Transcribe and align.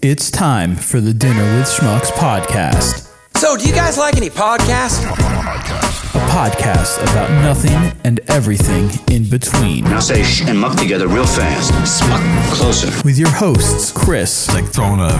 It's 0.00 0.30
time 0.30 0.76
for 0.76 1.00
the 1.00 1.12
Dinner 1.12 1.42
with 1.58 1.66
Schmucks 1.66 2.12
podcast. 2.12 3.10
So, 3.36 3.56
do 3.56 3.66
you 3.66 3.74
guys 3.74 3.98
like 3.98 4.16
any 4.16 4.30
podcasts? 4.30 5.02
A 5.04 6.20
podcast 6.30 7.02
about 7.10 7.28
nothing 7.42 7.98
and 8.04 8.20
everything 8.28 8.90
in 9.12 9.28
between. 9.28 9.82
Now 9.82 9.98
say 9.98 10.22
sh 10.22 10.42
and 10.42 10.56
muck 10.56 10.76
together 10.78 11.08
real 11.08 11.26
fast. 11.26 11.74
Smuck 11.98 12.22
closer. 12.54 12.92
With 13.04 13.18
your 13.18 13.30
hosts, 13.30 13.90
Chris, 13.90 14.46
like 14.54 14.66
throwing 14.66 15.00
a 15.00 15.10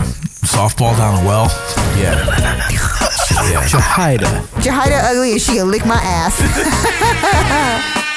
softball 0.47 0.95
down 0.95 1.25
a 1.25 1.27
well. 1.27 1.47
yeah, 1.97 2.15
yeah. 3.51 3.65
Jahida, 3.67 4.41
Jahida 4.63 5.11
ugly 5.11 5.33
and 5.33 5.41
she 5.41 5.55
can 5.55 5.69
lick 5.69 5.85
my 5.85 5.99
ass. 6.01 6.39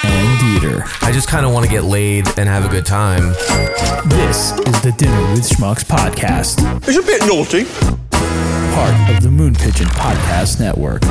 and 0.04 0.51
Dieter. 0.80 1.06
I 1.06 1.12
just 1.12 1.28
kind 1.28 1.44
of 1.46 1.52
want 1.52 1.64
to 1.66 1.70
get 1.70 1.84
laid 1.84 2.26
and 2.38 2.48
have 2.48 2.64
a 2.64 2.68
good 2.68 2.86
time. 2.86 3.30
This 4.08 4.52
is 4.52 4.80
the 4.82 4.94
Dinner 4.96 5.32
with 5.32 5.48
Schmucks 5.48 5.84
podcast, 5.84 6.58
It's 6.88 6.96
a 6.98 7.02
bit 7.02 7.22
naughty. 7.26 7.64
part 8.74 9.10
of 9.16 9.22
the 9.22 9.30
Moon 9.30 9.54
Pigeon 9.54 9.86
Podcast 9.88 10.60
Network. 10.60 11.02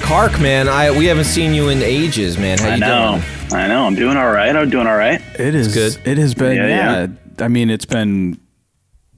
Kark, 0.00 0.40
man, 0.40 0.68
I 0.68 0.90
we 0.92 1.06
haven't 1.06 1.24
seen 1.24 1.52
you 1.52 1.68
in 1.68 1.82
ages, 1.82 2.38
man. 2.38 2.58
How 2.58 2.68
I 2.70 2.74
you 2.74 2.80
know. 2.80 3.10
doing? 3.20 3.35
I 3.52 3.68
know. 3.68 3.86
I'm 3.86 3.94
doing 3.94 4.16
all 4.16 4.30
right. 4.30 4.54
I'm 4.54 4.70
doing 4.70 4.86
all 4.86 4.96
right. 4.96 5.20
It 5.38 5.54
is 5.54 5.72
good. 5.72 5.98
It 6.06 6.18
has 6.18 6.34
been. 6.34 6.56
Yeah, 6.56 6.66
Yeah, 6.68 7.06
yeah. 7.38 7.44
I 7.44 7.48
mean, 7.48 7.70
it's 7.70 7.84
been 7.86 8.40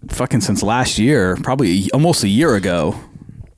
fucking 0.09 0.41
since 0.43 0.63
last 0.63 0.99
year, 0.99 1.37
probably 1.43 1.91
almost 1.93 2.25
a 2.25 2.29
year 2.29 2.55
ago. 2.55 2.95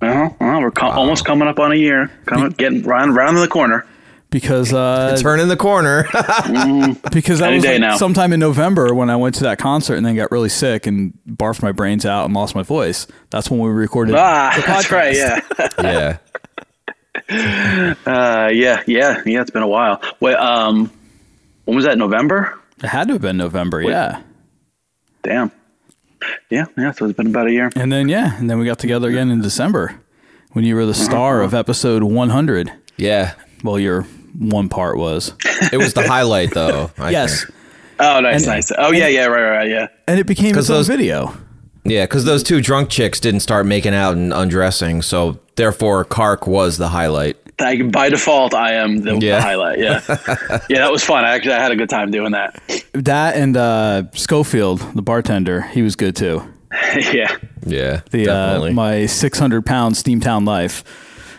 Uh-huh. 0.01 0.31
Well, 0.41 0.61
we're 0.61 0.71
co- 0.71 0.91
almost 0.91 1.25
coming 1.25 1.49
up 1.49 1.59
on 1.59 1.73
a 1.73 1.77
year. 1.77 2.11
Coming, 2.27 2.51
getting 2.53 2.83
round 2.83 3.15
round 3.17 3.37
the 3.39 3.49
corner. 3.49 3.85
Because 4.31 4.73
uh, 4.73 5.17
Turning 5.21 5.49
the 5.49 5.57
corner. 5.57 6.05
because 7.13 7.41
that 7.41 7.49
Any 7.49 7.57
was 7.57 7.65
day 7.65 7.73
like 7.73 7.81
now. 7.81 7.97
sometime 7.97 8.33
in 8.33 8.39
November 8.39 8.95
when 8.95 9.11
I 9.11 9.17
went 9.17 9.35
to 9.37 9.45
that 9.45 9.59
concert 9.59 9.97
and 9.97 10.07
then 10.07 10.15
got 10.15 10.31
really 10.31 10.49
sick 10.49 10.87
and 10.87 11.13
barfed 11.29 11.63
my 11.63 11.73
brains 11.73 12.07
out 12.07 12.27
and 12.27 12.35
lost 12.35 12.55
my 12.55 12.63
voice. 12.63 13.09
That's 13.31 13.51
when 13.51 13.59
we 13.59 13.69
recorded. 13.71 14.15
Ah, 14.15 14.53
the 14.55 14.63
that's 14.67 14.91
right. 14.93 15.17
Yeah. 15.17 15.41
yeah. 15.83 16.19
Uh, 17.15 18.51
yeah. 18.53 18.83
Yeah. 18.87 19.23
Yeah. 19.27 19.41
It's 19.43 19.51
been 19.51 19.63
a 19.63 19.69
while. 19.69 20.01
Wait. 20.21 20.35
Um, 20.35 20.91
when 21.65 21.77
was 21.77 21.85
that? 21.85 21.99
November. 21.99 22.59
It 22.83 22.87
had 22.87 23.09
to 23.09 23.15
have 23.15 23.23
been 23.23 23.37
November. 23.37 23.83
Yeah. 23.83 24.23
Damn. 25.23 25.51
Yeah. 26.51 26.67
Yeah. 26.77 26.93
So 26.93 27.07
it's 27.07 27.17
been 27.17 27.29
about 27.29 27.47
a 27.47 27.53
year. 27.53 27.71
And 27.77 27.93
then 27.93 28.09
yeah, 28.09 28.37
and 28.39 28.49
then 28.49 28.59
we 28.59 28.65
got 28.67 28.79
together 28.79 29.09
again 29.09 29.31
in 29.31 29.41
December 29.43 30.01
when 30.53 30.65
you 30.65 30.75
were 30.75 30.87
the 30.87 30.95
star 30.95 31.43
of 31.43 31.55
episode 31.55 32.03
100. 32.03 32.73
Yeah. 32.97 33.35
Well, 33.63 33.79
your 33.79 34.03
one 34.39 34.69
part 34.69 34.97
was. 34.97 35.33
It 35.73 35.77
was 35.77 35.93
the 35.95 36.07
highlight, 36.07 36.53
though. 36.55 36.91
I 36.99 37.11
yes. 37.11 37.45
think. 37.45 37.55
Oh, 38.01 38.21
nice, 38.21 38.37
And- 38.37 38.47
nice. 38.47 38.73
Oh, 38.79 38.93
yeah, 38.93 39.09
yeah, 39.09 39.27
right, 39.27 39.43
right, 39.43 39.57
right, 39.59 39.69
yeah. 39.69 39.87
And 40.09 40.19
it 40.19 40.27
became 40.27 40.55
'Cause 40.55 40.65
its 40.65 40.71
own 40.71 40.77
those- 40.79 40.87
video. 40.89 41.37
Yeah, 41.85 42.05
because 42.05 42.25
those 42.25 42.43
two 42.43 42.61
drunk 42.61 42.91
chicks 42.91 43.21
didn't 43.21 43.41
start 43.41 43.67
making 43.67 43.95
out 43.95 44.17
and 44.17 44.33
undressing, 44.33 45.03
so 45.03 45.39
therefore 45.57 46.05
Kark 46.05 46.47
was 46.47 46.79
the 46.79 46.89
highlight. 46.89 47.37
Like, 47.59 47.93
by 47.93 48.09
default, 48.09 48.55
I 48.55 48.75
am 48.75 48.99
the, 48.99 49.19
the 49.19 49.31
highlight. 49.41 49.79
Yeah. 49.79 50.01
yeah, 50.69 50.79
that 50.79 50.91
was 50.91 51.05
fun. 51.05 51.25
I 51.25 51.31
actually 51.35 51.55
I 51.55 51.61
had 51.61 51.73
a 51.73 51.77
good 51.77 51.91
time 51.91 52.11
doing 52.11 52.33
that. 52.33 52.61
That 52.93 53.37
and 53.37 53.57
uh, 53.57 54.05
Schofield, 54.13 54.81
the 54.95 55.03
bartender, 55.03 55.63
he 55.63 55.83
was 55.83 55.97
good 55.97 56.17
too. 56.17 56.43
yeah. 57.13 57.37
Yeah, 57.67 58.01
The 58.11 58.29
uh, 58.29 58.71
my 58.73 59.07
600 59.07 59.67
pound 59.67 59.95
Steamtown 59.97 60.47
life. 60.47 60.85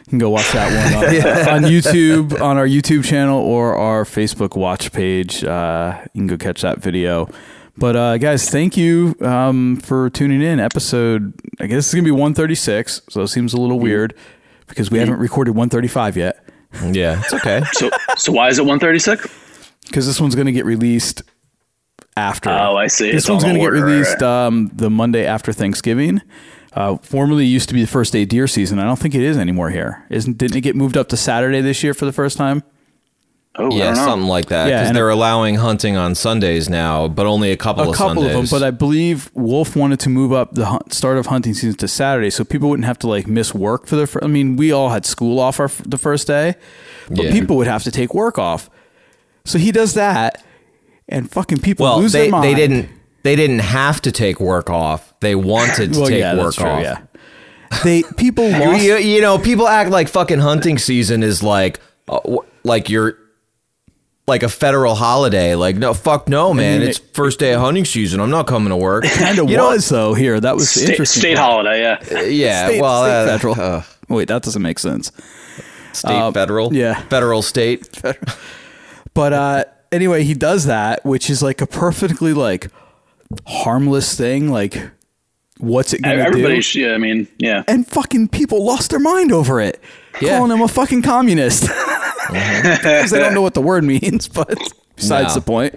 You 0.05 0.09
can 0.11 0.19
go 0.19 0.29
watch 0.29 0.51
that 0.51 0.67
one 0.67 1.57
on, 1.57 1.63
on 1.63 1.71
YouTube, 1.71 2.39
on 2.41 2.57
our 2.57 2.67
YouTube 2.67 3.05
channel 3.05 3.39
or 3.39 3.75
our 3.75 4.03
Facebook 4.03 4.55
watch 4.57 4.91
page. 4.91 5.43
Uh, 5.43 5.99
you 6.13 6.19
can 6.19 6.27
go 6.27 6.37
catch 6.37 6.61
that 6.61 6.79
video. 6.79 7.29
But 7.77 7.95
uh, 7.95 8.17
guys, 8.17 8.49
thank 8.49 8.77
you 8.77 9.15
um, 9.21 9.77
for 9.77 10.09
tuning 10.09 10.41
in. 10.41 10.59
Episode, 10.59 11.33
I 11.59 11.67
guess 11.67 11.85
it's 11.85 11.93
gonna 11.93 12.03
be 12.03 12.11
136, 12.11 13.01
so 13.09 13.21
it 13.21 13.27
seems 13.29 13.53
a 13.53 13.57
little 13.57 13.79
weird 13.79 14.13
because 14.67 14.91
we 14.91 14.99
haven't 14.99 15.17
recorded 15.19 15.51
135 15.51 16.17
yet. 16.17 16.43
yeah, 16.91 17.19
it's 17.19 17.33
okay. 17.33 17.61
So, 17.73 17.89
so 18.17 18.31
why 18.31 18.49
is 18.49 18.59
it 18.59 18.63
136? 18.63 19.27
Because 19.87 20.05
this 20.05 20.19
one's 20.21 20.35
gonna 20.35 20.51
get 20.51 20.65
released 20.65 21.23
after. 22.17 22.49
Oh, 22.49 22.75
I 22.77 22.87
see. 22.87 23.11
This 23.11 23.23
It's 23.23 23.29
one's 23.29 23.43
on 23.43 23.49
going 23.51 23.55
to 23.55 23.59
get 23.61 23.65
order, 23.65 23.85
right, 23.85 23.91
released 23.91 24.21
right. 24.21 24.45
um, 24.47 24.69
the 24.73 24.89
Monday 24.89 25.25
after 25.25 25.53
Thanksgiving. 25.53 26.21
Uh, 26.73 26.97
formerly 26.97 27.45
used 27.45 27.67
to 27.69 27.73
be 27.73 27.81
the 27.81 27.87
first 27.87 28.13
day 28.13 28.25
deer 28.25 28.47
season. 28.47 28.79
I 28.79 28.83
don't 28.83 28.99
think 28.99 29.15
it 29.15 29.21
is 29.21 29.37
anymore 29.37 29.69
here. 29.69 30.05
Isn't? 30.09 30.37
Didn't 30.37 30.57
it 30.57 30.61
get 30.61 30.75
moved 30.75 30.97
up 30.97 31.09
to 31.09 31.17
Saturday 31.17 31.61
this 31.61 31.83
year 31.83 31.93
for 31.93 32.05
the 32.05 32.11
first 32.13 32.37
time? 32.37 32.63
Oh, 33.57 33.69
I 33.69 33.75
Yeah, 33.75 33.83
don't 33.87 33.95
know. 33.95 34.05
something 34.05 34.29
like 34.29 34.45
that. 34.45 34.69
Yeah, 34.69 34.77
Because 34.77 34.87
and- 34.89 34.95
they're 34.97 35.09
allowing 35.09 35.55
hunting 35.55 35.97
on 35.97 36.15
Sundays 36.15 36.69
now, 36.69 37.09
but 37.09 37.25
only 37.25 37.51
a 37.51 37.57
couple 37.57 37.83
A 37.83 37.89
of 37.89 37.95
couple 37.95 38.23
of 38.23 38.29
them, 38.31 38.45
Sundays. 38.45 38.51
but 38.51 38.63
I 38.63 38.71
believe 38.71 39.29
Wolf 39.33 39.75
wanted 39.75 39.99
to 40.01 40.09
move 40.09 40.31
up 40.31 40.53
the 40.53 40.65
hunt, 40.67 40.93
start 40.93 41.17
of 41.17 41.25
hunting 41.25 41.53
season 41.53 41.75
to 41.75 41.87
Saturday, 41.89 42.29
so 42.29 42.45
people 42.45 42.69
wouldn't 42.69 42.85
have 42.85 42.97
to 42.99 43.07
like 43.07 43.27
miss 43.27 43.53
work 43.53 43.87
for 43.87 43.97
the. 43.97 44.07
Fir- 44.07 44.21
I 44.23 44.27
mean, 44.27 44.55
we 44.55 44.71
all 44.71 44.89
had 44.89 45.05
school 45.05 45.37
off 45.37 45.59
our 45.59 45.69
the 45.85 45.97
first 45.97 46.27
day, 46.27 46.55
but 47.09 47.25
Yeah. 47.25 47.31
people 47.33 47.57
would 47.57 47.67
have 47.67 47.83
to 47.83 47.91
take 47.91 48.13
work 48.13 48.39
off. 48.39 48.69
So 49.43 49.59
he 49.59 49.71
does 49.73 49.95
that, 49.95 50.41
and 51.09 51.29
fucking 51.29 51.57
people 51.59 51.83
well, 51.85 51.99
lose 51.99 52.13
they, 52.13 52.21
their 52.23 52.31
mind. 52.31 52.45
they 52.45 52.55
didn't. 52.55 52.89
They 53.23 53.35
didn't 53.35 53.59
have 53.59 54.01
to 54.03 54.11
take 54.13 54.39
work 54.39 54.69
off. 54.69 55.13
They 55.19 55.35
wanted 55.35 55.93
to 55.93 55.99
Well, 55.99 56.09
take 56.09 56.19
yeah, 56.19 56.35
work 56.35 56.43
that's 56.45 56.55
true. 56.55 56.65
off. 56.69 56.81
Yeah, 56.81 56.97
they 57.83 58.03
people 58.15 58.49
You, 58.49 58.59
lost. 58.59 58.81
you, 58.83 58.95
you 58.95 59.21
know, 59.21 59.37
people 59.37 59.67
act 59.67 59.89
like 59.91 60.07
fucking 60.07 60.39
hunting 60.39 60.77
season 60.77 61.21
is 61.21 61.43
like, 61.43 61.79
uh, 62.07 62.19
like 62.63 62.89
you're 62.89 63.17
like 64.27 64.43
a 64.43 64.49
federal 64.49 64.95
holiday. 64.95 65.55
Like, 65.55 65.75
no, 65.75 65.93
fuck 65.93 66.29
no, 66.29 66.53
man. 66.53 66.79
mean, 66.79 66.89
it's 66.89 66.99
it- 66.99 67.13
first 67.13 67.39
day 67.39 67.53
of 67.53 67.61
hunting 67.61 67.85
season. 67.85 68.19
I'm 68.19 68.29
not 68.29 68.47
coming 68.47 68.69
to 68.69 68.77
work. 68.77 69.03
kind 69.05 69.39
of 69.39 69.49
You 69.49 69.57
know- 69.57 69.69
was 69.69 69.89
though 69.89 70.13
here. 70.13 70.39
That 70.39 70.55
was 70.55 70.73
the 70.73 70.79
State, 70.81 70.89
interesting. 70.91 71.19
state 71.21 71.37
part. 71.37 71.49
holiday, 71.65 71.81
yeah. 71.81 72.21
Yeah, 72.27 72.65
State- 72.67 72.81
well, 72.81 73.03
state 73.03 73.11
uh, 73.13 73.25
federal. 73.37 73.61
uh, 73.61 73.83
Wait, 74.09 74.27
that 74.27 74.43
doesn't 74.43 74.61
make 74.61 74.79
sense. 74.79 75.11
state, 75.93 76.11
Uh, 76.11 76.31
federal, 76.31 76.73
yeah. 76.73 77.01
federal, 77.03 77.41
state. 77.41 78.01
But 79.13 79.33
uh, 79.33 79.63
anyway, 79.91 80.23
he 80.23 80.33
does 80.33 80.65
that, 80.65 81.05
which 81.05 81.29
is 81.29 81.41
like 81.43 81.61
a 81.61 81.67
perfectly 81.67 82.33
like 82.33 82.67
harmless 83.47 84.15
thing. 84.17 84.49
Like, 84.49 84.89
what's 85.57 85.93
it 85.93 86.01
gonna 86.01 86.15
Everybody, 86.23 86.55
do? 86.55 86.61
sh- 86.61 86.75
yeah, 86.77 86.93
I 86.93 86.97
mean, 86.97 87.27
yeah. 87.37 87.63
and 87.67 87.87
fucking 87.87 88.29
people 88.29 88.63
lost 88.65 88.91
their 88.91 88.99
mind 88.99 89.31
over 89.31 89.59
it, 89.61 89.81
Yeah. 90.19 90.37
calling 90.37 90.51
him 90.51 90.61
a 90.61 90.67
fucking 90.67 91.01
communist 91.03 91.61
because 92.31 93.11
they 93.11 93.19
don't 93.19 93.33
know 93.33 93.41
what 93.41 93.53
the 93.53 93.61
word 93.61 93.83
means. 93.83 94.27
But 94.27 94.57
besides 94.95 95.29
No. 95.29 95.33
the 95.35 95.41
point, 95.41 95.75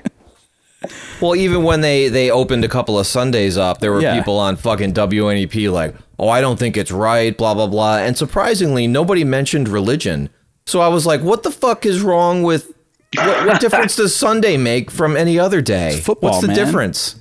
Well, 1.21 1.35
even 1.37 1.63
when 1.63 1.81
they 1.81 2.09
they 2.09 2.31
opened 2.31 2.65
a 2.65 2.69
couple 2.69 2.99
of 2.99 3.07
Sundays 3.07 3.57
up, 3.57 3.81
there 3.81 3.93
were 3.93 4.01
Yeah. 4.03 4.17
people 4.19 4.39
on 4.39 4.57
fucking 4.57 4.93
WNEP 4.93 5.71
like, 5.71 5.95
"Oh, 6.19 6.29
I 6.29 6.41
don't 6.43 6.59
think 6.59 6.77
it's 6.77 6.91
right," 6.93 7.37
blah 7.37 7.55
blah 7.55 7.67
blah. 7.69 7.99
And 7.99 8.17
surprisingly, 8.19 8.87
nobody 8.87 9.25
mentioned 9.25 9.69
religion. 9.69 10.29
So 10.67 10.81
I 10.81 10.89
was 10.89 11.07
like, 11.07 11.23
"What 11.23 11.43
the 11.43 11.51
fuck 11.51 11.87
is 11.87 12.01
wrong 12.03 12.43
with? 12.43 12.73
What, 13.17 13.47
what 13.47 13.61
difference 13.61 13.97
does 13.97 14.15
Sunday 14.15 14.57
make 14.57 14.91
from 14.91 15.17
any 15.17 15.39
other 15.39 15.61
day? 15.63 16.01
football, 16.01 16.31
What's 16.33 16.41
the 16.43 16.49
man. 16.49 16.57
difference?" 16.57 17.17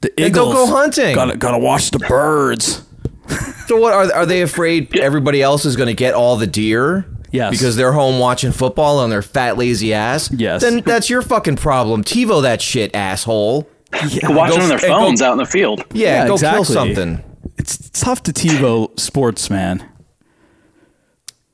the 0.00 0.10
Then 0.16 0.28
Eagles 0.28 0.54
go 0.54 0.66
go 0.66 0.72
hunting. 0.74 1.14
Gotta 1.14 1.36
gotta 1.36 1.58
watch 1.58 1.90
the 1.92 1.98
birds. 2.00 2.82
So 3.70 3.76
what 3.76 3.92
are 3.92 4.12
are 4.12 4.26
they 4.26 4.42
afraid 4.42 4.96
everybody 4.98 5.40
else 5.40 5.64
is 5.64 5.76
going 5.76 5.86
to 5.86 5.94
get 5.94 6.12
all 6.14 6.36
the 6.36 6.46
deer? 6.48 7.06
Yes. 7.30 7.52
Because 7.52 7.76
they're 7.76 7.92
home 7.92 8.18
watching 8.18 8.50
football 8.50 8.98
on 8.98 9.10
their 9.10 9.22
fat 9.22 9.56
lazy 9.56 9.94
ass. 9.94 10.28
Yes. 10.32 10.62
Then 10.62 10.80
that's 10.80 11.08
your 11.08 11.22
fucking 11.22 11.54
problem. 11.54 12.02
TiVo 12.02 12.42
that 12.42 12.60
shit, 12.60 12.92
asshole. 12.96 13.62
Go 13.92 14.32
watch 14.34 14.50
Go- 14.50 14.60
on 14.60 14.68
their 14.68 14.78
hey, 14.78 14.88
go- 14.88 14.98
phones 14.98 15.22
out 15.22 15.32
in 15.32 15.38
the 15.38 15.44
field. 15.46 15.84
Yeah, 15.92 16.22
Yeah, 16.22 16.26
go 16.28 16.36
kill 16.38 16.64
something. 16.64 17.22
It's 17.58 17.90
tough 17.90 18.24
to 18.24 18.32
TiVo 18.32 18.98
sports, 18.98 19.48
man. 19.50 19.88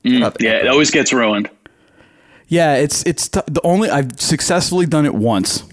Mm, 0.04 0.22
uh, 0.22 0.30
yeah, 0.40 0.52
it 0.52 0.68
always 0.68 0.90
gets 0.90 1.12
ruined. 1.12 1.50
Yeah, 2.48 2.76
it's 2.76 3.02
it's 3.02 3.28
t- 3.28 3.40
the 3.46 3.60
only 3.64 3.90
I've 3.90 4.18
successfully 4.20 4.86
done 4.86 5.04
it 5.04 5.14
once. 5.14 5.64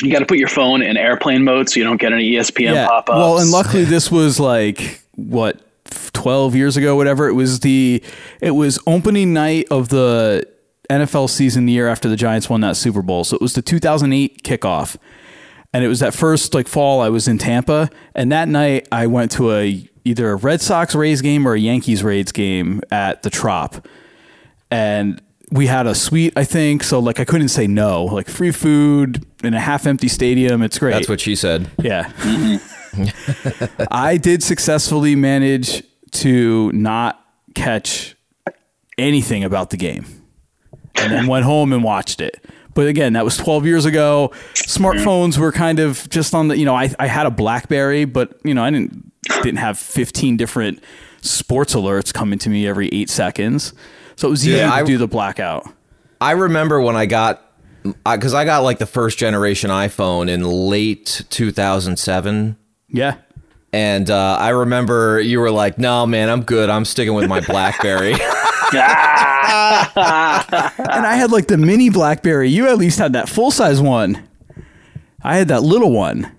You 0.00 0.12
got 0.12 0.20
to 0.20 0.26
put 0.26 0.38
your 0.38 0.48
phone 0.48 0.82
in 0.82 0.96
airplane 0.96 1.44
mode 1.44 1.68
so 1.68 1.78
you 1.78 1.84
don't 1.84 2.00
get 2.00 2.12
any 2.12 2.32
ESPN 2.32 2.86
pop 2.86 3.08
ups. 3.08 3.16
Well, 3.16 3.38
and 3.38 3.50
luckily 3.50 3.84
this 3.84 4.10
was 4.10 4.40
like 4.40 5.02
what 5.14 5.60
12 6.12 6.54
years 6.54 6.76
ago 6.76 6.96
whatever. 6.96 7.28
It 7.28 7.34
was 7.34 7.60
the 7.60 8.02
it 8.40 8.52
was 8.52 8.78
opening 8.86 9.32
night 9.32 9.66
of 9.70 9.88
the 9.88 10.46
NFL 10.90 11.28
season 11.30 11.66
the 11.66 11.72
year 11.72 11.88
after 11.88 12.08
the 12.08 12.16
Giants 12.16 12.48
won 12.48 12.60
that 12.62 12.76
Super 12.76 13.02
Bowl. 13.02 13.24
So 13.24 13.36
it 13.36 13.42
was 13.42 13.54
the 13.54 13.62
2008 13.62 14.42
kickoff. 14.42 14.96
And 15.74 15.84
it 15.84 15.88
was 15.88 16.00
that 16.00 16.14
first 16.14 16.54
like 16.54 16.66
fall 16.66 17.00
I 17.00 17.10
was 17.10 17.28
in 17.28 17.36
Tampa 17.36 17.90
and 18.14 18.32
that 18.32 18.48
night 18.48 18.88
I 18.90 19.06
went 19.06 19.30
to 19.32 19.52
a 19.52 19.88
either 20.04 20.30
a 20.30 20.36
Red 20.36 20.62
Sox 20.62 20.94
Rays 20.94 21.20
game 21.20 21.46
or 21.46 21.54
a 21.54 21.60
Yankees 21.60 22.02
Rays 22.02 22.32
game 22.32 22.80
at 22.90 23.22
the 23.22 23.30
Trop. 23.30 23.86
And 24.70 25.20
we 25.50 25.66
had 25.66 25.86
a 25.86 25.94
suite, 25.94 26.32
I 26.36 26.44
think. 26.44 26.82
So 26.82 26.98
like 26.98 27.20
I 27.20 27.24
couldn't 27.24 27.48
say 27.48 27.66
no. 27.66 28.04
Like 28.04 28.28
free 28.28 28.50
food 28.50 29.24
in 29.42 29.54
a 29.54 29.60
half 29.60 29.86
empty 29.86 30.08
stadium. 30.08 30.62
It's 30.62 30.78
great. 30.78 30.92
That's 30.92 31.08
what 31.08 31.20
she 31.20 31.34
said. 31.34 31.70
Yeah. 31.78 32.04
Mm-hmm. 32.18 33.84
I 33.90 34.16
did 34.16 34.42
successfully 34.42 35.14
manage 35.14 35.82
to 36.12 36.72
not 36.72 37.24
catch 37.54 38.16
anything 38.96 39.44
about 39.44 39.70
the 39.70 39.76
game, 39.76 40.06
and 40.96 41.12
then 41.12 41.26
went 41.26 41.44
home 41.44 41.72
and 41.72 41.84
watched 41.84 42.20
it. 42.20 42.44
But 42.74 42.86
again, 42.86 43.14
that 43.14 43.24
was 43.24 43.36
12 43.36 43.66
years 43.66 43.84
ago. 43.84 44.30
Smartphones 44.54 45.36
were 45.36 45.50
kind 45.52 45.80
of 45.80 46.08
just 46.10 46.34
on 46.34 46.48
the, 46.48 46.56
you 46.56 46.64
know, 46.64 46.74
I, 46.74 46.92
I 46.98 47.08
had 47.08 47.26
a 47.26 47.30
BlackBerry, 47.30 48.04
but 48.04 48.38
you 48.44 48.54
know, 48.54 48.62
I 48.62 48.70
didn't 48.70 49.12
didn't 49.42 49.58
have 49.58 49.78
15 49.78 50.36
different 50.36 50.82
sports 51.20 51.74
alerts 51.74 52.14
coming 52.14 52.38
to 52.38 52.48
me 52.48 52.66
every 52.66 52.88
eight 52.88 53.10
seconds. 53.10 53.74
So 54.18 54.26
it 54.26 54.30
was 54.32 54.46
easy 54.46 54.56
Yeah, 54.56 54.66
to 54.70 54.74
I- 54.74 54.82
do 54.82 54.98
the 54.98 55.06
blackout. 55.06 55.64
I 56.20 56.32
remember 56.32 56.80
when 56.80 56.96
I 56.96 57.06
got 57.06 57.40
because 58.04 58.34
I 58.34 58.44
got 58.44 58.64
like 58.64 58.78
the 58.78 58.86
first 58.86 59.16
generation 59.16 59.70
iPhone 59.70 60.28
in 60.28 60.42
late 60.42 61.22
2007. 61.30 62.56
Yeah. 62.88 63.18
And 63.72 64.10
uh, 64.10 64.36
I 64.40 64.48
remember 64.48 65.20
you 65.20 65.38
were 65.38 65.52
like, 65.52 65.78
"No, 65.78 66.04
man, 66.06 66.28
I'm 66.30 66.42
good. 66.42 66.68
I'm 66.68 66.84
sticking 66.84 67.14
with 67.14 67.28
my 67.28 67.40
BlackBerry." 67.40 68.14
And 68.72 68.82
I 71.06 71.14
had 71.16 71.30
like 71.30 71.46
the 71.46 71.56
mini 71.56 71.90
BlackBerry. 71.90 72.50
You 72.50 72.68
at 72.68 72.78
least 72.78 72.98
had 72.98 73.12
that 73.12 73.28
full 73.28 73.50
size 73.50 73.80
one. 73.80 74.26
I 75.22 75.36
had 75.36 75.48
that 75.48 75.62
little 75.62 75.92
one. 75.92 76.30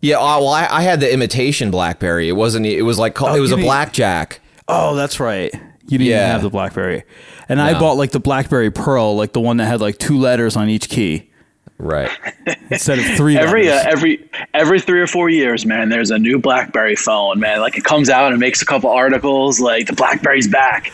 yeah, 0.00 0.16
uh, 0.16 0.38
well, 0.38 0.48
I, 0.48 0.66
I 0.70 0.82
had 0.82 1.00
the 1.00 1.12
imitation 1.12 1.70
BlackBerry. 1.70 2.28
It 2.28 2.32
wasn't. 2.32 2.66
It 2.66 2.82
was 2.82 2.98
like 2.98 3.14
called, 3.14 3.32
Oh, 3.32 3.34
it 3.36 3.40
was 3.40 3.52
a 3.52 3.56
blackjack. 3.56 4.40
Oh, 4.66 4.94
that's 4.96 5.20
right. 5.20 5.52
You 5.88 5.98
didn't 5.98 6.06
even 6.08 6.18
Yeah. 6.18 6.32
have 6.32 6.42
the 6.42 6.50
BlackBerry. 6.50 7.04
And 7.48 7.60
I 7.60 7.78
bought 7.78 7.96
like 7.96 8.10
the 8.12 8.20
BlackBerry 8.20 8.70
Pearl, 8.70 9.16
like 9.16 9.32
the 9.32 9.40
one 9.40 9.56
that 9.56 9.66
had 9.66 9.80
like 9.80 9.98
two 9.98 10.18
letters 10.18 10.56
on 10.56 10.68
each 10.68 10.88
key 10.88 11.24
Right. 11.80 12.10
instead 12.70 12.98
of 12.98 13.04
three 13.16 13.36
Every 13.38 13.70
uh, 13.70 13.80
every 13.86 14.28
every 14.52 14.80
three 14.80 15.00
or 15.00 15.06
four 15.06 15.30
years, 15.30 15.64
man, 15.64 15.88
there's 15.90 16.10
a 16.10 16.18
new 16.18 16.40
BlackBerry 16.40 16.96
phone, 16.96 17.38
man. 17.38 17.60
Like 17.60 17.78
it 17.78 17.84
comes 17.84 18.10
out 18.10 18.32
and 18.32 18.40
makes 18.40 18.60
a 18.60 18.66
couple 18.66 18.90
articles, 18.90 19.60
like 19.60 19.86
the 19.86 19.92
BlackBerry's 19.92 20.48
back, 20.48 20.90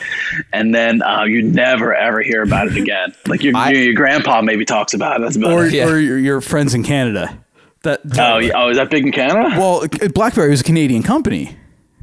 and 0.53 0.75
then 0.75 1.01
uh, 1.03 1.25
you 1.25 1.41
never 1.43 1.95
ever 1.95 2.21
hear 2.23 2.43
about 2.43 2.67
it 2.67 2.77
again. 2.77 3.15
Like 3.27 3.43
your 3.43 3.57
I- 3.57 3.71
your, 3.71 3.81
your 3.83 3.95
grandpa 3.95 4.43
maybe 4.43 4.67
talks 4.67 4.93
about 4.93 5.17
it. 5.19 5.23
That's 5.23 5.37
about 5.37 5.53
or, 5.55 5.65
it. 5.65 5.73
Yeah. 5.73 5.89
or 5.89 5.99
your, 5.99 6.19
your 6.19 6.41
friends 6.43 6.75
in 6.75 6.83
Canada. 6.85 7.43
That 7.83 8.01
Oh, 8.19 8.41
oh, 8.55 8.69
is 8.69 8.77
that 8.77 8.91
big 8.91 9.07
in 9.07 9.13
Canada? 9.13 9.59
well, 9.59 9.87
BlackBerry 10.15 10.51
was 10.51 10.61
a 10.61 10.65
Canadian 10.65 11.03
company. 11.03 11.57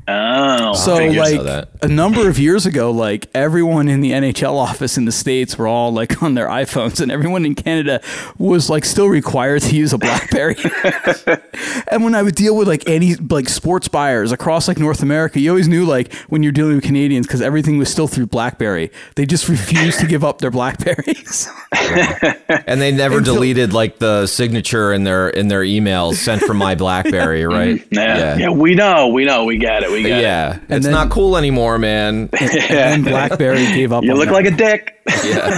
Oh, 0.07 0.73
So 0.73 0.97
figured 0.97 1.17
like 1.17 1.43
that. 1.43 1.69
a 1.83 1.87
number 1.87 2.27
of 2.27 2.37
years 2.39 2.65
ago, 2.65 2.91
like 2.91 3.27
everyone 3.33 3.87
in 3.87 4.01
the 4.01 4.11
NHL 4.11 4.55
office 4.57 4.97
in 4.97 5.05
the 5.05 5.11
states 5.11 5.57
were 5.57 5.67
all 5.67 5.93
like 5.93 6.21
on 6.23 6.33
their 6.33 6.47
iPhones, 6.47 6.99
and 6.99 7.11
everyone 7.11 7.45
in 7.45 7.55
Canada 7.55 8.01
was 8.37 8.69
like 8.69 8.83
still 8.83 9.07
required 9.07 9.61
to 9.63 9.75
use 9.75 9.93
a 9.93 9.97
BlackBerry. 9.97 10.55
and 11.87 12.03
when 12.03 12.15
I 12.15 12.23
would 12.23 12.35
deal 12.35 12.55
with 12.57 12.67
like 12.67 12.87
any 12.89 13.15
like 13.15 13.47
sports 13.47 13.87
buyers 13.87 14.31
across 14.31 14.67
like 14.67 14.79
North 14.79 15.01
America, 15.03 15.39
you 15.39 15.49
always 15.49 15.67
knew 15.67 15.85
like 15.85 16.13
when 16.29 16.43
you're 16.43 16.51
dealing 16.51 16.75
with 16.75 16.83
Canadians 16.83 17.27
because 17.27 17.41
everything 17.41 17.77
was 17.77 17.89
still 17.89 18.07
through 18.07 18.27
BlackBerry. 18.27 18.91
They 19.15 19.25
just 19.25 19.47
refused 19.47 19.99
to 19.99 20.07
give 20.07 20.23
up 20.23 20.39
their 20.39 20.51
Blackberries. 20.51 21.47
And 22.67 22.81
they 22.81 22.91
never 22.91 23.17
Until- 23.19 23.35
deleted 23.35 23.73
like 23.73 23.97
the 23.99 24.27
signature 24.27 24.93
in 24.93 25.03
their 25.03 25.29
in 25.29 25.47
their 25.47 25.61
emails 25.63 26.15
sent 26.15 26.41
from 26.41 26.57
my 26.57 26.75
BlackBerry, 26.75 27.45
right? 27.45 27.85
yeah. 27.91 28.37
yeah, 28.37 28.49
We 28.49 28.75
know, 28.75 29.07
we 29.07 29.25
know, 29.25 29.45
we 29.45 29.57
get 29.57 29.83
it, 29.83 29.90
we 29.91 30.03
get 30.03 30.21
Yeah. 30.21 30.53
And 30.53 30.71
it's 30.77 30.85
then- 30.85 30.93
not 30.93 31.09
cool 31.09 31.37
anymore, 31.37 31.77
man. 31.77 32.29
and 32.39 32.49
then 32.69 33.03
BlackBerry 33.03 33.65
gave 33.67 33.91
up. 33.91 34.03
You 34.03 34.11
on 34.11 34.17
look 34.17 34.27
that. 34.27 34.33
like 34.33 34.45
a 34.45 34.51
dick. 34.51 34.95
yeah. 35.23 35.57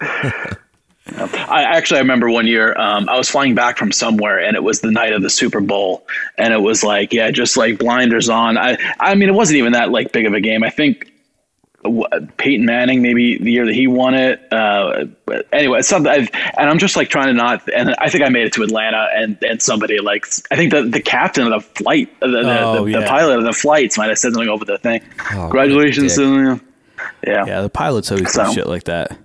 I 1.14 1.62
actually 1.64 1.98
I 1.98 2.00
remember 2.00 2.30
one 2.30 2.46
year 2.46 2.74
um, 2.78 3.08
I 3.08 3.18
was 3.18 3.28
flying 3.28 3.54
back 3.54 3.76
from 3.76 3.92
somewhere 3.92 4.38
and 4.38 4.56
it 4.56 4.62
was 4.62 4.80
the 4.80 4.90
night 4.90 5.12
of 5.12 5.20
the 5.22 5.28
Super 5.28 5.60
Bowl 5.60 6.06
and 6.38 6.54
it 6.54 6.62
was 6.62 6.82
like 6.82 7.12
yeah 7.12 7.30
just 7.30 7.56
like 7.56 7.78
blinders 7.78 8.28
on 8.28 8.56
I 8.56 8.78
I 8.98 9.14
mean 9.14 9.28
it 9.28 9.34
wasn't 9.34 9.58
even 9.58 9.72
that 9.72 9.90
like 9.90 10.12
big 10.12 10.24
of 10.26 10.32
a 10.32 10.40
game 10.40 10.64
I 10.64 10.70
think 10.70 11.00
w- 11.00 11.11
Peyton 12.36 12.64
Manning 12.64 13.02
maybe 13.02 13.38
the 13.38 13.50
year 13.50 13.66
that 13.66 13.74
he 13.74 13.86
won 13.86 14.14
it 14.14 14.40
uh, 14.52 15.04
but 15.26 15.46
anyway 15.52 15.82
something 15.82 16.10
I've, 16.12 16.30
and 16.56 16.70
I'm 16.70 16.78
just 16.78 16.96
like 16.96 17.08
trying 17.08 17.26
to 17.26 17.32
not 17.32 17.68
and 17.74 17.94
I 17.98 18.08
think 18.08 18.22
I 18.24 18.28
made 18.28 18.46
it 18.46 18.52
to 18.54 18.62
Atlanta 18.62 19.08
and 19.14 19.36
and 19.42 19.60
somebody 19.60 19.98
like 19.98 20.26
I 20.50 20.56
think 20.56 20.72
the 20.72 20.82
the 20.82 21.00
captain 21.00 21.50
of 21.50 21.62
the 21.62 21.82
flight 21.82 22.20
the 22.20 22.28
the, 22.28 22.60
Oh, 22.60 22.84
the, 22.86 23.00
the 23.00 23.06
pilot 23.06 23.38
of 23.38 23.44
the 23.44 23.52
flights 23.52 23.98
might 23.98 24.08
have 24.08 24.18
said 24.18 24.32
something 24.32 24.48
over 24.48 24.64
the 24.64 24.78
thing 24.78 25.02
Oh, 25.32 25.48
congratulations 25.50 26.14
to 26.16 26.60
yeah 27.26 27.46
Yeah, 27.46 27.60
the 27.62 27.70
pilots 27.70 28.12
always 28.12 28.32
do 28.32 28.52
shit 28.52 28.66
like 28.66 28.84
that. 28.84 29.18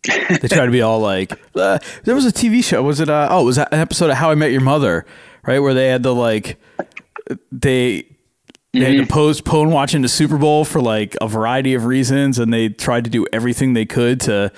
they 0.08 0.48
try 0.48 0.64
to 0.64 0.70
be 0.70 0.80
all 0.80 1.00
like, 1.00 1.32
uh, 1.54 1.78
there 2.04 2.14
was 2.14 2.24
a 2.24 2.32
TV 2.32 2.64
show. 2.64 2.82
Was 2.82 3.00
it? 3.00 3.10
Uh, 3.10 3.28
oh, 3.30 3.42
it 3.42 3.44
was 3.44 3.58
an 3.58 3.66
episode 3.72 4.08
of 4.08 4.16
How 4.16 4.30
I 4.30 4.34
Met 4.36 4.52
Your 4.52 4.60
Mother, 4.62 5.04
right? 5.44 5.58
Where 5.58 5.74
they 5.74 5.88
had 5.88 6.02
the 6.02 6.14
like, 6.14 6.58
they 7.52 8.06
they 8.72 8.80
had 8.80 8.92
to 8.92 8.98
mm-hmm. 8.98 9.06
postpone 9.10 9.70
watching 9.70 10.02
the 10.02 10.08
Super 10.08 10.36
Bowl 10.36 10.64
for 10.64 10.80
like 10.80 11.16
a 11.20 11.28
variety 11.28 11.74
of 11.74 11.84
reasons, 11.86 12.38
and 12.38 12.52
they 12.52 12.68
tried 12.68 13.04
to 13.04 13.10
do 13.10 13.26
everything 13.32 13.72
they 13.72 13.86
could 13.86 14.20
to. 14.22 14.52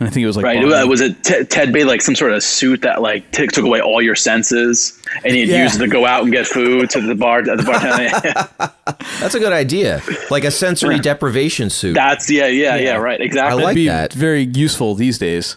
And 0.00 0.06
I 0.06 0.12
think 0.12 0.22
it 0.22 0.26
was 0.28 0.36
like 0.36 0.44
Right. 0.44 0.62
Barney. 0.62 0.88
Was 0.88 1.00
it 1.00 1.24
T- 1.24 1.42
Ted 1.44 1.72
made 1.72 1.84
like 1.86 2.00
some 2.02 2.14
sort 2.14 2.32
of 2.32 2.40
suit 2.44 2.82
that 2.82 3.02
like 3.02 3.32
t- 3.32 3.48
took 3.48 3.64
away 3.64 3.80
all 3.80 4.00
your 4.00 4.14
senses, 4.14 4.96
and 5.24 5.34
you'd 5.34 5.48
Yeah. 5.48 5.64
use 5.64 5.74
it 5.74 5.78
to 5.80 5.88
go 5.88 6.06
out 6.06 6.22
and 6.22 6.30
get 6.30 6.46
food 6.46 6.90
to 6.90 7.00
the 7.00 7.14
bar 7.16 7.40
at 7.40 7.56
the 7.56 7.62
bartender? 7.64 8.70
That's 9.20 9.34
a 9.34 9.40
good 9.40 9.52
idea. 9.52 10.00
Like 10.30 10.44
a 10.44 10.50
sensory 10.52 11.00
deprivation 11.00 11.68
suit. 11.70 11.94
That's 11.94 12.30
yeah, 12.30 12.46
yeah, 12.46 12.76
yeah, 12.76 12.96
right, 12.96 13.20
exactly. 13.20 13.50
I 13.60 13.64
like 13.64 13.72
It'd 13.72 13.74
be 13.76 13.88
that. 13.88 14.12
very 14.12 14.42
useful 14.44 14.94
these 14.94 15.18
days. 15.18 15.56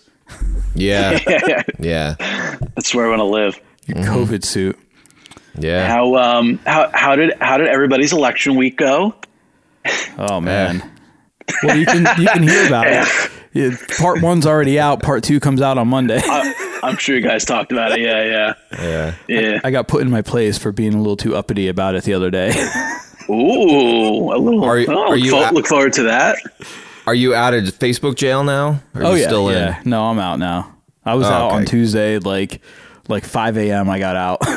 yeah. 0.74 1.20
Yeah. 1.80 2.16
That's 2.76 2.96
where 2.96 3.06
I 3.06 3.10
want 3.10 3.20
to 3.20 3.26
live. 3.26 3.60
Your 3.86 3.98
COVID 3.98 4.44
suit. 4.46 4.80
Yeah. 5.58 5.88
How 5.88 6.16
um 6.16 6.60
how 6.66 6.90
how 6.94 7.16
did 7.16 7.34
how 7.42 7.58
did 7.58 7.68
everybody's 7.68 8.14
election 8.14 8.56
week 8.56 8.78
go? 8.78 9.16
Oh 10.18 10.40
man. 10.42 10.84
Well, 11.64 11.76
you 11.78 11.86
can 11.86 12.00
you 12.22 12.28
can 12.28 12.44
hear 12.44 12.66
about 12.68 12.88
it. 12.88 13.32
Yeah, 13.52 13.72
part 13.98 14.22
one's 14.22 14.46
already 14.46 14.80
out. 14.80 15.02
Part 15.04 15.22
two 15.24 15.42
comes 15.42 15.62
out 15.62 15.78
on 15.78 15.90
Monday. 15.90 16.22
I, 16.24 16.80
I'm 16.82 16.96
sure 16.96 17.18
you 17.18 17.22
guys 17.22 17.44
talked 17.44 17.74
about 17.74 17.92
it. 17.92 18.00
Yeah, 18.00 18.24
yeah, 18.24 18.54
Yeah. 18.80 19.16
yeah. 19.28 19.60
I 19.64 19.70
got 19.72 19.90
put 19.90 20.02
in 20.02 20.10
my 20.10 20.22
place 20.22 20.58
for 20.58 20.72
being 20.72 20.94
a 20.94 20.98
little 20.98 21.18
too 21.18 21.36
uppity 21.36 21.68
about 21.68 21.96
it 21.96 22.06
the 22.06 22.14
other 22.14 22.30
day. 22.32 22.52
Ooh, 23.30 23.34
a 24.34 24.38
little. 24.38 24.64
Are 24.64 24.80
you- 24.80 24.88
oh, 24.90 25.02
are 25.04 25.10
look, 25.18 25.20
you 25.26 25.32
fo- 25.32 25.50
a- 25.50 25.52
look 25.52 25.68
forward 25.68 25.92
to 25.94 26.04
that. 26.04 26.38
Are 27.06 27.16
you 27.16 27.36
out 27.36 27.54
of 27.54 27.64
Facebook 27.66 28.16
jail 28.16 28.44
now? 28.46 28.82
Or 28.96 29.04
oh 29.04 29.14
you 29.14 29.22
yeah, 29.22 29.28
still 29.28 29.52
yeah. 29.52 29.82
in? 29.82 29.90
No, 29.90 30.06
I'm 30.06 30.20
out 30.20 30.40
now. 30.40 30.74
I 31.04 31.16
was 31.16 31.28
Oh, 31.28 31.32
out 31.32 31.52
on. 31.52 31.66
Tuesday, 31.66 32.20
like 32.20 32.62
like 33.10 33.26
5 33.26 33.58
a.m. 33.58 33.90
I 33.90 34.00
got 34.00 34.16
out. 34.16 34.40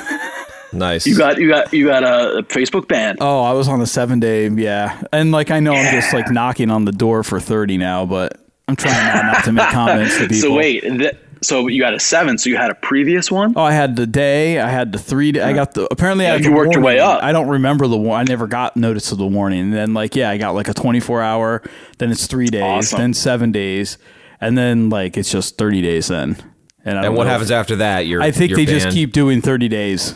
Nice. 0.74 1.06
You 1.06 1.16
got 1.16 1.38
you 1.38 1.48
got 1.48 1.72
you 1.72 1.86
got 1.86 2.02
a 2.02 2.42
Facebook 2.48 2.88
ban. 2.88 3.16
oh, 3.20 3.42
I 3.42 3.52
was 3.52 3.68
on 3.68 3.78
the 3.80 3.86
seven 3.86 4.20
day, 4.20 4.48
yeah. 4.48 5.02
And 5.12 5.32
like 5.32 5.50
I 5.50 5.60
know 5.60 5.72
I'm 5.72 5.92
just 5.94 6.12
like 6.12 6.30
knocking 6.30 6.70
on 6.70 6.84
the 6.84 6.92
door 6.92 7.22
for 7.22 7.40
30 7.40 7.78
now, 7.78 8.04
but 8.06 8.40
I'm 8.68 8.76
trying 8.76 8.94
now 8.94 9.32
not 9.32 9.44
to 9.44 9.52
make 9.52 9.68
comments 9.68 10.14
to 10.18 10.22
people. 10.28 10.36
so 10.36 10.54
wait, 10.54 10.80
th- 10.82 11.16
so 11.42 11.66
you 11.68 11.80
got 11.80 11.92
a 11.92 12.00
seven. 12.00 12.38
So 12.38 12.48
you 12.48 12.56
had 12.56 12.70
a 12.70 12.74
previous 12.74 13.30
one. 13.30 13.52
Oh, 13.56 13.62
I 13.62 13.72
had 13.72 13.96
the 13.96 14.06
day. 14.06 14.58
I 14.58 14.68
had 14.70 14.92
the 14.92 14.98
three. 14.98 15.32
Day, 15.32 15.42
I 15.42 15.52
got 15.52 15.74
the. 15.74 15.86
Apparently, 15.90 16.26
I 16.26 16.30
had 16.30 16.44
you 16.44 16.50
the 16.50 16.56
worked 16.56 16.72
your 16.72 16.82
way 16.82 16.98
up. 16.98 17.22
I 17.22 17.32
don't 17.32 17.48
remember 17.48 17.86
the. 17.86 17.98
one. 17.98 18.18
I 18.20 18.24
never 18.24 18.46
got 18.46 18.76
notice 18.76 19.12
of 19.12 19.18
the 19.18 19.26
warning. 19.26 19.60
And 19.60 19.72
then, 19.74 19.92
like, 19.94 20.16
yeah, 20.16 20.30
I 20.30 20.38
got 20.38 20.54
like 20.54 20.68
a 20.68 20.74
24 20.74 21.20
hour. 21.22 21.62
Then 21.98 22.10
it's 22.10 22.26
three 22.26 22.46
days. 22.46 22.62
Awesome. 22.62 22.98
Then 22.98 23.14
seven 23.14 23.52
days, 23.52 23.98
and 24.40 24.56
then 24.56 24.88
like 24.88 25.18
it's 25.18 25.30
just 25.30 25.58
30 25.58 25.82
days. 25.82 26.08
Then, 26.08 26.36
and 26.82 26.98
I 26.98 27.02
don't 27.02 27.10
and 27.10 27.16
what 27.18 27.24
know. 27.24 27.30
happens 27.30 27.50
after 27.50 27.76
that? 27.76 28.06
You're. 28.06 28.22
I 28.22 28.30
think 28.30 28.50
you're 28.50 28.56
they 28.56 28.64
just 28.64 28.88
keep 28.90 29.12
doing 29.12 29.42
30 29.42 29.68
days. 29.68 30.14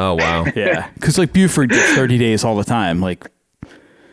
Oh 0.00 0.14
wow. 0.14 0.46
Yeah, 0.56 0.88
because 0.94 1.18
like 1.18 1.32
Buford 1.32 1.70
gets 1.70 1.94
30 1.94 2.16
days 2.16 2.42
all 2.42 2.56
the 2.56 2.64
time. 2.64 3.00
Like, 3.00 3.30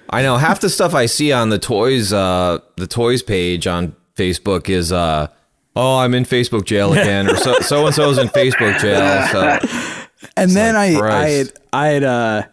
I 0.10 0.22
know 0.22 0.38
half 0.38 0.60
the 0.60 0.70
stuff 0.70 0.94
I 0.94 1.06
see 1.06 1.32
on 1.32 1.50
the 1.50 1.60
toys, 1.60 2.12
uh, 2.12 2.60
the 2.76 2.88
toys 2.88 3.24
page 3.24 3.68
on 3.68 3.96
Facebook 4.16 4.70
is, 4.70 4.92
uh, 4.92 5.28
oh, 5.76 5.98
I'm 6.00 6.14
in 6.14 6.24
Facebook 6.24 6.66
jail 6.66 6.92
again, 6.92 7.30
or 7.30 7.38
so 7.38 7.60
so 7.62 7.86
and 7.86 7.96
so's 7.96 8.18
in 8.18 8.28
Facebook 8.28 8.80
jail. 8.80 9.28
So 9.32 10.06
and 10.38 10.52
then 10.52 10.76
like, 10.76 11.02
I, 11.02 11.18
I 11.24 11.30
had, 11.30 11.54
I 11.72 11.88
had, 11.88 12.04
uh, 12.04 12.44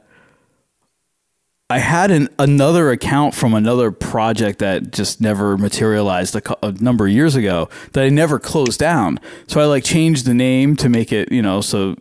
I 1.71 1.79
had 1.79 2.11
an 2.13 2.29
another 2.39 2.91
account 2.91 3.35
from 3.35 3.53
another 3.53 3.91
project 3.91 4.61
that 4.61 4.93
just 4.93 5.21
never 5.21 5.59
materialized 5.59 6.37
a, 6.37 6.41
cou- 6.41 6.57
a 6.63 6.73
number 6.73 7.07
of 7.07 7.13
years 7.13 7.35
ago 7.35 7.69
that 7.93 8.05
I 8.05 8.11
never 8.11 8.39
closed 8.39 8.79
down. 8.79 9.19
So 9.49 9.61
I 9.61 9.65
like 9.65 9.83
changed 9.83 10.25
the 10.25 10.35
name 10.35 10.77
to 10.77 10.89
make 10.89 11.13
it, 11.13 11.33
you 11.33 11.43
know, 11.43 11.61
so 11.61 11.97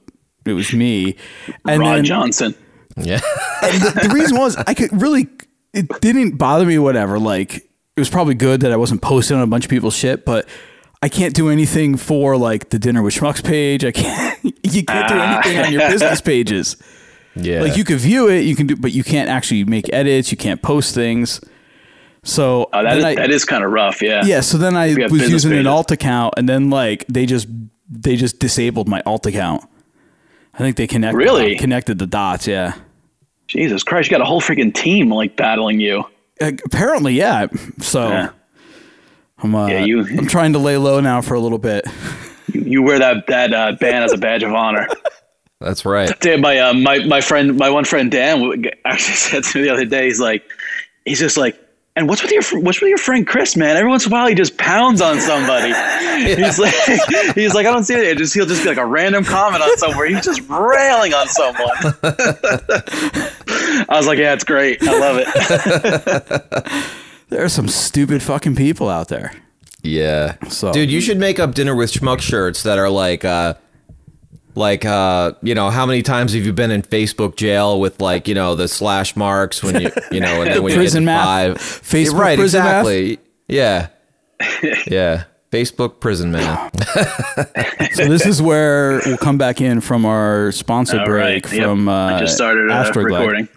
it 0.46 0.54
was 0.54 0.74
me. 0.74 1.16
And 1.66 1.82
Rod 1.82 1.98
then 1.98 2.06
Johnson. 2.06 2.56
yeah, 2.98 3.22
and 3.62 3.82
the, 3.82 4.08
the 4.08 4.14
reason 4.14 4.38
was 4.38 4.56
I 4.56 4.74
could 4.74 5.02
really 5.02 5.28
it 5.74 6.02
didn't 6.02 6.38
bother 6.38 6.66
me 6.66 6.78
whatever 6.78 7.20
like 7.20 7.56
it 7.56 8.00
was 8.00 8.10
probably 8.10 8.36
good 8.36 8.62
that 8.62 8.72
I 8.72 8.76
wasn't 8.76 9.02
posting 9.02 9.38
on 9.38 9.44
a 9.44 9.48
bunch 9.48 9.66
of 9.66 9.70
people's 9.70 9.96
shit 9.96 10.26
but 10.26 10.48
I 11.02 11.10
can't 11.10 11.34
do 11.34 11.50
anything 11.50 11.98
for 11.98 12.38
like 12.38 12.70
the 12.70 12.80
dinner 12.80 13.02
with 13.02 13.16
schmucks 13.16 13.44
page 13.44 13.84
I 13.84 13.92
can't 13.92 14.40
you 14.64 14.84
can't 14.86 15.10
do 15.10 15.16
anything 15.16 15.58
on 15.60 15.74
your 15.74 15.82
ah. 15.84 15.90
business 15.90 16.22
pages 16.22 16.78
yeah. 17.36 17.62
like 17.62 17.76
you 17.76 17.84
could 17.84 17.98
view 18.00 18.30
it 18.30 18.42
you 18.42 18.56
can 18.56 18.68
do 18.68 18.76
but 18.76 18.92
you 18.92 19.04
can't 19.04 19.30
actually 19.30 19.64
make 19.64 19.92
edits 19.92 20.30
you 20.32 20.38
can't 20.38 20.62
post 20.62 20.94
things 20.94 21.42
so 22.24 22.70
Oh, 22.72 22.84
that 22.84 22.90
then 22.90 22.98
is, 23.00 23.04
I- 23.04 23.16
that 23.16 23.32
is 23.32 23.44
kind 23.44 23.64
of 23.64 23.72
rough. 23.72 24.02
Yeah. 24.02 24.24
yeah 24.24 24.42
so 24.42 24.58
then 24.58 24.78
I 24.78 24.88
was 24.90 25.12
business 25.12 25.30
using 25.30 25.54
an 25.54 25.68
alt 25.68 25.92
account 25.92 26.36
and 26.38 26.48
then 26.48 26.70
like 26.70 27.06
they 27.08 27.26
just 27.26 27.48
they 27.90 28.16
just 28.16 28.40
disabled 28.40 28.88
my 28.88 29.02
alt 29.06 29.26
account 29.26 29.66
I 30.54 30.58
think 30.60 30.76
they 30.78 30.88
connected 30.88 31.18
Really? 31.18 31.56
connected 31.56 31.98
the 32.00 32.08
dots. 32.08 32.48
Yeah. 32.48 32.74
Jesus 33.48 33.84
Christ, 33.84 34.10
you 34.10 34.16
got 34.18 34.22
a 34.22 34.26
whole 34.26 34.42
freaking 34.42 34.74
team 34.74 35.12
like 35.12 35.36
battling 35.36 35.80
you. 35.80 36.04
Uh, 36.42 36.52
apparently, 36.66 37.14
yeah. 37.14 37.48
So 37.80 38.08
Yeah. 38.10 38.30
I'm 39.40 39.54
uh, 39.56 39.68
Yeah, 39.68 39.84
you- 39.86 40.06
I'm 40.06 40.28
trying 40.28 40.54
to 40.54 40.60
lay 40.60 40.78
low 40.78 41.00
now 41.00 41.22
for 41.22 41.34
a 41.34 41.40
little 41.40 41.58
bit. 41.58 41.86
You, 42.54 42.62
you 42.62 42.82
wear 42.84 43.00
that 43.00 43.28
that 43.28 43.54
uh, 43.54 43.72
band 43.80 44.06
as 44.06 44.14
a 44.14 44.18
badge 44.18 44.44
of 44.44 44.54
honor. 44.54 44.88
That's 45.60 45.86
right. 45.86 46.18
Dude, 46.22 46.42
my 46.42 46.58
uh, 46.60 46.74
my 46.74 47.00
my 47.06 47.22
friend, 47.22 47.58
my 47.58 47.70
one 47.70 47.86
friend 47.86 48.12
Dan, 48.12 48.64
actually 48.86 49.14
said 49.16 49.44
to 49.44 49.58
me 49.60 49.64
the 49.66 49.74
other 49.74 49.86
day. 49.86 50.06
He's 50.06 50.20
like, 50.20 50.44
he's 51.06 51.20
just 51.20 51.38
like, 51.38 51.58
and 51.96 52.10
what's 52.10 52.22
with 52.24 52.32
your 52.32 52.42
what's 52.62 52.82
with 52.82 52.90
your 52.90 52.98
friend 52.98 53.26
Chris, 53.28 53.56
man? 53.56 53.78
Every 53.78 53.90
once 53.90 54.06
in 54.06 54.12
a 54.12 54.14
while, 54.14 54.28
he 54.28 54.36
just 54.36 54.58
pounds 54.58 55.02
on 55.02 55.20
somebody. 55.20 55.74
He's 56.36 56.58
like, 56.60 56.74
he's 57.36 57.54
like, 57.54 57.66
I 57.66 57.72
don't 57.72 57.84
see 57.84 57.96
it. 57.96 58.18
Just 58.18 58.34
he'll 58.34 58.46
just 58.46 58.64
be 58.64 58.70
like 58.70 58.78
a 58.78 58.86
random 58.86 59.24
comment 59.24 59.64
on 59.64 59.78
somewhere. 59.78 60.06
He's 60.08 60.24
just 60.24 60.42
railing 60.50 61.14
on 61.14 61.28
someone. 61.28 61.72
I 62.04 63.86
was 63.90 64.06
like, 64.08 64.20
yeah, 64.20 64.34
it's 64.34 64.44
great. 64.44 64.78
I 64.84 65.00
love 65.00 65.18
it. 65.20 66.84
There 67.30 67.44
are 67.44 67.50
some 67.50 67.68
stupid 67.68 68.22
fucking 68.22 68.56
people 68.56 68.90
out 68.90 69.08
there. 69.08 69.34
Yeah. 69.82 70.36
So- 70.50 70.72
Dude, 70.72 70.92
you 70.92 71.02
should 71.02 71.18
make 71.18 71.40
up 71.40 71.54
dinner 71.56 71.76
with 71.76 71.92
schmuck 71.92 72.22
shirts 72.22 72.62
that 72.64 72.78
are 72.78 72.90
like 72.90 73.26
uh 73.26 73.56
like 74.56 74.86
uh 74.86 75.34
you 75.42 75.56
know, 75.56 75.70
how 75.70 75.86
many 75.86 76.02
times 76.02 76.34
have 76.34 76.46
you 76.46 76.54
been 76.54 76.72
in 76.72 76.82
Facebook 76.82 77.36
jail 77.36 77.80
with 77.80 78.00
like, 78.02 78.28
you 78.28 78.36
know, 78.36 78.56
the 78.56 78.68
slash 78.68 79.16
marks 79.16 79.62
when 79.64 79.82
you 79.82 79.92
you 80.12 80.20
know, 80.20 80.42
and 80.42 80.52
then 80.54 80.64
when 80.64 80.74
Prison 80.76 81.04
you 81.04 81.10
get 81.10 81.14
to 81.14 81.18
math. 81.18 81.26
five. 81.26 81.58
Facebook 81.58 82.20
right, 82.20 82.38
prison 82.38 82.64
math? 82.64 82.86
exactly. 82.88 83.20
Yeah. 83.48 83.88
Yeah. 84.88 85.24
Facebook 85.52 86.00
prison 86.00 86.32
math. 86.32 86.74
So 87.94 88.06
this 88.06 88.26
is 88.26 88.42
where 88.42 89.02
we'll 89.06 89.18
come 89.18 89.38
back 89.38 89.62
in 89.62 89.82
from 89.82 90.04
our 90.06 90.52
sponsor 90.52 91.00
All 91.00 91.06
break 91.06 91.46
right. 91.46 91.54
Yep. 91.54 91.64
from 91.64 91.88
uh, 91.88 92.16
I 92.16 92.20
just 92.20 92.34
started 92.36 92.72
uh, 92.72 92.84
Astroglide. 92.84 93.20
recording. 93.20 93.48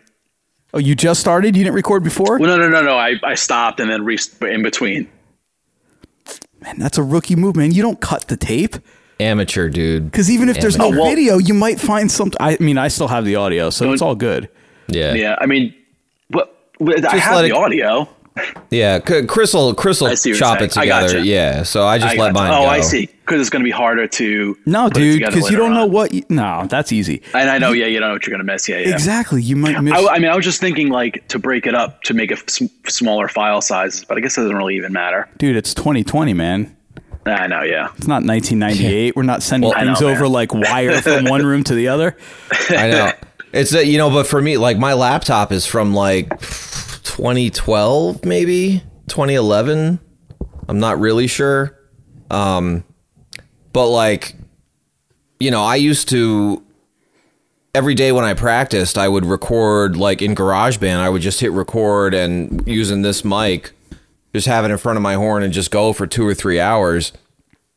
Oh, 0.75 0.79
you 0.79 0.95
just 0.95 1.21
started? 1.21 1.57
You 1.57 1.65
didn't 1.65 1.75
record 1.75 2.05
before? 2.05 2.39
Well, 2.39 2.55
no, 2.55 2.63
no, 2.63 2.69
no, 2.69 2.83
no. 2.83 2.99
I, 2.99 3.15
I 3.23 3.35
stopped 3.35 3.81
and 3.81 3.91
then 3.91 4.05
re- 4.05 4.19
in 4.43 4.63
between. 4.63 5.09
Man, 6.61 6.79
that's 6.79 6.99
a 6.99 7.03
rookie 7.03 7.35
move, 7.37 7.57
man. 7.57 7.73
You 7.73 7.81
don't 7.81 8.01
cut 8.01 8.29
the 8.29 8.37
tape 8.37 8.77
Amateur 9.19 9.69
dude. 9.69 10.11
because 10.11 10.31
even 10.31 10.49
if 10.49 10.61
there's 10.61 10.77
no 10.77 10.87
Oh, 10.87 10.91
well- 10.91 11.09
video, 11.09 11.39
you 11.39 11.55
might 11.55 11.81
find 11.81 12.11
something. 12.11 12.37
I 12.41 12.57
mean, 12.61 12.77
I 12.79 12.89
still 12.89 13.09
have 13.09 13.25
the 13.25 13.37
audio, 13.37 13.71
so 13.71 13.93
it's 13.93 14.03
all 14.03 14.15
good. 14.15 14.49
Yeah. 14.89 15.15
Yeah, 15.15 15.37
I 15.41 15.47
mean, 15.47 15.75
what? 16.29 16.55
what- 16.79 16.99
I 16.99 17.01
Just 17.13 17.15
have 17.25 17.37
let 17.37 17.43
the 17.43 17.49
it- 17.49 17.53
audio. 17.53 18.09
Yeah, 18.71 18.99
C- 19.09 19.25
Chris 19.25 19.55
will 19.55 19.73
Chris 19.73 20.03
will 20.03 20.09
I 20.09 20.15
see 20.15 20.33
what 20.33 20.39
chop 20.39 20.61
it 20.61 20.71
together. 20.71 21.07
gotcha. 21.07 21.25
Yeah. 21.27 21.63
So 21.63 21.87
I 21.87 21.97
just 21.97 22.15
I 22.15 22.19
let 22.21 22.35
got- 22.35 22.43
mine 22.43 22.53
oh, 22.53 22.65
go. 22.65 22.69
I 22.69 22.81
see. 22.83 23.07
Because 23.07 23.41
it's 23.41 23.49
going 23.49 23.61
to 23.63 23.65
be 23.65 23.71
harder 23.71 24.07
to. 24.07 24.57
No, 24.67 24.91
dude, 24.91 25.21
because 25.21 25.51
you 25.51 25.57
don't 25.57 25.73
know 25.73 25.87
what. 25.87 26.13
You, 26.13 26.23
no, 26.29 26.67
that's 26.69 26.93
easy. 26.93 27.23
And 27.33 27.49
I 27.51 27.57
know, 27.59 27.73
yeah, 27.73 27.87
you 27.87 27.99
don't 27.99 28.09
know 28.11 28.13
what 28.15 28.27
you're 28.27 28.37
going 28.37 28.47
to 28.47 28.53
miss. 28.53 28.69
Yeah, 28.69 28.77
yeah. 28.81 28.91
Exactly. 28.93 29.41
You 29.43 29.57
might 29.57 29.81
miss. 29.83 29.95
I, 29.95 30.07
I 30.17 30.19
mean, 30.19 30.31
I 30.31 30.37
was 30.37 30.45
just 30.45 30.61
thinking 30.61 30.91
like 30.91 31.27
to 31.29 31.39
break 31.39 31.67
it 31.67 31.75
up 31.75 32.03
to 32.03 32.13
make 32.15 32.31
it 32.31 32.39
smaller 32.87 33.27
file 33.29 33.63
sizes, 33.63 34.05
but 34.05 34.19
I 34.19 34.21
guess 34.21 34.37
it 34.37 34.43
doesn't 34.43 34.55
really 34.57 34.77
even 34.77 34.93
matter. 34.93 35.27
dude, 35.39 35.57
it's 35.57 35.73
2020, 35.73 36.35
man. 36.35 36.77
I 37.27 37.47
know, 37.47 37.63
yeah. 37.63 37.89
It's 37.97 38.07
not 38.07 38.23
1998. 38.23 39.17
We're 39.17 39.23
not 39.23 39.43
sending 39.43 39.73
I 39.73 39.85
things 39.85 40.01
know, 40.01 40.09
over 40.09 40.25
man. 40.25 40.33
like 40.33 40.55
wire 40.55 41.01
from 41.03 41.25
one 41.25 41.45
room 41.45 41.65
to 41.65 41.75
the 41.75 41.89
other. 41.89 42.17
I 42.71 42.89
know. 42.91 43.13
It's 43.53 43.71
that 43.71 43.87
you 43.87 43.99
know, 43.99 44.11
but 44.11 44.27
for 44.27 44.41
me, 44.41 44.57
like 44.59 44.79
my 44.79 44.93
laptop 44.93 45.51
is 45.51 45.67
from 45.67 45.95
like 45.95 46.29
2012, 46.41 48.25
maybe 48.25 48.83
2011. 49.09 49.99
I'm 50.69 50.79
not 50.79 50.99
really 50.99 51.27
sure. 51.27 51.79
Um, 52.31 52.85
but 53.73 53.89
like, 53.89 54.35
you 55.41 55.51
know, 55.51 55.63
I 55.63 55.77
used 55.77 56.09
to 56.11 56.63
every 57.75 57.95
day 57.95 58.11
when 58.11 58.25
I 58.25 58.35
practiced, 58.35 58.99
I 58.99 59.09
would 59.09 59.25
record 59.25 59.97
like 59.97 60.23
in 60.23 60.35
GarageBand. 60.35 60.97
I 60.97 61.09
would 61.09 61.23
just 61.23 61.41
hit 61.41 61.53
record 61.53 62.15
and 62.15 62.67
using 62.67 63.03
this 63.03 63.25
mic, 63.25 63.73
just 64.37 64.47
have 64.47 64.65
it 64.65 64.71
in 64.71 64.79
front 64.79 64.97
of 64.97 65.03
my 65.03 65.15
horn 65.15 65.43
and 65.43 65.53
just 65.53 65.71
go 65.71 65.93
for 65.93 66.07
two 66.07 66.27
or 66.27 66.35
three 66.35 66.61
hours. 66.61 67.13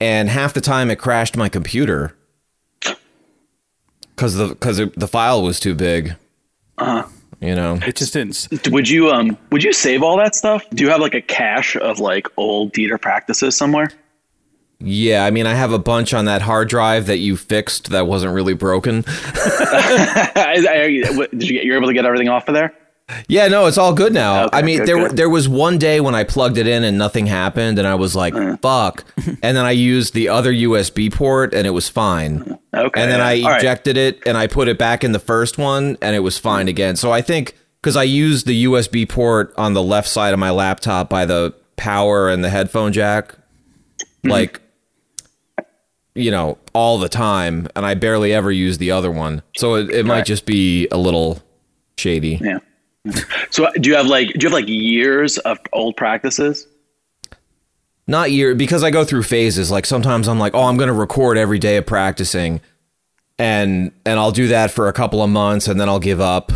And 0.01 0.29
half 0.29 0.53
the 0.53 0.61
time, 0.61 0.89
it 0.91 0.97
crashed 0.97 1.35
my 1.37 1.49
computer 1.49 2.15
because 4.15 4.35
the 4.35 4.49
because 4.49 4.77
the 4.77 5.07
file 5.07 5.41
was 5.43 5.59
too 5.59 5.75
big. 5.75 6.15
Uh-huh. 6.77 7.07
You 7.41 7.55
know, 7.55 7.79
It 7.85 7.95
just 7.95 8.11
didn't. 8.13 8.47
Would 8.71 8.89
you 8.89 9.09
um 9.11 9.37
would 9.51 9.63
you 9.63 9.71
save 9.71 10.03
all 10.03 10.17
that 10.17 10.35
stuff? 10.35 10.63
Do 10.71 10.83
you 10.83 10.89
have 10.89 10.99
like 10.99 11.13
a 11.13 11.21
cache 11.21 11.75
of 11.77 11.99
like 11.99 12.27
old 12.37 12.73
Dieter 12.73 12.99
practices 13.01 13.55
somewhere? 13.55 13.91
yeah. 14.81 15.25
I 15.25 15.31
mean, 15.31 15.45
I 15.45 15.53
have 15.55 15.71
a 15.73 15.79
bunch 15.79 16.13
on 16.13 16.25
that 16.25 16.41
hard 16.41 16.69
drive 16.69 17.05
that 17.07 17.17
you 17.17 17.35
fixed 17.37 17.89
that 17.91 18.07
wasn't 18.07 18.33
really 18.33 18.53
broken. 18.53 19.03
I- 19.07 20.65
I- 21.11 21.17
what- 21.17 21.31
Did 21.31 21.43
you 21.49 21.53
get? 21.55 21.65
You're 21.65 21.75
able 21.77 21.87
to 21.87 21.93
get 21.93 22.05
everything 22.05 22.29
off 22.29 22.47
of 22.47 22.53
there? 22.55 22.73
Yeah, 23.27 23.47
no, 23.47 23.65
it's 23.65 23.77
all 23.77 23.93
good 23.93 24.13
now. 24.13 24.45
Okay, 24.45 24.57
I 24.57 24.61
mean, 24.61 24.77
good, 24.79 24.87
there 24.87 25.07
good. 25.07 25.17
there 25.17 25.29
was 25.29 25.49
one 25.49 25.77
day 25.77 25.99
when 25.99 26.13
I 26.15 26.23
plugged 26.23 26.57
it 26.57 26.67
in 26.67 26.83
and 26.83 26.97
nothing 26.97 27.25
happened, 27.27 27.79
and 27.79 27.87
I 27.87 27.95
was 27.95 28.15
like. 28.15 28.33
"Fuck!" 28.61 29.03
and 29.41 29.57
then 29.57 29.65
I 29.65 29.71
used 29.71 30.13
the 30.13 30.29
other 30.29 30.51
USB 30.53 31.11
port, 31.11 31.53
and 31.53 31.65
it 31.65 31.71
was 31.71 31.89
fine. 31.89 32.57
Okay. 32.73 33.01
and 33.01 33.11
then. 33.11 33.19
I 33.21 33.41
All 33.41 33.49
right. 33.49 33.59
ejected 33.59 33.97
it 33.97 34.21
and 34.27 34.37
I 34.37 34.45
put 34.47 34.67
it 34.67 34.77
back 34.77 35.03
in 35.03 35.11
the 35.11 35.19
first 35.19 35.57
one 35.57 35.97
and 36.01 36.15
it 36.15 36.19
was 36.19 36.37
fine 36.37 36.67
again. 36.67 36.95
So 36.95 37.11
I 37.11 37.21
think 37.21 37.55
because 37.81 37.95
I 37.95 38.03
used 38.03 38.45
the 38.45 38.65
USB 38.65 39.09
port 39.09 39.53
on 39.57 39.73
the 39.73 39.81
left 39.81 40.07
side 40.07 40.33
of 40.33 40.39
my 40.39 40.51
laptop 40.51 41.09
by 41.09 41.25
the 41.25 41.55
power 41.77 42.29
and 42.29 42.43
the 42.43 42.49
headphone 42.49 42.93
jack, 42.93 43.33
Mm-hmm. 44.23 44.29
like 44.31 44.61
you 46.15 46.31
know, 46.31 46.57
all 46.73 46.97
the 46.97 47.07
time, 47.09 47.67
and 47.75 47.85
I 47.85 47.93
barely 47.93 48.33
ever 48.33 48.51
use 48.51 48.77
the 48.77 48.91
other 48.91 49.09
one. 49.11 49.41
So 49.57 49.75
it, 49.75 49.89
it 49.89 50.05
might 50.05 50.17
Right. 50.17 50.25
just 50.25 50.45
be 50.45 50.87
a 50.91 50.97
little 50.97 51.41
shady. 51.97 52.39
Yeah. 52.43 52.59
So 53.51 53.69
do 53.73 53.89
you 53.89 53.95
have 53.95 54.05
like 54.07 54.27
do 54.33 54.45
you 54.45 54.49
have 54.49 54.53
like 54.53 54.67
years 54.67 55.37
of 55.39 55.57
old 55.73 55.97
practices? 55.97 56.67
Not 58.07 58.31
year 58.31 58.55
because 58.55 58.83
I 58.83 58.89
go 58.91 59.03
through 59.05 59.23
phases. 59.23 59.69
Like 59.69 59.85
sometimes 59.85 60.27
I'm 60.27 60.39
like, 60.39 60.53
oh, 60.55 60.63
I'm 60.63 60.77
going 60.77 60.87
to 60.87 60.93
record 60.93 61.37
every 61.37 61.59
day 61.59 61.77
of 61.77 61.85
practicing, 61.85 62.59
and 63.37 63.91
and 64.05 64.19
I'll 64.19 64.31
do 64.31 64.47
that 64.47 64.71
for 64.71 64.87
a 64.87 64.93
couple 64.93 65.21
of 65.23 65.29
months, 65.29 65.67
and 65.67 65.79
then 65.79 65.87
I'll 65.89 65.99
give 65.99 66.19
up, 66.19 66.51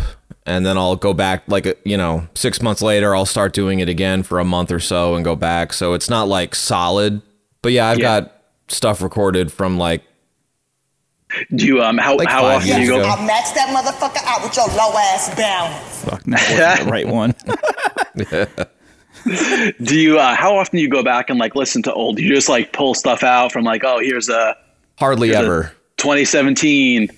and 0.46 0.66
then 0.66 0.76
I'll 0.76 0.96
go 0.96 1.14
back. 1.14 1.44
Like 1.46 1.80
you 1.84 1.96
know, 1.96 2.26
six 2.34 2.60
months 2.60 2.82
later, 2.82 3.14
I'll 3.14 3.26
start 3.26 3.52
doing 3.52 3.78
it 3.78 3.88
again 3.88 4.24
for 4.24 4.40
a 4.40 4.44
month 4.44 4.72
or 4.72 4.80
so, 4.80 5.14
and 5.14 5.24
go 5.24 5.36
back. 5.36 5.72
So 5.72 5.94
it's 5.94 6.10
not 6.10 6.26
like 6.26 6.54
solid, 6.56 7.22
but 7.62 7.70
yeah, 7.72 7.86
I've 7.86 7.98
Yeah. 7.98 8.20
got 8.20 8.32
stuff 8.68 9.00
recorded 9.00 9.52
from 9.52 9.78
like 9.78 10.02
Do 11.54 11.66
you 11.66 11.82
um 11.82 11.98
how 11.98 12.16
Like 12.16 12.28
how 12.28 12.44
often 12.44 12.66
years 12.68 12.78
do 12.78 12.82
you 12.84 12.90
go? 12.90 13.00
ago. 13.00 13.08
I 13.10 13.16
maxed 13.16 13.54
that 13.54 13.68
motherfucker 13.74 14.24
out 14.26 14.42
with 14.42 14.56
your 14.56 14.66
low 14.68 14.92
ass 14.96 15.34
balance. 15.34 16.04
Fuck, 16.04 16.22
that 16.24 16.78
wasn't 16.78 16.86
the 16.86 16.92
right 16.92 17.08
one. 17.08 17.34
Do 19.82 19.98
you 19.98 20.18
uh 20.18 20.34
how 20.36 20.56
often 20.56 20.76
do 20.76 20.82
you 20.82 20.88
go 20.90 21.02
back 21.02 21.30
and 21.30 21.38
like 21.38 21.54
listen 21.54 21.82
to 21.84 21.92
old? 21.94 22.16
Do 22.16 22.22
you 22.22 22.34
just 22.34 22.48
like 22.48 22.72
pull 22.72 22.94
stuff 22.94 23.22
out 23.22 23.52
from 23.52 23.64
like 23.64 23.82
oh 23.84 23.98
here's 24.00 24.28
a 24.28 24.54
hardly 24.98 25.28
Here's 25.28 25.38
a- 25.40 25.44
ever. 25.44 25.72
2017 25.96 27.08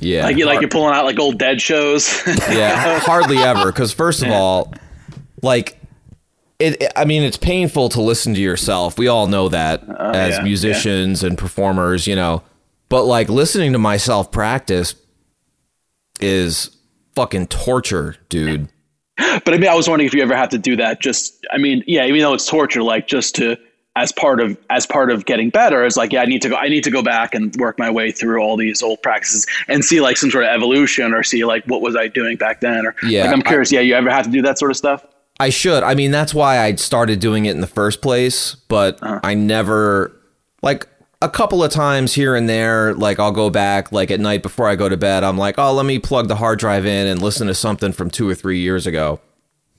yeah, 0.00 0.24
like 0.24 0.36
you 0.36 0.44
like 0.44 0.60
you're 0.60 0.68
pulling 0.68 0.92
out 0.94 1.04
like 1.04 1.18
old 1.20 1.38
dead 1.38 1.62
shows. 1.62 2.20
yeah, 2.50 2.98
hardly 2.98 3.38
ever. 3.38 3.66
Because 3.66 3.92
first 3.92 4.22
of 4.22 4.30
all, 4.30 4.74
like. 5.42 5.78
It, 6.58 6.80
it- 6.82 6.92
I 6.94 7.04
mean, 7.04 7.22
it's 7.22 7.36
painful 7.36 7.88
to 7.90 8.00
listen 8.00 8.34
to 8.34 8.40
yourself. 8.40 8.96
We 8.98 9.08
all 9.08 9.26
know 9.28 9.48
that 9.48 9.82
as 9.82 9.88
Oh, 9.88 10.12
yeah, 10.38 10.42
musicians 10.42 11.22
and 11.24 11.36
performers, 11.38 12.06
you 12.06 12.14
know. 12.16 12.42
But 12.88 13.04
like 13.04 13.28
listening 13.28 13.72
to 13.72 13.78
myself 13.78 14.30
practice 14.30 14.94
is 16.20 16.76
fucking 17.14 17.48
torture, 17.48 18.16
dude. 18.28 18.68
But 19.16 19.54
I 19.54 19.58
mean, 19.58 19.70
I 19.70 19.74
was 19.74 19.88
wondering 19.88 20.06
if 20.06 20.14
you 20.14 20.22
ever 20.22 20.34
have 20.36 20.48
to 20.50 20.58
do 20.58 20.76
that. 20.76 21.00
Just, 21.00 21.44
I 21.52 21.58
mean, 21.58 21.84
yeah, 21.86 22.04
even 22.06 22.20
though 22.20 22.34
it's 22.34 22.46
torture, 22.46 22.82
like 22.82 23.06
just 23.06 23.34
to 23.36 23.56
as 23.96 24.10
part 24.10 24.40
of 24.40 24.58
as 24.70 24.86
part 24.86 25.10
of 25.10 25.24
getting 25.24 25.50
better, 25.50 25.84
it's 25.84 25.96
like, 25.96 26.12
yeah, 26.12 26.22
I 26.22 26.24
need 26.26 26.42
to 26.42 26.48
go. 26.48 26.56
I 26.56 26.68
need 26.68 26.82
to 26.84 26.90
go 26.90 27.00
back 27.02 27.32
and 27.34 27.54
work 27.56 27.78
my 27.78 27.88
way 27.90 28.10
through 28.10 28.40
all 28.40 28.56
these 28.56 28.82
old 28.82 29.00
practices 29.02 29.46
and 29.68 29.84
see 29.84 30.00
like 30.00 30.16
some 30.16 30.30
sort 30.30 30.44
of 30.44 30.50
evolution, 30.50 31.14
or 31.14 31.22
see 31.22 31.44
like 31.44 31.64
what 31.66 31.80
was 31.80 31.94
I 31.94 32.08
doing 32.08 32.36
back 32.36 32.60
then, 32.60 32.86
or 32.86 32.96
Yeah, 33.04 33.24
like 33.24 33.32
I'm 33.32 33.40
I- 33.40 33.42
curious. 33.42 33.70
yeah, 33.70 33.80
you 33.80 33.94
ever 33.94 34.10
have 34.10 34.24
to 34.24 34.30
do 34.32 34.42
that 34.42 34.58
sort 34.58 34.72
of 34.72 34.76
stuff? 34.76 35.04
I 35.38 35.50
should. 35.50 35.82
I 35.84 35.94
mean, 35.94 36.10
that's 36.10 36.34
why 36.34 36.58
I 36.58 36.74
started 36.76 37.18
doing 37.20 37.46
it 37.46 37.52
in 37.52 37.60
the 37.60 37.66
first 37.68 38.02
place, 38.02 38.54
but 38.68 39.00
uh-huh. 39.02 39.20
I 39.22 39.34
never 39.34 40.12
like 40.62 40.88
a 41.24 41.28
couple 41.30 41.64
of 41.64 41.70
times 41.70 42.12
here 42.12 42.36
and 42.36 42.46
there, 42.48 42.92
like 42.92 43.18
I'll 43.18 43.32
go 43.32 43.48
back 43.48 43.90
like 43.90 44.10
at 44.10 44.20
night 44.20 44.42
before 44.42 44.68
I 44.68 44.76
go 44.76 44.90
to 44.90 44.96
bed, 44.96 45.24
I'm 45.24 45.38
like, 45.38 45.54
"Oh, 45.58 45.72
let 45.72 45.86
me 45.86 45.98
plug 45.98 46.28
the 46.28 46.36
hard 46.36 46.58
drive 46.58 46.84
in 46.84 47.06
and 47.06 47.22
listen 47.22 47.46
to 47.46 47.54
something 47.54 47.92
from 47.92 48.10
2 48.10 48.28
or 48.28 48.34
3 48.34 48.58
years 48.58 48.86
ago." 48.86 49.20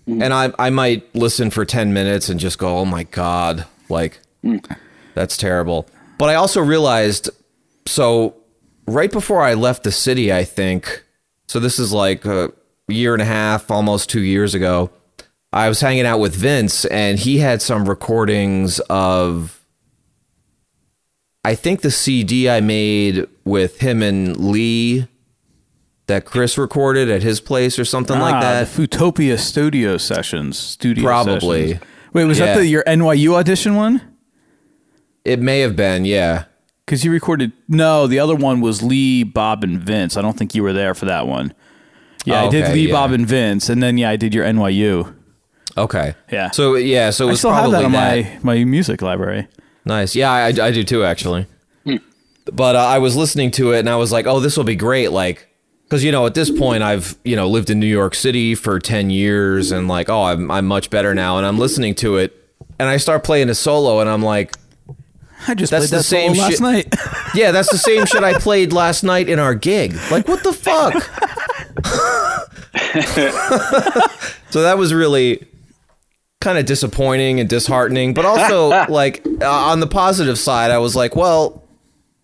Mm. 0.08 0.24
And 0.24 0.34
I 0.34 0.52
I 0.58 0.72
might 0.72 1.14
listen 1.16 1.52
for 1.52 1.64
10 1.64 1.94
minutes 1.94 2.30
and 2.30 2.40
just 2.40 2.58
go, 2.58 2.80
"Oh 2.80 2.86
my 2.86 3.04
god, 3.04 3.66
like 3.90 4.20
mm. 4.44 4.60
that's 5.14 5.38
terrible." 5.38 5.88
But 6.18 6.30
I 6.30 6.36
also 6.36 6.62
realized 6.62 7.30
so 7.86 8.36
right 8.88 9.12
before 9.12 9.44
I 9.44 9.54
left 9.54 9.84
the 9.84 9.92
city, 9.92 10.34
I 10.34 10.44
think. 10.44 11.04
So 11.48 11.60
this 11.60 11.78
is 11.78 11.94
like 11.94 12.26
a 12.26 12.52
year 12.88 13.14
and 13.14 13.22
a 13.22 13.26
half, 13.26 13.70
almost 13.70 14.10
2 14.10 14.22
years 14.22 14.56
ago. 14.56 14.90
I 15.54 15.70
was 15.70 15.80
hanging 15.80 16.08
out 16.08 16.20
with 16.20 16.36
Vince 16.36 16.86
and 16.86 17.20
he 17.20 17.38
had 17.38 17.62
some 17.62 17.88
recordings 17.88 18.80
of 18.90 19.55
I 21.46 21.56
think 21.56 21.82
the 21.82 21.92
CD 21.92 22.50
I 22.50 22.60
made 22.62 23.26
with 23.44 23.80
him 23.80 24.02
and 24.02 24.36
Lee 24.38 25.08
that 26.08 26.26
Chris 26.26 26.58
recorded 26.58 27.10
at 27.10 27.24
his 27.24 27.40
place 27.40 27.80
or 27.80 27.86
something 27.86 28.20
like 28.20 28.36
Ah, 28.36 28.42
that. 28.42 28.68
The 28.68 28.88
Futopia 28.88 29.40
Studio 29.40 29.98
Sessions. 29.98 30.58
Studio 30.58 31.04
Probably. 31.04 31.74
Sessions. 31.74 31.84
Wait, 32.14 32.26
was 32.26 32.38
that 32.40 32.56
the 32.58 32.66
your 32.68 32.84
NYU 32.86 33.34
audition 33.36 33.76
one? 33.76 34.02
It 35.24 35.40
may 35.40 35.60
have 35.62 35.76
been, 35.76 36.06
yeah. 36.06 36.46
Because 36.86 37.04
you 37.04 37.12
recorded. 37.12 37.52
No, 37.68 38.06
the 38.06 38.20
other 38.20 38.36
one 38.36 38.62
was 38.62 38.84
Lee, 38.84 39.24
Bob, 39.24 39.64
and 39.64 39.80
Vince. 39.80 40.16
I 40.18 40.22
don't 40.22 40.38
think 40.38 40.54
you 40.54 40.62
were 40.62 40.74
there 40.74 40.94
for 40.94 41.06
that 41.06 41.26
one. 41.28 41.54
Yeah, 42.26 42.44
Oh, 42.44 42.48
I 42.48 42.50
did 42.50 42.72
Lee, 42.74 42.88
yeah. 42.88 42.94
Bob, 42.94 43.12
and 43.12 43.26
Vince, 43.28 43.70
and 43.70 43.82
then 43.82 43.98
yeah, 43.98 44.12
I 44.12 44.16
did 44.18 44.34
your 44.36 44.46
NYU. 44.46 45.14
Okay. 45.78 46.14
Yeah. 46.32 46.52
So 46.52 46.76
yeah, 46.76 47.10
so 47.10 47.26
it 47.26 47.28
I 47.28 47.32
was 47.32 47.40
still 47.40 47.52
have 47.52 47.70
probably 47.70 47.80
that 47.80 47.86
in 47.86 47.92
that. 47.92 48.44
my 48.44 48.58
my 48.58 48.64
music 48.64 49.02
library. 49.02 49.48
Nice. 49.86 50.16
Yeah, 50.16 50.32
I, 50.32 50.48
I 50.48 50.72
do 50.72 50.84
too, 50.84 51.04
actually. 51.04 51.46
But 52.52 52.76
uh, 52.76 52.80
I 52.80 53.00
was 53.00 53.16
listening 53.16 53.50
to 53.52 53.72
it 53.74 53.80
and 53.80 53.90
I 53.90 53.96
was 53.96 54.12
like, 54.12 54.28
oh, 54.28 54.40
this 54.40 54.56
will 54.56 54.64
be 54.64 54.76
great. 54.76 55.12
Like, 55.12 55.48
because, 55.86 56.04
you 56.04 56.12
know, 56.12 56.28
at 56.28 56.36
this 56.36 56.52
point, 56.52 56.84
I've, 56.84 57.18
you 57.24 57.36
know, 57.36 57.48
lived 57.48 57.72
in 57.72 57.80
New 57.80 57.88
York 57.88 58.14
City 58.14 58.54
for 58.54 58.80
10 58.80 59.10
years 59.10 59.72
and 59.72 59.88
like, 59.88 60.10
oh, 60.10 60.24
I'm, 60.26 60.52
I'm 60.52 60.68
much 60.68 60.92
better 60.92 61.16
now. 61.16 61.38
And 61.38 61.46
I'm 61.48 61.58
listening 61.58 61.96
to 61.96 62.18
it 62.18 62.36
and 62.78 62.88
I 62.88 62.98
start 62.98 63.24
playing 63.24 63.50
a 63.50 63.56
solo 63.56 64.00
and 64.00 64.08
I'm 64.08 64.22
like, 64.22 64.56
I 65.48 65.56
just 65.56 65.72
That's 65.72 65.88
played 65.88 65.92
the 65.92 65.98
that 65.98 66.04
same 66.04 66.34
last 66.34 66.52
shit- 66.52 66.60
night. 66.62 66.94
yeah, 67.36 67.52
that's 67.52 67.72
the 67.72 67.80
same 67.80 68.06
shit 68.06 68.24
I 68.24 68.38
played 68.38 68.74
last 68.74 69.04
night 69.04 69.28
in 69.28 69.40
our 69.40 69.56
gig. 69.56 69.96
Like, 70.12 70.28
what 70.28 70.44
the 70.44 70.54
fuck? 70.54 70.94
so 74.52 74.62
that 74.62 74.78
was 74.78 74.94
really 74.94 75.48
kind 76.46 76.58
of 76.60 76.66
disappointing 76.66 77.40
and 77.42 77.50
disheartening, 77.50 78.14
but 78.14 78.24
also 78.24 78.70
like 78.90 79.26
uh, 79.42 79.50
on 79.50 79.82
the 79.82 79.88
positive 79.88 80.40
side, 80.40 80.72
I 80.72 80.78
was 80.78 80.96
like, 80.96 81.16
well, 81.16 81.64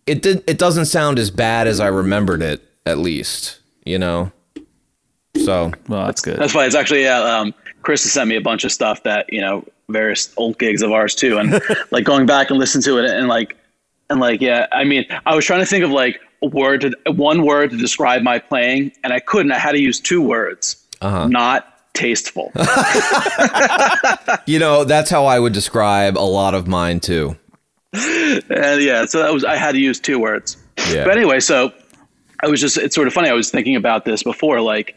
it 0.06 0.22
did. 0.22 0.44
It 0.48 0.58
doesn't 0.58 0.86
sound 0.86 1.20
as 1.20 1.30
bad 1.30 1.68
as 1.68 1.82
I 1.82 1.88
remembered 1.88 2.42
it, 2.42 2.62
at 2.86 3.00
least. 3.00 3.60
You 3.84 4.00
know. 4.00 4.32
So 5.44 5.72
well, 5.88 6.06
that's 6.06 6.22
good. 6.22 6.38
That's 6.38 6.54
why 6.54 6.66
it's 6.66 6.76
actually 6.76 7.04
yeah. 7.04 7.20
Um, 7.20 7.54
Chris 7.82 8.04
has 8.04 8.14
sent 8.14 8.30
me 8.30 8.36
a 8.36 8.42
bunch 8.42 8.64
of 8.64 8.72
stuff 8.72 9.04
that 9.04 9.32
you 9.34 9.42
know 9.42 9.66
various 9.90 10.32
old 10.38 10.58
gigs 10.60 10.82
of 10.82 10.92
ours 10.92 11.16
too, 11.16 11.38
and 11.38 11.60
like 11.92 12.06
going 12.06 12.26
back 12.26 12.50
and 12.50 12.60
listen 12.60 12.82
to 12.84 13.00
it 13.00 13.10
and 13.10 13.28
like 13.28 13.58
and 14.10 14.20
like 14.20 14.40
yeah. 14.40 14.68
I 14.72 14.84
mean, 14.84 15.06
I 15.26 15.36
was 15.36 15.46
trying 15.46 15.62
to 15.62 15.66
think 15.66 15.84
of 15.84 15.92
like 15.92 16.22
a 16.44 16.48
word 16.48 16.82
to 16.82 17.12
one 17.12 17.44
word 17.44 17.72
to 17.72 17.78
describe 17.78 18.22
my 18.22 18.38
playing, 18.38 18.92
and 19.04 19.14
I 19.14 19.20
couldn't. 19.20 19.52
I 19.52 19.58
had 19.58 19.72
to 19.72 19.80
use 19.80 20.00
two 20.00 20.22
words. 20.22 20.78
Uh-huh. 21.02 21.28
Not 21.28 21.71
tasteful. 21.94 22.52
you 24.46 24.60
know 24.60 24.84
that's 24.84 25.10
how 25.10 25.26
I 25.26 25.40
would 25.40 25.54
describe 25.54 26.18
a 26.18 26.20
lot 26.20 26.54
of 26.54 26.68
mine 26.68 27.00
too. 27.00 27.38
and 27.94 28.82
yeah, 28.82 29.06
so 29.06 29.20
that 29.22 29.34
was 29.34 29.44
I 29.44 29.56
had 29.56 29.74
to 29.74 29.80
use 29.80 30.00
two 30.00 30.20
words. 30.20 30.58
Yeah. 30.90 31.04
But 31.06 31.18
anyway, 31.18 31.40
so 31.40 31.74
I 32.44 32.48
was 32.48 32.62
just 32.62 32.78
it's 32.78 32.96
sort 32.96 33.08
of 33.08 33.14
funny. 33.14 33.30
I 33.30 33.34
was 33.34 33.52
thinking 33.52 33.76
about 33.76 34.06
this 34.06 34.24
before. 34.24 34.62
Like 34.62 34.96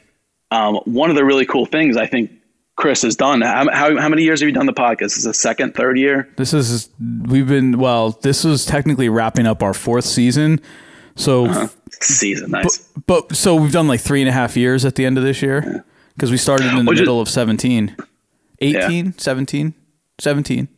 um, 0.51 0.77
one 0.85 1.11
of 1.11 1.17
the 1.17 1.25
really 1.25 1.47
cool 1.47 1.67
things 1.67 1.97
I 1.97 2.07
think 2.07 2.31
Chris 2.77 3.03
has 3.03 3.17
done. 3.17 3.41
How, 3.41 3.69
how, 3.73 4.01
how 4.01 4.09
many 4.09 4.23
years 4.23 4.41
have 4.41 4.49
you 4.49 4.55
done 4.55 4.67
the 4.67 4.73
podcast? 4.73 5.03
Is 5.03 5.15
this 5.17 5.25
the 5.25 5.35
second, 5.35 5.75
third 5.75 5.99
year? 5.99 6.29
This 6.37 6.53
is 6.53 6.89
we've 7.27 7.49
been 7.49 7.79
well. 7.79 8.13
This 8.23 8.45
was 8.45 8.65
technically 8.65 9.09
wrapping 9.09 9.47
up 9.47 9.63
our 9.63 9.75
fourth 9.75 10.05
season. 10.05 10.61
So, 11.17 11.47
Uh-huh. 11.47 11.69
Season, 12.01 12.51
nice. 12.51 12.79
but, 13.07 13.29
but 13.29 13.37
so 13.37 13.55
we've 13.55 13.71
done 13.71 13.87
like 13.87 14.01
three 14.01 14.21
and 14.21 14.29
a 14.29 14.33
half 14.33 14.57
years 14.57 14.85
at 14.85 14.97
the 14.97 15.07
end 15.07 15.17
of 15.17 15.23
this 15.23 15.43
year 15.43 15.85
because 16.17 16.31
we 16.31 16.37
started 16.37 16.67
in 16.69 16.85
the 16.85 16.93
just- 16.93 17.01
middle 17.01 17.21
of 17.21 17.29
17, 17.29 17.97
18, 18.61 19.19
17, 19.19 19.75
17. 20.19 20.69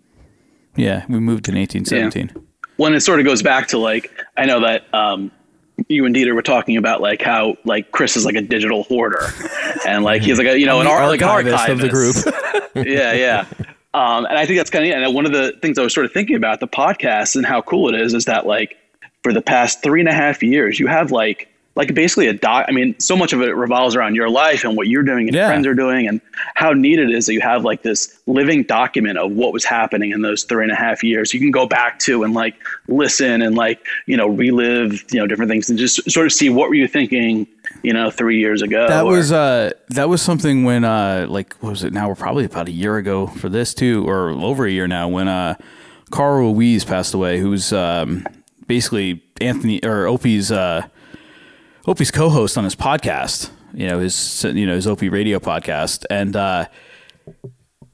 Yeah, 0.77 1.05
we 1.09 1.19
moved 1.21 1.49
in 1.49 1.57
18, 1.57 1.87
17. 1.87 2.33
when 2.77 2.95
it 2.95 3.01
sort 3.01 3.19
of 3.19 3.25
goes 3.25 3.43
back 3.43 3.69
to 3.69 3.79
like 3.79 4.11
I 4.37 4.45
know 4.45 4.61
that 4.61 4.93
um, 4.95 5.31
you 5.89 6.05
and 6.05 6.15
Dieter 6.15 6.35
were 6.35 6.43
talking 6.43 6.77
about 6.77 7.01
like 7.01 7.23
how 7.23 7.57
like 7.65 7.91
Chris 7.93 8.17
is 8.17 8.25
like 8.25 8.35
a 8.35 8.43
digital 8.43 8.83
hoarder, 8.85 9.27
and 9.87 10.05
like 10.05 10.23
he's 10.23 10.39
like 10.39 10.47
a 10.47 10.59
you 10.59 10.67
know 10.67 10.81
an 10.81 10.87
I'm 10.87 11.09
like 11.09 11.23
an 11.23 11.29
archivist 11.29 11.69
of 11.69 11.79
the 11.79 11.89
group. 11.89 12.17
yeah, 12.75 13.13
yeah. 13.13 13.47
Um, 13.95 14.27
and 14.27 14.37
I 14.37 14.45
think 14.45 14.59
that's 14.59 14.69
kind 14.71 14.85
of 14.85 14.91
and 14.91 15.15
one 15.15 15.25
of 15.25 15.33
the 15.33 15.53
things 15.63 15.79
I 15.79 15.83
was 15.83 15.95
sort 15.95 16.05
of 16.05 16.13
thinking 16.13 16.37
about 16.37 16.61
the 16.61 16.69
podcast 16.69 17.37
and 17.37 17.47
how 17.47 17.63
cool 17.63 17.89
it 17.89 17.99
is 17.99 18.13
is 18.13 18.27
that 18.27 18.47
like 18.47 18.77
for 19.23 19.33
the 19.33 19.41
past 19.41 19.83
three 19.83 20.01
and 20.01 20.09
a 20.09 20.13
half 20.13 20.43
years 20.43 20.79
you 20.79 20.87
have 20.87 21.11
like 21.11 21.49
like 21.77 21.95
basically 21.95 22.27
a 22.27 22.33
doc. 22.33 22.65
I 22.69 22.73
mean, 22.73 22.99
so 22.99 23.15
much 23.17 23.33
of 23.35 23.43
it 23.43 23.55
revolves 23.55 23.95
around 23.95 24.15
your 24.17 24.29
life 24.31 24.65
and 24.65 24.77
what 24.77 24.89
you're 24.89 25.03
doing 25.03 25.29
and 25.29 25.35
Yeah. 25.37 25.47
friends 25.49 25.67
are 25.67 25.75
doing, 25.75 26.09
and 26.09 26.21
how 26.55 26.73
neat 26.73 26.99
it 26.99 27.11
is 27.11 27.27
that 27.27 27.35
you 27.35 27.41
have 27.43 27.65
like 27.65 27.83
this 27.83 28.19
living 28.27 28.63
document 28.65 29.19
of 29.19 29.31
what 29.33 29.53
was 29.53 29.65
happening 29.65 30.11
in 30.11 30.23
those 30.23 30.43
three 30.45 30.65
and 30.65 30.73
a 30.73 30.75
half 30.75 31.05
years. 31.05 31.33
You 31.35 31.39
can 31.41 31.51
go 31.51 31.67
back 31.67 31.99
to 32.01 32.25
and 32.25 32.33
like 32.35 32.55
listen 32.89 33.43
and 33.43 33.55
like 33.57 33.85
you 34.07 34.17
know 34.17 34.27
relive 34.27 35.05
you 35.13 35.21
know 35.21 35.27
different 35.27 35.51
things 35.51 35.69
and 35.71 35.79
just 35.79 36.11
sort 36.11 36.27
of 36.27 36.33
see 36.33 36.49
what 36.49 36.69
were 36.69 36.75
you 36.75 36.89
thinking 36.89 37.47
you 37.83 37.93
know 37.93 38.11
three 38.11 38.39
years 38.39 38.63
ago. 38.63 38.89
That 38.89 39.05
or- 39.05 39.13
was 39.13 39.31
uh 39.31 39.73
that 39.91 40.09
was 40.09 40.23
something 40.23 40.65
when 40.65 40.83
uh 40.85 41.27
like 41.29 41.55
what 41.61 41.71
was 41.71 41.85
it 41.85 41.93
now 41.93 42.09
we're 42.09 42.15
probably 42.15 42.45
about 42.47 42.69
a 42.69 42.73
year 42.73 42.97
ago 42.97 43.27
for 43.27 43.49
this 43.49 43.75
too 43.75 44.09
or 44.09 44.31
over 44.31 44.65
a 44.67 44.71
year 44.71 44.87
now 44.89 45.09
when 45.09 45.29
uh 45.29 45.55
Carl 46.11 46.55
Ruiz 46.55 46.85
passed 46.85 47.13
away 47.15 47.39
who 47.39 47.51
was 47.51 47.73
um 47.73 48.27
basically 48.67 49.23
Anthony 49.41 49.83
or 49.85 50.07
Opie's 50.07 50.51
uh 50.51 50.87
Opie's 51.87 52.11
co-host 52.11 52.59
on 52.59 52.65
his 52.65 52.77
podcast 52.77 53.51
you 53.75 53.87
know 53.87 53.99
his 53.99 54.45
you 54.45 54.67
know 54.67 54.75
his 54.75 54.87
Opie 54.87 55.09
radio 55.09 55.39
podcast 55.39 56.05
and 56.11 56.35
uh 56.35 56.67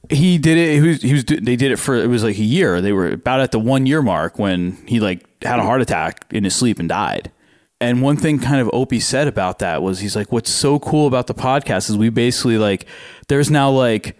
he 0.09 0.37
did 0.37 0.57
it. 0.57 0.81
He 0.81 0.87
was, 0.87 1.01
he 1.01 1.13
was. 1.13 1.23
They 1.25 1.55
did 1.55 1.71
it 1.71 1.77
for 1.77 1.95
it 1.95 2.07
was 2.07 2.23
like 2.23 2.37
a 2.37 2.43
year. 2.43 2.81
They 2.81 2.91
were 2.91 3.11
about 3.11 3.39
at 3.39 3.51
the 3.51 3.59
one 3.59 3.85
year 3.85 4.01
mark 4.01 4.37
when 4.37 4.85
he 4.85 4.99
like 4.99 5.25
had 5.43 5.59
a 5.59 5.63
heart 5.63 5.81
attack 5.81 6.25
in 6.31 6.43
his 6.43 6.55
sleep 6.55 6.79
and 6.79 6.89
died. 6.89 7.31
And 7.79 8.01
one 8.01 8.17
thing 8.17 8.39
kind 8.39 8.61
of 8.61 8.69
Opie 8.71 8.99
said 8.99 9.27
about 9.27 9.59
that 9.59 9.81
was 9.81 9.99
he's 9.99 10.15
like, 10.15 10.31
what's 10.31 10.49
so 10.49 10.79
cool 10.79 11.07
about 11.07 11.27
the 11.27 11.33
podcast 11.33 11.89
is 11.89 11.97
we 11.97 12.09
basically 12.09 12.57
like 12.57 12.85
there's 13.27 13.51
now 13.51 13.69
like 13.69 14.17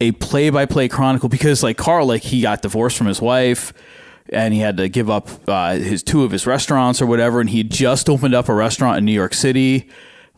a 0.00 0.12
play 0.12 0.50
by 0.50 0.66
play 0.66 0.88
chronicle 0.88 1.28
because 1.28 1.62
like 1.62 1.76
Carl 1.76 2.06
like 2.06 2.22
he 2.22 2.40
got 2.40 2.62
divorced 2.62 2.96
from 2.96 3.06
his 3.06 3.20
wife 3.20 3.72
and 4.30 4.54
he 4.54 4.60
had 4.60 4.76
to 4.78 4.88
give 4.88 5.10
up 5.10 5.28
uh, 5.48 5.74
his 5.74 6.02
two 6.02 6.24
of 6.24 6.30
his 6.30 6.46
restaurants 6.46 7.00
or 7.02 7.06
whatever 7.06 7.40
and 7.40 7.50
he 7.50 7.62
just 7.62 8.08
opened 8.08 8.34
up 8.34 8.48
a 8.48 8.54
restaurant 8.54 8.98
in 8.98 9.04
New 9.04 9.12
York 9.12 9.34
City 9.34 9.88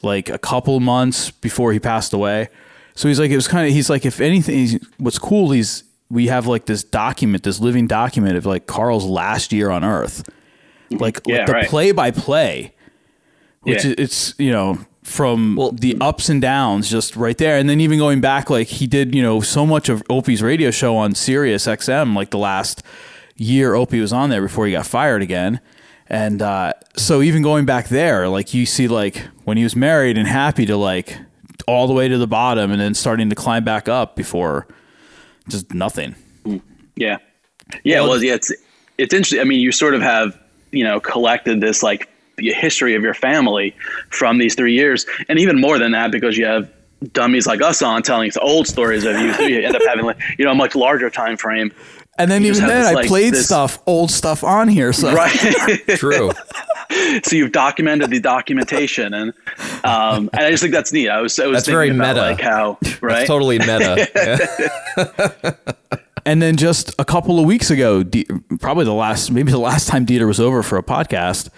like 0.02 0.28
a 0.28 0.38
couple 0.38 0.78
months 0.80 1.30
before 1.30 1.72
he 1.72 1.78
passed 1.78 2.12
away. 2.12 2.48
So 2.94 3.08
he's 3.08 3.20
like, 3.20 3.30
it 3.30 3.36
was 3.36 3.46
kind 3.48 3.66
of, 3.66 3.72
he's 3.72 3.88
like, 3.90 4.04
if 4.06 4.20
anything, 4.20 4.54
he's, 4.56 4.78
what's 4.98 5.18
cool, 5.18 5.50
he's, 5.52 5.84
we 6.10 6.26
have 6.28 6.46
like 6.46 6.66
this 6.66 6.82
document, 6.84 7.42
this 7.44 7.60
living 7.60 7.86
document 7.86 8.36
of 8.36 8.44
like 8.46 8.66
Carl's 8.66 9.04
last 9.04 9.52
year 9.52 9.70
on 9.70 9.84
earth. 9.84 10.28
Like, 10.90 11.20
Yeah, 11.26 11.38
like 11.38 11.46
the 11.46 11.52
right. 11.52 11.68
play 11.68 11.92
by 11.92 12.10
play, 12.10 12.74
which 13.62 13.84
Yeah. 13.84 13.90
is, 13.92 13.94
it's, 13.98 14.34
you 14.38 14.50
know, 14.50 14.78
from 15.02 15.58
the 15.80 15.96
ups 16.00 16.28
and 16.28 16.40
downs 16.42 16.90
just 16.90 17.14
right 17.16 17.36
there. 17.38 17.56
And 17.58 17.68
then 17.70 17.80
even 17.80 17.98
going 17.98 18.20
back, 18.20 18.50
like 18.50 18.66
he 18.68 18.86
did, 18.86 19.14
you 19.14 19.22
know, 19.22 19.40
so 19.40 19.64
much 19.66 19.88
of 19.88 20.02
Opie's 20.10 20.42
radio 20.42 20.70
show 20.70 20.96
on 20.96 21.14
Sirius 21.14 21.66
XM, 21.66 22.14
like 22.16 22.30
the 22.30 22.38
last 22.38 22.82
year 23.36 23.74
Opie 23.74 24.00
was 24.00 24.12
on 24.12 24.30
there 24.30 24.42
before 24.42 24.66
he 24.66 24.72
got 24.72 24.86
fired 24.86 25.22
again. 25.22 25.60
And 26.08 26.40
uh, 26.40 26.72
so 26.96 27.20
even 27.20 27.42
going 27.42 27.66
back 27.66 27.88
there, 27.88 28.28
like 28.28 28.54
you 28.54 28.64
see, 28.64 28.86
like 28.88 29.26
when 29.44 29.56
he 29.56 29.64
was 29.64 29.74
married 29.74 30.16
and 30.16 30.28
happy 30.28 30.64
to 30.66 30.76
like 30.76 31.18
all 31.66 31.86
the 31.86 31.92
way 31.92 32.06
to 32.06 32.16
the 32.16 32.28
bottom 32.28 32.70
and 32.70 32.80
then 32.80 32.94
starting 32.94 33.28
to 33.30 33.34
climb 33.34 33.64
back 33.64 33.88
up 33.88 34.14
before 34.14 34.68
just 35.48 35.74
nothing. 35.74 36.14
Yeah. 36.94 37.18
Yeah. 37.82 38.02
Well, 38.02 38.22
yeah, 38.22 38.34
it's, 38.34 38.52
it's 38.98 39.12
interesting. 39.12 39.40
I 39.40 39.44
mean, 39.44 39.60
you 39.60 39.72
sort 39.72 39.94
of 39.94 40.02
have, 40.02 40.38
you 40.70 40.84
know, 40.84 41.00
collected 41.00 41.60
this 41.60 41.82
like 41.82 42.08
history 42.38 42.94
of 42.94 43.02
your 43.02 43.14
family 43.14 43.74
from 44.10 44.38
these 44.38 44.54
three 44.54 44.74
years. 44.74 45.06
And 45.28 45.38
even 45.40 45.60
more 45.60 45.78
than 45.78 45.90
that, 45.92 46.12
because 46.12 46.38
you 46.38 46.44
have 46.44 46.70
dummies 47.12 47.46
like 47.46 47.60
us 47.62 47.82
on 47.82 48.02
telling 48.02 48.28
us 48.28 48.36
old 48.36 48.68
stories 48.68 49.04
of 49.04 49.18
you, 49.18 49.32
so 49.34 49.42
you 49.42 49.60
end 49.60 49.74
up 49.74 49.82
having, 49.86 50.04
like, 50.04 50.18
you 50.38 50.44
know, 50.44 50.52
a 50.52 50.54
much 50.54 50.74
larger 50.74 51.10
time 51.10 51.36
frame. 51.36 51.72
And 52.18 52.30
then 52.30 52.42
You 52.42 52.48
even 52.52 52.66
then, 52.66 52.94
this, 52.94 53.04
I 53.04 53.06
played 53.06 53.34
this- 53.34 53.46
stuff, 53.46 53.78
old 53.86 54.10
stuff 54.10 54.42
on 54.44 54.68
here. 54.68 54.92
So 54.92 55.12
Right. 55.12 55.30
True. 55.96 56.30
so 57.24 57.36
you've 57.36 57.52
documented 57.52 58.10
the 58.10 58.20
documentation 58.20 59.12
and, 59.12 59.32
um, 59.84 60.30
and 60.32 60.42
I 60.46 60.50
just 60.50 60.62
think 60.62 60.72
that's 60.72 60.92
neat. 60.92 61.08
I 61.08 61.20
was, 61.20 61.38
I 61.38 61.46
was 61.46 61.56
That's 61.56 61.66
thinking 61.66 61.76
very 61.76 61.90
about 61.90 62.14
meta. 62.16 62.20
like 62.20 62.40
how, 62.40 62.78
right. 63.02 63.14
That's 63.14 63.26
totally 63.28 63.58
meta. 63.58 64.08
Yeah. 64.96 65.74
And 66.24 66.42
then 66.42 66.56
just 66.56 66.92
a 66.98 67.04
couple 67.04 67.38
of 67.38 67.46
weeks 67.46 67.70
ago, 67.70 68.02
D- 68.02 68.26
probably 68.58 68.84
the 68.84 68.92
last, 68.92 69.30
maybe 69.30 69.52
the 69.52 69.60
last 69.60 69.86
time 69.86 70.04
Dieter 70.04 70.26
was 70.26 70.40
over 70.40 70.60
for 70.64 70.76
a 70.76 70.82
podcast, 70.82 71.50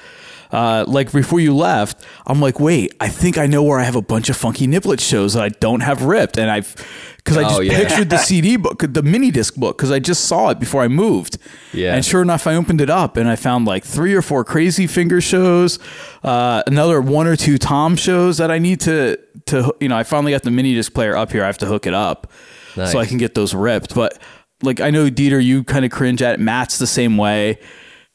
uh, 0.53 0.85
like 0.89 1.13
before 1.13 1.41
you 1.41 1.55
left, 1.55 2.05
I'm 2.27 2.41
like, 2.41 2.59
wait, 2.61 2.95
I 3.01 3.09
think 3.09 3.37
I 3.39 3.47
know 3.47 3.63
where 3.63 3.79
I 3.79 3.85
have 3.85 3.97
a 3.97 4.03
bunch 4.03 4.29
of 4.31 4.37
funky 4.37 4.67
niblet 4.67 5.01
shows 5.01 5.35
that 5.35 5.43
I 5.43 5.49
don't 5.51 5.81
have 5.81 6.03
ripped, 6.03 6.39
and 6.39 6.51
I've 6.51 6.75
because 7.19 7.37
I 7.37 7.43
just 7.43 7.59
Oh, 7.59 7.61
yeah. 7.61 7.77
pictured 7.79 8.09
the 8.09 8.17
CD 8.17 8.57
book, 8.57 8.83
the 8.89 9.03
mini 9.03 9.31
disc 9.31 9.55
book, 9.57 9.77
because 9.77 9.91
I 9.91 9.99
just 9.99 10.25
saw 10.25 10.49
it 10.49 10.59
before 10.59 10.83
I 10.83 10.89
moved. 10.89 11.37
Yeah. 11.75 11.95
And 11.95 12.03
sure 12.03 12.23
enough, 12.23 12.47
I 12.47 12.55
opened 12.55 12.81
it 12.81 12.89
up 12.89 13.19
and 13.19 13.29
I 13.29 13.37
found 13.37 13.67
like 13.67 13.85
three 13.85 14.15
or 14.15 14.23
four 14.23 14.45
crazy 14.45 14.87
finger 14.87 15.21
shows, 15.21 15.79
uh, 16.23 16.63
another 16.67 17.03
one 17.03 17.27
or 17.27 17.37
two 17.37 17.59
Tom 17.59 17.97
shows 17.97 18.39
that 18.39 18.51
I 18.51 18.59
need 18.59 18.81
to 18.81 19.19
to 19.47 19.75
you 19.81 19.89
know. 19.89 19.97
I 19.99 20.05
finally 20.05 20.33
got 20.33 20.43
the 20.43 20.51
mini 20.51 20.75
disc 20.75 20.95
player 20.95 21.15
up 21.17 21.31
here. 21.33 21.43
I 21.43 21.47
have 21.47 21.59
to 21.59 21.67
hook 21.67 21.87
it 21.87 21.93
up 21.95 22.33
Nice. 22.77 22.93
so 22.93 22.99
I 22.99 23.05
can 23.05 23.19
get 23.19 23.35
those 23.35 23.53
ripped. 23.55 23.95
But 23.95 24.19
like 24.63 24.81
I 24.81 24.89
know 24.91 25.11
Dieter, 25.11 25.45
you 25.45 25.65
kind 25.65 25.85
of 25.85 25.91
cringe 25.91 26.23
at 26.23 26.35
it. 26.35 26.41
Matt's 26.41 26.79
the 26.79 26.87
same 26.87 27.19
way, 27.19 27.59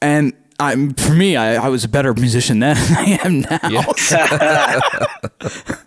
and 0.02 0.34
I'm 0.60 0.94
for 0.94 1.14
me, 1.14 1.36
I, 1.36 1.66
I 1.66 1.70
was 1.70 1.84
a 1.84 1.90
better 1.90 2.14
musician 2.14 2.60
then 2.60 2.76
than 2.76 2.98
I 2.98 3.20
am 3.24 3.42
now. 3.42 3.94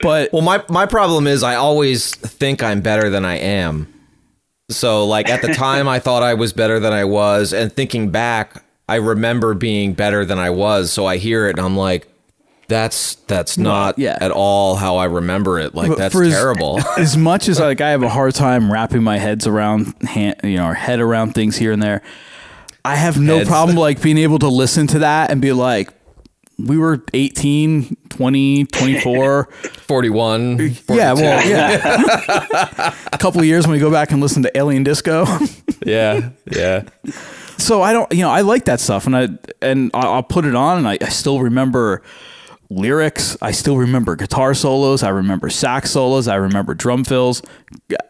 but 0.00 0.32
Well, 0.32 0.42
my 0.42 0.64
my 0.68 0.86
problem 0.86 1.26
is 1.26 1.42
I 1.42 1.54
always 1.56 2.14
think 2.14 2.62
I'm 2.62 2.80
better 2.80 3.10
than 3.10 3.24
I 3.24 3.36
am. 3.36 3.92
So 4.70 5.04
like 5.06 5.28
at 5.28 5.42
the 5.42 5.52
time 5.52 5.88
I 5.88 5.98
thought 5.98 6.22
I 6.22 6.34
was 6.34 6.52
better 6.52 6.78
than 6.78 6.92
I 6.92 7.04
was 7.04 7.52
and 7.52 7.72
thinking 7.72 8.10
back 8.10 8.62
I 8.88 8.96
remember 8.96 9.54
being 9.54 9.94
better 9.94 10.24
than 10.24 10.38
I 10.38 10.50
was. 10.50 10.92
So 10.92 11.06
I 11.06 11.16
hear 11.16 11.46
it 11.46 11.56
and 11.56 11.60
I'm 11.60 11.76
like 11.76 12.08
that's 12.70 13.16
that's 13.26 13.58
not 13.58 13.98
yeah. 13.98 14.16
at 14.20 14.30
all 14.30 14.76
how 14.76 14.96
I 14.96 15.06
remember 15.06 15.58
it. 15.58 15.74
Like 15.74 15.88
But 15.88 15.98
that's 15.98 16.14
for 16.14 16.22
as- 16.22 16.32
terrible. 16.32 16.78
as 16.98 17.16
much 17.16 17.48
as 17.48 17.58
like 17.58 17.80
I 17.80 17.90
have 17.90 18.02
a 18.02 18.08
hard 18.08 18.34
time 18.34 18.72
wrapping 18.72 19.02
my 19.02 19.18
heads 19.18 19.46
around 19.46 19.92
hand, 20.02 20.36
you 20.44 20.56
know, 20.56 20.66
or 20.66 20.74
head 20.74 21.00
around 21.00 21.34
things 21.34 21.56
here 21.56 21.72
and 21.72 21.82
there, 21.82 22.00
I 22.84 22.96
have 22.96 23.18
no 23.20 23.38
Heads. 23.38 23.48
problem 23.48 23.76
like 23.76 24.00
being 24.02 24.18
able 24.18 24.38
to 24.40 24.48
listen 24.48 24.86
to 24.88 25.00
that 25.00 25.30
and 25.30 25.40
be 25.40 25.52
like, 25.52 25.92
we 26.58 26.76
were 26.76 27.02
18, 27.14 27.96
20, 28.10 28.64
24. 28.66 29.44
41. 29.62 30.58
yeah, 30.88 31.12
well, 31.14 31.48
yeah. 31.48 32.94
a 33.12 33.18
couple 33.18 33.40
of 33.40 33.46
years 33.46 33.66
when 33.66 33.72
we 33.72 33.78
go 33.80 33.90
back 33.90 34.12
and 34.12 34.20
listen 34.20 34.42
to 34.42 34.56
Alien 34.56 34.84
Disco. 34.84 35.26
yeah. 35.86 36.30
Yeah. 36.50 36.84
so 37.56 37.80
I 37.82 37.92
don't, 37.92 38.12
you 38.12 38.20
know, 38.20 38.30
I 38.30 38.42
like 38.42 38.66
that 38.66 38.80
stuff, 38.80 39.06
and 39.06 39.16
I 39.16 39.28
and 39.62 39.90
I- 39.94 40.06
I'll 40.06 40.22
put 40.22 40.44
it 40.44 40.54
on, 40.54 40.78
and 40.78 40.88
I, 40.88 40.98
I 41.00 41.08
still 41.08 41.40
remember 41.40 42.02
lyrics. 42.68 43.36
I 43.42 43.50
still 43.52 43.76
remember 43.78 44.14
guitar 44.16 44.52
solos. 44.54 45.02
I 45.02 45.08
remember 45.08 45.48
sax 45.50 45.90
solos. 45.92 46.28
I 46.28 46.36
remember 46.36 46.74
drum 46.74 47.04
fills. 47.04 47.42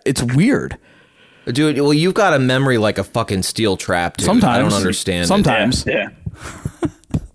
It's 0.04 0.22
weird. 0.22 0.76
Dude, 1.52 1.78
well 1.80 1.92
you've 1.94 2.14
got 2.14 2.34
a 2.34 2.38
memory 2.38 2.78
like 2.78 2.98
a 2.98 3.04
fucking 3.04 3.42
steel 3.42 3.76
trap, 3.76 4.16
dude. 4.18 4.26
Sometimes 4.26 4.56
I 4.56 4.58
don't 4.60 4.72
understand. 4.72 5.24
it. 5.24 5.28
Sometimes, 5.28 5.84
Yeah. 5.86 6.08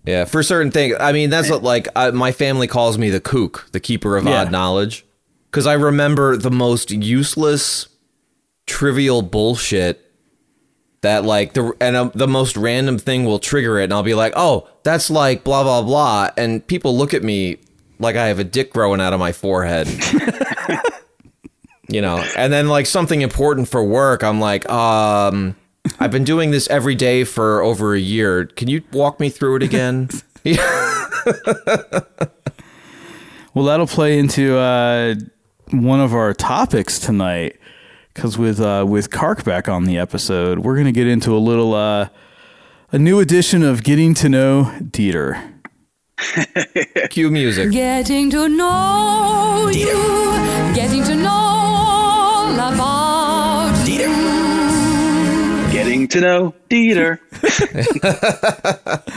Yeah, 0.04 0.24
for 0.26 0.42
certain 0.42 0.70
things. 0.70 0.94
I 1.00 1.12
mean, 1.12 1.30
that's 1.30 1.50
what, 1.50 1.62
like 1.62 1.88
I, 1.96 2.10
my 2.12 2.32
family 2.32 2.66
calls 2.66 2.96
me 2.98 3.10
the 3.10 3.20
kook, 3.20 3.68
the 3.72 3.80
keeper 3.80 4.16
of 4.16 4.24
Yeah. 4.24 4.40
odd 4.42 4.52
knowledge, 4.52 5.04
because 5.50 5.66
I 5.66 5.72
remember 5.74 6.36
the 6.36 6.50
most 6.50 6.90
useless, 6.90 7.88
trivial 8.66 9.22
bullshit 9.22 10.02
that 11.02 11.24
like 11.24 11.52
the 11.54 11.72
and 11.80 11.94
uh, 11.96 12.10
the 12.14 12.26
most 12.28 12.56
random 12.56 12.98
thing 12.98 13.24
will 13.24 13.38
trigger 13.38 13.78
it, 13.80 13.84
and 13.84 13.92
I'll 13.92 14.02
be 14.02 14.14
like, 14.14 14.32
oh, 14.36 14.68
that's 14.82 15.10
like 15.10 15.44
blah 15.44 15.62
blah 15.62 15.82
blah, 15.82 16.30
and 16.36 16.66
people 16.66 16.96
look 16.96 17.12
at 17.14 17.22
me 17.22 17.58
like 17.98 18.16
I 18.16 18.26
have 18.28 18.38
a 18.38 18.44
dick 18.44 18.72
growing 18.72 19.00
out 19.00 19.12
of 19.12 19.20
my 19.20 19.32
forehead. 19.32 19.86
you 21.88 22.00
know, 22.00 22.24
and 22.36 22.52
then 22.52 22.68
like 22.68 22.86
something 22.86 23.22
important 23.22 23.68
for 23.68 23.84
work, 23.84 24.22
I'm 24.24 24.40
like, 24.40 24.68
um. 24.70 25.56
I've 26.00 26.10
been 26.10 26.24
doing 26.24 26.50
this 26.50 26.66
every 26.68 26.96
day 26.96 27.22
for 27.22 27.62
over 27.62 27.94
a 27.94 28.00
year. 28.00 28.46
Can 28.46 28.66
you 28.66 28.82
walk 28.92 29.20
me 29.20 29.30
through 29.30 29.54
it 29.54 29.62
again? 29.62 30.10
Well, 33.56 33.64
that'll 33.64 33.86
play 33.86 34.18
into 34.18 34.58
uh, 34.58 35.14
one 35.70 35.98
of 35.98 36.12
our 36.12 36.34
topics 36.34 36.98
tonight. 36.98 37.56
Because 38.12 38.36
with 38.36 38.60
uh, 38.60 38.84
with 38.86 39.08
Kark 39.08 39.44
back 39.44 39.66
on 39.66 39.84
the 39.84 39.96
episode, 39.96 40.58
we're 40.58 40.76
gonna 40.76 40.92
get 40.92 41.06
into 41.06 41.34
a 41.34 41.40
little 41.40 41.72
uh, 41.72 42.10
a 42.92 42.98
new 42.98 43.18
edition 43.18 43.62
of 43.62 43.82
getting 43.82 44.12
to 44.12 44.28
know 44.28 44.74
Dieter. 44.82 45.42
Cue 47.08 47.30
music. 47.30 47.72
Getting 47.72 48.28
to 48.32 48.46
know 48.46 49.70
you, 49.72 50.25
Getting 56.06 56.20
to 56.20 56.20
know 56.20 56.54
Dieter. 56.70 57.18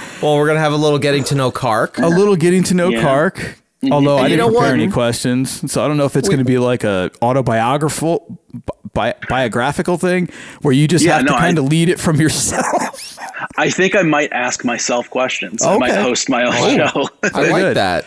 Well, 0.21 0.36
we're 0.36 0.47
gonna 0.47 0.60
have 0.60 0.73
a 0.73 0.78
little 0.78 0.99
getting 0.99 1.23
to 1.25 1.36
know 1.36 1.52
Kark. 1.52 2.02
a 2.04 2.08
little 2.08 2.36
getting 2.36 2.63
to 2.63 2.73
know 2.73 2.89
Yeah. 2.89 3.02
Kark. 3.04 3.56
Although 3.89 4.17
I 4.17 4.23
And 4.23 4.32
you 4.32 4.36
didn't 4.36 4.39
know 4.52 4.58
prepare 4.60 4.71
what? 4.75 4.82
any 4.82 4.91
questions, 4.91 5.71
so 5.71 5.84
I 5.84 5.88
don't 5.88 5.95
know 5.95 6.04
if 6.04 6.17
it's 6.17 6.28
going 6.28 6.39
to 6.39 6.43
be 6.45 6.58
like 6.58 6.84
a 6.84 7.10
autobiographical, 7.21 8.38
bi- 8.93 9.15
biographical 9.30 9.97
thing 9.97 10.28
where 10.62 10.73
you 10.73 10.86
just 10.86 11.06
Yeah, 11.06 11.15
have 11.15 11.23
no, 11.25 11.32
to 11.32 11.38
kind 11.38 11.58
of 11.58 11.63
lead 11.63 11.88
it 11.88 11.97
from 11.97 12.19
yourself. 12.19 13.17
I 13.58 13.69
think 13.69 13.95
I 13.95 14.02
might 14.02 14.34
ask 14.34 14.65
myself 14.65 15.10
questions. 15.10 15.63
I 15.63 15.78
might 15.78 15.93
host 15.95 16.30
my 16.30 16.43
own 16.43 16.54
oh, 16.54 16.75
show. 16.75 17.10
I 17.34 17.49
like 17.49 17.73
that. 17.75 18.04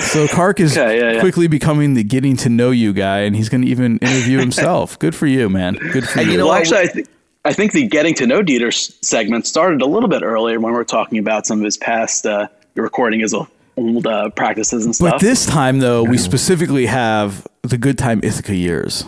so 0.00 0.26
Kark 0.28 0.58
is 0.58 0.72
Okay, 0.78 0.98
yeah, 0.98 1.12
yeah. 1.12 1.20
quickly 1.20 1.48
becoming 1.48 1.92
the 1.92 2.02
getting 2.02 2.38
to 2.38 2.48
know 2.48 2.70
you 2.70 2.94
guy, 2.94 3.18
and 3.20 3.36
he's 3.36 3.50
going 3.50 3.60
to 3.60 3.68
even 3.68 3.98
interview 3.98 4.38
himself. 4.46 4.98
Good 4.98 5.14
for 5.14 5.26
you, 5.26 5.50
man. 5.50 5.74
Good 5.74 6.08
for 6.08 6.20
And 6.20 6.28
you. 6.28 6.32
you 6.32 6.38
know 6.38 6.46
well, 6.46 6.54
actually, 6.54 6.78
I 6.78 6.86
think 6.86 7.08
I 7.44 7.52
think 7.52 7.72
the 7.72 7.86
getting 7.86 8.14
to 8.16 8.26
know 8.26 8.42
Dieter 8.42 8.72
segment 9.04 9.46
started 9.46 9.82
a 9.82 9.86
little 9.86 10.08
bit 10.08 10.22
earlier 10.22 10.60
when 10.60 10.72
we 10.72 10.76
were 10.78 10.84
talking 10.84 11.18
about 11.18 11.46
some 11.46 11.58
of 11.58 11.64
his 11.64 11.76
past 11.76 12.24
uh, 12.24 12.46
recording 12.76 13.20
his 13.20 13.34
old 13.34 14.06
uh, 14.06 14.30
practices 14.30 14.84
and 14.84 14.94
stuff. 14.94 15.12
but 15.12 15.20
this 15.20 15.44
time, 15.46 15.80
though, 15.80 16.04
we 16.04 16.18
specifically 16.18 16.86
have 16.86 17.46
the 17.62 17.78
good 17.78 17.98
time 17.98 18.20
Ithaca 18.22 18.54
years, 18.54 19.04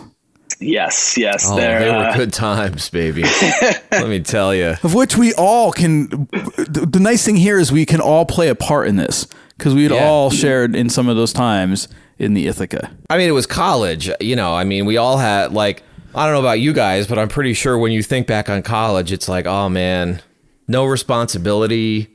yes, 0.59 1.17
yes, 1.17 1.45
Oh, 1.49 1.55
they're, 1.55 1.79
were 1.91 1.97
uh, 1.97 2.15
good 2.17 2.33
times, 2.33 2.89
baby. 2.89 3.23
Let 3.91 4.09
me 4.09 4.19
tell 4.19 4.53
you. 4.53 4.75
of 4.83 4.93
which 4.93 5.15
we 5.17 5.33
all 5.35 5.71
can. 5.71 6.07
The, 6.31 6.87
the 6.91 6.99
nice 6.99 7.23
thing 7.25 7.37
here 7.37 7.57
is 7.57 7.71
we 7.71 7.85
can 7.85 8.01
all 8.01 8.25
play 8.25 8.49
a 8.49 8.55
part 8.55 8.87
in 8.89 8.97
this 8.97 9.27
because 9.57 9.73
we 9.73 9.83
had 9.83 9.91
Yeah. 9.93 10.05
all 10.05 10.29
shared 10.29 10.75
in 10.75 10.89
some 10.89 11.07
of 11.07 11.15
those 11.15 11.31
times 11.31 11.87
in 12.19 12.33
the 12.33 12.47
Ithaca. 12.47 12.91
I 13.09 13.17
mean, 13.17 13.29
it 13.29 13.33
was 13.33 13.45
college. 13.47 14.09
You 14.19 14.35
know, 14.35 14.53
I 14.53 14.65
mean, 14.65 14.85
we 14.85 14.97
all 14.97 15.17
had 15.17 15.53
like 15.53 15.83
I 16.15 16.25
don't 16.25 16.33
know 16.33 16.39
about 16.39 16.59
you 16.59 16.73
guys, 16.73 17.07
but 17.07 17.19
I'm 17.19 17.27
pretty 17.27 17.53
sure 17.53 17.77
when 17.77 17.91
you 17.91 18.01
think 18.01 18.25
back 18.27 18.49
on 18.49 18.61
college, 18.63 19.11
it's 19.11 19.27
like, 19.27 19.45
oh 19.45 19.69
man, 19.69 20.21
no 20.67 20.85
responsibility. 20.85 22.09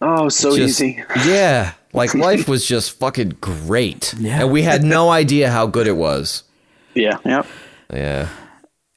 Oh, 0.00 0.28
so 0.28 0.56
Just- 0.56 0.80
easy. 0.80 1.02
Yeah, 1.26 1.72
like 1.92 2.14
life 2.14 2.48
was 2.48 2.66
just 2.66 2.98
fucking 2.98 3.36
great, 3.40 4.14
Yeah. 4.18 4.40
and 4.40 4.52
we 4.52 4.62
had 4.62 4.82
no 4.82 5.10
idea 5.10 5.50
how 5.50 5.66
good 5.66 5.86
it 5.86 5.96
was. 5.96 6.44
Yeah, 6.94 7.18
yeah. 7.24 7.42
Yeah. 7.92 8.28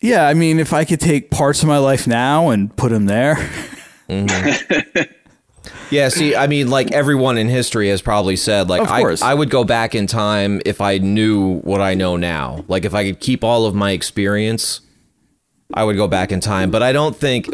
Yeah, 0.01 0.27
I 0.27 0.33
mean, 0.35 0.59
if 0.59 0.73
I 0.73 0.85
could 0.85 0.99
take 0.99 1.31
parts 1.31 1.61
of 1.63 1.67
my 1.67 1.77
life 1.79 2.05
now 2.05 2.49
and 2.49 2.75
put 2.75 2.91
them 2.91 3.05
there, 3.07 3.35
mm-hmm. 4.09 5.01
Yeah, 5.91 6.09
see, 6.09 6.35
I 6.35 6.47
mean, 6.47 6.69
like 6.69 6.91
everyone 6.91 7.37
in 7.37 7.47
history 7.47 7.89
has 7.89 8.01
probably 8.01 8.35
said, 8.35 8.69
like, 8.69 8.81
I. 8.89 9.01
I 9.21 9.33
would 9.33 9.49
go 9.49 9.63
back 9.63 9.95
in 9.95 10.07
time 10.07 10.61
if 10.65 10.81
I 10.81 10.97
knew 10.97 11.59
what 11.59 11.81
I 11.81 11.93
know 11.93 12.17
now. 12.17 12.65
Like, 12.67 12.85
if 12.85 12.93
I 12.93 13.05
could 13.05 13.19
keep 13.19 13.43
all 13.43 13.65
of 13.65 13.75
my 13.75 13.91
experience, 13.91 14.81
I 15.73 15.83
would 15.83 15.95
go 15.95 16.07
back 16.07 16.31
in 16.31 16.39
time. 16.39 16.71
But 16.71 16.83
I 16.83 16.91
don't 16.91 17.15
think 17.15 17.49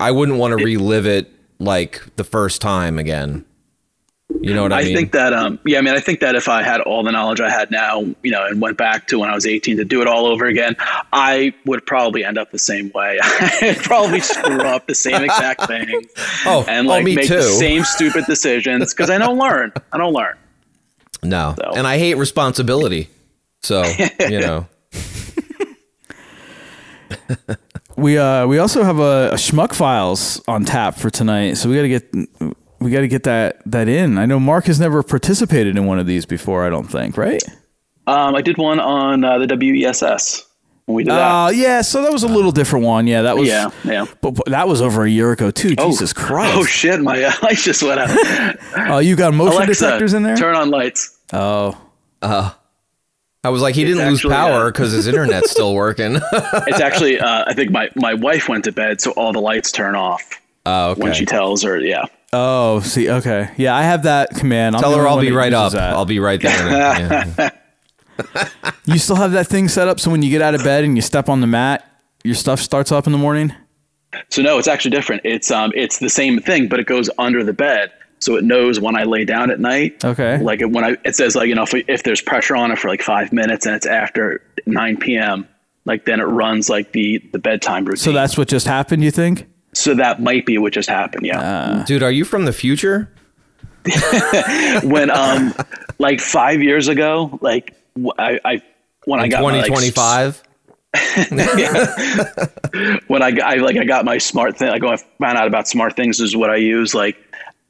I 0.00 0.10
wouldn't 0.10 0.38
want 0.38 0.58
to 0.58 0.64
relive 0.64 1.06
it 1.06 1.30
like 1.58 2.02
the 2.16 2.24
first 2.24 2.60
time 2.60 2.98
again. 2.98 3.44
You 4.40 4.54
know 4.54 4.62
what 4.62 4.72
I, 4.72 4.80
I 4.80 4.84
mean? 4.84 4.96
think 4.96 5.12
that, 5.12 5.32
um, 5.32 5.58
yeah, 5.64 5.78
I 5.78 5.82
mean, 5.82 5.94
I 5.94 6.00
think 6.00 6.20
that 6.20 6.34
if 6.34 6.48
I 6.48 6.62
had 6.62 6.80
all 6.80 7.02
the 7.02 7.12
knowledge 7.12 7.40
I 7.40 7.50
had 7.50 7.70
now, 7.70 8.00
you 8.22 8.30
know, 8.30 8.46
and 8.46 8.60
went 8.60 8.76
back 8.76 9.06
to 9.08 9.18
when 9.18 9.30
I 9.30 9.34
was 9.34 9.46
18 9.46 9.76
to 9.76 9.84
do 9.84 10.00
it 10.00 10.08
all 10.08 10.26
over 10.26 10.46
again, 10.46 10.76
I 11.12 11.54
would 11.64 11.84
probably 11.86 12.24
end 12.24 12.38
up 12.38 12.50
the 12.50 12.58
same 12.58 12.90
way. 12.94 13.18
I'd 13.22 13.76
probably 13.78 14.20
screw 14.20 14.62
up 14.62 14.86
the 14.86 14.94
same 14.94 15.22
exact 15.22 15.66
thing 15.66 16.04
oh, 16.46 16.64
and 16.68 16.86
oh, 16.86 16.90
like 16.90 17.04
me 17.04 17.14
make 17.14 17.28
too. 17.28 17.36
the 17.36 17.42
same 17.42 17.84
stupid 17.84 18.24
decisions 18.26 18.92
because 18.92 19.10
I 19.10 19.18
don't 19.18 19.38
learn. 19.38 19.72
I 19.92 19.98
don't 19.98 20.12
learn. 20.12 20.36
no, 21.22 21.54
So. 21.58 21.72
and 21.76 21.86
I 21.86 21.98
hate 21.98 22.14
responsibility. 22.14 23.08
So 23.62 23.84
you 24.28 24.40
know, 24.40 24.66
we 27.96 28.18
uh 28.18 28.46
we 28.46 28.58
also 28.58 28.82
have 28.82 28.98
a, 28.98 29.30
a 29.32 29.36
schmuck 29.36 29.72
files 29.72 30.42
on 30.48 30.64
tap 30.64 30.96
for 30.96 31.10
tonight, 31.10 31.54
so 31.54 31.68
we 31.68 31.76
got 31.76 31.82
to 31.82 31.88
get 31.88 32.12
we 32.82 32.90
got 32.90 33.00
to 33.00 33.08
get 33.08 33.24
that 33.24 33.62
that 33.66 33.88
in. 33.88 34.18
I 34.18 34.26
know 34.26 34.38
Mark 34.40 34.66
has 34.66 34.80
never 34.80 35.02
participated 35.02 35.76
in 35.76 35.86
one 35.86 35.98
of 35.98 36.06
these 36.06 36.26
before. 36.26 36.66
I 36.66 36.70
don't 36.70 36.90
think, 36.90 37.16
right? 37.16 37.42
Um, 38.06 38.34
I 38.34 38.42
did 38.42 38.58
one 38.58 38.80
on 38.80 39.24
uh, 39.24 39.38
the 39.38 39.46
WESS 39.46 40.44
when 40.86 40.96
we 40.96 41.04
did 41.04 41.10
that. 41.10 41.46
Uh 41.46 41.50
yeah. 41.50 41.82
So 41.82 42.02
that 42.02 42.12
was 42.12 42.24
a 42.24 42.28
little 42.28 42.52
different 42.52 42.84
one. 42.84 43.06
Yeah, 43.06 43.22
that 43.22 43.36
was 43.36 43.48
Yeah, 43.48 43.70
yeah. 43.84 44.06
But, 44.20 44.32
but 44.32 44.46
that 44.46 44.66
was 44.66 44.82
over 44.82 45.04
a 45.04 45.10
year 45.10 45.30
ago 45.32 45.50
too. 45.50 45.74
Oh, 45.78 45.90
Jesus 45.90 46.12
Christ! 46.12 46.56
Oh 46.56 46.64
shit, 46.64 47.00
my 47.00 47.22
uh, 47.22 47.32
lights 47.42 47.64
just 47.64 47.82
went 47.82 48.00
out. 48.00 48.56
Oh, 48.90 48.98
you 48.98 49.14
got 49.14 49.32
motion 49.34 49.62
Alexa, 49.62 49.84
detectors 49.84 50.14
in 50.14 50.22
there? 50.22 50.36
Turn 50.36 50.56
on 50.56 50.70
lights. 50.70 51.18
oh, 51.32 51.78
I 53.44 53.48
was 53.48 53.60
like, 53.60 53.74
he 53.74 53.84
didn't 53.84 54.06
lose 54.06 54.18
actually, 54.18 54.34
power 54.34 54.66
uh, 54.66 54.70
because 54.70 54.92
his 54.92 55.08
internet's 55.08 55.50
still 55.50 55.74
working. 55.74 56.20
It's 56.32 56.80
actually, 56.80 57.18
uh, 57.18 57.44
I 57.46 57.54
think 57.54 57.72
my, 57.72 57.90
my 57.96 58.14
wife 58.14 58.48
went 58.48 58.64
to 58.64 58.72
bed, 58.72 59.00
so 59.00 59.10
all 59.12 59.32
the 59.32 59.40
lights 59.40 59.72
turn 59.72 59.96
off 59.96 60.40
Oh, 60.64 60.90
okay. 60.92 61.00
when 61.02 61.14
she 61.14 61.26
tells 61.26 61.62
her, 61.62 61.78
yeah. 61.80 62.04
oh. 62.32 62.80
See, 62.80 63.10
okay. 63.10 63.50
Yeah, 63.56 63.74
I 63.74 63.82
have 63.82 64.04
that 64.04 64.30
command. 64.30 64.76
I'm 64.76 64.82
Tell 64.82 64.96
her 64.96 65.06
I'll 65.08 65.20
be 65.20 65.32
right 65.32 65.52
up. 65.52 65.72
that. 65.72 65.92
I'll 65.94 66.04
be 66.04 66.18
right 66.20 66.40
there. 66.40 66.68
Yeah. 66.68 67.50
You 68.84 68.98
still 68.98 69.16
have 69.16 69.32
that 69.32 69.46
thing 69.46 69.68
set 69.68 69.88
up 69.88 69.98
so 69.98 70.10
when 70.10 70.22
you 70.22 70.30
get 70.30 70.42
out 70.42 70.54
of 70.54 70.62
bed 70.62 70.84
and 70.84 70.96
you 70.96 71.02
step 71.02 71.28
on 71.28 71.40
the 71.40 71.46
mat, 71.46 71.88
your 72.24 72.34
stuff 72.34 72.60
starts 72.60 72.92
up 72.92 73.06
in 73.06 73.12
the 73.12 73.18
morning. 73.18 73.52
So 74.28 74.42
no, 74.42 74.58
it's 74.58 74.68
actually 74.68 74.90
different. 74.90 75.22
It's 75.24 75.50
um, 75.50 75.72
it's 75.74 75.98
the 75.98 76.10
same 76.10 76.38
thing, 76.40 76.68
but 76.68 76.78
it 76.78 76.86
goes 76.86 77.08
under 77.18 77.42
the 77.42 77.54
bed, 77.54 77.90
so 78.18 78.36
it 78.36 78.44
knows 78.44 78.78
when 78.80 78.94
I 78.96 79.04
lay 79.04 79.24
down 79.24 79.50
at 79.50 79.58
night. 79.60 80.04
Okay. 80.04 80.38
Like 80.38 80.60
it- 80.60 80.70
when 80.70 80.84
I, 80.84 80.96
it 81.04 81.16
says 81.16 81.34
like 81.34 81.48
you 81.48 81.54
know 81.54 81.62
if, 81.62 81.74
if 81.88 82.02
there's 82.02 82.20
pressure 82.20 82.54
on 82.54 82.70
it 82.70 82.78
for 82.78 82.88
like 82.88 83.02
five 83.02 83.32
minutes 83.32 83.66
and 83.66 83.74
it's 83.74 83.86
after 83.86 84.42
9 84.66 84.98
p.m. 84.98 85.48
Like 85.86 86.04
then 86.04 86.20
it 86.20 86.24
runs 86.24 86.68
like 86.68 86.92
the 86.92 87.18
the 87.32 87.38
bedtime 87.38 87.84
routine. 87.86 87.96
So 88.04 88.12
that's 88.12 88.36
what 88.36 88.46
just 88.48 88.66
happened. 88.66 89.02
You 89.02 89.10
think? 89.10 89.46
So 89.74 89.94
that 89.94 90.20
might 90.20 90.44
be 90.44 90.58
what 90.58 90.72
just 90.72 90.88
happened. 90.88 91.26
Yeah. 91.26 91.84
Dude, 91.86 92.02
are 92.02 92.10
you 92.10 92.24
from 92.24 92.44
the 92.44 92.52
future? 92.52 93.10
when 94.84 95.10
um 95.10 95.54
like 95.98 96.20
five 96.20 96.62
years 96.62 96.88
ago, 96.88 97.38
like 97.42 97.74
I, 98.18 98.38
I 98.44 98.62
when 99.06 99.20
I 99.20 99.28
got 99.28 99.38
2025? 99.38 100.42
when 103.08 103.22
I 103.22 103.30
got 103.30 103.50
I, 103.50 103.54
like 103.56 103.76
I 103.76 103.84
got 103.84 104.04
my 104.04 104.18
smart 104.18 104.58
thing, 104.58 104.68
like 104.68 104.82
when 104.82 104.92
I 104.92 104.96
found 105.18 105.38
out 105.38 105.46
about 105.46 105.66
smart 105.66 105.96
things 105.96 106.20
is 106.20 106.36
what 106.36 106.50
I 106.50 106.56
use. 106.56 106.94
Like 106.94 107.16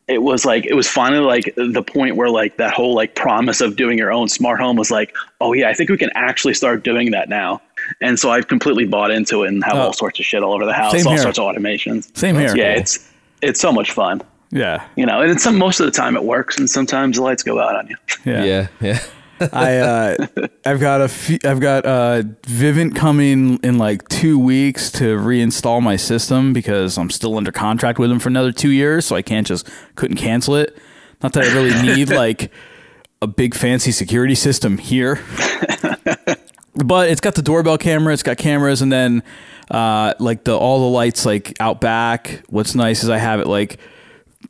it 0.08 0.22
was 0.22 0.44
like 0.44 0.66
it 0.66 0.74
was 0.74 0.88
finally 0.88 1.24
like 1.24 1.54
the 1.56 1.82
point 1.82 2.16
where 2.16 2.28
like 2.28 2.56
that 2.56 2.74
whole 2.74 2.94
like 2.94 3.14
promise 3.14 3.60
of 3.60 3.76
doing 3.76 3.96
your 3.96 4.12
own 4.12 4.28
smart 4.28 4.60
home 4.60 4.76
was 4.76 4.90
like, 4.90 5.14
oh 5.40 5.52
yeah, 5.52 5.68
I 5.68 5.74
think 5.74 5.88
we 5.88 5.96
can 5.96 6.10
actually 6.14 6.54
start 6.54 6.84
doing 6.84 7.12
that 7.12 7.28
now. 7.28 7.62
And 8.00 8.18
so 8.18 8.30
I've 8.30 8.48
completely 8.48 8.86
bought 8.86 9.10
into 9.10 9.42
it 9.44 9.48
and 9.48 9.62
have 9.64 9.74
Oh. 9.74 9.80
all 9.80 9.92
sorts 9.92 10.18
of 10.18 10.24
shit 10.24 10.42
all 10.42 10.52
over 10.54 10.64
the 10.66 10.72
house, 10.72 10.92
Same 10.92 11.06
all 11.06 11.12
here. 11.14 11.22
sorts 11.22 11.38
of 11.38 11.44
automations. 11.44 12.16
Same 12.16 12.36
here. 12.36 12.54
Yeah, 12.56 12.74
it's 12.74 13.08
it's 13.42 13.60
so 13.60 13.72
much 13.72 13.90
fun. 13.92 14.22
Yeah. 14.50 14.84
You 14.96 15.06
know, 15.06 15.20
and 15.22 15.30
it's 15.30 15.42
some 15.42 15.56
most 15.58 15.80
of 15.80 15.86
the 15.86 15.92
time 15.92 16.14
it 16.16 16.24
works, 16.24 16.58
and 16.58 16.68
sometimes 16.68 17.16
the 17.16 17.22
lights 17.22 17.42
go 17.42 17.58
out 17.60 17.74
on 17.76 17.86
you. 17.88 17.96
Yeah. 18.24 18.44
Yeah, 18.44 18.66
yeah. 18.80 18.98
I 19.52 19.76
uh, 19.78 20.26
I've 20.64 20.78
got 20.78 21.00
a 21.00 21.08
few, 21.08 21.38
I've 21.44 21.58
got 21.58 21.84
uh, 21.84 22.22
Vivint 22.42 22.94
coming 22.94 23.58
in 23.64 23.76
like 23.78 24.06
two 24.08 24.38
weeks 24.38 24.90
to 24.92 25.16
reinstall 25.18 25.82
my 25.82 25.96
system 25.96 26.52
because 26.52 26.96
I'm 26.96 27.10
still 27.10 27.36
under 27.36 27.50
contract 27.50 27.98
with 27.98 28.08
them 28.10 28.20
for 28.20 28.28
another 28.28 28.52
two 28.52 28.70
years, 28.70 29.04
so 29.04 29.16
I 29.16 29.22
can't 29.22 29.46
just 29.46 29.68
couldn't 29.96 30.16
cancel 30.18 30.54
it. 30.54 30.76
Not 31.22 31.32
that 31.32 31.44
I 31.44 31.54
really 31.54 31.82
need 31.82 32.10
like 32.14 32.52
a 33.20 33.26
big 33.26 33.54
fancy 33.56 33.90
security 33.90 34.34
system 34.36 34.78
here, 34.78 35.16
but 36.74 37.10
it's 37.10 37.20
got 37.20 37.34
the 37.34 37.42
doorbell 37.42 37.78
camera, 37.78 38.12
it's 38.12 38.22
got 38.22 38.36
cameras, 38.38 38.82
and 38.82 38.92
then 38.92 39.22
uh, 39.70 40.14
like 40.18 40.44
the 40.44 40.56
all 40.56 40.80
the 40.80 40.94
lights 40.94 41.26
like 41.26 41.54
out 41.60 41.80
back. 41.80 42.42
What's 42.48 42.74
nice 42.74 43.02
is 43.02 43.10
I 43.10 43.18
have 43.18 43.40
it 43.40 43.46
like 43.46 43.78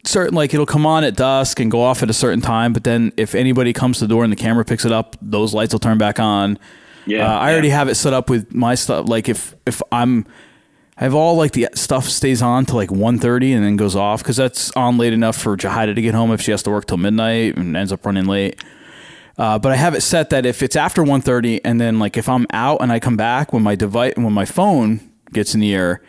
certain 0.05 0.35
like 0.35 0.53
it'll 0.53 0.67
come 0.67 0.85
on 0.87 1.05
at 1.05 1.15
dusk 1.17 1.61
and 1.61 1.71
go 1.71 1.81
off 1.83 2.03
at 2.03 2.11
a 2.11 2.15
certain 2.15 2.41
time 2.41 2.73
but 2.73 2.83
then 2.83 3.13
if 3.17 3.35
anybody 3.37 3.73
comes 3.73 3.99
to 3.99 4.05
the 4.07 4.09
door 4.13 4.25
and 4.25 4.33
the 4.33 4.37
camera 4.37 4.65
picks 4.65 4.85
it 4.85 4.91
up 4.91 5.15
those 5.23 5.55
lights 5.55 5.73
will 5.73 5.79
turn 5.79 5.97
back 5.97 6.19
on 6.19 6.59
Yeah, 7.07 7.25
uh, 7.33 7.39
i 7.39 7.49
yeah. 7.49 7.53
already 7.53 7.69
have 7.69 7.89
it 7.89 7.95
set 7.95 8.13
up 8.13 8.29
with 8.29 8.53
my 8.53 8.75
stuff 8.75 9.07
like 9.09 9.29
if 9.29 9.55
if 9.65 9.81
i'm 9.93 10.27
i 10.97 11.05
have 11.05 11.15
all 11.15 11.37
like 11.37 11.53
the 11.53 11.69
stuff 11.75 12.09
stays 12.09 12.43
on 12.43 12.65
till 12.67 12.77
like 12.77 12.89
1.30 12.89 13.55
and 13.55 13.65
then 13.65 13.77
goes 13.77 13.95
off 13.95 14.23
because 14.25 14.37
that's 14.37 14.73
on 14.73 14.99
late 14.99 15.13
enough 15.13 15.37
for 15.37 15.57
jahida 15.57 15.95
to 15.95 16.03
get 16.03 16.15
home 16.15 16.33
if 16.33 16.41
she 16.41 16.51
has 16.51 16.65
to 16.65 16.71
work 16.71 16.87
till 16.87 16.97
midnight 16.97 17.57
and 17.57 17.77
ends 17.77 17.93
up 17.93 18.05
running 18.05 18.25
late 18.27 18.61
uh, 19.43 19.59
but 19.59 19.73
I 19.73 19.77
have 19.77 19.95
it 19.95 20.03
set 20.03 20.31
that 20.31 20.47
if 20.47 20.63
it's 20.63 20.77
after 20.77 21.03
1.30 21.03 21.63
and 21.65 21.81
then 21.81 21.99
like 21.99 22.17
if 22.17 22.29
I'm 22.29 22.47
out 22.53 22.81
and 22.81 22.93
I 22.93 23.01
come 23.01 23.17
back 23.17 23.53
when 23.53 23.65
my 23.65 23.75
device 23.75 24.13
when 24.17 24.33
my 24.33 24.45
phone 24.45 25.01
gets 25.33 25.53
in 25.53 25.61
the 25.61 25.75
air, 25.75 26.01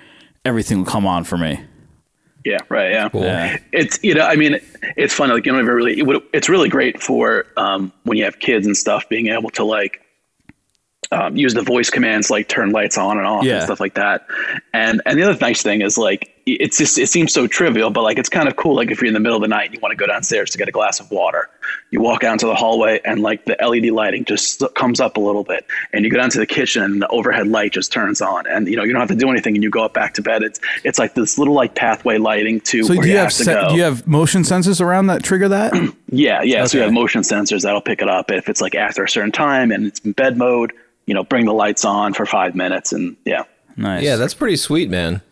everything 0.45 0.77
will 0.77 0.85
come 0.85 1.07
on 1.07 1.23
for 1.23 1.37
me. 1.37 1.59
Yeah, 2.45 2.59
right. 2.69 2.91
Yeah. 2.91 3.09
Yeah. 3.13 3.57
It's 3.71 3.97
you 4.03 4.13
know, 4.13 4.25
I 4.27 4.35
mean, 4.35 4.59
it's 4.97 5.13
fun. 5.15 5.29
Like 5.29 5.45
you 5.47 5.51
don't 5.51 5.61
ever 5.61 5.73
really. 5.73 5.97
It 5.97 6.05
would, 6.05 6.21
it's 6.31 6.47
really 6.47 6.69
great 6.69 7.01
for 7.01 7.45
um, 7.57 7.91
when 8.03 8.17
you 8.19 8.23
have 8.25 8.37
kids 8.39 8.67
and 8.67 8.77
stuff, 8.77 9.07
being 9.09 9.27
able 9.29 9.49
to 9.51 9.63
like 9.63 10.01
um, 11.11 11.35
use 11.35 11.53
the 11.53 11.61
voice 11.63 11.89
commands, 11.89 12.29
like 12.29 12.49
turn 12.49 12.71
lights 12.71 12.97
on 12.97 13.17
and 13.17 13.25
off 13.25 13.45
Yeah. 13.45 13.55
and 13.55 13.63
stuff 13.63 13.79
like 13.79 13.95
that. 13.95 14.27
And 14.73 15.01
and 15.05 15.17
the 15.17 15.23
other 15.23 15.37
nice 15.39 15.63
thing 15.63 15.81
is 15.81 15.97
like 15.97 16.32
it's 16.45 16.77
just 16.77 16.97
it 16.97 17.07
seems 17.07 17.31
so 17.31 17.47
trivial, 17.47 17.89
but 17.89 18.03
like 18.03 18.17
it's 18.17 18.29
kind 18.29 18.47
of 18.47 18.55
cool. 18.55 18.75
Like 18.75 18.91
if 18.91 18.99
you're 18.99 19.07
in 19.07 19.13
the 19.13 19.19
middle 19.19 19.37
of 19.37 19.41
the 19.41 19.47
night 19.47 19.65
and 19.67 19.73
you 19.73 19.79
want 19.79 19.91
to 19.91 19.95
go 19.95 20.05
downstairs 20.05 20.49
to 20.51 20.57
get 20.57 20.67
a 20.67 20.71
glass 20.71 20.99
of 20.99 21.09
water, 21.09 21.49
you 21.91 22.01
walk 22.01 22.23
out 22.23 22.33
into 22.33 22.47
the 22.47 22.55
hallway 22.55 22.99
and 23.05 23.21
like 23.21 23.45
the 23.45 23.55
LED 23.65 23.91
lighting 23.93 24.25
just 24.25 24.61
comes 24.75 24.99
up 24.99 25.15
a 25.17 25.19
little 25.19 25.43
bit, 25.43 25.65
and 25.93 26.03
you 26.03 26.11
go 26.11 26.17
down 26.17 26.29
to 26.31 26.39
the 26.39 26.45
kitchen 26.45 26.83
and 26.83 27.01
the 27.01 27.07
overhead 27.07 27.47
light 27.47 27.71
just 27.71 27.91
turns 27.91 28.21
on, 28.21 28.45
and 28.47 28.67
you 28.67 28.75
know 28.75 28.83
you 28.83 28.91
don't 28.91 28.99
have 28.99 29.09
to 29.09 29.15
do 29.15 29.29
anything, 29.29 29.55
and 29.55 29.63
you 29.63 29.69
go 29.69 29.83
up 29.85 29.93
back 29.93 30.13
to 30.15 30.21
bed. 30.21 30.43
It's 30.43 30.59
it's 30.83 30.99
like 30.99 31.13
this 31.13 31.37
little 31.37 31.53
like 31.53 31.75
pathway 31.75 32.17
lighting 32.17 32.59
to 32.61 32.83
So 32.83 32.93
where 32.95 33.03
do 33.03 33.07
you 33.07 33.13
you 33.13 33.19
have 33.19 33.27
have 33.27 33.37
to 33.37 33.43
se- 33.43 33.53
go. 33.53 33.69
do 33.69 33.75
you 33.75 33.83
have 33.83 34.05
motion 34.05 34.41
sensors 34.41 34.81
around 34.81 35.07
that 35.07 35.23
trigger 35.23 35.47
that? 35.49 35.73
Yeah, 36.15 36.43
yeah. 36.43 36.65
So 36.65 36.77
you 36.77 36.83
have 36.83 36.93
motion 36.93 37.21
sensors 37.21 37.63
that'll 37.63 37.81
pick 37.81 37.99
it 38.03 38.07
up 38.07 38.29
if 38.29 38.47
it's 38.47 38.61
like 38.61 38.75
after 38.75 39.03
a 39.03 39.09
certain 39.09 39.31
time 39.31 39.71
and 39.71 39.87
it's 39.87 39.99
in 40.01 40.11
bed 40.11 40.37
mode. 40.37 40.71
You 41.07 41.15
know, 41.15 41.23
bring 41.23 41.45
the 41.47 41.53
lights 41.53 41.83
on 41.85 42.13
for 42.13 42.27
five 42.27 42.53
minutes, 42.53 42.93
and 42.93 43.17
yeah. 43.25 43.45
nice. 43.77 44.03
Yeah, 44.03 44.17
that's 44.17 44.35
pretty 44.35 44.57
sweet, 44.57 44.91
man. 44.91 45.23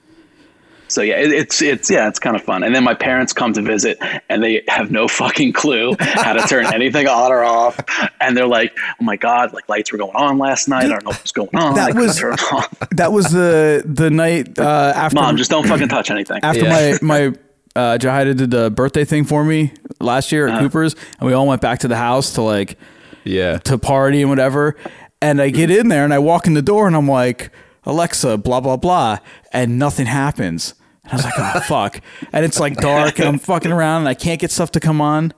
So 0.91 1.01
yeah, 1.01 1.15
it, 1.19 1.31
it's 1.31 1.61
it's 1.61 1.89
yeah, 1.89 2.07
it's 2.07 2.19
kind 2.19 2.35
of 2.35 2.43
fun. 2.43 2.63
And 2.63 2.75
then 2.75 2.83
my 2.83 2.93
parents 2.93 3.33
come 3.33 3.53
to 3.53 3.61
visit, 3.61 3.97
and 4.29 4.43
they 4.43 4.63
have 4.67 4.91
no 4.91 5.07
fucking 5.07 5.53
clue 5.53 5.95
how 5.99 6.33
to 6.33 6.41
turn 6.41 6.65
anything 6.73 7.07
on 7.07 7.31
or 7.31 7.43
off. 7.43 7.79
And 8.19 8.35
they're 8.35 8.45
like, 8.47 8.73
"Oh 8.99 9.03
my 9.03 9.15
god, 9.15 9.53
like 9.53 9.67
lights 9.69 9.91
were 9.91 9.97
going 9.97 10.15
on 10.15 10.37
last 10.37 10.67
night. 10.67 10.85
I 10.85 10.87
don't 10.89 11.03
know 11.03 11.11
what's 11.11 11.31
going 11.31 11.55
on. 11.55 11.75
That 11.75 11.95
I 11.95 11.99
was- 11.99 12.17
turn 12.19 12.35
them 12.35 12.63
that 12.91 13.11
was 13.11 13.31
the 13.31 13.83
the 13.85 14.09
night 14.09 14.59
uh, 14.59 14.93
after 14.95 15.15
Mom, 15.15 15.37
just 15.37 15.49
don't 15.51 15.67
fucking 15.67 15.87
touch 15.89 16.11
anything." 16.11 16.39
after 16.43 16.61
Yeah. 16.63 16.97
my 17.01 17.29
my 17.29 17.37
uh, 17.75 17.97
Jahida 17.97 18.35
did 18.35 18.51
the 18.51 18.69
birthday 18.69 19.05
thing 19.05 19.23
for 19.23 19.43
me 19.45 19.71
last 20.01 20.31
year 20.31 20.45
at 20.47 20.53
Uh-huh. 20.53 20.63
Cooper's, 20.63 20.95
and 21.19 21.27
we 21.27 21.33
all 21.33 21.47
went 21.47 21.61
back 21.61 21.79
to 21.79 21.87
the 21.87 21.95
house 21.97 22.33
to 22.33 22.41
like 22.41 22.77
Yeah. 23.23 23.59
to 23.59 23.77
party 23.77 24.21
and 24.21 24.29
whatever. 24.29 24.75
And 25.21 25.41
I 25.41 25.51
get 25.51 25.69
in 25.71 25.87
there 25.87 26.03
and 26.03 26.13
I 26.13 26.19
walk 26.19 26.47
in 26.47 26.53
the 26.55 26.61
door 26.61 26.85
and 26.87 26.95
I'm 26.95 27.07
like, 27.07 27.49
Alexa, 27.85 28.37
blah 28.39 28.59
blah 28.59 28.75
blah, 28.77 29.19
and 29.53 29.79
nothing 29.79 30.05
happens. 30.07 30.73
And 31.11 31.13
I 31.13 31.15
was 31.15 31.25
like, 31.25 31.33
oh 31.37 31.59
fuck. 31.61 32.01
And 32.31 32.45
it's 32.45 32.59
like 32.59 32.77
dark 32.77 33.19
and 33.19 33.27
I'm 33.27 33.39
fucking 33.39 33.71
around 33.71 34.01
and 34.01 34.09
I 34.09 34.13
can't 34.13 34.39
get 34.39 34.51
stuff 34.51 34.71
to 34.71 34.79
come 34.79 35.01
on. 35.01 35.33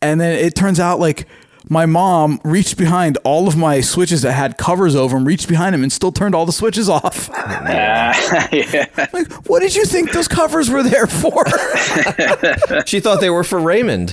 And 0.00 0.20
then 0.20 0.36
it 0.38 0.54
turns 0.54 0.80
out 0.80 0.98
like 0.98 1.26
my 1.68 1.86
mom 1.86 2.40
reached 2.44 2.76
behind 2.76 3.18
all 3.24 3.46
of 3.46 3.56
my 3.56 3.80
switches 3.80 4.22
that 4.22 4.32
had 4.32 4.58
covers 4.58 4.96
over 4.96 5.16
them, 5.16 5.24
reached 5.26 5.48
behind 5.48 5.74
them 5.74 5.82
and 5.82 5.92
still 5.92 6.10
turned 6.12 6.34
all 6.34 6.44
the 6.44 6.52
switches 6.52 6.88
off. 6.88 7.28
yeah. 7.32 8.86
like, 9.12 9.32
what 9.48 9.60
did 9.60 9.74
you 9.74 9.84
think 9.84 10.12
those 10.12 10.28
covers 10.28 10.68
were 10.70 10.82
there 10.82 11.06
for? 11.06 11.44
She 12.86 13.00
thought 13.00 13.20
they 13.20 13.30
were 13.30 13.44
for 13.44 13.60
Raymond. 13.60 14.12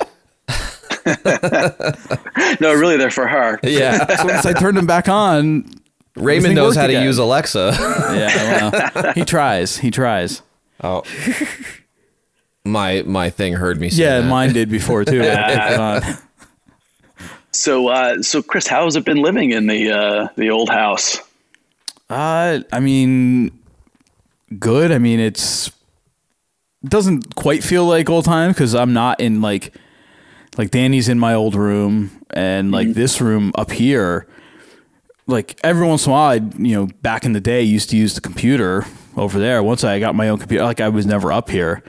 No, 2.60 2.74
really, 2.74 2.98
they're 2.98 3.10
for 3.12 3.28
her. 3.28 3.60
Yeah. 3.64 4.06
so 4.18 4.26
once 4.26 4.46
I 4.46 4.54
turned 4.54 4.78
them 4.78 4.86
back 4.86 5.08
on, 5.10 5.70
Raymond 6.16 6.56
knows 6.56 6.76
how 6.76 6.88
to 6.88 6.94
again. 6.94 7.04
use 7.04 7.18
Alexa. 7.18 7.76
yeah, 7.80 8.70
well, 8.70 9.14
he 9.14 9.26
tries. 9.26 9.78
He 9.78 9.92
tries. 9.92 10.42
Oh. 10.84 11.04
My 12.66 13.04
my 13.04 13.30
thing 13.30 13.54
heard 13.54 13.80
me 13.80 13.90
say 13.90 14.04
Yeah, 14.04 14.20
that. 14.20 14.28
mine 14.28 14.54
did 14.54 14.70
before 14.70 15.06
too. 15.06 15.22
Uh, 15.24 16.16
So, 17.52 17.88
uh, 17.88 18.22
so 18.22 18.44
Chris, 18.44 18.68
how 18.68 18.84
has 18.86 18.96
it 18.96 19.06
been 19.06 19.18
living 19.22 19.52
in 19.52 19.66
the 19.68 19.92
uh, 19.92 20.28
the 20.36 20.50
old 20.52 20.70
house? 20.70 21.18
Uh, 22.10 22.60
I 22.72 22.80
mean, 22.80 23.52
good. 24.60 24.92
I 24.92 25.00
mean, 25.00 25.20
it's 25.20 25.72
doesn't 26.86 27.36
quite 27.36 27.64
feel 27.64 27.86
like 27.86 28.10
old 28.10 28.26
time 28.26 28.52
because 28.52 28.76
I'm 28.76 28.94
not 28.94 29.20
in 29.20 29.42
like 29.42 29.74
like 30.58 30.70
Danny's 30.70 31.10
in 31.10 31.18
my 31.18 31.34
old 31.34 31.56
room 31.56 32.12
and 32.30 32.72
like 32.72 32.94
this 32.94 33.20
room 33.20 33.52
up 33.56 33.72
here. 33.72 34.28
Like 35.28 35.60
every 35.64 35.88
once 35.88 36.06
in 36.06 36.12
a 36.12 36.14
while, 36.14 36.32
I 36.32 36.36
you 36.58 36.76
know 36.76 36.88
back 37.02 37.26
in 37.26 37.34
the 37.34 37.42
day 37.42 37.64
used 37.64 37.90
to 37.90 37.98
use 37.98 38.14
the 38.16 38.22
computer 38.22 38.86
over 39.20 39.38
there. 39.40 39.62
Once 39.62 39.84
I 39.84 40.00
got 40.00 40.16
my 40.16 40.30
own 40.30 40.40
computer, 40.40 40.64
like 40.64 40.80
I 40.82 40.90
was 40.90 41.06
never 41.06 41.32
up 41.32 41.50
here. 41.50 41.84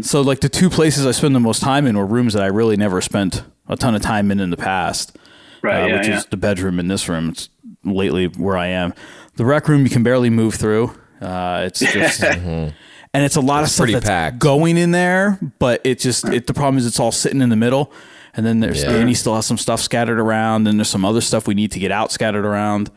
So 0.00 0.22
like 0.22 0.40
the 0.40 0.48
two 0.48 0.70
places 0.70 1.06
I 1.06 1.10
spend 1.12 1.34
the 1.34 1.40
most 1.40 1.60
time 1.62 1.86
in 1.86 1.96
were 1.98 2.06
rooms 2.06 2.32
that 2.32 2.42
I 2.42 2.46
really 2.46 2.76
never 2.76 3.00
spent 3.02 3.44
a 3.68 3.76
ton 3.76 3.94
of 3.94 4.00
time 4.02 4.30
in 4.30 4.40
in 4.40 4.50
the 4.50 4.56
past 4.56 5.16
Right, 5.62 5.82
uh, 5.82 5.86
yeah, 5.86 5.98
which 5.98 6.08
yeah. 6.08 6.16
is 6.18 6.26
the 6.26 6.36
bedroom 6.36 6.78
in 6.78 6.88
this 6.88 7.08
room. 7.08 7.28
It's 7.30 7.48
lately 7.84 8.26
where 8.26 8.56
I 8.56 8.66
am. 8.68 8.92
The 9.36 9.44
rec 9.46 9.66
room 9.68 9.82
you 9.84 9.90
can 9.90 10.02
barely 10.02 10.28
move 10.30 10.54
through. 10.54 10.92
Uh, 11.20 11.62
it's 11.66 11.80
just, 11.80 12.22
and 12.22 12.72
it's 13.14 13.36
a 13.36 13.40
lot 13.40 13.62
of 13.62 13.70
stuff 13.70 13.88
that's 13.90 14.04
packed. 14.06 14.38
going 14.38 14.76
in 14.76 14.90
there, 14.90 15.38
but 15.58 15.80
it 15.84 16.00
just 16.00 16.26
it, 16.28 16.46
the 16.46 16.54
problem 16.54 16.76
is 16.78 16.86
it's 16.86 17.00
all 17.00 17.12
sitting 17.12 17.40
in 17.40 17.48
the 17.48 17.56
middle, 17.56 17.90
and 18.34 18.44
then 18.44 18.60
there's 18.60 18.82
Yeah. 18.82 18.92
Danny 18.92 19.14
still 19.14 19.34
has 19.34 19.46
some 19.46 19.56
stuff 19.58 19.80
scattered 19.80 20.18
around, 20.18 20.66
and 20.68 20.78
there's 20.78 20.88
some 20.90 21.04
other 21.04 21.20
stuff 21.22 21.46
we 21.46 21.54
need 21.54 21.72
to 21.72 21.78
get 21.78 21.90
out 21.90 22.12
scattered 22.12 22.44
around. 22.44 22.90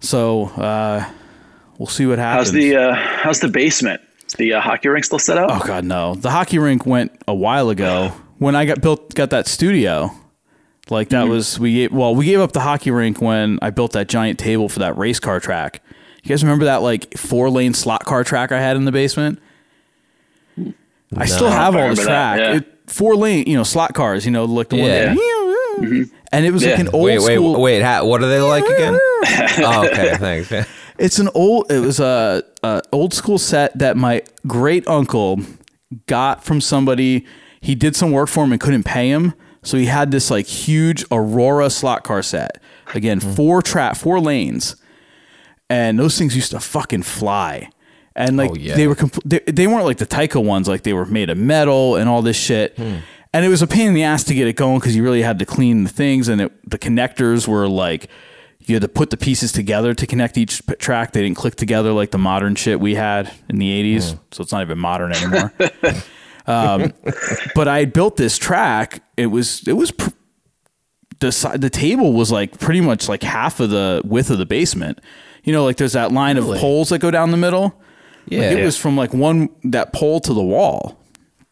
So 0.00 0.46
uh, 0.56 1.08
we'll 1.80 1.86
see 1.88 2.04
what 2.06 2.18
happens. 2.18 2.48
How's 2.48 2.52
the 2.52 2.76
uh, 2.76 2.94
how's 2.94 3.40
the 3.40 3.48
basement? 3.48 4.00
Is 4.28 4.34
the 4.34 4.52
uh, 4.52 4.60
hockey 4.60 4.88
rink 4.88 5.04
still 5.04 5.18
set 5.18 5.38
up? 5.38 5.50
Oh 5.50 5.66
God, 5.66 5.84
no! 5.84 6.14
The 6.14 6.30
hockey 6.30 6.58
rink 6.60 6.84
went 6.86 7.10
a 7.26 7.34
while 7.34 7.70
ago 7.70 8.12
when 8.38 8.54
I 8.54 8.64
got 8.66 8.80
built, 8.80 9.14
got 9.14 9.30
that 9.30 9.46
studio. 9.48 10.10
Like 10.90 11.08
that 11.10 11.28
was 11.28 11.58
we 11.58 11.72
gave, 11.74 11.92
well, 11.92 12.14
we 12.14 12.24
gave 12.26 12.40
up 12.40 12.52
the 12.52 12.60
hockey 12.60 12.90
rink 12.90 13.20
when 13.20 13.58
I 13.62 13.70
built 13.70 13.92
that 13.92 14.08
giant 14.08 14.38
table 14.40 14.68
for 14.68 14.80
that 14.80 14.96
race 14.98 15.18
car 15.20 15.38
track. 15.40 15.82
You 16.22 16.28
guys 16.28 16.42
remember 16.42 16.64
that 16.66 16.82
like 16.82 17.16
four 17.16 17.48
lane 17.48 17.74
slot 17.74 18.04
car 18.04 18.24
track 18.24 18.50
I 18.52 18.60
had 18.60 18.76
in 18.76 18.84
the 18.84 18.92
basement? 18.92 19.40
I 21.16 21.26
still 21.26 21.48
have 21.48 21.74
I 21.76 21.82
all 21.82 21.94
the 21.94 22.02
remember 22.02 22.04
that, 22.04 22.36
track. 22.36 22.38
yeah. 22.38 22.56
It, 22.58 22.78
four 22.90 23.16
lane, 23.16 23.44
you 23.46 23.56
know, 23.56 23.62
slot 23.62 23.94
cars. 23.94 24.24
You 24.24 24.30
know, 24.32 24.44
like 24.44 24.68
the 24.68 24.76
Yeah. 24.76 25.14
one. 25.14 26.10
And 26.32 26.44
it 26.44 26.52
was 26.52 26.64
like 26.64 26.78
an 26.78 26.88
old 26.88 27.04
Wait, 27.06 27.18
wait, 27.20 27.34
school. 27.36 27.60
wait. 27.60 27.82
Ha- 27.82 28.04
what 28.04 28.22
are 28.22 28.28
they 28.28 28.40
like 28.40 28.64
again? 28.64 28.98
oh, 29.64 29.86
okay, 29.90 30.16
thanks. 30.16 30.68
It's 31.00 31.18
an 31.18 31.28
old. 31.34 31.70
It 31.72 31.80
was 31.80 31.98
a, 31.98 32.44
a 32.62 32.82
old 32.92 33.14
school 33.14 33.38
set 33.38 33.76
that 33.78 33.96
my 33.96 34.22
great 34.46 34.86
uncle 34.86 35.40
got 36.06 36.44
from 36.44 36.60
somebody. 36.60 37.26
He 37.60 37.74
did 37.74 37.96
some 37.96 38.10
work 38.12 38.28
for 38.28 38.44
him 38.44 38.52
and 38.52 38.60
couldn't 38.60 38.84
pay 38.84 39.08
him, 39.08 39.34
so 39.62 39.76
he 39.76 39.86
had 39.86 40.10
this 40.10 40.30
like 40.30 40.46
huge 40.46 41.04
Aurora 41.10 41.70
slot 41.70 42.04
car 42.04 42.22
set. 42.22 42.60
Again, 42.94 43.20
hmm. 43.20 43.32
four 43.32 43.62
trap, 43.62 43.96
four 43.96 44.20
lanes, 44.20 44.76
and 45.68 45.98
those 45.98 46.18
things 46.18 46.36
used 46.36 46.50
to 46.50 46.60
fucking 46.60 47.02
fly. 47.02 47.70
and 48.14 48.36
like 48.36 48.50
Oh, 48.50 48.56
yeah. 48.56 48.76
they 48.76 48.86
were 48.86 48.94
compl- 48.96 49.22
they, 49.24 49.38
they 49.50 49.66
weren't 49.66 49.84
like 49.84 49.98
the 49.98 50.06
Tyco 50.06 50.44
ones, 50.44 50.68
like 50.68 50.82
they 50.82 50.92
were 50.92 51.06
made 51.06 51.30
of 51.30 51.38
metal 51.38 51.96
and 51.96 52.08
all 52.08 52.22
this 52.22 52.36
shit. 52.36 52.76
Hmm. 52.76 52.96
And 53.32 53.44
it 53.44 53.48
was 53.48 53.62
a 53.62 53.66
pain 53.66 53.86
in 53.88 53.94
the 53.94 54.02
ass 54.02 54.24
to 54.24 54.34
get 54.34 54.48
it 54.48 54.56
going 54.56 54.80
because 54.80 54.96
you 54.96 55.04
really 55.04 55.22
had 55.22 55.38
to 55.38 55.46
clean 55.46 55.84
the 55.84 55.90
things, 55.90 56.28
and 56.28 56.40
it, 56.40 56.70
the 56.70 56.78
connectors 56.78 57.46
were 57.46 57.68
like 57.68 58.08
you 58.60 58.74
had 58.74 58.82
to 58.82 58.88
put 58.88 59.10
the 59.10 59.16
pieces 59.16 59.52
together 59.52 59.94
to 59.94 60.06
connect 60.06 60.38
each 60.38 60.64
p- 60.66 60.74
track. 60.76 61.12
They 61.12 61.22
didn't 61.22 61.36
click 61.36 61.56
together 61.56 61.92
like 61.92 62.10
the 62.10 62.18
modern 62.18 62.54
shit 62.54 62.78
we 62.80 62.94
had 62.94 63.32
in 63.48 63.58
the 63.58 63.96
'80s, 63.96 64.18
so 64.30 64.42
it's 64.42 64.52
not 64.52 64.62
even 64.62 64.78
modern 64.78 65.12
anymore. 65.12 65.52
um, 66.46 66.92
but 67.54 67.68
I 67.68 67.80
had 67.80 67.92
built 67.92 68.16
this 68.16 68.38
track. 68.38 69.02
It 69.16 69.26
was 69.26 69.66
it 69.66 69.74
was. 69.74 69.90
Pr- 69.90 70.10
the 71.20 71.56
the 71.58 71.70
table 71.70 72.14
was 72.14 72.32
like 72.32 72.58
pretty 72.58 72.80
much 72.80 73.08
like 73.08 73.22
half 73.22 73.60
of 73.60 73.70
the 73.70 74.02
width 74.04 74.30
of 74.30 74.38
the 74.38 74.46
basement. 74.46 75.00
You 75.44 75.52
know, 75.52 75.64
like 75.64 75.76
there's 75.76 75.92
that 75.92 76.12
line 76.12 76.36
of 76.36 76.44
poles 76.44 76.88
that 76.90 76.98
go 76.98 77.10
down 77.10 77.30
the 77.30 77.36
middle. 77.36 77.80
Yeah. 78.26 78.40
Like, 78.40 78.58
it 78.58 78.64
was 78.64 78.76
from 78.76 78.96
like 78.96 79.12
one 79.12 79.48
that 79.64 79.92
pole 79.92 80.20
to 80.20 80.34
the 80.34 80.42
wall. 80.42 80.98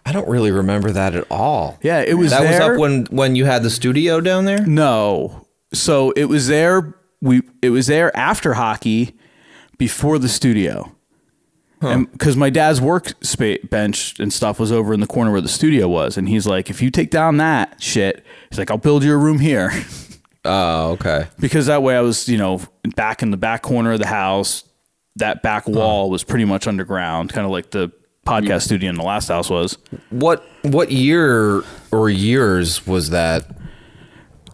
I 0.05 0.13
don't 0.13 0.29
really 0.29 0.51
remember 0.51 0.91
that 0.93 1.15
at 1.15 1.27
all. 1.31 1.79
Yeah, 1.83 2.01
it 2.01 2.15
was 2.15 2.31
that 2.31 2.43
was 2.43 2.59
up 2.59 2.79
when 2.79 3.07
when 3.11 3.37
you 3.37 3.45
had 3.45 3.63
the 3.63 3.71
studio 3.71 4.21
down 4.21 4.47
there. 4.47 4.67
No, 4.67 5.47
so 5.73 6.13
it 6.13 6.25
was 6.25 6.49
there. 6.49 6.95
We 7.21 7.43
it 7.63 7.71
was 7.71 7.87
there 7.87 8.17
after 8.17 8.55
hockey, 8.55 9.15
before 9.79 10.19
the 10.19 10.29
studio. 10.29 10.95
And 11.81 12.11
because 12.11 12.37
my 12.37 12.51
dad's 12.51 12.81
work 12.81 13.13
bench 13.71 14.19
and 14.19 14.33
stuff 14.33 14.59
was 14.59 14.73
over 14.73 14.93
in 14.93 14.99
the 14.99 15.07
corner 15.07 15.31
where 15.31 15.41
the 15.41 15.49
studio 15.49 15.87
was, 15.87 16.17
and 16.17 16.29
he's 16.29 16.45
like, 16.45 16.71
"If 16.71 16.83
you 16.83 16.91
take 16.91 17.11
down 17.11 17.37
that 17.37 17.81
shit, 17.81 18.25
he's 18.51 18.59
like, 18.59 18.69
I'll 18.69 18.79
build 18.79 19.05
you 19.05 19.13
a 19.13 19.17
room 19.17 19.39
here." 19.39 19.71
Oh, 20.45 20.93
okay. 20.93 21.27
because 21.39 21.67
that 21.67 21.83
way 21.83 21.95
I 21.95 22.01
was, 22.01 22.27
you 22.27 22.39
know, 22.39 22.61
back 22.97 23.23
in 23.23 23.33
the 23.33 23.37
back 23.37 23.61
corner 23.61 23.93
of 23.93 23.99
the 23.99 24.07
house. 24.07 24.65
That 25.17 25.43
back 25.43 25.69
wall 25.69 26.11
was 26.11 26.25
pretty 26.25 26.47
much 26.47 26.67
underground, 26.67 27.31
kind 27.33 27.45
of 27.45 27.51
like 27.51 27.71
the 27.73 27.93
podcast 28.25 28.47
mm. 28.47 28.63
studio 28.63 28.89
in 28.89 28.95
the 28.95 29.03
last 29.03 29.29
house 29.29 29.51
was. 29.51 29.77
What 30.11 30.43
what 30.63 30.91
year 30.91 31.65
or 31.91 32.09
years 32.09 32.87
was 32.87 33.11
that? 33.11 33.45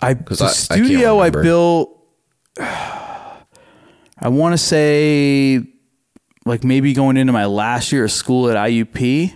I 0.03 0.15
'Cause 0.15 0.39
the 0.39 0.47
I- 0.47 0.49
I 0.49 0.51
can't 0.79 0.87
studio 0.87 1.19
I, 1.19 1.27
remember. 1.27 1.43
built. 1.43 1.94
I 2.61 4.29
want 4.29 4.53
to 4.55 4.59
say, 4.59 5.63
like 6.47 6.65
maybe 6.65 6.93
going 6.93 7.17
into 7.17 7.33
my 7.33 7.47
last 7.47 7.93
year 7.93 8.05
of 8.05 8.13
school 8.13 8.49
at 8.51 8.57
IUP. 8.57 9.33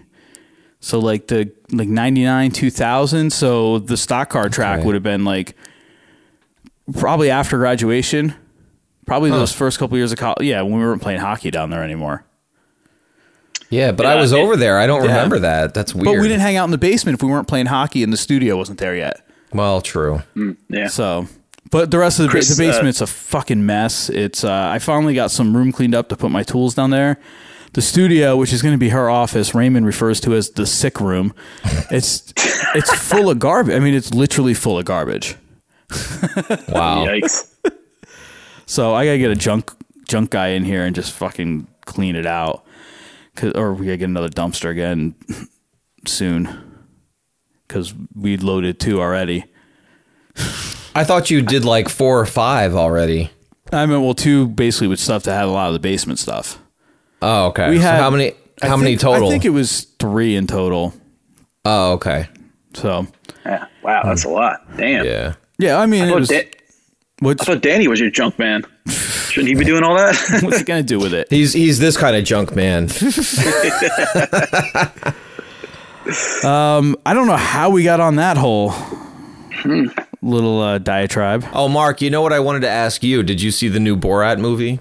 So 0.81 0.99
like 1.01 1.27
the 1.27 1.53
like 1.73 1.89
ninety 1.89 2.25
nine 2.25 2.51
two 2.53 2.71
thousand. 2.71 3.33
So 3.33 3.79
the 3.81 3.97
stock 3.97 4.31
car 4.31 4.49
track 4.49 4.79
Okay. 4.79 4.87
would 4.87 4.95
have 4.95 5.03
been 5.03 5.25
like 5.25 5.57
probably 6.97 7.31
after 7.31 7.59
graduation. 7.59 8.35
Probably 9.07 9.31
those 9.31 9.53
first 9.53 9.79
couple 9.79 9.97
years 9.97 10.13
of 10.13 10.19
college. 10.19 10.43
Yeah, 10.47 10.61
when 10.63 10.75
we 10.75 10.81
weren't 10.81 11.01
playing 11.03 11.21
hockey 11.21 11.51
down 11.51 11.71
there 11.71 11.83
anymore. 11.83 12.25
Yeah, 13.71 13.91
but 13.93 14.05
I 14.07 14.17
was 14.17 14.33
it- 14.33 14.39
over 14.39 14.55
there. 14.57 14.79
I 14.79 14.87
don't 14.87 15.03
Yeah. 15.03 15.09
remember 15.09 15.39
that. 15.41 15.73
That's 15.75 15.95
weird. 15.95 16.05
But 16.05 16.13
we 16.23 16.29
didn't 16.29 16.41
hang 16.41 16.57
out 16.57 16.65
in 16.67 16.71
the 16.71 16.79
basement 16.79 17.15
if 17.19 17.23
we 17.23 17.29
weren't 17.31 17.49
playing 17.49 17.67
hockey 17.67 18.03
and 18.03 18.13
the 18.13 18.17
studio 18.19 18.57
wasn't 18.57 18.79
there 18.79 18.95
yet. 18.95 19.21
Well, 19.53 19.81
true. 19.81 20.23
Mm, 20.37 20.57
yeah. 20.69 20.89
So, 20.89 21.27
but 21.71 21.91
the 21.91 21.99
rest 21.99 22.19
of 22.19 22.25
the, 22.25 22.29
ba- 22.29 22.33
Chris, 22.33 22.57
the 22.57 22.65
uh, 22.65 22.71
basement's 22.71 23.01
a 23.01 23.07
fucking 23.07 23.65
mess. 23.65 24.09
It's 24.11 24.45
uh, 24.45 24.71
I 24.73 24.79
finally 24.79 25.15
got 25.15 25.31
some 25.31 25.57
room 25.57 25.73
cleaned 25.73 25.95
up 25.95 26.09
to 26.11 26.17
put 26.17 26.31
my 26.31 26.43
tools 26.43 26.75
down 26.75 26.91
there. 26.91 27.19
The 27.75 27.83
studio, 27.83 28.37
which 28.37 28.53
is 28.53 28.63
going 28.63 28.73
to 28.75 28.79
be 28.79 28.89
her 28.89 29.11
office, 29.11 29.55
Raymond 29.55 29.85
refers 29.85 30.21
to 30.23 30.35
as 30.35 30.51
the 30.51 30.65
sick 30.67 31.01
room. 31.01 31.35
It's 31.91 32.33
it's 32.75 32.93
full 32.95 33.29
of 33.31 33.39
garbage. 33.39 33.75
I 33.75 33.79
mean, 33.79 33.95
it's 33.95 34.13
literally 34.15 34.55
full 34.55 34.79
of 34.79 34.85
garbage. 34.85 35.37
Wow. 36.69 37.05
Yikes. 37.07 37.51
So 38.67 38.95
I 38.95 39.05
gotta 39.07 39.19
get 39.19 39.31
a 39.31 39.37
junk 39.37 39.71
junk 40.07 40.31
guy 40.31 40.49
in 40.49 40.65
here 40.65 40.85
and 40.85 40.95
just 40.95 41.13
fucking 41.13 41.67
clean 41.87 42.17
it 42.17 42.27
out. 42.27 42.65
'Cause- 43.35 43.53
or 43.55 43.73
we 43.75 43.87
gotta 43.87 43.97
get 43.99 44.09
another 44.09 44.29
dumpster 44.29 44.71
again 44.71 45.15
soon 46.07 46.49
because 47.67 47.95
we 48.15 48.37
loaded 48.37 48.81
two 48.81 49.01
already. 49.01 49.45
I 50.95 51.05
thought 51.05 51.31
you 51.31 51.43
did 51.43 51.65
like 51.65 51.89
four 51.89 52.19
or 52.21 52.27
five 52.27 52.75
already. 52.75 53.31
I 53.73 53.87
mean, 53.87 54.03
well, 54.03 54.15
two 54.15 54.47
basically 54.49 54.89
with 54.89 54.99
stuff 55.01 55.25
that 55.25 55.35
had 55.35 55.45
a 55.45 55.51
lot 55.51 55.69
of 55.69 55.75
the 55.75 55.79
basement 55.81 56.19
stuff. 56.19 56.59
Oh, 57.23 57.47
okay. 57.49 57.71
We 57.71 57.77
So 57.77 57.83
had 57.83 58.01
how 58.01 58.11
many? 58.11 58.33
I 58.63 58.69
How 58.69 58.77
many 58.77 58.97
total? 58.97 59.29
I 59.29 59.31
think 59.31 59.45
it 59.45 59.51
was 59.51 59.83
three 59.99 60.35
in 60.35 60.47
total. 60.47 60.93
oh, 61.65 61.93
okay. 61.93 62.29
So 62.75 63.07
Yeah. 63.45 63.67
Wow, 63.83 64.03
that's 64.05 64.25
a 64.25 64.29
lot. 64.29 64.61
Damn. 64.77 65.05
Yeah. 65.05 65.35
yeah, 65.59 65.79
I 65.79 65.87
mean, 65.87 66.03
I 66.05 66.07
it 66.07 66.11
thought, 66.11 66.19
was. 66.21 66.29
Da- 66.29 66.51
I 67.25 67.35
thought 67.35 67.63
Danny 67.63 67.89
was 67.89 67.99
your 67.99 68.11
junk 68.11 68.39
man. 68.39 68.63
Shouldn't 68.89 69.49
he 69.49 69.55
be 69.57 69.65
doing 69.65 69.83
all 69.83 69.97
that? 69.97 70.15
what's 70.43 70.59
he 70.59 70.65
gonna 70.65 70.83
do 70.85 70.99
with 71.01 71.13
it? 71.13 71.27
He's 71.31 71.53
he's 71.53 71.79
this 71.81 71.97
kind 71.97 72.15
of 72.17 72.25
junk 72.25 72.55
man. 72.55 72.85
um, 76.45 76.97
I 77.05 77.13
don't 77.15 77.27
know 77.27 77.37
how 77.37 77.71
we 77.71 77.83
got 77.85 78.01
on 78.01 78.17
that 78.17 78.37
whole 78.37 78.73
little 80.23 80.61
uh, 80.61 80.79
diatribe. 80.79 81.45
oh, 81.53 81.69
Mark, 81.69 82.01
you 82.03 82.11
know 82.11 82.23
what 82.23 82.33
I 82.33 82.41
wanted 82.41 82.61
to 82.61 82.69
ask 82.69 83.03
you? 83.03 83.23
Did 83.23 83.41
you 83.41 83.51
see 83.51 83.69
the 83.69 83.81
new 83.81 83.97
Borat 83.97 84.39
movie? 84.39 84.81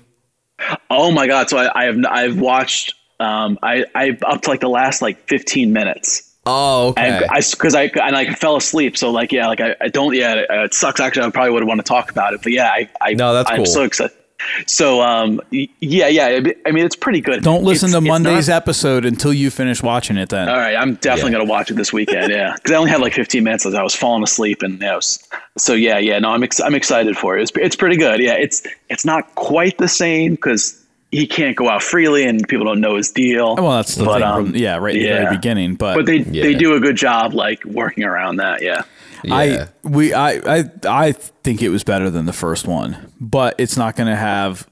oh 0.90 1.12
my 1.12 1.28
god! 1.28 1.50
So 1.50 1.58
I, 1.58 1.70
I 1.82 1.84
have 1.86 1.98
I've 2.10 2.40
watched 2.40 2.96
um 3.20 3.60
I 3.62 3.86
I 3.94 4.18
up 4.26 4.42
to 4.44 4.50
like 4.50 4.60
the 4.62 4.70
last 4.70 5.02
like 5.02 5.28
15 5.28 5.72
minutes. 5.72 6.24
Oh, 6.50 6.90
okay. 6.90 7.10
And 7.10 7.26
I 7.26 7.42
because 7.42 7.76
I 7.76 7.84
and 7.84 8.16
I 8.16 8.34
fell 8.34 8.56
asleep. 8.56 8.98
So 8.98 9.12
like 9.12 9.32
yeah, 9.32 9.48
like 9.48 9.60
I, 9.62 9.76
I 9.82 9.88
don't 9.90 10.16
yeah, 10.16 10.46
it 10.50 10.74
sucks. 10.74 11.00
Actually, 11.00 11.28
I 11.28 11.30
probably 11.30 11.52
would 11.52 11.66
want 11.66 11.80
to 11.80 11.84
talk 11.84 12.10
about 12.10 12.34
it, 12.34 12.42
but 12.42 12.54
yeah, 12.54 12.70
I 12.70 12.90
I 13.02 13.14
No, 13.14 13.34
that's 13.34 13.52
I'm 13.52 13.58
cool. 13.58 13.66
so 13.66 13.84
excited. 13.84 14.17
So 14.66 15.02
um 15.02 15.42
yeah 15.52 16.08
yeah, 16.08 16.40
I 16.66 16.72
mean 16.72 16.86
it's 16.86 16.96
pretty 16.96 17.22
good. 17.22 17.44
Don't 17.44 17.64
listen 17.64 17.90
It's- 17.90 18.04
to 18.04 18.08
Monday's 18.08 18.48
not- 18.50 18.56
episode 18.58 19.06
until 19.06 19.34
you 19.34 19.50
finish 19.50 19.82
watching 19.82 20.18
it. 20.18 20.30
Then 20.30 20.48
All 20.50 20.56
right, 20.58 20.76
I'm 20.76 20.96
definitely 20.96 21.32
Yeah. 21.32 21.40
gonna 21.40 21.50
watch 21.50 21.72
it 21.72 21.76
this 21.76 21.92
weekend. 21.92 22.32
Yeah, 22.32 22.54
because 22.56 22.72
I 22.72 22.76
only 22.76 22.92
had 22.92 23.02
like 23.02 23.14
15 23.14 23.44
minutes 23.44 23.66
as 23.66 23.74
I 23.74 23.82
was 23.84 23.96
falling 23.96 24.24
asleep, 24.24 24.62
and 24.62 24.80
yeah, 24.82 24.94
it 24.94 24.96
was- 24.98 25.20
so 25.58 25.74
yeah, 25.74 25.98
yeah. 25.98 26.20
No, 26.20 26.30
I'm 26.30 26.44
ex- 26.44 26.60
I'm 26.62 26.76
excited 26.76 27.18
for 27.18 27.38
it. 27.38 27.42
It's 27.42 27.52
it's 27.56 27.76
pretty 27.76 27.98
good. 27.98 28.20
Yeah, 28.20 28.34
it's 28.34 28.62
it's 28.90 29.06
not 29.06 29.34
quite 29.36 29.78
the 29.80 29.88
same 29.88 30.34
because 30.36 30.77
he 31.12 31.26
can't 31.28 31.56
go 31.56 31.70
out 31.70 31.82
freely 31.82 32.26
and 32.26 32.46
people 32.48 32.66
don't 32.66 32.82
know 32.82 32.96
his 32.98 33.12
deal. 33.12 33.56
well, 33.56 33.72
that's 33.78 33.96
the 33.96 34.04
But, 34.06 34.16
thing. 34.16 34.24
um, 34.24 34.46
from, 34.48 34.56
yeah, 34.56 34.76
right 34.78 34.96
at 34.96 35.00
the 35.00 35.08
very 35.08 35.36
beginning. 35.36 35.76
But, 35.76 35.96
But 35.96 36.06
they 36.06 36.20
they 36.20 36.54
do 36.54 36.74
a 36.76 36.80
good 36.80 36.96
job 36.98 37.34
like 37.34 37.64
working 37.66 38.04
around 38.04 38.38
that. 38.38 38.62
Yeah. 38.62 38.84
yeah. 39.24 39.36
I 39.36 39.68
we 39.88 40.14
I, 40.14 40.58
I 40.60 40.64
I 40.88 41.12
think 41.14 41.62
it 41.62 41.70
was 41.70 41.84
better 41.84 42.10
than 42.10 42.26
the 42.26 42.34
first 42.34 42.68
one, 42.68 43.12
but 43.22 43.56
it's 43.58 43.78
not 43.78 43.96
going 43.96 44.08
to 44.10 44.16
have 44.18 44.68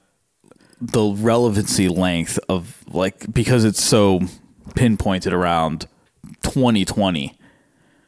the 0.80 1.02
relevancy 1.04 1.88
length 1.88 2.38
of 2.50 2.84
like 2.88 3.32
because 3.32 3.64
it's 3.64 3.82
so 3.82 4.20
pinpointed 4.74 5.32
around 5.32 5.86
2020 6.42 7.38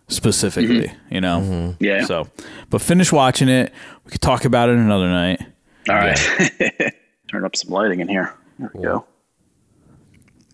specifically, 0.08 0.92
you 1.10 1.20
know. 1.20 1.76
Yeah. 1.80 2.04
So, 2.04 2.28
but 2.70 2.82
finish 2.82 3.10
watching 3.10 3.48
it. 3.48 3.72
We 4.04 4.10
could 4.12 4.20
talk 4.20 4.44
about 4.44 4.68
it 4.68 4.76
another 4.76 5.08
night. 5.08 5.40
All 5.88 5.94
right. 5.96 6.18
Turn 7.28 7.44
up 7.44 7.54
some 7.56 7.70
lighting 7.70 8.00
in 8.00 8.08
here. 8.08 8.34
There 8.58 8.70
we 8.74 8.82
go. 8.82 9.04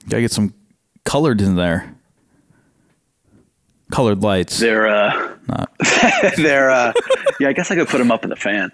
Got 0.09 0.17
to 0.17 0.21
get 0.23 0.33
some 0.33 0.53
colored 1.05 1.41
in 1.41 1.55
there. 1.57 1.95
Colored 3.91 4.23
lights. 4.23 4.59
They're 4.59 4.89
uh, 4.89 5.37
they're 6.37 6.71
uh, 6.71 6.93
yeah. 7.39 7.49
I 7.49 7.53
guess 7.53 7.71
I 7.71 7.75
could 7.77 7.87
put 7.89 7.99
them 7.99 8.11
up 8.11 8.25
in 8.25 8.31
the 8.31 8.37
fan. 8.37 8.73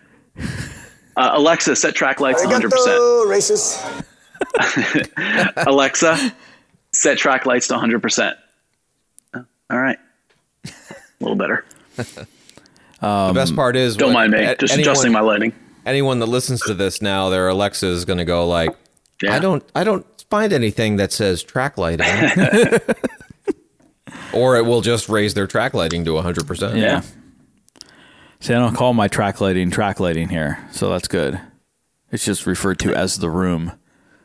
Uh, 1.17 1.31
Alexa, 1.35 1.77
set 1.77 1.95
track 1.95 2.21
lights 2.21 2.41
to 2.43 2.49
100. 2.49 2.71
percent 2.71 2.97
racist. 3.29 4.05
Alexa, 5.67 6.33
set 6.93 7.19
track 7.19 7.45
lights 7.45 7.67
to 7.69 7.75
100. 7.75 8.01
percent 8.01 8.37
All 9.35 9.45
right, 9.79 9.99
a 10.65 10.71
little 11.21 11.37
better. 11.37 11.65
the 11.97 12.27
best 13.35 13.55
part 13.55 13.77
is 13.77 13.97
Don't 13.97 14.09
when 14.09 14.31
mind 14.31 14.33
me. 14.33 14.45
a- 14.45 14.57
Just 14.57 14.73
anyone, 14.73 14.91
adjusting 14.91 15.13
my 15.13 15.21
lighting. 15.21 15.53
Anyone 15.87 16.19
that 16.21 16.27
listens 16.27 16.61
to 16.63 16.75
this 16.75 17.01
now, 17.03 17.29
their 17.29 17.49
Alexa 17.49 17.87
is 17.87 18.05
going 18.05 18.19
to 18.19 18.25
go 18.25 18.47
like, 18.49 18.71
Yeah. 19.23 19.35
I 19.35 19.39
don't 19.39 19.63
I 19.75 19.85
don't 19.85 20.07
find 20.31 20.53
anything 20.53 20.97
that 20.97 21.13
says 21.13 21.43
track 21.43 21.77
lighting. 21.79 22.07
or 24.33 24.57
it 24.57 24.65
will 24.65 24.81
just 24.81 25.09
raise 25.09 25.35
their 25.35 25.47
track 25.47 25.75
lighting 25.75 26.05
to 26.05 26.13
100%. 26.13 26.77
Yeah. 26.81 27.03
See, 28.41 28.55
I 28.55 28.59
don't 28.59 28.75
call 28.75 28.95
my 28.95 29.09
track 29.09 29.41
lighting 29.41 29.71
track 29.71 30.01
lighting 30.01 30.29
here, 30.29 30.59
so 30.73 30.89
that's 30.91 31.09
good. 31.09 31.39
It's 32.11 32.25
just 32.25 32.47
referred 32.47 32.79
to 32.81 32.95
as 32.95 33.19
the 33.19 33.29
room, 33.31 33.73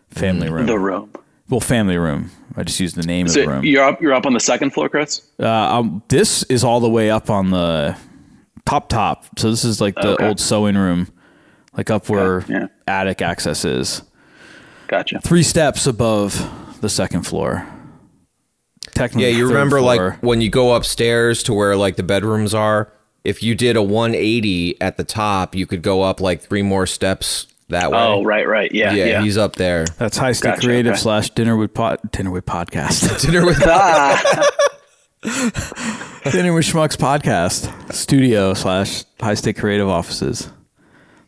family 0.09 0.49
room. 0.49 0.65
The 0.67 0.79
room. 0.79 1.11
well, 1.49 1.59
family 1.59 1.97
room. 1.97 2.31
I 2.55 2.63
just 2.63 2.79
use 2.79 2.93
the 2.93 3.03
name 3.03 3.27
So 3.27 3.41
of 3.41 3.45
the 3.47 3.51
room. 3.51 3.65
you're 3.65 3.83
up. 3.83 4.01
You're 4.01 4.13
up 4.13 4.25
on 4.25 4.31
the 4.33 4.39
second 4.39 4.71
floor, 4.71 4.87
Chris. 4.87 5.21
Uh, 5.39 5.49
um, 5.49 6.01
this 6.07 6.43
is 6.43 6.63
all 6.63 6.79
the 6.79 6.89
way 6.89 7.09
up 7.11 7.29
on 7.29 7.51
the 7.51 7.97
top 8.65 8.87
top. 8.87 9.25
So 9.37 9.49
this 9.51 9.65
is 9.65 9.81
like 9.81 9.95
the 9.95 10.13
Okay. 10.13 10.27
old 10.27 10.39
sewing 10.39 10.77
room, 10.77 11.09
like 11.77 11.89
up 11.89 12.09
where 12.09 12.43
yeah. 12.47 12.67
attic 12.87 13.21
access 13.21 13.65
is. 13.65 14.01
Gotcha. 14.87 15.19
Three 15.21 15.43
steps 15.43 15.87
above 15.87 16.81
the 16.81 16.89
second 16.89 17.23
floor. 17.23 17.67
Technically, 18.93 19.23
Yeah, 19.29 19.37
you 19.37 19.47
remember 19.47 19.79
floor. 19.79 20.09
like 20.11 20.23
when 20.23 20.41
you 20.41 20.49
go 20.49 20.73
upstairs 20.75 21.43
to 21.43 21.53
where 21.53 21.75
like 21.75 21.95
the 21.95 22.03
bedrooms 22.03 22.53
are, 22.53 22.91
if 23.23 23.41
you 23.41 23.55
did 23.55 23.75
a 23.75 23.81
180 23.81 24.79
at 24.79 24.97
the 24.97 25.03
top, 25.03 25.55
you 25.55 25.65
could 25.65 25.81
go 25.81 26.03
up 26.03 26.21
like 26.21 26.41
three 26.41 26.61
more 26.61 26.85
steps 26.85 27.47
that 27.69 27.91
way. 27.91 27.97
Oh, 27.97 28.23
right, 28.23 28.47
right. 28.47 28.71
Yeah, 28.71 28.93
yeah, 28.93 29.05
yeah. 29.05 29.21
he's 29.23 29.37
up 29.37 29.55
there. 29.55 29.85
That's 29.97 30.17
High 30.17 30.33
Stick 30.33 30.51
Gotcha, 30.55 30.67
Creative 30.67 30.91
okay. 30.93 31.01
slash 31.01 31.31
Dinner 31.31 31.55
with 31.57 31.73
Pod 31.73 31.99
Dinner 32.11 32.29
with 32.29 32.45
Podcast. 32.45 33.21
Dinner 33.25 33.43
with 33.43 33.59
Ah, 33.65 34.47
Dinner 36.31 36.53
with 36.53 36.65
Schmucks 36.65 36.95
Podcast 36.95 37.91
Studio 37.91 38.53
slash 38.53 39.03
High 39.19 39.33
Stick 39.33 39.57
Creative 39.57 39.89
offices. 39.89 40.49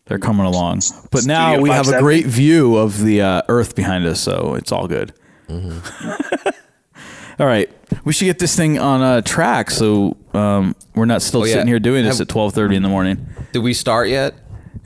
They're 0.08 0.20
coming 0.20 0.46
along, 0.46 0.82
but 1.12 1.26
now 1.26 1.60
we 1.60 1.70
have 1.70 1.88
a 1.90 2.00
great 2.00 2.26
view 2.26 2.78
of 2.78 3.02
the 3.04 3.22
uh, 3.22 3.42
Earth 3.50 3.76
behind 3.76 4.06
us, 4.06 4.20
so 4.22 4.56
it's 4.56 4.72
all 4.72 4.88
good. 4.88 5.14
Mm-hmm. 5.50 6.50
all 7.42 7.46
right, 7.48 7.70
we 8.06 8.14
should 8.14 8.26
get 8.26 8.40
this 8.40 8.56
thing 8.56 8.80
on 8.80 9.02
a 9.04 9.22
track, 9.22 9.70
so 9.70 10.16
um, 10.34 10.76
we're 10.96 11.06
not 11.06 11.22
still 11.22 11.42
Oh, 11.42 11.46
yeah. 11.46 11.54
sitting 11.54 11.68
here 11.68 11.80
doing 11.80 12.06
this 12.06 12.20
Have- 12.20 12.28
at 12.28 12.30
twelve 12.30 12.54
thirty 12.54 12.76
in 12.76 12.84
the 12.84 12.90
morning. 12.90 13.28
Did 13.52 13.60
we 13.60 13.74
start 13.74 14.08
yet? 14.10 14.34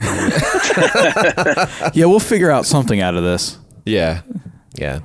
Yeah, 1.94 2.06
we'll 2.06 2.20
figure 2.20 2.50
out 2.50 2.66
something 2.66 3.00
out 3.00 3.14
of 3.14 3.22
this. 3.22 3.58
Yeah. 3.84 4.22
Yeah. 4.74 5.00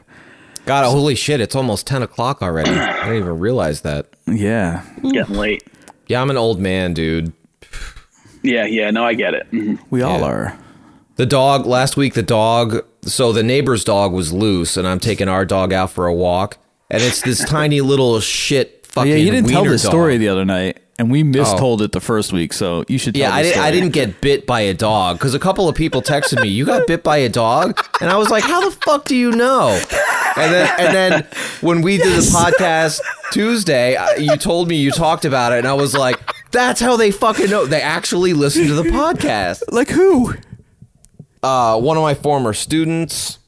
God, 0.66 0.86
holy 0.90 1.16
shit, 1.16 1.40
it's 1.42 1.56
almost 1.56 1.88
10 1.88 2.02
o'clock 2.04 2.42
already. 2.42 2.72
I 2.72 3.04
didn't 3.06 3.18
even 3.18 3.40
realize 3.40 3.82
that. 3.82 4.08
Yeah, 4.26 4.84
getting 5.12 5.36
late. 5.36 5.64
Yeah, 6.08 6.22
I'm 6.22 6.30
an 6.30 6.38
old 6.38 6.60
man, 6.60 6.94
dude. 6.94 7.32
Yeah, 8.48 8.66
yeah. 8.66 8.90
No, 8.92 9.04
I 9.04 9.14
get 9.14 9.34
it. 9.34 9.48
Mhm. 9.52 9.80
we 9.90 10.02
all 10.02 10.20
Yeah. 10.20 10.26
are. 10.26 10.58
The 11.18 11.26
dog, 11.26 11.66
last 11.66 11.98
week, 11.98 12.14
the 12.14 12.22
dog, 12.24 12.84
so 13.04 13.32
the 13.34 13.44
neighbor's 13.44 13.84
dog 13.84 14.14
was 14.14 14.32
loose, 14.32 14.78
and 14.78 14.88
I'm 14.88 15.00
taking 15.00 15.28
our 15.28 15.46
dog 15.46 15.74
out 15.74 15.92
for 15.92 16.06
a 16.08 16.14
walk, 16.14 16.58
and 16.92 17.02
it's 17.02 17.22
this 17.22 17.44
tiny 17.50 17.82
little 17.82 18.20
shit 18.20 18.86
fucking. 18.88 19.12
yeah, 19.12 19.18
you 19.18 19.32
didn't 19.32 19.50
tell 19.50 19.62
wiener 19.64 19.72
the 19.74 19.80
story 19.80 20.18
the 20.18 20.30
other 20.30 20.46
night, 20.46 20.78
and 21.00 21.10
we 21.10 21.24
mistold 21.24 21.82
it 21.82 21.92
the 21.92 22.00
first 22.00 22.32
week, 22.34 22.54
so 22.54 22.84
you 22.88 23.00
should. 23.00 23.16
Tell 23.16 23.22
Yeah, 23.22 23.30
the 23.32 23.36
I, 23.36 23.44
did, 23.44 23.58
I 23.58 23.72
didn't 23.72 23.90
get 23.94 24.22
bit 24.22 24.46
by 24.46 24.62
a 24.62 24.76
dog 24.76 25.18
because 25.18 25.34
a 25.34 25.40
couple 25.40 25.68
of 25.68 25.76
people 25.76 26.04
texted 26.04 26.40
me, 26.40 26.50
"You 26.50 26.66
got 26.66 26.86
bit 26.86 27.02
by 27.04 27.18
a 27.18 27.30
dog," 27.30 27.84
and 28.00 28.12
I 28.12 28.18
was 28.18 28.30
like, 28.30 28.44
"How 28.44 28.70
the 28.70 28.76
fuck 28.86 29.06
do 29.06 29.16
you 29.16 29.32
know?" 29.32 29.70
And 30.36 30.54
then, 30.54 30.70
and 30.78 30.94
then 30.96 31.28
when 31.62 31.82
we 31.82 31.98
did 31.98 32.14
the 32.16 32.22
podcast 32.30 33.00
Tuesday, 33.32 33.98
you 34.20 34.38
told 34.38 34.68
me 34.68 34.76
you 34.76 34.92
talked 34.92 35.26
about 35.26 35.52
it, 35.52 35.58
and 35.58 35.68
I 35.68 35.74
was 35.74 35.96
like, 35.96 36.20
"That's 36.52 36.80
how 36.80 36.98
they 36.98 37.12
fucking 37.12 37.50
know." 37.50 37.66
They 37.66 37.82
actually 37.82 38.34
listen 38.34 38.68
to 38.68 38.74
the 38.74 38.84
podcast. 38.84 39.64
Like 39.72 39.90
who? 39.90 40.34
Uh, 41.44 41.80
one 41.80 41.98
of 41.98 42.04
my 42.04 42.14
former 42.14 42.54
students. 42.54 43.40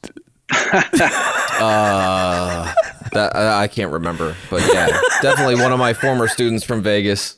uh, 0.52 2.72
that 3.12 3.36
I 3.36 3.62
I 3.62 3.68
can't 3.68 3.92
remember, 3.92 4.36
but 4.50 4.62
yeah, 4.72 4.88
definitely 5.22 5.56
one 5.56 5.72
of 5.72 5.78
my 5.78 5.92
former 5.92 6.28
students 6.28 6.64
from 6.64 6.82
Vegas. 6.82 7.36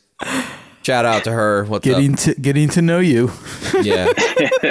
Shout 0.83 1.05
out 1.05 1.25
to 1.25 1.33
her. 1.33 1.65
What's 1.65 1.87
up? 1.87 1.95
Getting 1.95 2.15
to 2.17 2.35
getting 2.35 2.69
to 2.71 2.83
know 2.83 2.99
you. 2.99 3.31
yeah 3.83 4.09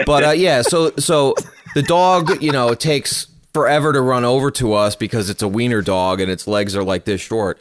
but 0.06 0.24
uh, 0.24 0.32
yeah 0.32 0.62
so 0.62 0.92
so 0.98 1.36
the 1.76 1.82
dog 1.82 2.42
you 2.42 2.52
know 2.52 2.74
takes 2.74 3.28
forever 3.54 3.92
to 3.94 4.02
run 4.02 4.24
over 4.24 4.52
to 4.52 4.74
us 4.74 4.96
because 4.96 5.30
it's 5.30 5.42
a 5.42 5.48
wiener 5.48 5.82
dog 5.82 6.22
and 6.22 6.32
its 6.32 6.48
legs 6.48 6.76
are 6.76 6.84
like 6.84 7.06
this 7.06 7.20
short 7.20 7.60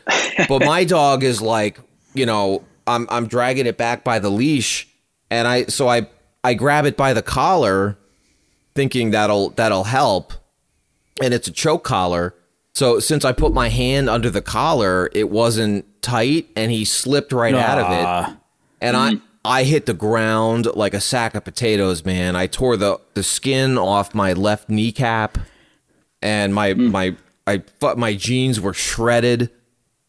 but 0.48 0.64
my 0.64 0.84
dog 0.84 1.24
is 1.24 1.42
like 1.42 1.80
you 2.14 2.26
know 2.26 2.62
i'm 2.90 3.06
i'm 3.10 3.26
dragging 3.26 3.66
it 3.66 3.76
back 3.76 4.04
by 4.04 4.18
the 4.18 4.30
leash 4.30 4.88
and 5.30 5.46
i 5.48 5.64
so 5.64 5.88
i 5.88 6.06
i 6.44 6.54
grab 6.54 6.84
it 6.84 6.96
by 6.96 7.12
the 7.12 7.22
collar 7.22 7.96
thinking 8.74 9.10
that'll 9.10 9.50
that'll 9.50 9.84
help 9.84 10.32
and 11.22 11.34
it's 11.34 11.46
a 11.48 11.52
choke 11.52 11.84
collar. 11.84 12.34
So 12.74 12.98
since 13.00 13.24
i 13.24 13.32
put 13.32 13.52
my 13.52 13.68
hand 13.68 14.08
under 14.08 14.30
the 14.30 14.42
collar 14.42 15.10
it 15.12 15.28
wasn't 15.28 15.84
tight 16.02 16.48
and 16.56 16.70
he 16.70 16.84
slipped 16.84 17.32
right 17.32 17.54
out 17.54 17.78
of 17.78 17.90
it. 18.30 18.36
And 18.80 18.96
I 18.96 19.14
mm-hmm. 19.14 19.26
I 19.44 19.64
hit 19.64 19.86
the 19.86 19.94
ground 19.94 20.66
like 20.74 20.94
a 20.94 21.00
sack 21.00 21.34
of 21.34 21.44
potatoes, 21.44 22.04
man. 22.04 22.36
I 22.36 22.46
tore 22.46 22.76
the 22.76 23.00
the 23.14 23.22
skin 23.22 23.78
off 23.78 24.14
my 24.14 24.32
left 24.32 24.68
kneecap, 24.68 25.38
and 26.22 26.54
my 26.54 26.74
mm. 26.74 26.90
my 26.90 27.16
I 27.46 27.62
my 27.96 28.14
jeans 28.14 28.60
were 28.60 28.74
shredded, 28.74 29.50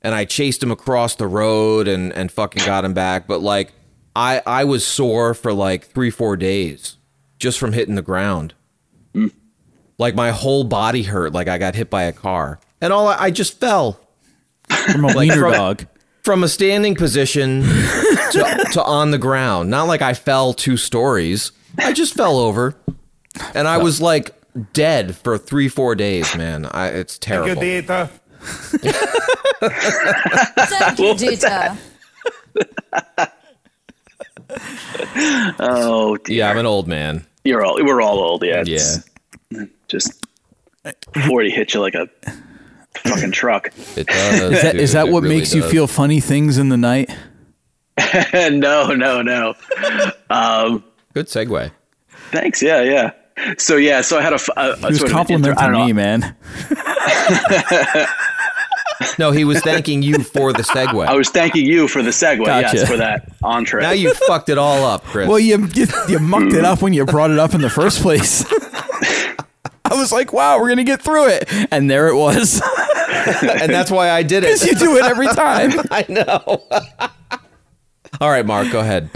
and 0.01 0.15
I 0.15 0.25
chased 0.25 0.61
him 0.63 0.71
across 0.71 1.15
the 1.15 1.27
road 1.27 1.87
and 1.87 2.11
and 2.13 2.31
fucking 2.31 2.65
got 2.65 2.85
him 2.85 2.93
back. 2.93 3.27
But 3.27 3.41
like 3.41 3.71
I 4.15 4.41
I 4.45 4.63
was 4.63 4.85
sore 4.85 5.33
for 5.33 5.53
like 5.53 5.85
three 5.85 6.09
four 6.09 6.35
days 6.37 6.97
just 7.39 7.57
from 7.59 7.73
hitting 7.73 7.95
the 7.95 8.01
ground. 8.01 8.53
Like 9.97 10.15
my 10.15 10.31
whole 10.31 10.63
body 10.63 11.03
hurt, 11.03 11.31
like 11.33 11.47
I 11.47 11.57
got 11.59 11.75
hit 11.75 11.89
by 11.91 12.03
a 12.03 12.11
car, 12.11 12.59
and 12.81 12.91
all 12.91 13.07
I, 13.07 13.17
I 13.25 13.31
just 13.31 13.59
fell 13.59 13.99
From 14.91 15.05
a 15.05 15.13
wiener 15.15 15.35
from- 15.39 15.51
dog. 15.53 15.85
from 16.23 16.43
a 16.43 16.47
standing 16.47 16.95
position 16.95 17.61
to, 18.31 18.67
to 18.71 18.83
on 18.83 19.11
the 19.11 19.19
ground. 19.19 19.69
Not 19.69 19.83
like 19.87 20.01
I 20.01 20.13
fell 20.15 20.53
two 20.53 20.75
stories. 20.77 21.51
I 21.77 21.93
just 21.93 22.15
fell 22.15 22.37
over, 22.39 22.75
and 23.53 23.67
I 23.67 23.77
was 23.77 24.01
like 24.01 24.31
dead 24.73 25.15
for 25.15 25.37
three, 25.37 25.67
four 25.67 25.93
days. 25.93 26.35
Man, 26.35 26.65
I, 26.65 26.87
it's 26.87 27.19
terrible. 27.19 27.61
Thank 29.61 30.99
you, 30.99 31.13
Dieter. 31.15 31.77
Oh, 35.59 36.17
dear. 36.23 36.37
Yeah, 36.37 36.49
I'm 36.49 36.57
an 36.57 36.65
old 36.65 36.87
man. 36.87 37.25
you're 37.43 37.63
all 37.63 37.75
we're 37.83 38.01
all 38.01 38.19
old. 38.19 38.43
Yeah, 38.43 38.63
Yeah, 38.65 39.65
just 39.87 40.25
forty 41.25 41.49
hit 41.49 41.73
you 41.73 41.79
like 41.79 41.95
a 41.95 42.07
fucking 42.95 43.31
truck. 43.31 43.69
it 43.95 44.07
does. 44.07 44.41
Is 44.41 44.61
that, 44.61 44.75
is 44.75 44.89
dude, 44.91 44.95
that 44.97 45.07
what 45.09 45.23
really 45.23 45.37
makes 45.37 45.53
you 45.53 45.63
feel 45.63 45.87
funny 45.87 46.19
things 46.19 46.57
in 46.57 46.69
the 46.69 46.77
night? 46.77 47.09
no, 48.33 48.93
no, 48.93 49.21
no. 49.21 49.53
Um, 50.29 50.83
good 51.13 51.27
segue? 51.27 51.71
thanks. 52.31 52.61
Yeah, 52.61 52.81
yeah. 52.81 53.11
So 53.57 53.77
yeah, 53.77 54.01
so 54.01 54.19
I 54.19 54.21
had 54.21 54.33
a. 54.33 54.35
f- 54.35 54.49
a- 54.55 54.71
a 54.71 54.75
He 54.77 54.85
was 54.87 54.99
sort 54.99 55.11
of 55.11 55.17
an 55.29 55.31
inter- 55.35 55.53
complimenting 55.55 55.85
me, 55.87 55.93
man. 55.93 56.35
No, 59.17 59.31
he 59.31 59.43
was 59.45 59.59
thanking 59.61 60.01
you 60.01 60.19
for 60.23 60.53
the 60.53 60.63
segue. 60.63 61.05
I 61.05 61.15
was 61.15 61.29
thanking 61.29 61.65
you 61.65 61.87
for 61.87 62.03
the 62.03 62.11
segue. 62.11 62.45
Gotcha. 62.45 62.77
Yes, 62.77 62.89
for 62.89 62.97
that 62.97 63.31
entree. 63.43 63.81
now 63.81 63.91
you 63.91 64.13
fucked 64.13 64.49
it 64.49 64.57
all 64.57 64.85
up, 64.85 65.03
Chris. 65.05 65.27
Well, 65.27 65.39
you, 65.39 65.67
you 65.73 65.87
you 66.07 66.19
mucked 66.19 66.53
it 66.53 66.63
up 66.63 66.81
when 66.81 66.93
you 66.93 67.05
brought 67.05 67.31
it 67.31 67.39
up 67.39 67.53
in 67.53 67.61
the 67.61 67.69
first 67.69 68.01
place. 68.01 68.45
I 69.85 69.95
was 69.95 70.11
like, 70.11 70.31
"Wow, 70.31 70.59
we're 70.59 70.69
gonna 70.69 70.83
get 70.83 71.01
through 71.01 71.27
it," 71.29 71.45
and 71.71 71.89
there 71.89 72.07
it 72.07 72.15
was. 72.15 72.61
and 73.41 73.71
that's 73.71 73.91
why 73.91 74.09
I 74.09 74.23
did 74.23 74.43
it. 74.43 74.59
Because 74.59 74.65
you 74.65 74.75
do 74.75 74.97
it 74.97 75.03
every 75.03 75.27
time. 75.27 75.71
I 75.91 76.05
know. 76.07 76.63
all 78.21 78.29
right, 78.29 78.45
Mark, 78.45 78.71
go 78.71 78.79
ahead. 78.79 79.09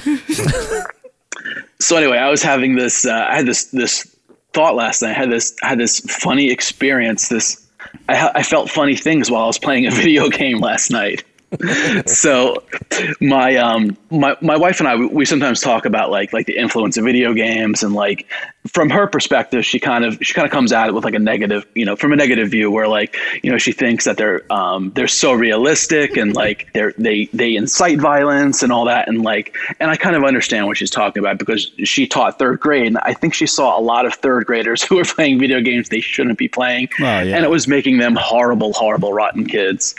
so 1.80 1.96
anyway, 1.96 2.18
I 2.18 2.30
was 2.30 2.44
having 2.44 2.76
this. 2.76 3.06
Uh, 3.06 3.28
I 3.30 3.36
had 3.36 3.46
this 3.46 3.66
this 3.66 4.16
thought 4.54 4.76
last 4.76 5.02
night. 5.02 5.12
I 5.12 5.14
had 5.14 5.32
this 5.32 5.56
I 5.64 5.70
had 5.70 5.80
this 5.80 6.00
funny 6.02 6.50
experience. 6.52 7.30
This 7.30 7.65
I, 8.08 8.32
I 8.36 8.44
felt 8.44 8.70
funny 8.70 8.96
things 8.96 9.30
while 9.30 9.44
I 9.44 9.48
was 9.48 9.60
playing 9.60 9.88
a 9.88 9.92
video 9.92 10.30
game 10.30 10.60
last 10.60 10.92
night. 10.92 11.24
So 12.06 12.64
my 13.22 13.56
um 13.56 13.98
my 14.10 14.36
my 14.42 14.58
wife 14.58 14.80
and 14.80 14.88
I 14.88 14.96
we, 14.96 15.26
sometimes 15.26 15.62
talk 15.62 15.86
about 15.86 16.12
like 16.12 16.34
like 16.34 16.46
the 16.46 16.58
influence 16.58 16.98
of 16.98 17.06
video 17.06 17.34
games 17.34 17.84
and 17.84 17.94
like 17.94 18.28
from 18.68 18.90
her 18.90 19.08
perspective 19.08 19.66
she 19.66 19.80
kind 19.80 20.06
of 20.06 20.18
she 20.22 20.34
kind 20.34 20.46
of 20.46 20.52
comes 20.52 20.72
at 20.72 20.88
it 20.88 20.94
with 20.94 21.04
like 21.04 21.14
a 21.14 21.20
negative 21.20 21.66
you 21.76 21.86
know 21.86 21.96
from 21.96 22.14
a 22.14 22.16
negative 22.16 22.50
view 22.50 22.72
where 22.72 22.88
like 22.88 23.18
you 23.44 23.52
know 23.52 23.58
she 23.58 23.72
thinks 23.72 24.06
that 24.06 24.18
they're 24.18 24.42
um 24.52 24.92
they're 24.96 25.08
so 25.08 25.34
realistic 25.34 26.18
and 26.18 26.36
like 26.36 26.72
they're 26.74 26.94
they 26.98 27.26
they 27.34 27.56
incite 27.56 28.00
violence 28.00 28.64
and 28.64 28.72
all 28.72 28.86
that. 28.86 29.08
And 29.08 29.22
like 29.22 29.56
and 29.80 29.90
I 29.90 29.96
kind 29.96 30.16
of 30.16 30.24
understand 30.24 30.68
what 30.68 30.78
she's 30.78 30.90
talking 30.90 31.22
about 31.22 31.38
because 31.38 31.72
she 31.84 32.08
taught 32.08 32.40
third 32.40 32.60
grade 32.60 32.88
and 32.88 32.98
I 33.00 33.14
think 33.14 33.34
she 33.34 33.48
saw 33.48 33.78
a 33.78 33.82
lot 33.82 34.06
of 34.06 34.14
third 34.14 34.46
graders 34.46 34.84
who 34.88 34.96
were 34.96 35.06
playing 35.06 35.40
video 35.40 35.62
games 35.62 35.90
they 35.90 36.02
shouldn't 36.02 36.38
be 36.38 36.48
playing. 36.48 36.90
Oh, 37.00 37.04
yeah. 37.04 37.36
and 37.36 37.46
it 37.46 37.50
was 37.50 37.68
making 37.68 37.98
them 37.98 38.16
horrible 38.16 38.74
horrible 38.74 39.14
rotten 39.14 39.46
kids 39.46 39.96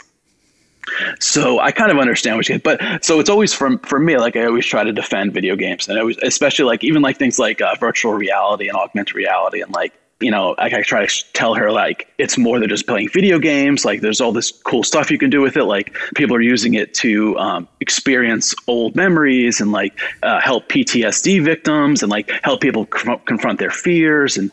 so 1.19 1.59
I 1.59 1.71
kind 1.71 1.91
of 1.91 1.97
understand 1.97 2.37
what 2.37 2.47
you 2.49 2.55
get, 2.57 2.63
but 2.63 3.03
so 3.03 3.19
it's 3.19 3.29
always 3.29 3.53
from 3.53 3.79
for 3.79 3.99
me 3.99 4.17
like 4.17 4.35
I 4.35 4.45
always 4.45 4.65
try 4.65 4.83
to 4.83 4.91
defend 4.91 5.33
video 5.33 5.55
games 5.55 5.87
and 5.87 5.97
I 5.97 6.01
always 6.01 6.17
especially 6.23 6.65
like 6.65 6.83
even 6.83 7.01
like 7.01 7.17
things 7.17 7.39
like 7.39 7.61
uh, 7.61 7.75
virtual 7.79 8.13
reality 8.13 8.67
and 8.67 8.77
augmented 8.77 9.15
reality 9.15 9.61
and 9.61 9.73
like 9.73 9.93
you 10.19 10.31
know 10.31 10.55
like 10.57 10.73
I 10.73 10.81
try 10.81 11.05
to 11.05 11.31
tell 11.33 11.53
her 11.53 11.71
like 11.71 12.11
it's 12.17 12.37
more 12.37 12.59
than 12.59 12.69
just 12.69 12.87
playing 12.87 13.09
video 13.09 13.37
games 13.37 13.85
like 13.85 14.01
there's 14.01 14.19
all 14.19 14.31
this 14.31 14.51
cool 14.51 14.83
stuff 14.83 15.11
you 15.11 15.17
can 15.19 15.29
do 15.29 15.41
with 15.41 15.57
it 15.57 15.65
like 15.65 15.95
people 16.15 16.35
are 16.35 16.41
using 16.41 16.73
it 16.73 16.93
to 16.95 17.37
um, 17.37 17.67
experience 17.81 18.55
old 18.67 18.95
memories 18.95 19.61
and 19.61 19.71
like 19.71 19.97
uh, 20.23 20.39
help 20.39 20.69
PTSD 20.69 21.43
victims 21.43 22.01
and 22.01 22.11
like 22.11 22.31
help 22.43 22.61
people 22.61 22.85
conf- 22.87 23.23
confront 23.25 23.59
their 23.59 23.69
fears 23.71 24.37
and 24.37 24.49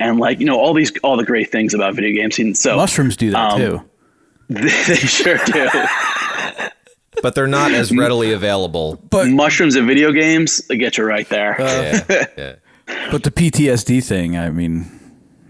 and 0.00 0.18
like 0.20 0.38
you 0.40 0.44
know 0.46 0.58
all 0.58 0.74
these 0.74 0.92
all 0.98 1.16
the 1.16 1.24
great 1.24 1.50
things 1.50 1.72
about 1.72 1.94
video 1.94 2.14
games 2.20 2.38
and 2.38 2.54
so 2.56 2.76
Mushrooms 2.76 3.16
do 3.16 3.30
that 3.30 3.52
Um, 3.52 3.58
too. 3.60 3.82
they 4.48 4.96
sure 4.96 5.38
do. 5.46 5.68
But 7.22 7.34
they're 7.34 7.46
not 7.46 7.72
as 7.72 7.90
readily 7.90 8.32
available. 8.32 9.02
But 9.10 9.28
mushrooms 9.28 9.74
and 9.74 9.86
video 9.86 10.12
games, 10.12 10.58
they 10.68 10.76
get 10.76 10.98
you 10.98 11.04
right 11.04 11.28
there. 11.28 11.56
Yeah, 11.58 12.04
yeah. 12.36 12.54
but 13.10 13.22
the 13.22 13.30
PTSD 13.30 14.04
thing, 14.04 14.36
I 14.36 14.50
mean, 14.50 14.84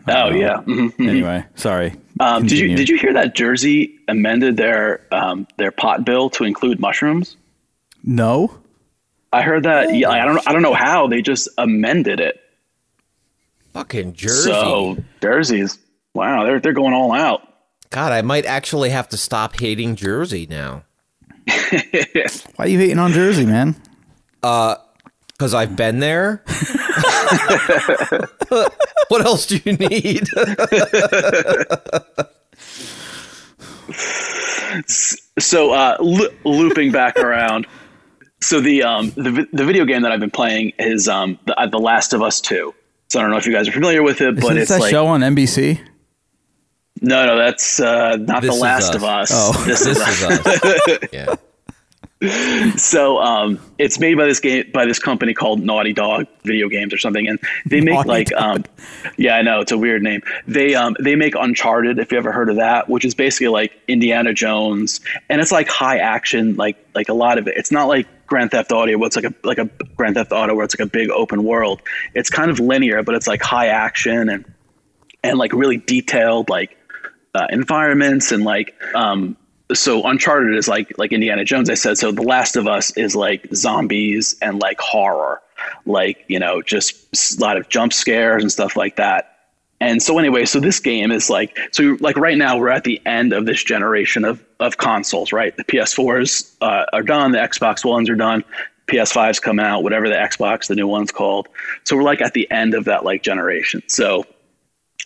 oh 0.08 0.30
yeah. 0.30 0.62
Mhm, 0.62 0.94
mhm. 0.94 1.08
anyway, 1.08 1.44
sorry. 1.56 1.94
Um, 2.20 2.46
did 2.46 2.58
you 2.58 2.76
did 2.76 2.88
you 2.88 2.96
hear 2.96 3.12
that 3.12 3.34
Jersey 3.34 3.98
amended 4.08 4.56
their 4.56 5.06
um, 5.12 5.46
their 5.58 5.70
pot 5.70 6.04
bill 6.04 6.30
to 6.30 6.44
include 6.44 6.80
mushrooms? 6.80 7.36
No. 8.02 8.56
I 9.32 9.42
heard 9.42 9.64
that. 9.64 9.94
Yeah, 9.94 10.08
I 10.08 10.24
don't 10.24 10.48
I 10.48 10.52
don't 10.52 10.62
know 10.62 10.74
how 10.74 11.08
they 11.08 11.20
just 11.20 11.48
amended 11.58 12.20
it. 12.20 12.40
Fucking 13.74 14.14
Jersey. 14.14 14.50
So 14.50 14.96
Jersey's 15.20 15.78
wow, 16.14 16.44
they're 16.44 16.60
they're 16.60 16.72
going 16.72 16.94
all 16.94 17.12
out. 17.12 17.45
God, 17.90 18.12
I 18.12 18.22
might 18.22 18.44
actually 18.46 18.90
have 18.90 19.08
to 19.10 19.16
stop 19.16 19.58
hating 19.58 19.96
Jersey 19.96 20.46
now. 20.48 20.84
Why 21.46 22.64
are 22.64 22.68
you 22.68 22.78
hating 22.78 22.98
on 22.98 23.12
Jersey, 23.12 23.46
man? 23.46 23.76
Uh, 24.42 24.76
Because 25.32 25.54
I've 25.54 25.76
been 25.76 26.00
there. 26.00 26.42
what 29.08 29.24
else 29.24 29.46
do 29.46 29.60
you 29.64 29.74
need? 29.76 30.26
So 35.38 35.72
uh, 35.72 35.96
lo- 36.00 36.28
looping 36.44 36.92
back 36.92 37.16
around, 37.18 37.66
so 38.40 38.60
the 38.60 38.82
um 38.82 39.10
the, 39.10 39.46
the 39.52 39.64
video 39.64 39.84
game 39.84 40.02
that 40.02 40.12
I've 40.12 40.20
been 40.20 40.30
playing 40.30 40.72
is 40.78 41.08
um 41.08 41.38
the, 41.46 41.58
uh, 41.58 41.66
the 41.66 41.78
Last 41.78 42.12
of 42.12 42.22
Us 42.22 42.40
Two. 42.40 42.74
So 43.08 43.18
I 43.18 43.22
don't 43.22 43.30
know 43.30 43.36
if 43.36 43.46
you 43.46 43.52
guys 43.52 43.68
are 43.68 43.72
familiar 43.72 44.02
with 44.02 44.20
it, 44.20 44.34
but 44.36 44.44
Isn't 44.44 44.58
it's 44.58 44.70
that 44.70 44.80
like 44.80 44.90
show 44.90 45.06
on 45.06 45.20
NBC? 45.20 45.78
No, 47.00 47.26
no, 47.26 47.36
that's 47.36 47.80
uh, 47.80 48.16
not 48.16 48.42
This 48.42 48.54
the 48.54 48.60
Last 48.60 48.90
Us. 48.90 48.94
of 48.94 49.04
Us. 49.04 49.30
Oh. 49.32 49.52
This, 49.66 49.84
this 49.84 49.98
is, 49.98 50.22
us. 50.24 50.98
Yeah. 51.12 51.34
so 52.76 53.18
um, 53.18 53.60
it's 53.76 53.98
made 53.98 54.16
by 54.16 54.24
this 54.24 54.40
game 54.40 54.70
by 54.72 54.86
this 54.86 54.98
company 54.98 55.34
called 55.34 55.60
Naughty 55.60 55.92
Dog 55.92 56.26
Video 56.44 56.66
Games 56.68 56.94
or 56.94 56.98
something, 56.98 57.28
and 57.28 57.38
they 57.66 57.82
make 57.82 57.94
Naughty 57.94 58.08
like 58.08 58.32
um, 58.32 58.64
yeah, 59.18 59.36
I 59.36 59.42
know 59.42 59.60
it's 59.60 59.72
a 59.72 59.76
weird 59.76 60.02
name. 60.02 60.22
They 60.46 60.74
um, 60.74 60.96
they 60.98 61.14
make 61.14 61.34
Uncharted, 61.34 61.98
if 61.98 62.12
you 62.12 62.18
ever 62.18 62.32
heard 62.32 62.48
of 62.48 62.56
that, 62.56 62.88
which 62.88 63.04
is 63.04 63.14
basically 63.14 63.48
like 63.48 63.72
Indiana 63.86 64.32
Jones, 64.32 65.00
and 65.28 65.42
it's 65.42 65.52
like 65.52 65.68
high 65.68 65.98
action, 65.98 66.54
like 66.56 66.78
like 66.94 67.10
a 67.10 67.14
lot 67.14 67.36
of 67.36 67.48
it. 67.48 67.56
It's 67.58 67.70
not 67.70 67.86
like 67.86 68.06
Grand 68.26 68.50
Theft 68.50 68.72
Auto, 68.72 68.96
where 68.96 69.06
it's 69.06 69.16
like 69.16 69.26
a 69.26 69.34
like 69.44 69.58
a 69.58 69.68
Grand 69.96 70.14
Theft 70.14 70.32
Auto 70.32 70.54
where 70.54 70.64
it's 70.64 70.78
like 70.78 70.86
a 70.86 70.90
big 70.90 71.10
open 71.10 71.44
world. 71.44 71.82
It's 72.14 72.30
kind 72.30 72.50
of 72.50 72.60
linear, 72.60 73.02
but 73.02 73.14
it's 73.14 73.26
like 73.26 73.42
high 73.42 73.68
action 73.68 74.30
and 74.30 74.44
and 75.22 75.38
like 75.38 75.52
really 75.52 75.76
detailed 75.76 76.48
like 76.48 76.75
uh, 77.36 77.46
environments 77.50 78.32
and 78.32 78.44
like 78.44 78.74
um 78.94 79.36
so 79.74 80.04
uncharted 80.04 80.56
is 80.56 80.68
like 80.68 80.96
like 80.96 81.12
indiana 81.12 81.44
jones 81.44 81.68
i 81.68 81.74
said 81.74 81.98
so 81.98 82.12
the 82.12 82.22
last 82.22 82.56
of 82.56 82.66
us 82.66 82.96
is 82.96 83.16
like 83.16 83.48
zombies 83.54 84.36
and 84.40 84.60
like 84.60 84.80
horror. 84.80 85.42
Like 85.84 86.24
you 86.28 86.38
know 86.38 86.62
just 86.62 87.38
a 87.38 87.40
lot 87.40 87.56
of 87.56 87.68
jump 87.68 87.92
scares 87.92 88.42
and 88.42 88.52
stuff 88.52 88.76
like 88.76 88.96
that. 88.96 89.32
And 89.80 90.02
so 90.02 90.18
anyway 90.18 90.44
so 90.44 90.60
this 90.60 90.80
game 90.80 91.10
is 91.10 91.28
like 91.28 91.58
so 91.72 91.96
like 92.00 92.16
right 92.16 92.36
now 92.36 92.58
we're 92.58 92.70
at 92.70 92.84
the 92.84 93.00
end 93.06 93.32
of 93.32 93.46
this 93.46 93.62
generation 93.62 94.24
of 94.24 94.44
of 94.60 94.76
consoles 94.76 95.32
right? 95.32 95.56
The 95.56 95.64
ps4s 95.64 96.54
uh, 96.60 96.86
are 96.92 97.02
done 97.02 97.32
the 97.32 97.38
xbox 97.38 97.84
ones 97.84 98.08
are 98.10 98.16
done 98.16 98.44
ps5s 98.86 99.42
come 99.42 99.58
out 99.58 99.82
whatever 99.82 100.08
the 100.08 100.14
xbox 100.14 100.68
the 100.68 100.74
new 100.74 100.86
one's 100.86 101.12
called. 101.12 101.48
So 101.84 101.96
we're 101.96 102.02
like 102.02 102.20
at 102.20 102.34
the 102.34 102.50
end 102.50 102.74
of 102.74 102.84
that 102.84 103.04
like 103.04 103.22
generation. 103.22 103.82
So 103.86 104.24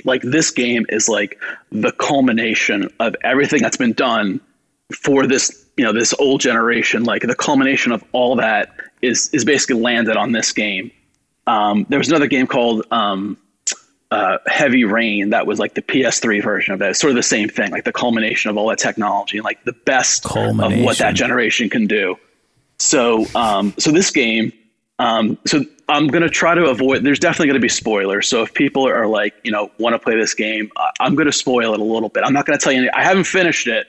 like 0.04 0.22
this 0.22 0.50
game 0.50 0.86
is 0.88 1.08
like 1.08 1.38
the 1.70 1.92
culmination 1.92 2.88
of 3.00 3.16
everything 3.22 3.62
that's 3.62 3.76
been 3.76 3.92
done 3.92 4.40
for 4.94 5.26
this 5.26 5.66
you 5.76 5.84
know 5.84 5.92
this 5.92 6.14
old 6.18 6.40
generation. 6.40 7.04
Like 7.04 7.22
the 7.22 7.34
culmination 7.34 7.92
of 7.92 8.04
all 8.12 8.36
that 8.36 8.74
is 9.02 9.30
is 9.32 9.44
basically 9.44 9.80
landed 9.80 10.16
on 10.16 10.32
this 10.32 10.52
game. 10.52 10.90
Um, 11.46 11.86
there 11.88 11.98
was 11.98 12.08
another 12.08 12.26
game 12.26 12.46
called 12.46 12.86
um, 12.90 13.38
uh, 14.10 14.38
heavy 14.46 14.84
rain 14.84 15.30
that 15.30 15.46
was 15.46 15.58
like 15.58 15.74
the 15.74 15.82
ps3 15.82 16.42
version 16.42 16.74
of 16.74 16.80
that 16.80 16.90
it's 16.90 17.00
sort 17.00 17.10
of 17.10 17.16
the 17.16 17.22
same 17.22 17.48
thing 17.48 17.70
like 17.70 17.84
the 17.84 17.92
culmination 17.92 18.50
of 18.50 18.56
all 18.56 18.68
that 18.68 18.78
technology 18.78 19.38
and 19.38 19.44
like 19.44 19.64
the 19.64 19.72
best 19.72 20.26
of 20.36 20.84
what 20.84 20.98
that 20.98 21.14
generation 21.14 21.70
can 21.70 21.86
do. 21.86 22.16
So 22.78 23.26
um, 23.34 23.74
so 23.78 23.90
this 23.90 24.10
game 24.10 24.52
um, 25.00 25.38
so 25.46 25.64
I'm 25.88 26.08
going 26.08 26.22
to 26.22 26.28
try 26.28 26.54
to 26.54 26.66
avoid. 26.66 27.04
There's 27.04 27.18
definitely 27.18 27.46
going 27.46 27.60
to 27.60 27.64
be 27.64 27.70
spoilers. 27.70 28.28
So 28.28 28.42
if 28.42 28.52
people 28.52 28.86
are 28.86 29.06
like, 29.06 29.34
you 29.42 29.50
know, 29.50 29.70
want 29.78 29.94
to 29.94 29.98
play 29.98 30.14
this 30.14 30.34
game, 30.34 30.70
I'm 31.00 31.14
going 31.14 31.26
to 31.26 31.32
spoil 31.32 31.72
it 31.72 31.80
a 31.80 31.84
little 31.84 32.10
bit. 32.10 32.22
I'm 32.22 32.34
not 32.34 32.44
going 32.44 32.58
to 32.58 32.62
tell 32.62 32.72
you. 32.72 32.80
Any, 32.80 32.90
I 32.90 33.02
haven't 33.02 33.24
finished 33.24 33.66
it. 33.66 33.86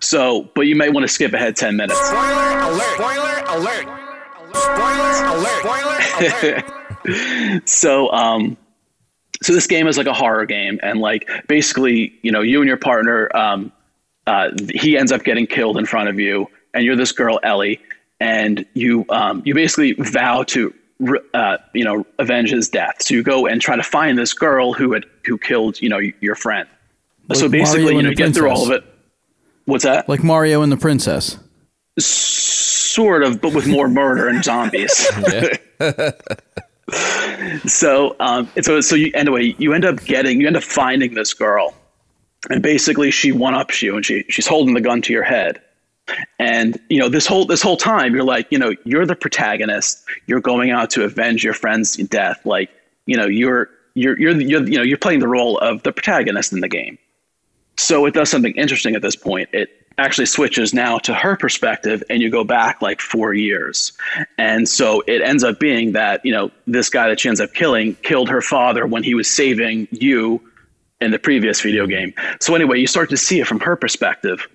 So, 0.00 0.50
but 0.54 0.62
you 0.62 0.74
might 0.74 0.94
want 0.94 1.04
to 1.04 1.08
skip 1.08 1.34
ahead 1.34 1.54
ten 1.54 1.76
minutes. 1.76 2.00
Spoiler 2.00 2.58
alert! 2.60 2.94
Spoiler 2.94 3.42
alert! 3.48 3.88
Spoiler 4.54 5.26
alert! 5.36 5.60
Spoiler 5.60 6.52
alert! 6.52 6.74
so 7.64 8.10
um 8.12 8.56
so 9.42 9.52
this 9.52 9.66
game 9.66 9.86
is 9.86 9.96
like 9.96 10.06
a 10.06 10.12
horror 10.12 10.46
game 10.46 10.80
and 10.82 11.00
like 11.00 11.28
basically 11.46 12.12
you 12.22 12.32
know 12.32 12.40
you 12.40 12.60
and 12.60 12.68
your 12.68 12.76
partner 12.76 13.34
um 13.36 13.72
uh 14.26 14.50
he 14.74 14.96
ends 14.96 15.12
up 15.12 15.22
getting 15.22 15.46
killed 15.46 15.78
in 15.78 15.86
front 15.86 16.08
of 16.08 16.18
you 16.18 16.46
and 16.74 16.84
you're 16.84 16.96
this 16.96 17.12
girl 17.12 17.38
ellie 17.44 17.80
and 18.20 18.64
you 18.74 19.04
um 19.08 19.42
you 19.44 19.54
basically 19.54 19.92
vow 19.92 20.42
to 20.44 20.74
uh 21.34 21.58
you 21.74 21.84
know 21.84 22.04
avenge 22.18 22.50
his 22.50 22.68
death. 22.68 23.02
So 23.02 23.14
you 23.14 23.22
go 23.22 23.46
and 23.46 23.60
try 23.60 23.76
to 23.76 23.82
find 23.82 24.18
this 24.18 24.32
girl 24.34 24.72
who 24.72 24.92
had 24.92 25.04
who 25.24 25.38
killed 25.38 25.80
you 25.80 25.88
know 25.88 25.98
your 25.98 26.34
friend. 26.34 26.68
So 27.34 27.48
basically 27.48 27.82
Mario 27.82 27.96
you 27.96 28.02
know 28.02 28.10
you 28.10 28.16
get 28.16 28.34
through 28.34 28.50
all 28.50 28.64
of 28.64 28.70
it. 28.70 28.84
What's 29.66 29.84
that? 29.84 30.08
Like 30.08 30.24
Mario 30.24 30.62
and 30.62 30.72
the 30.72 30.78
Princess. 30.78 31.38
sort 31.98 33.22
of, 33.22 33.40
but 33.40 33.52
with 33.54 33.66
more 33.66 33.86
murder 33.86 34.28
and 34.28 34.42
zombies. 34.42 34.92
so, 37.66 38.16
um, 38.18 38.48
so, 38.62 38.80
so 38.80 38.96
you 38.96 39.10
anyway, 39.14 39.54
you 39.58 39.74
end 39.74 39.84
up 39.84 40.02
getting, 40.04 40.40
you 40.40 40.46
end 40.46 40.56
up 40.56 40.62
finding 40.62 41.14
this 41.14 41.34
girl, 41.34 41.74
and 42.48 42.62
basically 42.62 43.10
she 43.10 43.30
one 43.30 43.54
ups 43.54 43.82
you, 43.82 43.94
and 43.96 44.06
she 44.06 44.24
she's 44.30 44.46
holding 44.46 44.72
the 44.74 44.80
gun 44.80 45.02
to 45.02 45.12
your 45.12 45.22
head, 45.22 45.60
and 46.38 46.78
you 46.88 46.98
know 46.98 47.08
this 47.08 47.26
whole 47.26 47.44
this 47.44 47.62
whole 47.62 47.76
time 47.76 48.14
you're 48.14 48.24
like, 48.24 48.46
you 48.50 48.58
know, 48.58 48.74
you're 48.84 49.06
the 49.06 49.16
protagonist, 49.16 50.04
you're 50.26 50.40
going 50.40 50.70
out 50.70 50.90
to 50.90 51.04
avenge 51.04 51.44
your 51.44 51.54
friend's 51.54 51.96
death, 51.96 52.44
like 52.44 52.70
you 53.06 53.16
know, 53.16 53.26
you're 53.26 53.70
you're 53.94 54.18
you're 54.18 54.40
you're 54.40 54.62
you 54.62 54.76
know 54.76 54.82
you're 54.82 54.98
playing 54.98 55.20
the 55.20 55.28
role 55.28 55.58
of 55.58 55.82
the 55.82 55.92
protagonist 55.92 56.52
in 56.52 56.60
the 56.60 56.68
game. 56.68 56.98
So 57.76 58.06
it 58.06 58.14
does 58.14 58.28
something 58.28 58.54
interesting 58.56 58.96
at 58.96 59.02
this 59.02 59.16
point. 59.16 59.48
It 59.52 59.70
actually 59.98 60.26
switches 60.26 60.72
now 60.72 60.98
to 60.98 61.12
her 61.12 61.36
perspective 61.36 62.02
and 62.08 62.22
you 62.22 62.30
go 62.30 62.44
back 62.44 62.80
like 62.80 63.00
four 63.00 63.34
years. 63.34 63.92
And 64.38 64.68
so 64.68 65.02
it 65.06 65.22
ends 65.22 65.42
up 65.42 65.58
being 65.58 65.92
that, 65.92 66.24
you 66.24 66.32
know, 66.32 66.50
this 66.66 66.88
guy 66.88 67.08
that 67.08 67.20
she 67.20 67.28
ends 67.28 67.40
up 67.40 67.52
killing 67.52 67.94
killed 67.96 68.28
her 68.28 68.40
father 68.40 68.86
when 68.86 69.02
he 69.02 69.14
was 69.14 69.28
saving 69.28 69.88
you 69.90 70.40
in 71.00 71.10
the 71.10 71.18
previous 71.18 71.60
video 71.60 71.86
game. 71.86 72.14
So 72.40 72.54
anyway, 72.54 72.78
you 72.80 72.86
start 72.86 73.10
to 73.10 73.16
see 73.16 73.40
it 73.40 73.46
from 73.46 73.60
her 73.60 73.76
perspective. 73.76 74.48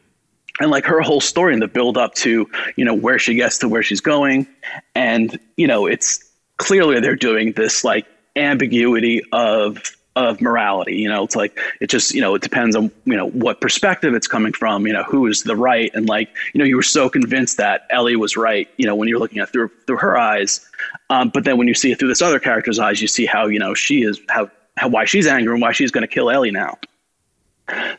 And 0.60 0.70
like 0.70 0.86
her 0.86 1.02
whole 1.02 1.22
story 1.22 1.54
and 1.54 1.62
the 1.62 1.68
build 1.68 1.98
up 1.98 2.14
to, 2.16 2.48
you 2.76 2.86
know, 2.86 2.94
where 2.94 3.18
she 3.18 3.34
gets 3.36 3.58
to 3.60 3.68
where 3.68 3.82
she's 3.82 4.02
going. 4.02 4.48
And, 4.94 5.40
you 5.58 5.66
know, 5.66 5.88
it's 5.88 6.24
clearly 6.58 7.00
they're 7.00 7.16
doing 7.16 7.54
this 7.54 7.84
like 7.84 8.06
ambiguity 8.36 9.22
of 9.32 9.82
of 10.16 10.42
morality. 10.42 10.96
You 10.98 11.10
know, 11.10 11.24
it's 11.24 11.36
like 11.36 11.58
it 11.82 11.90
just 11.90 12.14
you 12.14 12.22
know 12.22 12.36
it 12.36 12.42
depends 12.42 12.76
on 12.76 12.92
you 13.06 13.16
know 13.16 13.30
what 13.30 13.62
perspective 13.62 14.14
it's 14.14 14.28
coming 14.28 14.54
from. 14.54 14.86
You 14.86 14.94
know, 14.94 15.04
who 15.04 15.28
is 15.28 15.44
the 15.44 15.56
right 15.56 15.92
and 15.94 16.08
like 16.08 16.30
you 16.54 16.60
know 16.60 16.66
you 16.66 16.76
were 16.76 16.84
so 16.84 17.10
convinced 17.10 17.58
that 17.58 17.88
Ellie 17.90 18.16
was 18.16 18.38
right. 18.38 18.68
You 18.78 18.86
know, 18.86 18.96
when 18.96 19.08
you're 19.08 19.20
looking 19.20 19.40
at 19.40 19.52
through 19.52 19.72
through 19.88 19.98
her 19.98 20.18
eyes, 20.18 20.66
um, 21.10 21.30
but 21.34 21.44
then 21.44 21.58
when 21.58 21.68
you 21.68 21.74
see 21.74 21.92
it 21.92 22.00
through 22.00 22.10
this 22.10 22.22
other 22.22 22.40
character's 22.40 22.80
eyes, 22.80 23.02
you 23.02 23.08
see 23.08 23.26
how 23.26 23.48
you 23.48 23.60
know 23.60 23.74
she 23.74 24.04
is 24.04 24.20
how 24.30 24.50
how 24.78 24.88
why 24.88 25.06
she's 25.06 25.28
angry 25.28 25.54
and 25.54 25.62
why 25.62 25.72
she's 25.72 25.92
going 25.92 26.04
to 26.04 26.08
kill 26.14 26.30
Ellie 26.30 26.52
now. 26.52 26.78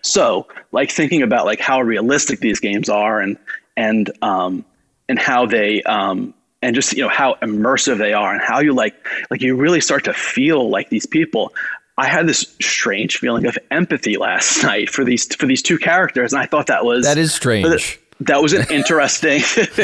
So, 0.02 0.46
like 0.72 0.90
thinking 0.90 1.22
about 1.22 1.46
like 1.46 1.60
how 1.60 1.80
realistic 1.80 2.40
these 2.40 2.60
games 2.60 2.88
are 2.88 3.20
and 3.20 3.38
and 3.76 4.10
um 4.22 4.64
and 5.08 5.18
how 5.18 5.46
they 5.46 5.82
um 5.82 6.34
and 6.62 6.74
just 6.74 6.92
you 6.92 7.02
know 7.02 7.08
how 7.08 7.34
immersive 7.42 7.98
they 7.98 8.12
are 8.12 8.32
and 8.32 8.42
how 8.42 8.60
you 8.60 8.74
like 8.74 8.94
like 9.30 9.42
you 9.42 9.56
really 9.56 9.80
start 9.80 10.04
to 10.04 10.12
feel 10.14 10.68
like 10.70 10.90
these 10.90 11.06
people. 11.06 11.52
I 11.96 12.06
had 12.08 12.26
this 12.26 12.56
strange 12.60 13.18
feeling 13.18 13.46
of 13.46 13.56
empathy 13.70 14.16
last 14.16 14.62
night 14.64 14.90
for 14.90 15.04
these 15.04 15.32
for 15.34 15.46
these 15.46 15.62
two 15.62 15.78
characters, 15.78 16.32
and 16.32 16.42
I 16.42 16.46
thought 16.46 16.66
that 16.66 16.84
was 16.84 17.04
That 17.06 17.18
is 17.18 17.32
strange. 17.32 18.00
that 18.20 18.42
was 18.42 18.52
an 18.52 18.66
interesting 18.70 19.40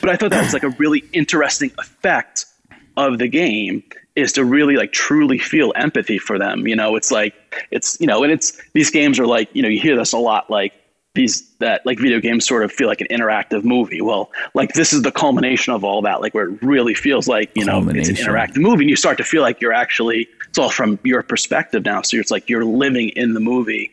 but 0.00 0.10
i 0.10 0.16
thought 0.16 0.28
that 0.30 0.42
was 0.44 0.52
like 0.52 0.62
a 0.62 0.68
really 0.78 1.02
interesting 1.14 1.70
effect 1.78 2.44
of 2.98 3.18
the 3.18 3.26
game 3.28 3.82
is 4.14 4.32
to 4.34 4.44
really 4.44 4.76
like 4.76 4.92
truly 4.92 5.38
feel 5.38 5.72
empathy 5.74 6.18
for 6.18 6.38
them 6.38 6.66
you 6.66 6.76
know 6.76 6.96
it's 6.96 7.10
like 7.10 7.34
it's 7.70 8.00
you 8.00 8.06
know 8.06 8.22
and 8.22 8.32
it's 8.32 8.60
these 8.72 8.90
games 8.90 9.18
are 9.18 9.26
like 9.26 9.48
you 9.52 9.62
know 9.62 9.68
you 9.68 9.80
hear 9.80 9.96
this 9.96 10.12
a 10.12 10.18
lot 10.18 10.50
like 10.50 10.72
these 11.14 11.48
that 11.58 11.84
like 11.84 11.98
video 11.98 12.20
games 12.20 12.46
sort 12.46 12.62
of 12.62 12.70
feel 12.70 12.86
like 12.86 13.00
an 13.00 13.08
interactive 13.10 13.64
movie. 13.64 14.00
Well 14.00 14.30
like 14.54 14.74
this 14.74 14.92
is 14.92 15.02
the 15.02 15.10
culmination 15.10 15.72
of 15.72 15.82
all 15.82 16.02
that 16.02 16.20
like 16.20 16.34
where 16.34 16.50
it 16.50 16.62
really 16.62 16.94
feels 16.94 17.26
like 17.26 17.50
you 17.54 17.64
know 17.64 17.86
it's 17.88 18.08
an 18.08 18.14
interactive 18.14 18.58
movie 18.58 18.84
and 18.84 18.90
you 18.90 18.96
start 18.96 19.18
to 19.18 19.24
feel 19.24 19.42
like 19.42 19.60
you're 19.60 19.72
actually 19.72 20.28
it's 20.48 20.58
all 20.58 20.70
from 20.70 20.98
your 21.02 21.22
perspective 21.22 21.84
now. 21.84 22.02
So 22.02 22.16
it's 22.18 22.30
like 22.30 22.48
you're 22.48 22.64
living 22.64 23.10
in 23.10 23.34
the 23.34 23.40
movie. 23.40 23.90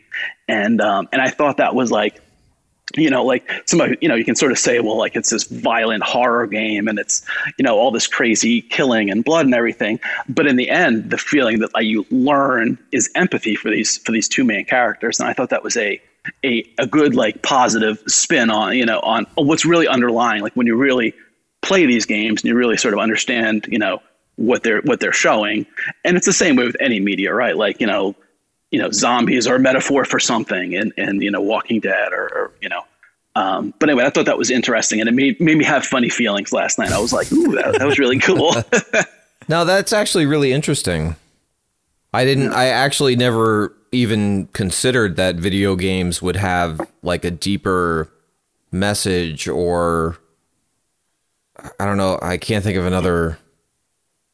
And 0.47 0.79
um 0.79 1.09
and 1.11 1.21
i 1.21 1.29
thought 1.29 1.57
that 1.57 1.73
was 1.73 1.91
like 1.91 2.21
you 2.95 3.09
know, 3.09 3.23
like 3.23 3.49
somebody, 3.65 3.97
you 4.01 4.09
know, 4.09 4.15
you 4.15 4.25
can 4.25 4.35
sort 4.35 4.51
of 4.51 4.59
say, 4.59 4.79
well, 4.79 4.97
like 4.97 5.15
it's 5.15 5.29
this 5.29 5.43
violent 5.43 6.03
horror 6.03 6.47
game 6.47 6.87
and 6.87 6.97
it's, 6.99 7.25
you 7.57 7.63
know, 7.63 7.77
all 7.77 7.91
this 7.91 8.07
crazy 8.07 8.61
killing 8.61 9.09
and 9.09 9.23
blood 9.23 9.45
and 9.45 9.55
everything. 9.55 9.99
But 10.29 10.47
in 10.47 10.55
the 10.55 10.69
end, 10.69 11.09
the 11.09 11.17
feeling 11.17 11.59
that 11.59 11.73
like, 11.73 11.85
you 11.85 12.05
learn 12.09 12.77
is 12.91 13.09
empathy 13.15 13.55
for 13.55 13.69
these 13.69 13.97
for 13.99 14.11
these 14.11 14.27
two 14.27 14.43
main 14.43 14.65
characters, 14.65 15.19
and 15.19 15.29
I 15.29 15.33
thought 15.33 15.49
that 15.49 15.63
was 15.63 15.77
a 15.77 16.01
a 16.43 16.67
a 16.79 16.87
good 16.87 17.15
like 17.15 17.43
positive 17.43 18.01
spin 18.07 18.49
on 18.49 18.75
you 18.75 18.85
know 18.85 18.99
on 18.99 19.27
what's 19.35 19.65
really 19.65 19.87
underlying. 19.87 20.41
Like 20.41 20.55
when 20.55 20.67
you 20.67 20.75
really 20.75 21.13
play 21.61 21.85
these 21.85 22.05
games 22.05 22.41
and 22.41 22.49
you 22.49 22.55
really 22.55 22.77
sort 22.77 22.93
of 22.93 22.99
understand, 22.99 23.67
you 23.69 23.79
know, 23.79 24.01
what 24.35 24.63
they're 24.63 24.81
what 24.81 24.99
they're 24.99 25.13
showing, 25.13 25.65
and 26.03 26.17
it's 26.17 26.25
the 26.25 26.33
same 26.33 26.55
way 26.55 26.65
with 26.65 26.77
any 26.79 26.99
media, 26.99 27.33
right? 27.33 27.55
Like 27.55 27.79
you 27.79 27.87
know, 27.87 28.15
you 28.75 28.81
know, 28.81 28.91
zombies 28.91 29.47
are 29.47 29.55
a 29.55 29.59
metaphor 29.59 30.03
for 30.03 30.19
something, 30.19 30.75
and 30.75 30.91
and 30.97 31.23
you 31.23 31.31
know, 31.31 31.39
Walking 31.39 31.79
Dead, 31.79 32.11
or, 32.11 32.25
or 32.25 32.51
you 32.61 32.67
know. 32.67 32.81
Um, 33.33 33.73
but 33.79 33.87
anyway, 33.87 34.03
I 34.03 34.09
thought 34.09 34.25
that 34.25 34.37
was 34.37 34.51
interesting, 34.51 34.99
and 34.99 35.07
it 35.07 35.13
made 35.13 35.39
made 35.39 35.57
me 35.57 35.63
have 35.63 35.85
funny 35.85 36.09
feelings 36.09 36.51
last 36.51 36.77
night. 36.77 36.91
I 36.91 36.99
was 36.99 37.13
like, 37.13 37.31
"Ooh, 37.31 37.55
that, 37.55 37.79
that 37.79 37.87
was 37.87 37.97
really 37.97 38.19
cool." 38.19 38.53
Now 39.47 39.63
that's 39.63 39.93
actually 39.93 40.25
really 40.25 40.51
interesting. 40.51 41.15
I 42.11 42.25
didn't. 42.25 42.51
I 42.51 42.65
actually 42.65 43.15
never 43.15 43.75
even 43.91 44.47
considered 44.47 45.17
that 45.17 45.35
video 45.35 45.75
games 45.75 46.19
would 46.19 46.35
have 46.35 46.81
like 47.03 47.23
a 47.23 47.29
deeper 47.29 48.09
message, 48.71 49.47
or 49.47 50.17
I 51.79 51.85
don't 51.85 51.97
know. 51.97 52.17
I 52.23 52.37
can't 52.37 52.63
think 52.63 52.75
of 52.75 52.87
another 52.87 53.37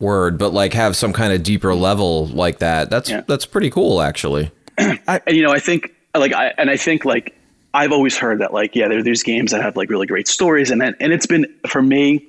word, 0.02 0.38
but 0.38 0.52
like 0.54 0.74
have 0.74 0.96
some 0.96 1.14
kind 1.14 1.32
of 1.32 1.44
deeper 1.44 1.74
level 1.76 2.28
like 2.28 2.60
that. 2.60 2.90
That's 2.90 3.10
Yeah. 3.10 3.22
that's 3.28 3.46
pretty 3.46 3.70
cool, 3.70 4.02
actually. 4.02 4.52
and 4.78 5.22
you 5.28 5.44
know, 5.44 5.52
I 5.52 5.60
think 5.60 5.94
like 6.16 6.34
I 6.34 6.54
and 6.58 6.70
I 6.70 6.78
think 6.78 7.06
like 7.06 7.36
I've 7.74 7.92
always 7.92 8.18
heard 8.18 8.40
that 8.42 8.54
like 8.54 8.76
yeah, 8.76 8.88
there, 8.88 9.04
there's 9.04 9.24
games 9.24 9.52
that 9.52 9.62
have 9.62 9.78
like 9.78 9.90
really 9.90 10.08
great 10.08 10.28
stories, 10.28 10.72
and 10.72 10.82
then 10.82 10.96
and 11.00 11.14
it's 11.14 11.26
been 11.28 11.46
for 11.68 11.82
me. 11.82 12.28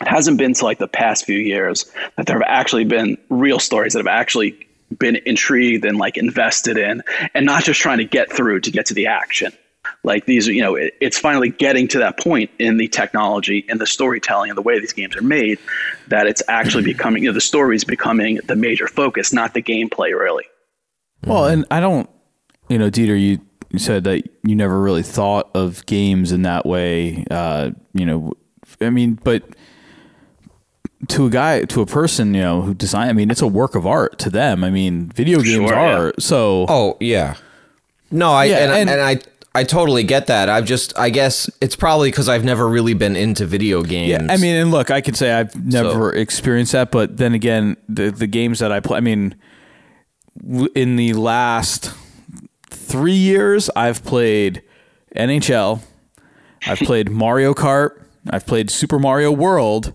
It 0.00 0.08
hasn't 0.08 0.38
been 0.38 0.54
to 0.54 0.64
like 0.64 0.78
the 0.78 0.88
past 0.88 1.26
few 1.26 1.36
years 1.38 1.90
that 2.16 2.24
there 2.26 2.36
have 2.36 2.46
actually 2.48 2.84
been 2.84 3.18
real 3.28 3.58
stories 3.58 3.92
that 3.92 3.98
have 3.98 4.06
actually 4.06 4.66
been 4.98 5.16
intrigued 5.26 5.84
and 5.84 5.98
like 5.98 6.16
invested 6.16 6.78
in, 6.78 7.02
and 7.34 7.44
not 7.44 7.64
just 7.64 7.80
trying 7.80 7.98
to 7.98 8.06
get 8.06 8.32
through 8.32 8.60
to 8.60 8.70
get 8.70 8.86
to 8.86 8.94
the 8.94 9.06
action. 9.08 9.52
Like 10.02 10.24
these, 10.24 10.46
you 10.46 10.62
know, 10.62 10.76
it, 10.76 10.94
it's 11.00 11.18
finally 11.18 11.50
getting 11.50 11.86
to 11.88 11.98
that 11.98 12.18
point 12.18 12.50
in 12.58 12.78
the 12.78 12.88
technology 12.88 13.66
and 13.68 13.78
the 13.80 13.86
storytelling 13.86 14.48
and 14.50 14.56
the 14.56 14.62
way 14.62 14.78
these 14.80 14.94
games 14.94 15.14
are 15.14 15.22
made 15.22 15.58
that 16.08 16.26
it's 16.26 16.42
actually 16.48 16.84
becoming, 16.84 17.22
you 17.22 17.28
know, 17.28 17.34
the 17.34 17.40
story 17.40 17.76
is 17.76 17.84
becoming 17.84 18.40
the 18.46 18.56
major 18.56 18.88
focus, 18.88 19.32
not 19.32 19.52
the 19.52 19.62
gameplay, 19.62 20.18
really. 20.18 20.44
Well, 21.26 21.44
and 21.46 21.66
I 21.70 21.80
don't, 21.80 22.08
you 22.70 22.78
know, 22.78 22.90
Dieter, 22.90 23.20
you, 23.20 23.40
you 23.70 23.78
said 23.78 24.04
that 24.04 24.22
you 24.42 24.54
never 24.56 24.80
really 24.80 25.02
thought 25.02 25.50
of 25.54 25.84
games 25.84 26.32
in 26.32 26.42
that 26.42 26.64
way. 26.64 27.24
Uh, 27.30 27.72
you 27.92 28.06
know, 28.06 28.32
I 28.80 28.88
mean, 28.88 29.18
but 29.22 29.42
to 31.08 31.26
a 31.26 31.30
guy, 31.30 31.62
to 31.64 31.80
a 31.82 31.86
person, 31.86 32.34
you 32.34 32.40
know, 32.40 32.62
who 32.62 32.74
design, 32.74 33.08
I 33.08 33.12
mean, 33.12 33.30
it's 33.30 33.42
a 33.42 33.46
work 33.46 33.74
of 33.74 33.86
art 33.86 34.18
to 34.20 34.30
them. 34.30 34.64
I 34.64 34.70
mean, 34.70 35.10
video 35.10 35.38
games 35.40 35.68
Sure, 35.68 35.74
are. 35.74 36.06
yeah. 36.06 36.12
So, 36.18 36.66
Oh 36.68 36.96
yeah. 37.00 37.34
No, 38.10 38.32
I 38.32 38.46
Yeah, 38.46 38.58
and, 38.58 38.72
and- 38.72 38.90
and, 38.90 39.00
I 39.00 39.18
I 39.54 39.64
totally 39.64 40.04
get 40.04 40.28
that. 40.28 40.48
I've 40.48 40.64
just 40.64 40.96
I 40.98 41.10
guess 41.10 41.50
it's 41.60 41.74
probably 41.74 42.10
because 42.10 42.28
I've 42.28 42.44
never 42.44 42.68
really 42.68 42.94
been 42.94 43.16
into 43.16 43.46
video 43.46 43.82
games. 43.82 44.10
Yeah, 44.10 44.26
I 44.32 44.36
mean, 44.36 44.54
and 44.54 44.70
look, 44.70 44.90
I 44.90 45.00
could 45.00 45.16
say 45.16 45.32
I've 45.32 45.54
never 45.66 46.14
experienced 46.14 46.72
that, 46.72 46.90
but 46.90 47.16
then 47.16 47.34
again, 47.34 47.76
the 47.88 48.10
the 48.10 48.26
games 48.26 48.60
that 48.60 48.70
I 48.70 48.80
play, 48.80 48.98
I 48.98 49.00
mean, 49.00 49.34
in 50.74 50.96
the 50.96 51.14
last 51.14 51.92
three 52.70 53.12
years, 53.12 53.68
I've 53.74 54.04
played 54.04 54.62
NHL, 55.16 55.82
I've 56.66 56.78
played 56.78 57.10
Mario 57.10 57.52
Kart, 57.52 58.04
I've 58.30 58.46
played 58.46 58.70
Super 58.70 58.98
Mario 58.98 59.32
World, 59.32 59.94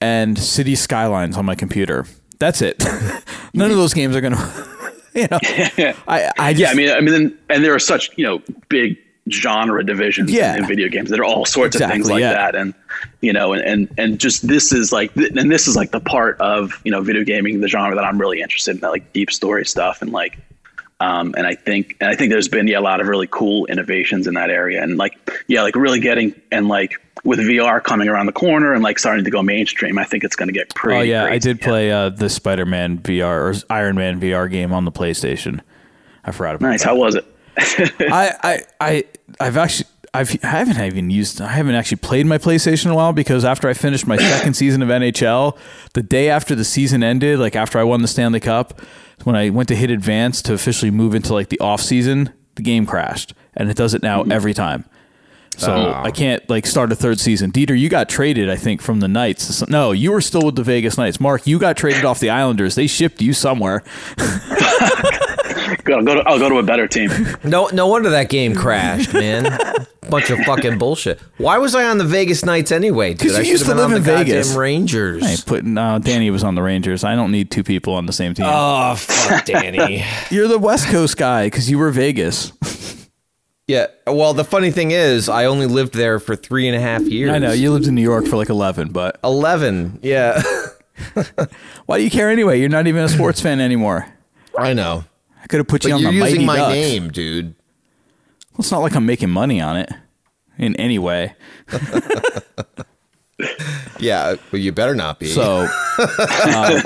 and 0.00 0.38
City 0.38 0.74
Skylines 0.76 1.36
on 1.36 1.44
my 1.44 1.54
computer. 1.54 2.06
That's 2.38 2.62
it. 2.62 2.84
None 3.54 3.70
of 3.70 3.76
those 3.76 3.94
games 3.94 4.14
are 4.14 4.20
gonna, 4.20 4.36
you 5.14 5.28
know. 5.30 5.38
I 6.08 6.30
I 6.38 6.52
just, 6.52 6.60
yeah, 6.60 6.70
I 6.70 6.74
mean, 6.74 6.90
I 6.90 7.00
mean, 7.00 7.14
and, 7.14 7.38
and 7.48 7.64
there 7.64 7.74
are 7.74 7.78
such 7.78 8.10
you 8.16 8.24
know 8.24 8.42
big 8.68 8.98
genre 9.30 9.84
divisions 9.84 10.30
Yeah. 10.32 10.56
in, 10.56 10.66
video 10.66 10.88
games. 10.88 11.10
There 11.10 11.20
are 11.20 11.24
all 11.24 11.44
sorts 11.44 11.80
of 11.80 11.90
things 11.90 12.10
like 12.10 12.20
yeah. 12.20 12.32
that, 12.32 12.54
and 12.54 12.74
you 13.20 13.32
know, 13.32 13.52
and, 13.52 13.62
and 13.62 13.94
and 13.98 14.18
just 14.18 14.46
this 14.46 14.72
is 14.72 14.92
like, 14.92 15.14
and 15.16 15.50
this 15.50 15.68
is 15.68 15.76
like 15.76 15.90
the 15.90 16.00
part 16.00 16.40
of 16.40 16.80
you 16.84 16.90
know 16.90 17.00
video 17.00 17.24
gaming, 17.24 17.60
the 17.60 17.68
genre 17.68 17.94
that 17.94 18.04
I'm 18.04 18.18
really 18.18 18.40
interested 18.40 18.76
in, 18.76 18.80
that 18.80 18.90
like 18.90 19.12
deep 19.12 19.30
story 19.30 19.64
stuff, 19.66 20.02
and 20.02 20.12
like, 20.12 20.38
um, 21.00 21.34
and 21.36 21.46
I 21.46 21.54
think, 21.54 21.96
and 22.00 22.10
I 22.10 22.16
think 22.16 22.30
there's 22.30 22.48
been 22.48 22.66
yeah 22.66 22.78
a 22.78 22.80
lot 22.80 23.00
of 23.00 23.06
really 23.06 23.28
cool 23.30 23.66
innovations 23.66 24.26
in 24.26 24.34
that 24.34 24.50
area, 24.50 24.82
and 24.82 24.96
like, 24.96 25.18
yeah, 25.46 25.62
like 25.62 25.76
really 25.76 26.00
getting 26.00 26.34
and 26.50 26.68
like 26.68 27.00
with 27.28 27.38
VR 27.40 27.82
coming 27.84 28.08
around 28.08 28.24
the 28.24 28.32
corner 28.32 28.72
and 28.72 28.82
like 28.82 28.98
starting 28.98 29.22
to 29.22 29.30
go 29.30 29.42
mainstream, 29.42 29.98
I 29.98 30.04
think 30.04 30.24
it's 30.24 30.34
going 30.34 30.48
to 30.48 30.52
get 30.52 30.74
pretty. 30.74 30.98
Oh 30.98 31.02
yeah, 31.02 31.24
I 31.26 31.36
did 31.36 31.60
play 31.60 31.92
uh, 31.92 32.08
the 32.08 32.30
Spider 32.30 32.64
Man 32.64 32.98
VR 32.98 33.26
or 33.26 33.54
Iron 33.68 33.96
Man 33.96 34.18
VR 34.18 34.50
game 34.50 34.72
on 34.72 34.86
the 34.86 34.90
PlayStation. 34.90 35.60
I 36.24 36.32
forgot 36.32 36.54
about 36.56 36.66
it. 36.66 36.70
Nice. 36.70 36.82
that. 36.82 36.88
How 36.88 36.96
was 36.96 37.14
it? 37.14 37.26
I, 38.10 38.32
I, 38.42 38.62
I, 38.80 39.04
I've 39.40 39.58
actually, 39.58 39.88
I've, 40.14 40.42
I 40.42 40.46
haven't 40.48 40.80
even 40.80 41.10
used, 41.10 41.42
I 41.42 41.48
haven't 41.48 41.74
actually 41.74 41.98
played 41.98 42.24
my 42.24 42.38
PlayStation 42.38 42.86
in 42.86 42.92
a 42.92 42.94
while 42.94 43.12
because 43.12 43.44
after 43.44 43.68
I 43.68 43.74
finished 43.74 44.06
my 44.06 44.16
second 44.16 44.54
season 44.54 44.80
of 44.80 44.88
NHL, 44.88 45.56
the 45.92 46.02
day 46.02 46.30
after 46.30 46.54
the 46.54 46.64
season 46.64 47.02
ended, 47.02 47.38
like 47.38 47.54
after 47.54 47.78
I 47.78 47.82
won 47.82 48.00
the 48.00 48.08
Stanley 48.08 48.40
Cup, 48.40 48.80
when 49.24 49.36
I 49.36 49.50
went 49.50 49.68
to 49.68 49.76
hit 49.76 49.90
advance 49.90 50.40
to 50.42 50.54
officially 50.54 50.90
move 50.90 51.14
into 51.14 51.34
like 51.34 51.50
the 51.50 51.60
off 51.60 51.82
season, 51.82 52.32
the 52.54 52.62
game 52.62 52.86
crashed, 52.86 53.34
and 53.54 53.68
it 53.68 53.76
does 53.76 53.92
it 53.92 54.02
now 54.02 54.22
every 54.22 54.54
time. 54.54 54.86
So 55.58 55.72
oh. 55.74 56.02
I 56.04 56.10
can't 56.12 56.48
like 56.48 56.66
start 56.66 56.92
a 56.92 56.94
third 56.96 57.18
season. 57.20 57.50
Dieter, 57.52 57.78
you 57.78 57.88
got 57.88 58.08
traded, 58.08 58.48
I 58.48 58.56
think, 58.56 58.80
from 58.80 59.00
the 59.00 59.08
Knights. 59.08 59.66
No, 59.68 59.90
you 59.92 60.12
were 60.12 60.20
still 60.20 60.42
with 60.42 60.54
the 60.56 60.62
Vegas 60.62 60.96
Knights. 60.96 61.20
Mark, 61.20 61.46
you 61.46 61.58
got 61.58 61.76
traded 61.76 62.04
off 62.04 62.20
the 62.20 62.30
Islanders. 62.30 62.76
They 62.76 62.86
shipped 62.86 63.20
you 63.20 63.32
somewhere. 63.32 63.82
Go, 65.84 66.02
go 66.02 66.14
to, 66.14 66.22
I'll 66.26 66.38
go 66.38 66.48
to 66.48 66.58
a 66.58 66.62
better 66.62 66.86
team. 66.86 67.10
no 67.44 67.66
no 67.72 67.86
wonder 67.88 68.10
that 68.10 68.28
game 68.30 68.54
crashed, 68.54 69.12
man. 69.12 69.44
Bunch 70.08 70.30
of 70.30 70.38
fucking 70.40 70.78
bullshit. 70.78 71.20
Why 71.36 71.58
was 71.58 71.74
I 71.74 71.84
on 71.84 71.98
the 71.98 72.04
Vegas 72.04 72.44
Knights 72.44 72.72
anyway? 72.72 73.12
Dude, 73.12 73.28
'Cause 73.28 73.36
I 73.36 73.40
you 73.40 73.44
should 73.44 73.50
used 73.52 73.64
to 73.64 73.70
been 73.70 73.76
live 73.78 73.84
on 73.86 73.90
the 73.90 73.96
in 73.98 74.02
goddamn 74.04 74.26
Vegas. 74.26 74.54
Rangers. 74.54 75.26
Hey, 75.26 75.36
put 75.44 75.64
no, 75.64 75.98
Danny 75.98 76.30
was 76.30 76.42
on 76.44 76.54
the 76.54 76.62
Rangers. 76.62 77.04
I 77.04 77.14
don't 77.14 77.30
need 77.32 77.50
two 77.50 77.62
people 77.62 77.94
on 77.94 78.06
the 78.06 78.12
same 78.14 78.32
team. 78.32 78.46
Oh 78.48 78.94
fuck, 78.96 79.44
Danny. 79.44 80.04
You're 80.30 80.48
the 80.48 80.58
West 80.58 80.88
Coast 80.88 81.16
guy 81.18 81.46
because 81.46 81.70
you 81.70 81.78
were 81.78 81.90
Vegas. 81.90 82.52
Yeah. 83.68 83.86
Well, 84.06 84.34
the 84.34 84.44
funny 84.44 84.72
thing 84.72 84.90
is, 84.90 85.28
I 85.28 85.44
only 85.44 85.66
lived 85.66 85.94
there 85.94 86.18
for 86.18 86.34
three 86.34 86.66
and 86.66 86.76
a 86.76 86.80
half 86.80 87.02
years. 87.02 87.30
I 87.30 87.38
know 87.38 87.52
you 87.52 87.70
lived 87.70 87.86
in 87.86 87.94
New 87.94 88.02
York 88.02 88.26
for 88.26 88.36
like 88.36 88.48
eleven, 88.48 88.88
but 88.90 89.20
Eleven. 89.22 90.00
Yeah. 90.02 90.42
why 91.86 91.98
do 91.98 92.02
you 92.04 92.10
care 92.10 92.28
anyway? 92.30 92.58
You're 92.58 92.68
not 92.68 92.88
even 92.88 93.04
a 93.04 93.08
sports 93.08 93.40
fan 93.40 93.60
anymore. 93.60 94.12
I 94.58 94.72
know. 94.72 95.04
I 95.40 95.46
could 95.46 95.58
have 95.58 95.68
put 95.68 95.84
you 95.84 95.90
But 95.90 95.96
on 95.96 96.02
you're 96.02 96.10
the 96.10 96.16
using 96.30 96.44
Mighty 96.44 96.46
my 96.46 96.56
Ducks. 96.56 96.74
name, 96.74 97.10
dude. 97.10 97.46
Well, 98.52 98.58
it's 98.60 98.72
not 98.72 98.80
like 98.80 98.96
I'm 98.96 99.06
making 99.06 99.30
money 99.30 99.60
on 99.60 99.76
it 99.76 99.90
in 100.58 100.74
any 100.76 100.98
way. 100.98 101.36
Yeah, 104.00 104.36
well, 104.52 104.60
you 104.60 104.72
better 104.72 104.94
not 104.94 105.18
be. 105.18 105.26
So, 105.26 105.60
um, 105.98 106.82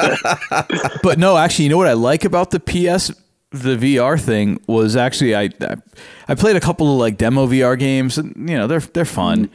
but 1.02 1.18
no, 1.18 1.36
actually, 1.36 1.64
you 1.64 1.70
know 1.70 1.76
what 1.76 1.88
I 1.88 1.92
like 1.92 2.24
about 2.24 2.50
the 2.50 2.60
PS, 2.60 3.10
the 3.52 3.76
VR 3.76 4.20
thing 4.20 4.60
was 4.66 4.96
actually 4.96 5.34
I, 5.34 5.50
I, 5.60 5.76
I 6.28 6.34
played 6.34 6.56
a 6.56 6.60
couple 6.60 6.92
of 6.92 6.98
like 6.98 7.18
demo 7.18 7.46
VR 7.46 7.78
games, 7.78 8.18
and 8.18 8.48
you 8.48 8.56
know 8.56 8.66
they're 8.66 8.80
they're 8.80 9.04
fun. 9.04 9.46
Mm-hmm. 9.46 9.54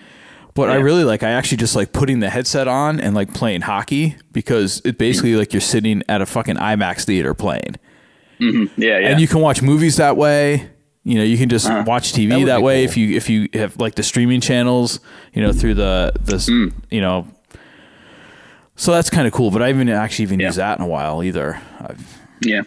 But 0.53 0.71
I 0.71 0.75
really 0.75 1.03
like 1.03 1.21
I 1.21 1.29
actually 1.29 1.57
just 1.57 1.75
like 1.75 1.93
putting 1.93 2.19
the 2.19 2.31
headset 2.31 2.67
on 2.67 2.99
and 2.99 3.13
like 3.13 3.31
playing 3.31 3.61
hockey 3.61 4.15
because 4.31 4.81
it 4.85 4.97
basically 4.97 5.35
like 5.35 5.53
you're 5.53 5.61
sitting 5.61 6.01
at 6.09 6.19
a 6.19 6.25
fucking 6.25 6.55
IMAX 6.55 7.05
theater 7.05 7.35
playing. 7.35 7.75
Mm-hmm. 8.39 8.81
Yeah, 8.81 8.99
yeah. 8.99 9.09
and 9.09 9.21
you 9.21 9.27
can 9.27 9.39
watch 9.39 9.61
movies 9.61 9.97
that 9.97 10.17
way. 10.17 10.69
You 11.03 11.19
know, 11.19 11.23
you 11.23 11.37
can 11.37 11.47
just 11.47 11.67
uh-huh. 11.67 11.83
watch 11.85 12.11
TV 12.11 12.29
That 12.29 12.45
that, 12.45 12.61
way 12.63 12.81
cool. 12.81 12.89
if 12.89 12.97
you 12.97 13.15
if 13.15 13.29
you 13.29 13.49
have 13.53 13.77
like 13.77 13.95
the 13.95 14.03
streaming 14.03 14.41
channels. 14.41 14.99
You 15.31 15.43
know, 15.43 15.53
through 15.53 15.75
the 15.75 16.13
the 16.21 16.37
mm. 16.37 16.73
you 16.89 17.01
know. 17.01 17.27
So 18.75 18.91
that's 18.91 19.09
kind 19.09 19.27
of 19.27 19.33
cool, 19.33 19.51
but 19.51 19.61
I 19.61 19.67
haven't 19.67 19.89
actually 19.89 20.23
even 20.23 20.39
Yeah. 20.39 20.47
used 20.47 20.57
that 20.57 20.77
in 20.77 20.83
a 20.83 20.87
while 20.87 21.23
either. 21.23 21.59
I've, 21.79 22.19
yeah. 22.41 22.61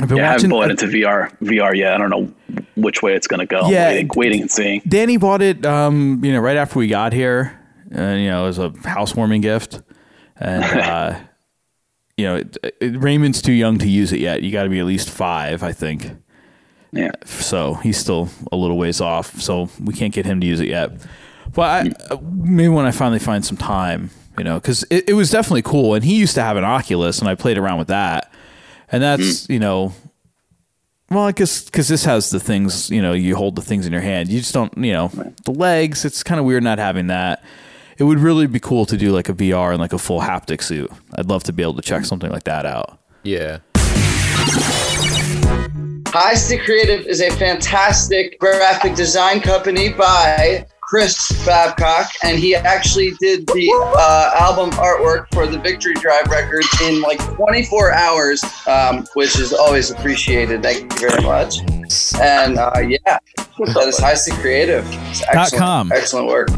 I've 0.00 0.08
been 0.08 0.18
Yeah, 0.18 0.28
I 0.30 0.32
watching. 0.34 0.50
haven't 0.50 0.50
bought 0.50 0.70
into 0.70 0.86
VR 0.86 1.36
VR 1.40 1.74
yet. 1.74 1.94
I 1.94 1.98
don't 1.98 2.10
know 2.10 2.32
which 2.76 3.02
way 3.02 3.14
it's 3.14 3.26
going 3.26 3.40
to 3.40 3.46
go. 3.46 3.68
Yeah. 3.68 3.88
waiting, 3.90 4.10
waiting 4.14 4.40
and 4.42 4.50
seeing. 4.50 4.82
Danny 4.86 5.16
bought 5.16 5.40
it, 5.42 5.64
um, 5.64 6.22
you 6.24 6.32
know, 6.32 6.40
right 6.40 6.56
after 6.56 6.78
we 6.78 6.86
got 6.88 7.12
here, 7.12 7.58
and 7.90 8.20
you 8.22 8.28
know, 8.28 8.46
as 8.46 8.58
a 8.58 8.72
housewarming 8.84 9.40
gift, 9.40 9.80
and 10.36 10.62
uh, 10.80 11.18
you 12.16 12.26
know, 12.26 12.36
it, 12.36 12.56
it, 12.80 13.00
Raymond's 13.00 13.40
too 13.40 13.52
young 13.52 13.78
to 13.78 13.88
use 13.88 14.12
it 14.12 14.20
yet. 14.20 14.42
You 14.42 14.50
got 14.52 14.64
to 14.64 14.68
be 14.70 14.78
at 14.80 14.86
least 14.86 15.08
five, 15.10 15.62
I 15.62 15.72
think. 15.72 16.10
Yeah, 16.92 17.10
so 17.24 17.74
he's 17.74 17.98
still 17.98 18.28
a 18.52 18.56
little 18.56 18.78
ways 18.78 19.00
off. 19.00 19.40
So 19.40 19.68
we 19.82 19.92
can't 19.92 20.14
get 20.14 20.24
him 20.24 20.40
to 20.40 20.46
use 20.46 20.60
it 20.60 20.68
yet. 20.68 20.92
But 21.54 21.86
I, 22.12 22.16
maybe 22.22 22.68
when 22.68 22.86
I 22.86 22.90
finally 22.90 23.18
find 23.18 23.44
some 23.44 23.56
time, 23.56 24.10
you 24.38 24.44
know, 24.44 24.54
because 24.60 24.84
it, 24.90 25.08
it 25.08 25.12
was 25.14 25.30
definitely 25.30 25.62
cool. 25.62 25.94
And 25.94 26.04
he 26.04 26.16
used 26.16 26.34
to 26.36 26.42
have 26.42 26.56
an 26.56 26.64
Oculus, 26.64 27.18
and 27.18 27.28
I 27.28 27.34
played 27.34 27.56
around 27.58 27.78
with 27.78 27.88
that. 27.88 28.32
And 28.90 29.02
that's 29.02 29.46
hmm. 29.46 29.52
you 29.52 29.58
know, 29.58 29.92
well, 31.10 31.24
I 31.24 31.32
guess 31.32 31.64
because 31.64 31.88
this 31.88 32.04
has 32.04 32.30
the 32.30 32.40
things, 32.40 32.90
you 32.90 33.02
know, 33.02 33.12
you 33.12 33.36
hold 33.36 33.56
the 33.56 33.62
things 33.62 33.86
in 33.86 33.92
your 33.92 34.02
hand. 34.02 34.28
You 34.28 34.40
just 34.40 34.54
don't, 34.54 34.76
you 34.76 34.92
know, 34.92 35.08
the 35.44 35.52
legs. 35.52 36.04
It's 36.04 36.22
kind 36.22 36.38
of 36.38 36.46
weird 36.46 36.62
not 36.62 36.78
having 36.78 37.08
that. 37.08 37.42
It 37.98 38.04
would 38.04 38.18
really 38.18 38.46
be 38.46 38.60
cool 38.60 38.84
to 38.86 38.96
do 38.96 39.10
like 39.12 39.28
a 39.28 39.34
VR 39.34 39.70
and 39.70 39.80
like 39.80 39.92
a 39.92 39.98
full 39.98 40.20
haptic 40.20 40.62
suit. 40.62 40.90
I'd 41.16 41.26
love 41.26 41.44
to 41.44 41.52
be 41.52 41.62
able 41.62 41.74
to 41.74 41.82
check 41.82 42.00
hmm. 42.00 42.06
something 42.06 42.30
like 42.30 42.44
that 42.44 42.66
out. 42.66 42.98
yeah. 43.22 43.58
High 46.08 46.34
Stick 46.34 46.62
Creative 46.62 47.06
is 47.06 47.20
a 47.20 47.30
fantastic 47.30 48.38
graphic 48.40 48.94
design 48.94 49.40
company 49.40 49.92
by 49.92 50.66
Chris 50.86 51.44
Babcock, 51.44 52.08
and 52.22 52.38
he 52.38 52.54
actually 52.54 53.10
did 53.18 53.44
the 53.48 53.94
uh, 53.98 54.30
album 54.38 54.70
artwork 54.78 55.26
for 55.32 55.46
the 55.46 55.58
Victory 55.58 55.94
Drive 55.94 56.28
record 56.28 56.62
in 56.84 57.00
like 57.02 57.18
24 57.34 57.92
hours, 57.92 58.44
um, 58.68 59.04
which 59.14 59.36
is 59.36 59.52
always 59.52 59.90
appreciated. 59.90 60.62
Thank 60.62 60.92
you 60.92 61.10
very 61.10 61.22
much. 61.22 61.58
And 62.20 62.58
uh, 62.58 62.78
yeah, 62.78 62.98
that 63.36 63.84
is 63.88 63.98
High 63.98 64.14
Stick 64.14 64.34
Creative. 64.34 64.86
It's 65.10 65.22
excellent, 65.24 65.60
com. 65.60 65.92
excellent 65.92 66.28
work. 66.28 66.50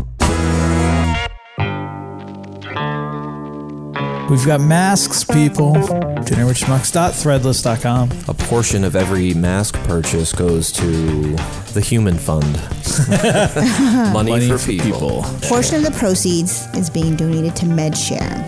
We've 4.29 4.45
got 4.45 4.61
masks, 4.61 5.25
people. 5.25 5.73
Dinnerwithschmucks.threadless.com. 5.73 8.11
A 8.29 8.35
portion 8.35 8.85
of 8.85 8.95
every 8.95 9.33
mask 9.33 9.75
purchase 9.85 10.33
goes 10.33 10.71
to 10.73 11.33
the 11.73 11.81
Human 11.81 12.19
Fund. 12.19 12.53
Money, 14.13 14.31
Money 14.31 14.49
for, 14.49 14.59
for 14.59 14.71
people. 14.71 15.23
Portion 15.43 15.77
of 15.77 15.83
the 15.83 15.93
proceeds 15.99 16.67
is 16.75 16.91
being 16.91 17.17
donated 17.17 17.57
to 17.57 17.65
MedShare. 17.65 18.45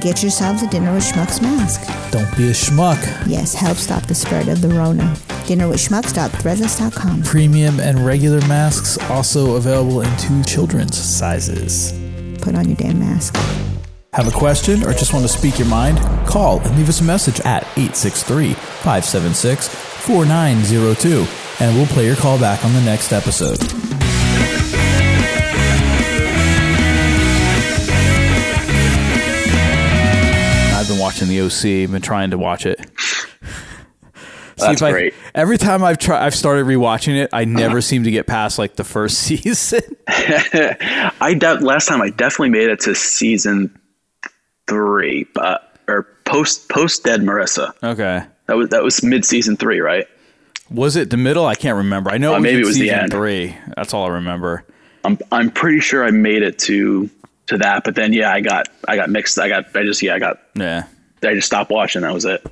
Get 0.00 0.22
yourselves 0.22 0.62
a 0.62 0.66
Dinner 0.68 0.94
with 0.94 1.04
Schmucks 1.04 1.42
mask. 1.42 1.82
Don't 2.10 2.34
be 2.36 2.48
a 2.48 2.52
schmuck. 2.52 2.96
Yes, 3.26 3.52
help 3.52 3.76
stop 3.76 4.04
the 4.04 4.14
spread 4.14 4.48
of 4.48 4.62
the 4.62 4.68
Rona. 4.68 5.14
Dinnerwithschmucks.threadless.com. 5.46 7.22
Premium 7.24 7.80
and 7.80 8.06
regular 8.06 8.40
masks 8.46 8.96
also 9.10 9.56
available 9.56 10.00
in 10.00 10.16
two 10.16 10.42
children's 10.44 10.96
sizes. 10.96 11.92
Put 12.40 12.54
on 12.54 12.66
your 12.66 12.76
damn 12.76 12.98
mask. 13.00 13.34
Have 14.18 14.26
a 14.26 14.32
question 14.36 14.82
or 14.84 14.92
just 14.92 15.12
want 15.12 15.24
to 15.24 15.28
speak 15.28 15.60
your 15.60 15.68
mind? 15.68 15.98
Call 16.26 16.58
and 16.62 16.76
leave 16.76 16.88
us 16.88 17.00
a 17.00 17.04
message 17.04 17.38
at 17.42 17.62
863 17.78 18.54
576 18.54 19.68
4902 19.68 21.24
and 21.64 21.76
we'll 21.76 21.86
play 21.86 22.04
your 22.06 22.16
call 22.16 22.36
back 22.36 22.64
on 22.64 22.72
the 22.72 22.80
next 22.80 23.12
episode. 23.12 23.58
I've 30.74 30.86
been 30.86 30.98
watching 30.98 31.28
the 31.28 31.40
OC. 31.40 31.90
Been 31.90 32.00
trying 32.02 32.30
to 32.30 32.38
watch 32.38 32.64
it. 32.66 32.78
See 33.00 34.66
That's 34.66 34.80
if 34.80 34.82
I- 34.82 34.90
great. 34.92 35.14
every 35.34 35.58
time 35.58 35.82
I've 35.84 35.98
tried, 35.98 36.24
I've 36.24 36.34
started 36.34 36.66
rewatching 36.66 37.16
it. 37.22 37.30
I 37.32 37.44
never 37.44 37.80
seem 37.80 38.04
to 38.04 38.10
get 38.10 38.26
past 38.26 38.58
like 38.58 38.76
the 38.76 38.84
first 38.84 39.18
season. 39.22 39.80
I 40.08 41.36
de- 41.38 41.54
last 41.60 41.86
time 41.88 42.00
I 42.02 42.10
definitely 42.10 42.50
made 42.50 42.68
it 42.70 42.80
to 42.80 42.94
season 42.94 43.77
three, 44.68 45.26
but 45.34 45.76
or 45.88 46.02
post 46.24 46.68
post 46.68 47.04
Dead 47.04 47.20
Marissa. 47.22 47.72
okay, 47.82 48.24
That 48.46 48.56
was 48.56 48.68
that 48.70 48.82
was 48.82 49.02
mid 49.02 49.24
season 49.24 49.56
three, 49.56 49.80
right? 49.80 50.06
was 50.70 50.96
it 50.96 51.08
the 51.08 51.16
middle? 51.16 51.46
I 51.46 51.54
can't 51.54 51.76
remember. 51.78 52.10
I 52.10 52.18
know 52.18 52.32
Uh, 52.34 52.36
it 52.36 52.40
was 52.40 52.42
maybe 52.42 52.60
it 52.60 52.66
was 52.66 52.78
the 52.78 52.90
end. 52.90 53.10
three. 53.10 53.56
That's 53.76 53.94
all 53.94 54.04
I 54.06 54.14
remember. 54.14 54.64
I'm 55.04 55.18
I'm 55.32 55.50
pretty 55.50 55.80
sure 55.80 56.04
I 56.04 56.10
made 56.10 56.42
it 56.42 56.58
to 56.60 57.08
to 57.46 57.56
that, 57.58 57.84
but 57.84 57.94
then 57.94 58.12
yeah, 58.12 58.30
I 58.32 58.40
got 58.40 58.68
I 58.86 58.96
got 58.96 59.08
mixed. 59.08 59.38
I 59.38 59.48
got 59.48 59.74
I 59.74 59.82
just 59.84 60.02
yeah 60.02 60.14
I 60.14 60.18
got 60.18 60.40
Yeah, 60.54 60.84
I 61.22 61.34
just 61.34 61.46
stopped 61.46 61.70
watching. 61.70 62.02
That 62.02 62.12
was 62.12 62.26
it. 62.26 62.44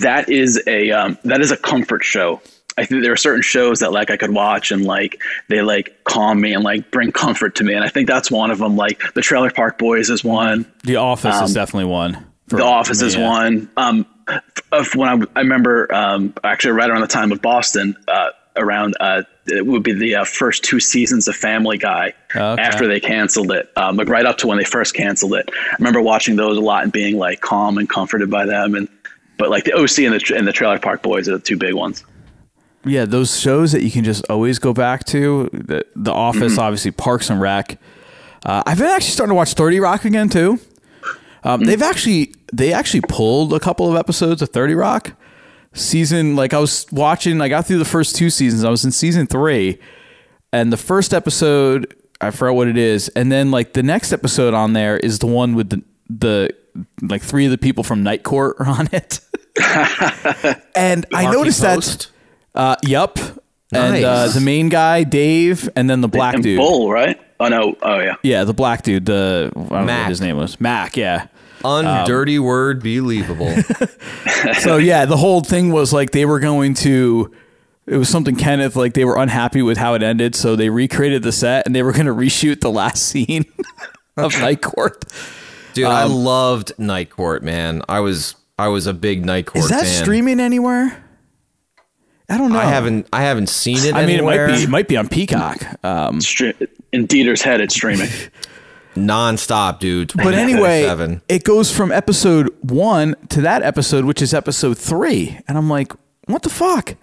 That 0.00 0.30
is 0.30 0.62
a 0.66 0.90
um, 0.92 1.18
that 1.24 1.42
is 1.42 1.50
a 1.50 1.56
comfort 1.58 2.02
show. 2.04 2.40
I 2.78 2.84
think 2.84 3.02
there 3.02 3.12
are 3.12 3.16
certain 3.16 3.42
shows 3.42 3.80
that 3.80 3.92
like 3.92 4.10
I 4.10 4.16
could 4.16 4.32
watch 4.32 4.70
and 4.70 4.84
like 4.84 5.20
they 5.48 5.60
like 5.62 6.04
calm 6.04 6.40
me 6.40 6.52
and 6.54 6.62
like 6.64 6.90
bring 6.90 7.12
comfort 7.24 7.56
to 7.56 7.64
me, 7.64 7.74
and 7.74 7.84
I 7.84 7.88
think 7.88 8.06
that's 8.08 8.30
one 8.30 8.50
of 8.50 8.58
them. 8.58 8.76
Like 8.76 9.02
the 9.14 9.20
Trailer 9.20 9.50
Park 9.50 9.78
Boys 9.78 10.08
is 10.10 10.22
one. 10.24 10.70
The 10.84 10.96
Office 10.96 11.34
is 11.36 11.42
Um, 11.42 11.52
definitely 11.52 11.90
one. 11.90 12.24
the 12.46 12.64
Office 12.64 13.00
me, 13.02 13.08
is 13.08 13.16
yeah. 13.16 13.28
one. 13.28 13.70
Um, 13.76 14.06
of 14.72 14.94
when 14.94 15.08
I, 15.08 15.26
I 15.36 15.40
remember, 15.40 15.92
um, 15.94 16.34
actually 16.44 16.72
right 16.72 16.88
around 16.90 17.00
the 17.00 17.06
time 17.06 17.32
of 17.32 17.40
Boston, 17.42 17.96
uh, 18.06 18.28
around 18.56 18.94
uh, 19.00 19.22
it 19.46 19.64
would 19.64 19.82
be 19.82 19.92
the 19.92 20.16
uh, 20.16 20.24
first 20.24 20.62
two 20.64 20.80
seasons 20.80 21.28
of 21.28 21.34
Family 21.36 21.78
Guy 21.78 22.12
Okay. 22.36 22.60
after 22.62 22.86
they 22.86 23.00
canceled 23.00 23.50
it, 23.52 23.70
um, 23.76 23.96
like 23.96 24.08
right 24.08 24.26
up 24.26 24.36
to 24.38 24.46
when 24.46 24.58
they 24.58 24.64
first 24.64 24.94
canceled 24.94 25.34
it. 25.34 25.48
I 25.50 25.76
remember 25.78 26.00
watching 26.02 26.36
those 26.36 26.58
a 26.58 26.60
lot 26.60 26.82
and 26.82 26.92
being 26.92 27.16
like 27.18 27.40
calm 27.40 27.78
and 27.78 27.88
comforted 27.88 28.30
by 28.30 28.44
them. 28.46 28.74
And 28.74 28.88
but 29.38 29.48
like 29.50 29.64
the 29.64 29.72
OC 29.74 30.00
and 30.00 30.14
the 30.14 30.34
and 30.36 30.46
the 30.46 30.52
Trailer 30.52 30.78
Park 30.78 31.02
Boys 31.02 31.28
are 31.28 31.38
the 31.38 31.42
two 31.42 31.56
big 31.56 31.72
ones. 31.74 32.04
Yeah, 32.84 33.04
those 33.04 33.38
shows 33.40 33.72
that 33.72 33.82
you 33.82 33.90
can 33.90 34.04
just 34.04 34.24
always 34.30 34.58
go 34.58 34.72
back 34.72 35.04
to. 35.06 35.48
The, 35.52 35.84
the 35.96 36.12
Office, 36.12 36.52
Mm-hmm. 36.52 36.60
obviously, 36.60 36.90
Parks 36.92 37.30
and 37.30 37.40
Rec. 37.40 37.78
Uh, 38.44 38.62
I've 38.66 38.78
been 38.78 38.86
actually 38.86 39.10
starting 39.10 39.30
to 39.30 39.34
watch 39.34 39.54
Thirty 39.54 39.80
Rock 39.80 40.04
again 40.04 40.28
too. 40.28 40.60
Um, 41.44 41.62
They've 41.64 41.82
actually 41.82 42.34
they 42.52 42.72
actually 42.72 43.02
pulled 43.02 43.52
a 43.52 43.60
couple 43.60 43.88
of 43.90 43.96
episodes 43.96 44.42
of 44.42 44.48
Thirty 44.50 44.74
Rock 44.74 45.12
season. 45.72 46.36
Like 46.36 46.54
I 46.54 46.58
was 46.58 46.86
watching, 46.92 47.40
I 47.40 47.48
got 47.48 47.66
through 47.66 47.78
the 47.78 47.84
first 47.84 48.16
two 48.16 48.30
seasons. 48.30 48.64
I 48.64 48.70
was 48.70 48.84
in 48.84 48.90
season 48.92 49.26
three, 49.26 49.78
and 50.52 50.72
the 50.72 50.76
first 50.76 51.12
episode 51.12 51.94
I 52.20 52.30
forgot 52.30 52.54
what 52.54 52.68
it 52.68 52.76
is, 52.76 53.08
and 53.10 53.30
then 53.30 53.50
like 53.50 53.72
the 53.74 53.82
next 53.82 54.12
episode 54.12 54.54
on 54.54 54.72
there 54.72 54.96
is 54.96 55.18
the 55.18 55.26
one 55.26 55.54
with 55.54 55.70
the 55.70 55.82
the 56.10 56.54
like 57.02 57.22
three 57.22 57.44
of 57.44 57.50
the 57.50 57.58
people 57.58 57.82
from 57.84 58.02
Night 58.02 58.22
Court 58.22 58.56
are 58.60 58.66
on 58.66 58.88
it. 58.92 59.20
and 60.76 61.04
I 61.12 61.24
Marky 61.24 61.36
noticed 61.36 61.60
that. 61.62 62.06
Post? 62.54 62.84
Uh, 62.84 62.88
yup. 62.88 63.18
And 63.72 64.02
uh, 64.04 64.28
the 64.28 64.40
main 64.40 64.68
guy, 64.70 65.02
Dave, 65.04 65.68
and 65.76 65.90
then 65.90 66.00
the 66.00 66.08
black 66.08 66.34
and 66.34 66.42
dude. 66.42 66.58
Bull, 66.58 66.90
right? 66.90 67.20
Oh 67.38 67.48
no! 67.48 67.76
Oh 67.82 68.00
yeah. 68.00 68.14
Yeah, 68.22 68.44
the 68.44 68.54
black 68.54 68.82
dude. 68.82 69.04
The 69.06 69.50
I 69.54 69.58
don't 69.58 69.70
know 69.86 69.98
what 69.98 70.08
his 70.08 70.20
name 70.22 70.36
was. 70.38 70.58
Mac. 70.60 70.96
Yeah. 70.96 71.26
Undirty 71.62 72.38
word 72.38 72.82
believable. 72.82 73.54
so 74.60 74.76
yeah, 74.78 75.04
the 75.04 75.16
whole 75.16 75.40
thing 75.42 75.70
was 75.72 75.92
like 75.92 76.12
they 76.12 76.24
were 76.24 76.40
going 76.40 76.74
to. 76.74 77.30
It 77.86 77.96
was 77.96 78.08
something 78.08 78.36
Kenneth 78.36 78.74
like 78.76 78.94
they 78.94 79.04
were 79.04 79.16
unhappy 79.18 79.60
with 79.62 79.76
how 79.76 79.94
it 79.94 80.02
ended, 80.02 80.34
so 80.34 80.56
they 80.56 80.70
recreated 80.70 81.22
the 81.22 81.32
set 81.32 81.66
and 81.66 81.74
they 81.74 81.82
were 81.82 81.92
going 81.92 82.06
to 82.06 82.14
reshoot 82.14 82.60
the 82.60 82.70
last 82.70 83.02
scene 83.02 83.44
of 84.16 84.32
Night 84.40 84.62
Court. 84.62 85.04
Dude, 85.74 85.86
I 85.86 86.02
Um, 86.04 86.12
loved 86.12 86.72
Night 86.78 87.10
Court, 87.10 87.42
man. 87.42 87.82
I 87.88 88.00
was 88.00 88.34
I 88.58 88.68
was 88.68 88.86
a 88.86 88.94
big 88.94 89.24
Night 89.26 89.46
Court 89.46 89.64
Is 89.64 89.70
that 89.70 89.82
fan. 89.84 90.02
streaming 90.02 90.40
anywhere? 90.40 91.04
I 92.28 92.36
don't 92.36 92.52
know. 92.52 92.58
I 92.58 92.64
haven't 92.64 93.08
I 93.12 93.22
haven't 93.22 93.48
seen 93.48 93.78
it 93.78 93.94
I 93.94 94.04
mean, 94.04 94.16
anywhere. 94.18 94.46
it 94.46 94.50
might 94.50 94.56
be. 94.56 94.62
It 94.64 94.68
might 94.68 94.88
be 94.88 94.96
on 94.96 95.08
Peacock. 95.08 95.84
Um, 95.84 96.20
in 96.92 97.06
Dieter's 97.06 97.42
head, 97.42 97.60
it's 97.60 97.74
streaming. 97.74 98.08
nonstop, 98.94 99.78
dude. 99.78 100.12
but 100.14 100.34
anyway, 100.34 100.82
24/7. 100.82 101.20
it 101.28 101.44
goes 101.44 101.74
from 101.74 101.92
episode 101.92 102.54
one 102.60 103.14
to 103.30 103.40
that 103.42 103.62
episode, 103.62 104.04
which 104.04 104.20
is 104.20 104.34
episode 104.34 104.76
three, 104.76 105.38
and 105.48 105.56
I'm 105.56 105.70
like, 105.70 105.92
what 106.26 106.42
the 106.42 106.50
fuck? 106.50 106.96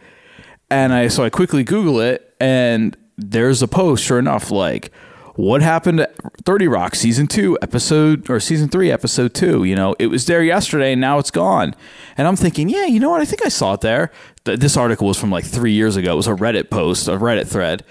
And 0.70 0.94
I 0.94 1.08
so 1.08 1.24
I 1.24 1.30
quickly 1.30 1.64
Google 1.64 2.00
it, 2.02 2.36
and 2.40 2.96
there's 3.18 3.62
a 3.62 3.68
post. 3.68 4.04
Sure 4.04 4.20
enough, 4.20 4.52
like 4.52 4.92
what 5.36 5.62
happened 5.62 5.98
to 6.00 6.10
30 6.46 6.68
Rock 6.68 6.96
season 6.96 7.28
two, 7.28 7.58
episode 7.62 8.30
or 8.30 8.40
season 8.40 8.70
three, 8.70 8.92
episode 8.92 9.34
two. 9.34 9.64
You 9.64 9.76
know, 9.76 9.96
it 10.00 10.08
was 10.08 10.26
there 10.26 10.44
yesterday, 10.44 10.94
and 10.94 11.02
now 11.02 11.20
it's 11.20 11.32
gone. 11.32 11.76
And 12.18 12.28
I'm 12.28 12.36
thinking, 12.36 12.70
yeah, 12.70 12.86
you 12.86 13.00
know 13.00 13.10
what? 13.10 13.22
I 13.22 13.26
think 13.26 13.46
I 13.46 13.50
saw 13.50 13.74
it 13.74 13.82
there. 13.82 14.12
Th- 14.46 14.60
This 14.60 14.78
article 14.78 15.08
was 15.08 15.20
from 15.20 15.32
like 15.32 15.44
three 15.46 15.74
years 15.74 15.96
ago. 15.98 16.14
It 16.14 16.16
was 16.16 16.28
a 16.28 16.34
Reddit 16.36 16.70
post, 16.70 17.08
a 17.08 17.18
Reddit 17.18 17.48
thread. 17.48 17.84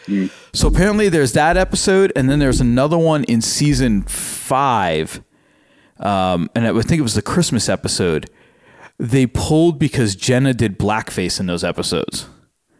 So 0.53 0.69
apparently, 0.69 1.09
there's 1.09 1.33
that 1.33 1.57
episode, 1.57 2.13
and 2.17 2.31
then 2.31 2.39
there's 2.39 2.61
another 2.61 2.97
one 2.99 3.25
in 3.25 3.41
season 3.43 4.03
five 4.03 5.21
um, 6.01 6.51
and 6.57 6.67
I 6.67 6.73
think 6.83 6.99
it 6.99 7.03
was 7.03 7.15
the 7.15 7.23
Christmas 7.23 7.69
episode. 7.69 8.29
They 8.99 9.27
pulled 9.27 9.79
because 9.79 10.17
Jenna 10.17 10.53
did 10.53 10.77
blackface 10.77 11.39
in 11.39 11.47
those 11.47 11.63
episodes. 11.63 12.27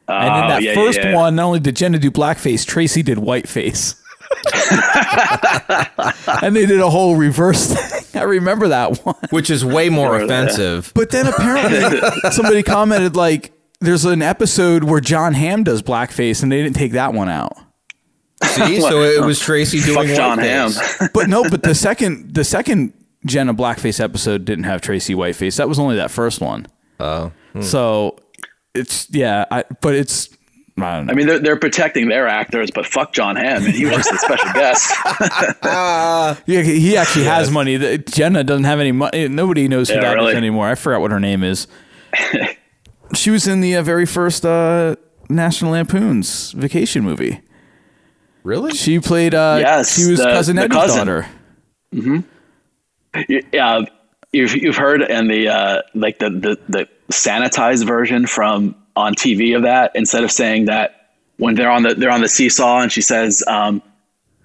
and 0.09 0.27
in 0.27 0.45
Oh, 0.45 0.49
that 0.49 0.63
yeah, 0.63 0.71
yeah, 0.71 0.75
first 0.75 0.99
yeah. 0.99 1.15
one, 1.15 1.37
not 1.37 1.45
only 1.45 1.61
did 1.61 1.77
Jenna 1.77 1.99
do 2.01 2.11
blackface, 2.11 2.67
Tracy 2.67 3.03
did 3.05 3.19
whiteface. 3.19 3.95
and 6.43 6.57
they 6.57 6.67
did 6.67 6.81
a 6.81 6.91
whole 6.91 7.17
reverse 7.17 7.73
thing. 7.73 8.21
I 8.21 8.25
remember 8.25 8.69
that 8.69 8.99
one. 9.05 9.15
which 9.31 9.49
is 9.49 9.65
way 9.65 9.89
more 9.89 10.13
Remember 10.13 10.27
that. 10.29 10.45
offensive. 10.45 10.93
But 10.95 11.11
then 11.11 11.27
apparently 11.29 12.01
somebody 12.33 12.63
commented 12.63 13.17
like 13.17 13.53
there's 13.85 14.05
an 14.05 14.23
episode 14.23 14.85
where 14.85 15.01
John 15.01 15.35
Hamm 15.35 15.65
does 15.65 15.83
blackface 15.83 16.43
and 16.43 16.51
they 16.51 16.63
didn't 16.63 16.77
take 16.77 16.93
that 16.93 17.13
one 17.15 17.29
out. 17.29 17.53
See, 18.43 18.81
so 18.81 19.03
it 19.03 19.25
was 19.25 19.39
Tracy 19.39 19.81
doing 19.81 20.09
Fuck 20.09 20.17
John 20.17 20.39
Hamm. 20.39 20.73
But 21.15 21.29
no, 21.29 21.49
but 21.49 21.63
the 21.63 21.75
second 21.75 22.35
the 22.35 22.45
second 22.45 22.93
Jenna 23.25 23.55
blackface 23.55 24.01
episode 24.01 24.45
didn't 24.45 24.65
have 24.65 24.81
Tracy 24.81 25.15
whiteface. 25.15 25.57
That 25.57 25.69
was 25.69 25.79
only 25.79 25.97
that 25.97 26.11
first 26.11 26.41
one. 26.41 26.67
Oh, 27.01 27.33
hmm. 27.53 27.63
So 27.63 28.19
it's 28.75 29.09
yeah, 29.11 29.45
I, 29.51 29.65
but 29.81 29.95
it's 29.95 30.29
I 30.77 30.97
don't 30.97 31.07
know. 31.07 31.13
I 31.13 31.15
mean, 31.15 31.27
they're, 31.29 31.39
they're 31.39 31.59
protecting 31.59 32.09
their 32.09 32.27
actors, 32.27 32.71
but 32.73 32.85
fuck 32.85 33.13
John 33.13 33.37
Hamm, 33.37 33.65
and 33.65 33.73
he 33.75 33.87
was 33.87 34.05
the 34.05 34.19
special 34.19 34.53
guest. 34.53 34.93
yeah, 36.47 36.63
he 36.63 36.97
actually 36.97 37.27
has 37.27 37.51
money. 37.51 37.99
Jenna 37.99 38.43
doesn't 38.43 38.65
have 38.65 38.81
any 38.81 38.91
money. 38.91 39.25
Eh, 39.25 39.29
nobody 39.29 39.69
knows 39.69 39.89
who 39.89 39.95
Yeah, 39.95 40.01
that 40.01 40.11
is 40.11 40.17
really? 40.17 40.35
anymore. 40.35 40.67
I 40.69 40.75
forgot 40.75 41.01
what 41.01 41.13
her 41.13 41.21
name 41.21 41.45
is. 41.45 41.69
She 43.15 43.31
was 43.31 43.47
in 43.47 43.61
the 43.61 43.77
uh, 43.77 43.83
very 43.83 44.07
first 44.07 44.45
uh, 44.47 44.97
National 45.29 45.73
Lampoon's 45.73 46.53
Vacation 46.53 47.05
movie. 47.05 47.41
really? 48.43 48.73
She 48.73 48.99
played. 49.01 49.35
Uh, 49.35 49.59
Yes, 49.61 49.97
she 49.97 50.11
was 50.11 50.19
the- 50.21 50.25
cousin 50.27 50.57
the 50.57 50.63
Eddie's 50.63 50.77
cousin. 50.79 51.07
daughter. 51.07 51.27
yeah, 53.53 53.81
you've 54.33 54.55
you've 54.57 54.77
heard 54.77 55.03
and 55.03 55.31
the 55.31 55.49
uh, 55.49 55.83
like 55.95 56.19
the, 56.19 56.31
the 56.31 56.59
the 56.69 56.89
sanitized 57.13 57.87
version 57.87 58.27
from 58.27 58.75
on 58.97 59.15
TV 59.15 59.57
of 59.57 59.63
that. 59.63 59.93
Instead 59.95 60.25
of 60.25 60.33
saying 60.33 60.67
that 60.67 61.13
when 61.37 61.55
they're 61.55 61.71
on 61.71 61.83
the 61.83 61.95
they're 61.95 62.11
on 62.11 62.21
the 62.21 62.29
seesaw 62.29 62.81
and 62.81 62.91
she 62.93 63.01
says, 63.01 63.43
um, 63.47 63.83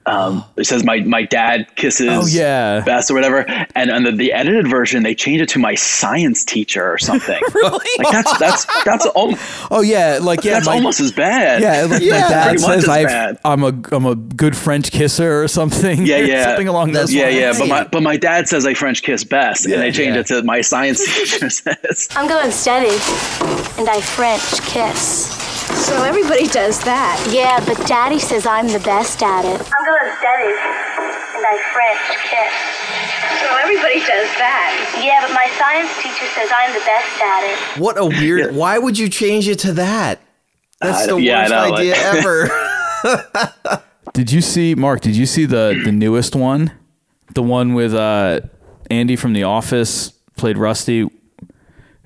um, 0.10 0.44
it 0.58 0.66
says 0.66 0.84
my 0.84 1.02
my 1.02 1.24
dad 1.24 1.68
kisses 1.76 2.08
Oh, 2.10 2.26
yeah. 2.26 2.82
best 2.82 3.12
or 3.12 3.14
whatever, 3.14 3.46
and 3.76 3.92
and 3.92 4.06
the, 4.06 4.12
the 4.12 4.34
edited 4.34 4.68
version 4.68 5.04
they 5.04 5.14
change 5.14 5.42
it 5.42 5.50
to 5.50 5.60
my 5.60 5.76
science 5.76 6.44
teacher 6.44 6.92
or 6.92 6.98
something. 6.98 7.40
really? 7.54 7.86
Like 8.00 8.12
that's 8.12 8.38
that's 8.40 8.84
that's 8.84 9.06
al- 9.16 9.36
Oh 9.70 9.82
yeah, 9.82 10.20
like 10.22 10.44
yeah, 10.44 10.54
that's 10.54 10.66
my, 10.66 10.76
almost 10.76 11.00
as 11.00 11.12
bad. 11.12 11.62
yeah, 11.62 11.86
like 11.86 12.02
yeah, 12.02 12.22
my 12.22 12.30
dad 12.30 12.60
says 12.60 12.88
I've, 12.90 13.08
bad. 13.08 13.40
I'm 13.46 13.64
a 13.64 13.74
I'm 13.92 14.06
a 14.06 14.16
good 14.16 14.58
French 14.58 14.92
kisser 14.92 15.44
or 15.44 15.48
something. 15.48 16.06
Yeah, 16.06 16.18
yeah, 16.18 16.44
something 16.46 16.68
along 16.68 16.94
those 16.94 17.14
yeah, 17.14 17.26
lines. 17.26 17.36
yeah. 17.36 17.54
But 17.60 17.68
my 17.68 17.84
but 17.84 18.04
my 18.04 18.18
dad 18.18 18.48
says 18.48 18.66
I 18.66 18.74
French 18.74 19.04
kiss 19.04 19.24
best, 19.24 19.66
and 19.66 19.76
they 19.76 19.92
change 19.92 20.16
yeah. 20.16 20.22
it 20.22 20.28
to 20.28 20.44
my 20.44 20.62
science 20.62 21.06
teacher 21.16 21.50
says. 21.50 22.08
I'm 22.16 22.28
going 22.28 22.52
steady, 22.52 22.90
and 23.78 23.88
I 23.88 24.02
French 24.02 24.62
kiss. 24.62 25.49
So 25.74 26.04
everybody 26.04 26.48
does 26.48 26.80
that. 26.84 27.18
Yeah, 27.32 27.64
but 27.66 27.86
Daddy 27.88 28.20
says 28.20 28.46
I'm 28.46 28.68
the 28.68 28.80
best 28.80 29.22
at 29.24 29.44
it. 29.46 29.60
I'm 29.62 29.86
going 29.86 30.12
steady, 30.20 30.54
and 30.54 31.46
I 31.46 31.56
French 31.74 32.06
kiss. 32.30 32.54
So 33.42 33.58
everybody 33.58 34.00
does 34.00 34.30
that. 34.38 35.02
Yeah, 35.04 35.26
but 35.26 35.34
my 35.34 35.48
science 35.58 35.90
teacher 36.02 36.26
says 36.36 36.50
I'm 36.54 36.74
the 36.74 36.86
best 36.86 37.22
at 37.22 37.44
it. 37.78 37.82
What 37.82 37.98
a 37.98 38.06
weird. 38.06 38.56
Why 38.62 38.78
would 38.78 38.98
you 38.98 39.10
change 39.10 39.48
it 39.48 39.60
to 39.60 39.74
that? 39.74 40.20
That's 40.82 41.08
Uh, 41.08 41.16
the 41.16 41.22
yeah, 41.22 41.42
worst 41.42 41.52
know, 41.52 41.76
idea 41.76 41.92
like- 41.92 42.16
ever. 43.76 43.84
Did 44.14 44.32
you 44.32 44.42
see 44.42 44.76
Mark? 44.76 45.02
Did 45.02 45.16
you 45.16 45.26
see 45.26 45.46
the 45.46 45.80
the 45.84 45.92
newest 45.92 46.36
one? 46.36 46.72
The 47.36 47.44
one 47.44 47.74
with 47.74 47.94
uh, 47.94 48.42
Andy 48.90 49.16
from 49.16 49.34
The 49.34 49.44
Office 49.44 50.10
played 50.36 50.58
Rusty. 50.58 51.08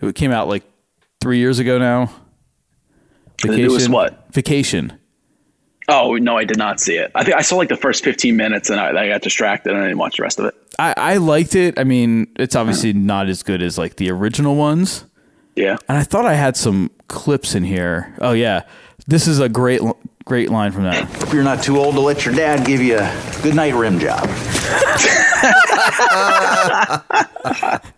It 0.02 0.16
came 0.16 0.32
out 0.32 0.48
like 0.48 0.64
three 1.22 1.38
years 1.40 1.60
ago 1.60 1.78
now. 1.78 2.12
The 3.44 3.58
newest 3.58 3.90
what? 3.90 4.34
Vacation. 4.34 4.98
Oh 5.90 6.16
no, 6.16 6.38
I 6.38 6.46
did 6.46 6.58
not 6.58 6.80
see 6.80 6.96
it. 6.96 7.12
I 7.14 7.24
think 7.24 7.38
I 7.38 7.42
saw 7.42 7.58
like 7.58 7.70
the 7.70 7.76
first 7.76 8.04
fifteen 8.04 8.38
minutes, 8.38 8.70
and 8.70 8.80
I, 8.80 8.90
I 8.90 9.10
got 9.10 9.22
distracted, 9.22 9.72
and 9.74 9.80
I 9.82 9.86
didn't 9.88 9.98
watch 9.98 10.18
the 10.18 10.24
rest 10.24 10.40
of 10.40 10.46
it. 10.46 10.56
I, 10.80 10.94
I 10.96 11.18
liked 11.18 11.56
it. 11.56 11.78
I 11.78 11.84
mean, 11.84 12.28
it's 12.38 12.56
obviously 12.56 12.94
not 12.94 13.28
as 13.28 13.44
good 13.44 13.62
as 13.62 13.78
like 13.78 13.98
the 13.98 14.10
original 14.10 14.56
ones. 14.56 15.06
Yeah. 15.56 15.78
And 15.88 15.98
I 15.98 16.04
thought 16.04 16.26
I 16.26 16.34
had 16.34 16.58
some 16.58 16.90
clips 17.10 17.54
in 17.54 17.64
here. 17.64 18.16
Oh 18.22 18.32
yeah, 18.32 18.64
this 19.08 19.28
is 19.28 19.40
a 19.40 19.50
great 19.50 19.82
great 20.26 20.50
line 20.50 20.72
from 20.72 20.84
that. 20.84 21.04
Hope 21.04 21.34
you're 21.34 21.44
not 21.44 21.62
too 21.62 21.78
old 21.78 21.96
to 21.96 22.02
let 22.02 22.26
your 22.26 22.34
dad 22.34 22.66
give 22.66 22.82
you 22.82 22.98
a 22.98 23.40
good 23.44 23.56
night 23.56 23.74
rim 23.74 24.00
job. 24.00 24.28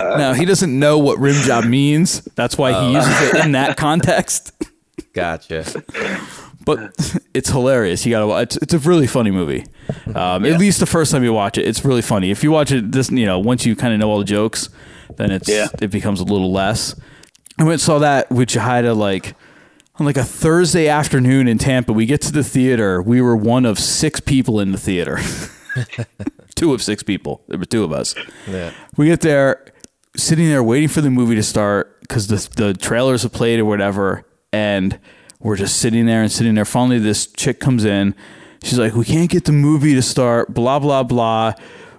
now 0.00 0.32
he 0.34 0.44
doesn't 0.44 0.76
know 0.78 0.98
what 0.98 1.18
rim 1.18 1.40
job 1.42 1.64
means. 1.64 2.22
That's 2.34 2.56
why 2.56 2.72
he 2.88 2.94
uses 2.94 3.22
it 3.22 3.44
in 3.44 3.52
that 3.52 3.76
context. 3.76 4.52
Gotcha. 5.12 5.64
But 6.64 6.96
it's 7.32 7.48
hilarious. 7.48 8.04
You 8.04 8.10
gotta 8.10 8.26
watch. 8.26 8.56
It's, 8.56 8.58
it's 8.58 8.74
a 8.74 8.78
really 8.80 9.06
funny 9.06 9.30
movie. 9.30 9.64
Um, 10.14 10.44
At 10.44 10.58
least 10.58 10.80
the 10.80 10.86
first 10.86 11.12
time 11.12 11.22
you 11.22 11.32
watch 11.32 11.58
it, 11.58 11.66
it's 11.66 11.84
really 11.84 12.02
funny. 12.02 12.30
If 12.30 12.42
you 12.42 12.50
watch 12.50 12.72
it, 12.72 12.90
this 12.92 13.10
you 13.10 13.24
know, 13.24 13.38
once 13.38 13.64
you 13.64 13.76
kind 13.76 13.94
of 13.94 14.00
know 14.00 14.10
all 14.10 14.18
the 14.18 14.24
jokes, 14.24 14.68
then 15.16 15.30
it's 15.30 15.48
Yeah. 15.48 15.68
it 15.80 15.90
becomes 15.90 16.20
a 16.20 16.24
little 16.24 16.52
less. 16.52 16.94
I 17.58 17.62
went 17.62 17.74
and 17.74 17.80
saw 17.80 17.98
that, 18.00 18.30
with 18.30 18.56
I 18.56 18.60
had 18.60 18.84
a 18.84 18.94
like 18.94 19.34
on 19.98 20.04
like 20.06 20.16
a 20.16 20.24
Thursday 20.24 20.88
afternoon 20.88 21.48
in 21.48 21.58
Tampa. 21.58 21.92
We 21.92 22.04
get 22.04 22.20
to 22.22 22.32
the 22.32 22.44
theater. 22.44 23.00
We 23.00 23.22
were 23.22 23.36
one 23.36 23.64
of 23.64 23.78
six 23.78 24.20
people 24.20 24.60
in 24.60 24.72
the 24.72 24.78
theater. 24.78 25.18
two 26.54 26.74
of 26.74 26.82
six 26.82 27.02
people. 27.02 27.42
There 27.48 27.58
were 27.58 27.64
two 27.64 27.84
of 27.84 27.92
us. 27.92 28.14
Yeah. 28.48 28.72
We 28.96 29.06
get 29.06 29.20
there, 29.20 29.64
sitting 30.16 30.48
there 30.48 30.62
waiting 30.62 30.88
for 30.88 31.00
the 31.00 31.10
movie 31.10 31.34
to 31.34 31.42
start 31.42 32.00
because 32.00 32.28
the 32.28 32.48
the 32.56 32.74
trailers 32.74 33.22
have 33.22 33.32
played 33.32 33.60
or 33.60 33.64
whatever, 33.64 34.24
and 34.52 34.98
we're 35.40 35.56
just 35.56 35.78
sitting 35.78 36.06
there 36.06 36.22
and 36.22 36.30
sitting 36.30 36.54
there. 36.54 36.64
Finally, 36.64 37.00
this 37.00 37.26
chick 37.26 37.60
comes 37.60 37.84
in. 37.84 38.14
She's 38.62 38.78
like, 38.78 38.94
"We 38.94 39.04
can't 39.04 39.30
get 39.30 39.44
the 39.44 39.52
movie 39.52 39.94
to 39.94 40.02
start." 40.02 40.52
Blah 40.54 40.78
blah 40.78 41.02
blah. 41.02 41.52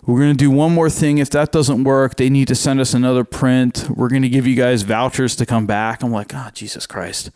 We're 0.06 0.20
gonna 0.22 0.34
do 0.34 0.50
one 0.50 0.74
more 0.74 0.90
thing. 0.90 1.18
If 1.18 1.30
that 1.32 1.52
doesn't 1.52 1.84
work, 1.84 2.16
they 2.16 2.30
need 2.30 2.48
to 2.48 2.56
send 2.56 2.80
us 2.80 2.94
another 2.94 3.24
print. 3.24 3.90
We're 3.90 4.10
gonna 4.10 4.30
give 4.30 4.48
you 4.48 4.56
guys 4.56 4.84
vouchers 4.84 5.36
to 5.36 5.46
come 5.46 5.66
back. 5.66 6.02
I'm 6.02 6.12
like, 6.12 6.34
"Oh 6.34 6.50
Jesus 6.54 6.88
Christ!" 6.88 7.30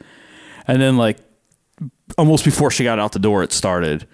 And 0.68 0.82
then 0.82 0.98
like 0.98 1.18
almost 2.18 2.46
before 2.46 2.72
she 2.72 2.84
got 2.84 3.00
out 3.00 3.12
the 3.12 3.20
door, 3.20 3.44
it 3.44 3.52
started. 3.52 4.08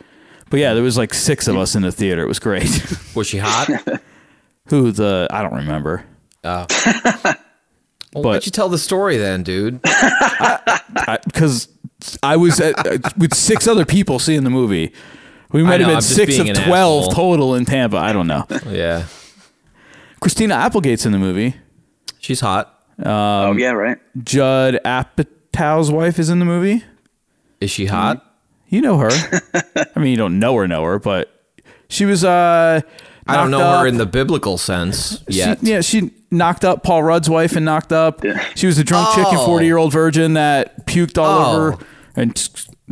But 0.49 0.59
yeah, 0.59 0.73
there 0.73 0.83
was 0.83 0.97
like 0.97 1.13
six 1.13 1.47
of 1.47 1.57
us 1.57 1.75
in 1.75 1.81
the 1.81 1.91
theater. 1.91 2.23
It 2.23 2.27
was 2.27 2.39
great. 2.39 2.69
Was 3.15 3.27
she 3.27 3.37
hot? 3.39 3.67
Who 4.67 4.91
the 4.91 5.27
I 5.29 5.41
don't 5.41 5.55
remember. 5.55 6.05
Oh. 6.43 6.65
Well, 6.69 7.35
But- 8.13 8.23
why'd 8.23 8.45
you 8.45 8.51
tell 8.51 8.69
the 8.69 8.77
story 8.77 9.17
then, 9.17 9.43
dude? 9.43 9.81
because 9.81 11.67
I, 12.23 12.37
was 12.37 12.59
at, 12.59 12.85
uh, 12.87 12.97
with 13.17 13.33
six 13.33 13.67
other 13.67 13.85
people 13.85 14.19
seeing 14.19 14.43
the 14.43 14.49
movie. 14.49 14.93
We 15.51 15.63
might 15.63 15.77
know, 15.77 15.85
have 15.85 15.87
been 15.87 15.95
I'm 15.97 16.01
six 16.01 16.37
of 16.39 16.47
twelve 16.65 17.03
asshole. 17.09 17.13
total 17.13 17.55
in 17.55 17.65
Tampa. 17.65 17.97
I 17.97 18.13
don't 18.13 18.27
know. 18.27 18.45
Yeah. 18.67 19.05
Christina 20.19 20.55
Applegate's 20.55 21.05
in 21.05 21.11
the 21.11 21.17
movie. 21.19 21.55
She's 22.19 22.39
hot. 22.39 22.73
oh 23.05 23.53
yeah, 23.53 23.71
right. 23.71 23.97
Judd 24.23 24.79
Apatow's 24.83 25.91
wife 25.91 26.19
is 26.19 26.29
in 26.29 26.39
the 26.39 26.45
movie. 26.45 26.83
Is 27.61 27.71
she 27.71 27.85
hot? 27.85 28.23
You 28.69 28.81
know 28.81 28.97
her. 28.97 29.09
I 29.95 29.99
mean, 29.99 30.11
you 30.11 30.17
don't 30.17 30.39
know 30.39 30.55
her, 30.55 30.67
know 30.67 30.83
her, 30.83 30.99
but 30.99 31.31
she 31.89 32.05
was. 32.05 32.23
uh 32.23 32.81
I 33.29 33.35
don't 33.35 33.51
know 33.51 33.59
knocked 33.59 33.81
her 33.81 33.87
in 33.87 33.97
the 33.97 34.05
biblical 34.05 34.57
sense 34.57 35.21
She- 35.29 35.43
yeah, 35.61 35.81
she 35.81 36.11
knocked 36.31 36.63
up 36.63 36.81
Paul 36.83 37.03
Rudd's 37.03 37.29
wife 37.29 37.57
and 37.57 37.65
knocked 37.65 37.91
up. 37.91 38.23
She 38.55 38.67
was 38.67 38.77
a 38.77 38.85
drunk 38.85 39.09
chick 39.15 39.27
and 39.27 39.37
Oh. 39.37 39.45
forty 39.45 39.65
year 39.65 39.75
old 39.77 39.91
virgin 39.91 40.33
that 40.35 40.85
puked 40.87 41.17
all 41.17 41.39
Oh. 41.55 41.57
over 41.57 41.77
and 42.15 42.33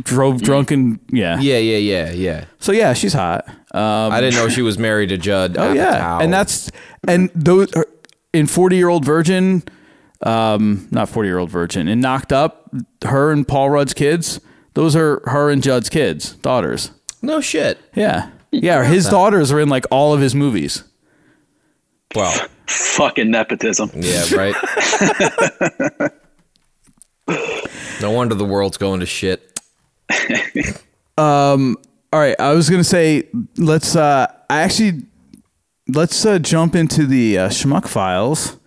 drove 0.02 0.42
drunk 0.42 0.70
and 0.70 0.98
yeah. 1.10 1.38
Yeah, 1.40 1.56
yeah, 1.56 1.78
yeah, 1.78 2.12
yeah. 2.12 2.44
So 2.58 2.72
yeah, 2.72 2.92
she's 2.92 3.14
hot. 3.14 3.48
Um, 3.72 4.12
I 4.12 4.20
didn't 4.20 4.34
know 4.34 4.48
she 4.50 4.60
was 4.62 4.78
married 4.78 5.08
to 5.08 5.16
Judd. 5.18 5.56
Oh 5.58 5.72
yeah, 5.72 6.18
and 6.20 6.30
that's 6.32 6.70
and 7.08 7.30
those 7.34 7.68
in 8.34 8.46
forty 8.46 8.76
year 8.76 8.88
old 8.90 9.06
virgin, 9.06 9.62
um, 10.22 10.86
not 10.90 11.08
forty 11.08 11.28
year 11.28 11.38
old 11.38 11.50
virgin, 11.50 11.88
and 11.88 12.00
knocked 12.02 12.32
up. 12.32 12.70
Her 13.04 13.32
and 13.32 13.46
Paul 13.48 13.70
Rudd's 13.70 13.94
kids. 13.94 14.38
Those 14.76 14.94
are 14.94 15.22
her 15.24 15.48
and 15.50 15.62
Judd's 15.62 15.88
kids, 15.88 16.34
daughters. 16.36 16.90
no 17.22 17.40
shit. 17.40 17.78
Yeah, 17.94 18.28
yeah. 18.50 18.84
His 18.84 19.04
that. 19.06 19.10
daughters 19.10 19.50
are 19.50 19.58
in 19.58 19.70
like 19.70 19.86
all 19.90 20.12
of 20.12 20.20
his 20.20 20.34
movies. 20.34 20.84
Well, 22.14 22.30
Fucking 22.66 23.30
nepotism. 23.30 23.90
yeah, 23.94 24.24
right. 24.34 24.54
no 28.00 28.10
wonder 28.10 28.34
the 28.34 28.44
world's 28.44 28.76
going 28.76 29.00
to 29.00 29.06
shit. 29.06 29.58
Um. 31.18 31.76
All 32.12 32.20
right, 32.20 32.36
I 32.38 32.52
was 32.52 32.68
gonna 32.68 32.84
say 32.84 33.26
let's. 33.56 33.96
Uh, 33.96 34.26
I 34.50 34.60
actually 34.60 35.04
let's 35.88 36.26
uh, 36.26 36.38
jump 36.38 36.76
into 36.76 37.06
the 37.06 37.38
uh, 37.38 37.48
schmuck 37.48 37.88
files, 37.88 38.58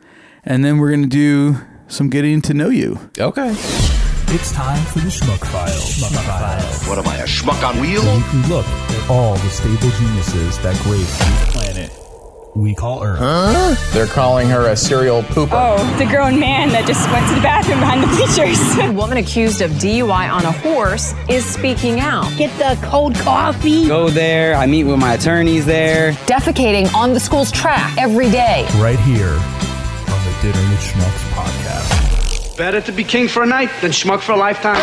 and 0.44 0.66
then 0.66 0.80
we're 0.80 0.90
gonna 0.90 1.06
do 1.06 1.58
some 1.88 2.10
getting 2.10 2.42
to 2.42 2.56
know 2.56 2.70
you. 2.70 3.00
Okay. 3.20 3.56
It's 4.32 4.52
time 4.52 4.86
for 4.86 5.00
the 5.00 5.10
Schmuck 5.10 5.44
File. 5.48 5.68
Schmuck 5.68 6.24
File. 6.24 6.88
What 6.88 7.00
am 7.00 7.08
I, 7.08 7.18
a 7.18 7.24
schmuck 7.24 7.68
on 7.68 7.80
wheels? 7.82 8.06
A 8.06 8.16
weekly 8.16 8.42
look 8.48 8.66
at 8.68 9.10
all 9.10 9.34
the 9.34 9.50
stable 9.50 9.90
geniuses 9.90 10.60
that 10.60 10.80
grace 10.84 11.18
this 11.18 11.52
planet 11.52 11.92
we 12.56 12.76
call 12.76 13.04
Earth. 13.04 13.92
They're 13.92 14.06
calling 14.06 14.48
her 14.50 14.68
a 14.68 14.76
serial 14.76 15.24
pooper. 15.24 15.50
Oh, 15.54 15.98
the 15.98 16.06
grown 16.06 16.40
man 16.40 16.70
that 16.70 16.86
just 16.86 17.10
went 17.10 17.28
to 17.30 17.34
the 17.34 17.42
bathroom 17.42 17.80
behind 17.80 18.04
the 18.04 18.08
bleachers. 18.08 18.60
A 18.88 18.92
woman 18.92 19.18
accused 19.18 19.62
of 19.62 19.72
DUI 19.72 20.32
on 20.32 20.46
a 20.46 20.52
horse 20.52 21.16
is 21.28 21.44
speaking 21.44 22.00
out. 22.00 22.32
Get 22.38 22.56
the 22.60 22.80
cold 22.86 23.16
coffee. 23.16 23.88
Go 23.88 24.10
there. 24.12 24.56
I 24.56 24.68
meet 24.68 24.84
with 24.84 25.00
my 25.00 25.14
attorneys 25.14 25.66
there. 25.66 26.12
Defecating 26.28 26.94
on 26.94 27.14
the 27.14 27.20
school's 27.20 27.52
track 27.52 27.98
every 27.98 28.30
day. 28.30 28.68
Right 28.76 29.00
here 29.00 29.34
on 29.34 30.20
the 30.26 30.38
Dinner 30.42 30.70
with 30.70 30.82
Schmucks 30.82 31.32
podcast. 31.34 31.99
Better 32.60 32.82
to 32.82 32.92
be 32.92 33.06
king 33.06 33.30
for 33.30 33.44
a 33.44 33.46
night 33.46 33.70
than 33.80 33.92
schmuck 33.92 34.20
for 34.20 34.34
a 34.34 34.36
lifetime. 34.36 34.76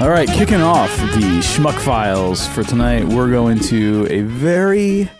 All 0.00 0.08
right, 0.08 0.28
kicking 0.28 0.60
off 0.60 0.96
the 0.98 1.40
Schmuck 1.42 1.76
Files 1.80 2.46
for 2.46 2.62
tonight, 2.62 3.08
we're 3.08 3.28
going 3.28 3.58
to 3.58 4.06
a 4.08 4.20
very 4.20 5.10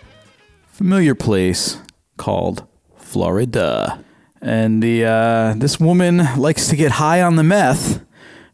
familiar 0.69 1.17
place 1.17 1.79
called 2.17 2.65
Florida. 2.97 4.05
And 4.41 4.81
the 4.81 5.07
uh, 5.07 5.55
this 5.57 5.81
woman 5.81 6.19
likes 6.37 6.69
to 6.69 6.77
get 6.77 6.93
high 6.93 7.21
on 7.21 7.35
the 7.35 7.43
meth, 7.43 8.01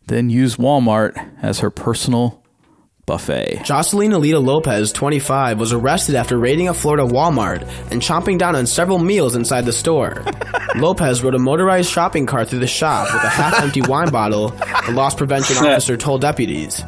then 0.06 0.30
use 0.30 0.56
Walmart 0.56 1.22
as 1.42 1.58
her 1.58 1.68
personal 1.68 2.39
buffet. 3.10 3.62
Jocelyn 3.64 4.12
Alita 4.12 4.40
Lopez, 4.40 4.92
25, 4.92 5.58
was 5.58 5.72
arrested 5.72 6.14
after 6.14 6.38
raiding 6.38 6.68
a 6.68 6.74
Florida 6.74 7.02
Walmart 7.02 7.62
and 7.90 8.00
chomping 8.00 8.38
down 8.38 8.54
on 8.54 8.66
several 8.66 9.00
meals 9.00 9.34
inside 9.34 9.64
the 9.64 9.72
store. 9.72 10.24
Lopez 10.76 11.24
rode 11.24 11.34
a 11.34 11.38
motorized 11.38 11.90
shopping 11.90 12.24
cart 12.24 12.48
through 12.48 12.60
the 12.60 12.68
shop 12.68 13.12
with 13.12 13.24
a 13.24 13.28
half 13.28 13.60
empty 13.62 13.82
wine 13.88 14.10
bottle, 14.10 14.50
the 14.86 14.92
loss 14.92 15.16
prevention 15.16 15.56
officer 15.66 15.96
told 15.96 16.20
deputies. 16.20 16.84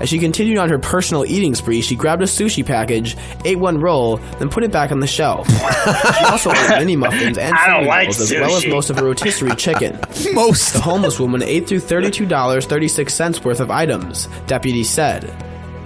As 0.00 0.08
she 0.08 0.18
continued 0.18 0.58
on 0.58 0.68
her 0.68 0.78
personal 0.78 1.24
eating 1.24 1.54
spree, 1.54 1.80
she 1.80 1.96
grabbed 1.96 2.22
a 2.22 2.26
sushi 2.26 2.64
package, 2.64 3.16
ate 3.44 3.58
one 3.58 3.80
roll, 3.80 4.18
then 4.38 4.50
put 4.50 4.62
it 4.62 4.70
back 4.70 4.92
on 4.92 5.00
the 5.00 5.06
shelf. 5.06 5.48
she 5.48 6.24
also 6.24 6.50
ate 6.50 6.78
mini 6.78 6.96
muffins 6.96 7.38
and 7.38 7.54
I 7.54 7.66
don't 7.66 7.84
cinnamon 7.84 7.88
like 7.88 8.06
rolls, 8.08 8.20
as 8.20 8.32
well 8.32 8.56
as 8.56 8.66
most 8.66 8.90
of 8.90 8.98
her 8.98 9.04
rotisserie 9.06 9.56
chicken. 9.56 9.98
Most. 10.34 10.74
The 10.74 10.80
homeless 10.80 11.18
woman 11.18 11.42
ate 11.42 11.66
through 11.66 11.80
$32.36 11.80 13.44
worth 13.44 13.60
of 13.60 13.70
items, 13.70 14.28
deputies 14.46 14.90
said. 14.90 15.32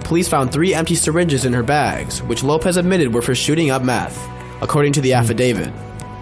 Police 0.03 0.27
found 0.27 0.51
three 0.51 0.73
empty 0.73 0.95
syringes 0.95 1.45
in 1.45 1.53
her 1.53 1.63
bags, 1.63 2.21
which 2.23 2.43
Lopez 2.43 2.75
admitted 2.75 3.13
were 3.13 3.21
for 3.21 3.33
shooting 3.33 3.69
up 3.71 3.81
meth, 3.81 4.27
according 4.61 4.91
to 4.93 5.01
the 5.01 5.13
affidavit. 5.13 5.71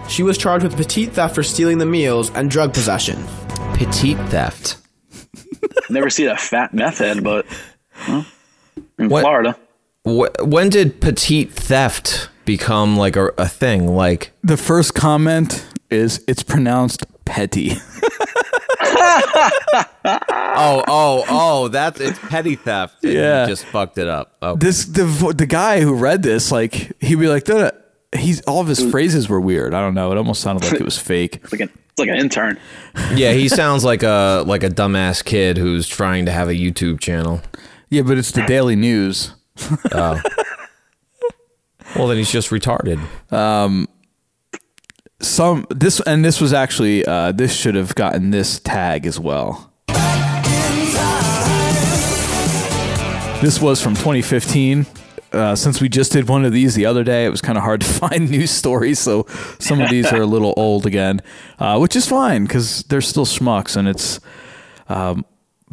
She 0.08 0.22
was 0.22 0.38
charged 0.38 0.64
with 0.64 0.76
petite 0.76 1.12
theft 1.12 1.34
for 1.34 1.42
stealing 1.42 1.78
the 1.78 1.86
meals 1.86 2.30
and 2.30 2.50
drug 2.50 2.72
possession. 2.72 3.24
Petite 3.74 4.18
theft. 4.28 4.76
Never 5.88 6.10
seen 6.10 6.28
a 6.28 6.36
fat 6.36 6.72
meth 6.72 6.98
head, 6.98 7.24
but 7.24 7.46
well, 8.08 8.26
in 8.98 9.08
What- 9.08 9.22
Florida. 9.22 9.56
Wh- 10.04 10.32
when 10.46 10.70
did 10.70 11.00
petite 11.00 11.52
theft 11.52 12.30
become 12.46 12.96
like 12.96 13.16
a, 13.16 13.26
a 13.36 13.46
thing? 13.48 13.86
Like 13.94 14.32
The 14.42 14.56
first 14.56 14.94
comment 14.94 15.66
is 15.90 16.24
it's 16.26 16.42
pronounced 16.42 17.04
petty. 17.26 17.72
oh 20.04 20.84
oh 20.88 21.24
oh 21.28 21.68
that's 21.68 22.00
it's 22.00 22.18
petty 22.18 22.56
theft. 22.56 23.04
and 23.04 23.12
Yeah. 23.12 23.46
just 23.46 23.64
fucked 23.66 23.98
it 23.98 24.08
up. 24.08 24.36
Oh, 24.42 24.56
This 24.56 24.84
the 24.86 25.04
the 25.36 25.46
guy 25.46 25.80
who 25.80 25.94
read 25.94 26.22
this 26.22 26.50
like 26.50 26.92
he'd 27.02 27.16
be 27.16 27.28
like 27.28 27.44
"Duh, 27.44 27.70
he's 28.16 28.40
all 28.42 28.60
of 28.60 28.68
his 28.68 28.82
phrases 28.90 29.28
were 29.28 29.40
weird. 29.40 29.74
I 29.74 29.80
don't 29.80 29.94
know. 29.94 30.10
It 30.12 30.16
almost 30.18 30.40
sounded 30.40 30.64
like 30.64 30.80
it 30.80 30.84
was 30.84 30.98
fake. 30.98 31.40
It's 31.42 31.52
like 31.52 31.60
an, 31.60 31.70
it's 31.90 31.98
like 31.98 32.08
an 32.08 32.16
intern. 32.16 32.58
yeah, 33.14 33.32
he 33.32 33.48
sounds 33.48 33.84
like 33.84 34.02
a 34.02 34.44
like 34.46 34.62
a 34.62 34.70
dumbass 34.70 35.24
kid 35.24 35.56
who's 35.58 35.86
trying 35.86 36.26
to 36.26 36.32
have 36.32 36.48
a 36.48 36.54
YouTube 36.54 37.00
channel. 37.00 37.40
Yeah, 37.90 38.02
but 38.02 38.18
it's 38.18 38.30
the 38.30 38.42
Daily 38.46 38.76
News. 38.76 39.34
Oh. 39.92 40.22
well, 41.96 42.06
then 42.06 42.16
he's 42.16 42.30
just 42.30 42.50
retarded. 42.50 43.00
Um, 43.32 43.88
some 45.20 45.66
this 45.70 46.00
and 46.00 46.24
this 46.24 46.40
was 46.40 46.52
actually 46.52 47.04
uh, 47.04 47.32
this 47.32 47.52
should 47.52 47.74
have 47.74 47.94
gotten 47.94 48.30
this 48.30 48.60
tag 48.60 49.06
as 49.06 49.18
well. 49.18 49.72
This 53.42 53.60
was 53.60 53.82
from 53.82 53.94
2015. 53.94 54.86
Uh, 55.32 55.54
since 55.54 55.80
we 55.80 55.88
just 55.88 56.12
did 56.12 56.28
one 56.28 56.44
of 56.44 56.52
these 56.52 56.74
the 56.74 56.86
other 56.86 57.04
day, 57.04 57.24
it 57.24 57.28
was 57.28 57.40
kind 57.40 57.58
of 57.58 57.64
hard 57.64 57.80
to 57.80 57.86
find 58.08 58.30
news 58.30 58.50
stories, 58.50 58.98
so 58.98 59.26
some 59.58 59.80
of 59.80 59.90
these 59.90 60.12
are 60.12 60.20
a 60.20 60.26
little 60.26 60.54
old 60.56 60.86
again, 60.86 61.20
uh, 61.58 61.78
which 61.78 61.96
is 61.96 62.06
fine 62.06 62.44
because 62.44 62.82
they're 62.84 63.00
still 63.00 63.26
schmucks 63.26 63.76
and 63.76 63.88
it's. 63.88 64.20
Um, 64.88 65.24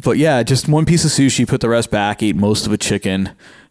but 0.02 0.16
yeah, 0.18 0.42
just 0.42 0.68
one 0.68 0.84
piece 0.84 1.04
of 1.04 1.10
sushi, 1.10 1.46
put 1.46 1.60
the 1.60 1.68
rest 1.68 1.90
back, 1.90 2.22
eat 2.22 2.36
most 2.36 2.66
of 2.66 2.72
a 2.72 2.78
chicken. 2.78 3.30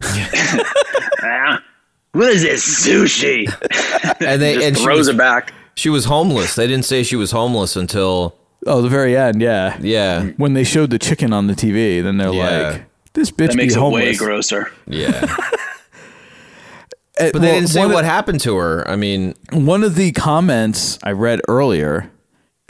What 2.12 2.30
is 2.30 2.42
this 2.42 2.86
sushi? 2.86 3.46
And 4.26 4.40
they 4.42 4.54
Just 4.60 4.66
and 4.66 4.76
she 4.78 4.82
throws 4.82 4.98
was- 5.00 5.08
it 5.08 5.18
back. 5.18 5.52
She 5.74 5.90
was 5.90 6.06
homeless. 6.06 6.56
They 6.56 6.66
didn't 6.66 6.86
say 6.86 7.02
she 7.04 7.14
was 7.16 7.30
homeless 7.30 7.76
until 7.76 8.34
Oh, 8.66 8.82
the 8.82 8.88
very 8.88 9.16
end, 9.16 9.40
yeah. 9.40 9.76
Yeah. 9.80 10.30
When 10.36 10.54
they 10.54 10.64
showed 10.64 10.90
the 10.90 10.98
chicken 10.98 11.32
on 11.32 11.46
the 11.46 11.54
TV, 11.54 12.02
then 12.02 12.16
they're 12.16 12.32
Yeah. 12.32 12.70
like, 12.70 12.84
this 13.12 13.30
bitch 13.30 13.48
That 13.48 13.56
makes 13.56 13.74
be 13.74 13.78
it 13.78 13.82
homeless. 13.82 14.02
way 14.02 14.14
grosser. 14.16 14.72
Yeah. 14.86 15.36
But 17.20 17.32
they 17.32 17.38
well, 17.40 17.54
didn't 17.54 17.68
say 17.70 17.80
one 17.80 17.90
of- 17.90 17.94
what 17.94 18.04
happened 18.04 18.40
to 18.42 18.56
her. 18.56 18.88
I 18.88 18.94
mean, 18.94 19.34
One 19.52 19.82
of 19.82 19.96
the 19.96 20.12
comments 20.12 20.98
I 21.02 21.10
read 21.12 21.40
earlier, 21.48 22.08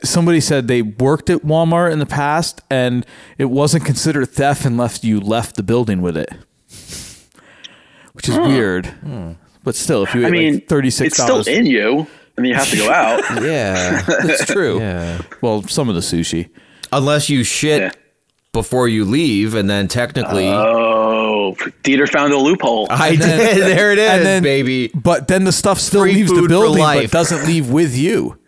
somebody 0.05 0.41
said 0.41 0.69
they 0.69 0.83
worked 0.83 1.29
at 1.31 1.43
Walmart 1.43 1.93
in 1.93 1.99
the 1.99 2.07
past 2.07 2.61
and 2.71 3.05
it 3.37 3.47
wasn't 3.47 3.85
considered 3.85 4.27
theft 4.27 4.65
unless 4.65 5.03
you 5.05 5.21
left 5.21 5.57
the 5.57 5.63
building 5.63 6.01
with 6.03 6.17
it. 6.17 6.31
Which 8.13 8.29
is 8.29 8.35
Huh. 8.37 8.43
weird. 8.49 8.87
Hmm. 8.87 9.33
But 9.65 9.75
still, 9.77 10.03
if 10.05 10.15
you 10.15 10.27
I 10.27 10.31
mean, 10.31 10.55
like 10.55 10.69
$36. 10.69 11.07
it's 11.07 11.23
still 11.23 11.43
in 11.43 11.67
you, 11.67 12.07
and 12.37 12.47
you 12.47 12.55
have 12.55 12.71
to 12.71 12.77
go 12.77 12.91
out. 12.93 13.23
yeah, 13.43 14.03
That's 14.03 14.45
true. 14.53 14.79
Yeah. 14.81 15.21
Well, 15.41 15.63
some 15.65 15.89
of 15.89 15.95
the 15.95 16.01
sushi. 16.01 16.49
unless 16.93 17.29
you 17.29 17.45
shit 17.45 17.97
before 18.53 18.89
you 18.89 19.05
leave, 19.05 19.55
and 19.55 19.69
then 19.69 19.89
technically, 19.89 20.49
Oh, 20.49 21.55
Dieter 21.85 22.09
found 22.09 22.33
a 22.33 22.39
loophole. 22.39 22.87
I 22.91 23.11
And 23.11 23.19
then- 23.21 23.57
did. 23.57 23.65
There 23.77 23.93
it 23.93 23.99
is, 23.99 24.11
and 24.11 24.25
then- 24.25 24.43
baby. 24.43 24.89
But 24.95 25.29
then 25.29 25.45
the 25.45 25.53
stuff 25.53 25.79
still 25.79 26.01
Free 26.03 26.15
leaves 26.15 26.33
the 26.33 26.49
building 26.49 26.83
but 26.83 27.11
doesn't 27.11 27.47
leave 27.47 27.69
with 27.69 27.97
you. 27.97 28.39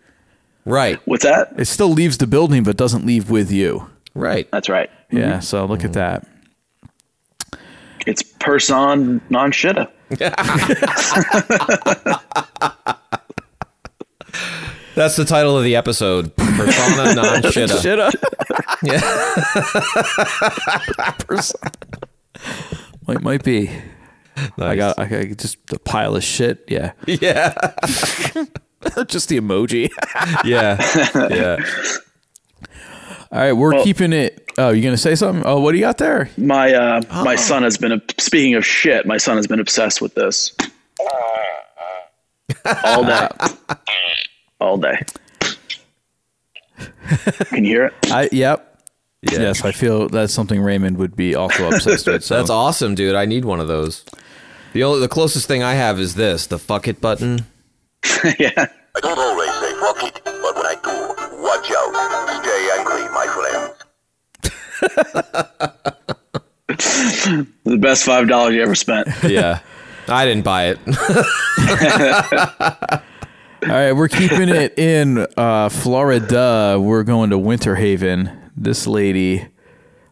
Right. 0.65 0.99
What's 1.05 1.23
that? 1.23 1.53
It 1.57 1.65
still 1.65 1.89
leaves 1.89 2.17
the 2.17 2.27
building 2.27 2.63
but 2.63 2.77
doesn't 2.77 3.05
leave 3.05 3.29
with 3.29 3.51
you. 3.51 3.89
Right. 4.13 4.49
That's 4.51 4.69
right. 4.69 4.89
Yeah, 5.09 5.33
mm-hmm. 5.33 5.41
so 5.41 5.65
look 5.65 5.83
at 5.83 5.93
that. 5.93 6.27
It's 8.05 8.23
person 8.23 9.21
non 9.29 9.51
shitta. 9.51 9.89
That's 14.95 15.15
the 15.15 15.23
title 15.23 15.57
of 15.57 15.63
the 15.63 15.75
episode. 15.75 16.35
Persona 16.35 17.15
non 17.15 17.41
shitta. 17.43 17.79
Shitta. 17.79 18.11
Yeah. 18.83 19.01
Persona. 21.27 21.71
Might 23.07 23.21
might 23.21 23.43
be. 23.43 23.69
I 24.57 24.75
got 24.75 24.97
I 24.97 25.05
got 25.05 25.37
just 25.37 25.57
a 25.71 25.77
pile 25.77 26.15
of 26.15 26.23
shit. 26.23 26.63
Yeah. 26.67 26.93
Yeah. 27.05 27.53
just 29.07 29.29
the 29.29 29.39
emoji. 29.39 29.89
Yeah. 30.45 30.77
Yeah. 31.29 31.57
All 33.31 33.39
right, 33.39 33.53
we're 33.53 33.73
Well- 33.73 33.83
keeping 33.83 34.11
it. 34.13 34.51
Oh, 34.57 34.69
you 34.71 34.81
gonna 34.83 34.97
say 34.97 35.15
something? 35.15 35.43
Oh, 35.45 35.61
what 35.61 35.71
do 35.71 35.77
you 35.77 35.83
got 35.85 35.97
there? 35.97 36.29
My 36.37 36.73
uh, 36.73 37.01
my 37.23 37.35
son 37.37 37.63
has 37.63 37.77
been 37.77 38.01
speaking 38.17 38.55
of 38.55 38.65
shit. 38.65 39.05
My 39.05 39.17
son 39.17 39.37
has 39.37 39.47
been 39.47 39.61
obsessed 39.61 40.01
with 40.01 40.13
this 40.15 40.53
all 42.83 43.03
day, 43.05 43.27
all 44.59 44.77
day. 44.77 44.99
Can 47.45 47.63
you 47.63 47.71
hear 47.71 47.85
it? 47.85 47.93
I 48.11 48.27
yep. 48.31 48.67
Yes, 49.21 49.63
I 49.63 49.71
feel 49.71 50.09
that's 50.09 50.33
something 50.33 50.59
Raymond 50.61 50.97
would 50.97 51.15
be 51.15 51.35
also 51.35 51.69
obsessed 51.71 52.07
with. 52.07 52.23
So 52.23 52.35
That's 52.37 52.49
awesome, 52.49 52.95
dude. 52.95 53.15
I 53.15 53.25
need 53.25 53.45
one 53.45 53.59
of 53.59 53.67
those. 53.67 54.03
The 54.73 54.83
only 54.83 54.99
the 54.99 55.07
closest 55.07 55.47
thing 55.47 55.61
I 55.63 55.73
have 55.75 55.99
is 55.99 56.15
this, 56.15 56.47
the 56.47 56.57
fuck 56.59 56.87
it 56.87 56.99
button. 56.99 57.45
yeah. 58.39 58.67
I 58.95 58.99
don't 58.99 59.17
always 59.17 59.51
say 59.53 59.73
fuck 59.79 60.03
it, 60.03 60.21
but 60.25 60.55
when 60.55 60.65
I 60.65 60.75
do, 60.83 60.91
watch 61.41 61.71
out. 61.71 61.93
Stay 62.43 62.69
angry, 62.77 63.03
my 63.11 63.27
friends. 63.35 63.73
The 67.63 67.77
best 67.77 68.03
five 68.03 68.27
dollars 68.27 68.55
you 68.55 68.61
ever 68.61 68.75
spent. 68.75 69.07
Yeah. 69.23 69.59
I 70.07 70.25
didn't 70.25 70.43
buy 70.43 70.75
it. 70.75 70.79
All 73.63 73.69
right, 73.69 73.91
we're 73.93 74.07
keeping 74.09 74.49
it 74.49 74.75
in 74.77 75.25
uh, 75.37 75.69
Florida. 75.69 76.77
We're 76.81 77.03
going 77.03 77.29
to 77.29 77.37
Winter 77.37 77.75
Haven. 77.75 78.31
This 78.57 78.87
lady 78.87 79.47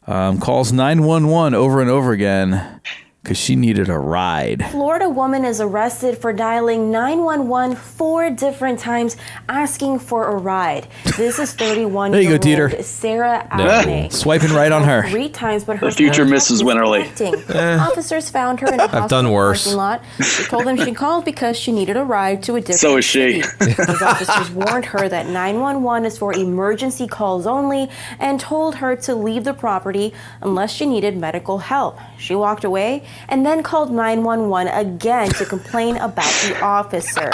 um, 0.05 0.39
calls 0.39 0.71
911 0.71 1.55
over 1.55 1.81
and 1.81 1.89
over 1.89 2.11
again 2.11 2.79
because 3.23 3.37
she 3.37 3.55
needed 3.55 3.89
a 3.89 3.97
ride. 3.99 4.65
Florida 4.71 5.09
woman 5.09 5.43
is 5.43 5.59
arrested 5.59 6.17
for 6.17 6.31
dialing 6.31 6.89
911 6.89 7.75
four 7.75 8.29
different 8.29 8.79
times 8.79 9.17
asking 9.49 9.99
for 9.99 10.27
a 10.27 10.35
ride. 10.37 10.87
This 11.17 11.37
is 11.37 11.51
31 11.53 12.11
There 12.11 12.21
you 12.21 12.37
go, 12.37 12.47
year 12.49 12.63
old 12.63 12.71
Dieter. 12.71 12.83
Sarah 12.83 13.45
Yeah. 13.57 13.83
Alney. 13.83 14.11
Swiping 14.11 14.53
right 14.53 14.71
on 14.71 14.83
her. 14.85 15.07
Three 15.09 15.27
times, 15.29 15.65
but 15.65 15.77
her 15.77 15.87
The 15.89 15.95
future 15.95 16.25
Mrs. 16.25 16.51
is 16.51 16.63
Winterly. 16.63 17.03
Eh. 17.49 17.77
Officers 17.77 18.29
found 18.29 18.61
her 18.61 18.67
in 18.73 18.79
a 18.79 18.83
I've 18.83 19.09
done 19.09 19.31
worse. 19.31 19.65
parking 19.65 19.77
lot. 19.77 20.01
She 20.23 20.43
told 20.45 20.65
them 20.65 20.77
she 20.77 20.93
called 20.93 21.25
because 21.25 21.57
she 21.57 21.71
needed 21.73 21.97
a 21.97 22.03
ride 22.03 22.41
to 22.43 22.55
a 22.55 22.61
different 22.61 22.79
So 22.79 22.97
is 22.97 23.05
she. 23.05 23.41
Those 23.59 24.01
officers 24.01 24.49
warned 24.51 24.85
her 24.85 25.09
that 25.09 25.27
911 25.27 26.05
is 26.05 26.17
for 26.17 26.33
emergency 26.33 27.05
calls 27.07 27.45
only 27.45 27.89
and 28.19 28.39
told 28.39 28.75
her 28.75 28.95
to 28.95 29.13
leave 29.15 29.43
the 29.43 29.53
property 29.53 30.13
unless 30.41 30.71
she 30.71 30.85
needed 30.85 31.17
medical 31.17 31.57
help. 31.57 31.99
She 32.17 32.33
walked 32.33 32.63
away 32.63 33.03
and 33.29 33.45
then 33.45 33.63
called 33.63 33.91
911 33.91 34.73
again 34.73 35.29
to 35.31 35.45
complain 35.45 35.97
about 35.97 36.31
the 36.47 36.59
officer. 36.61 37.31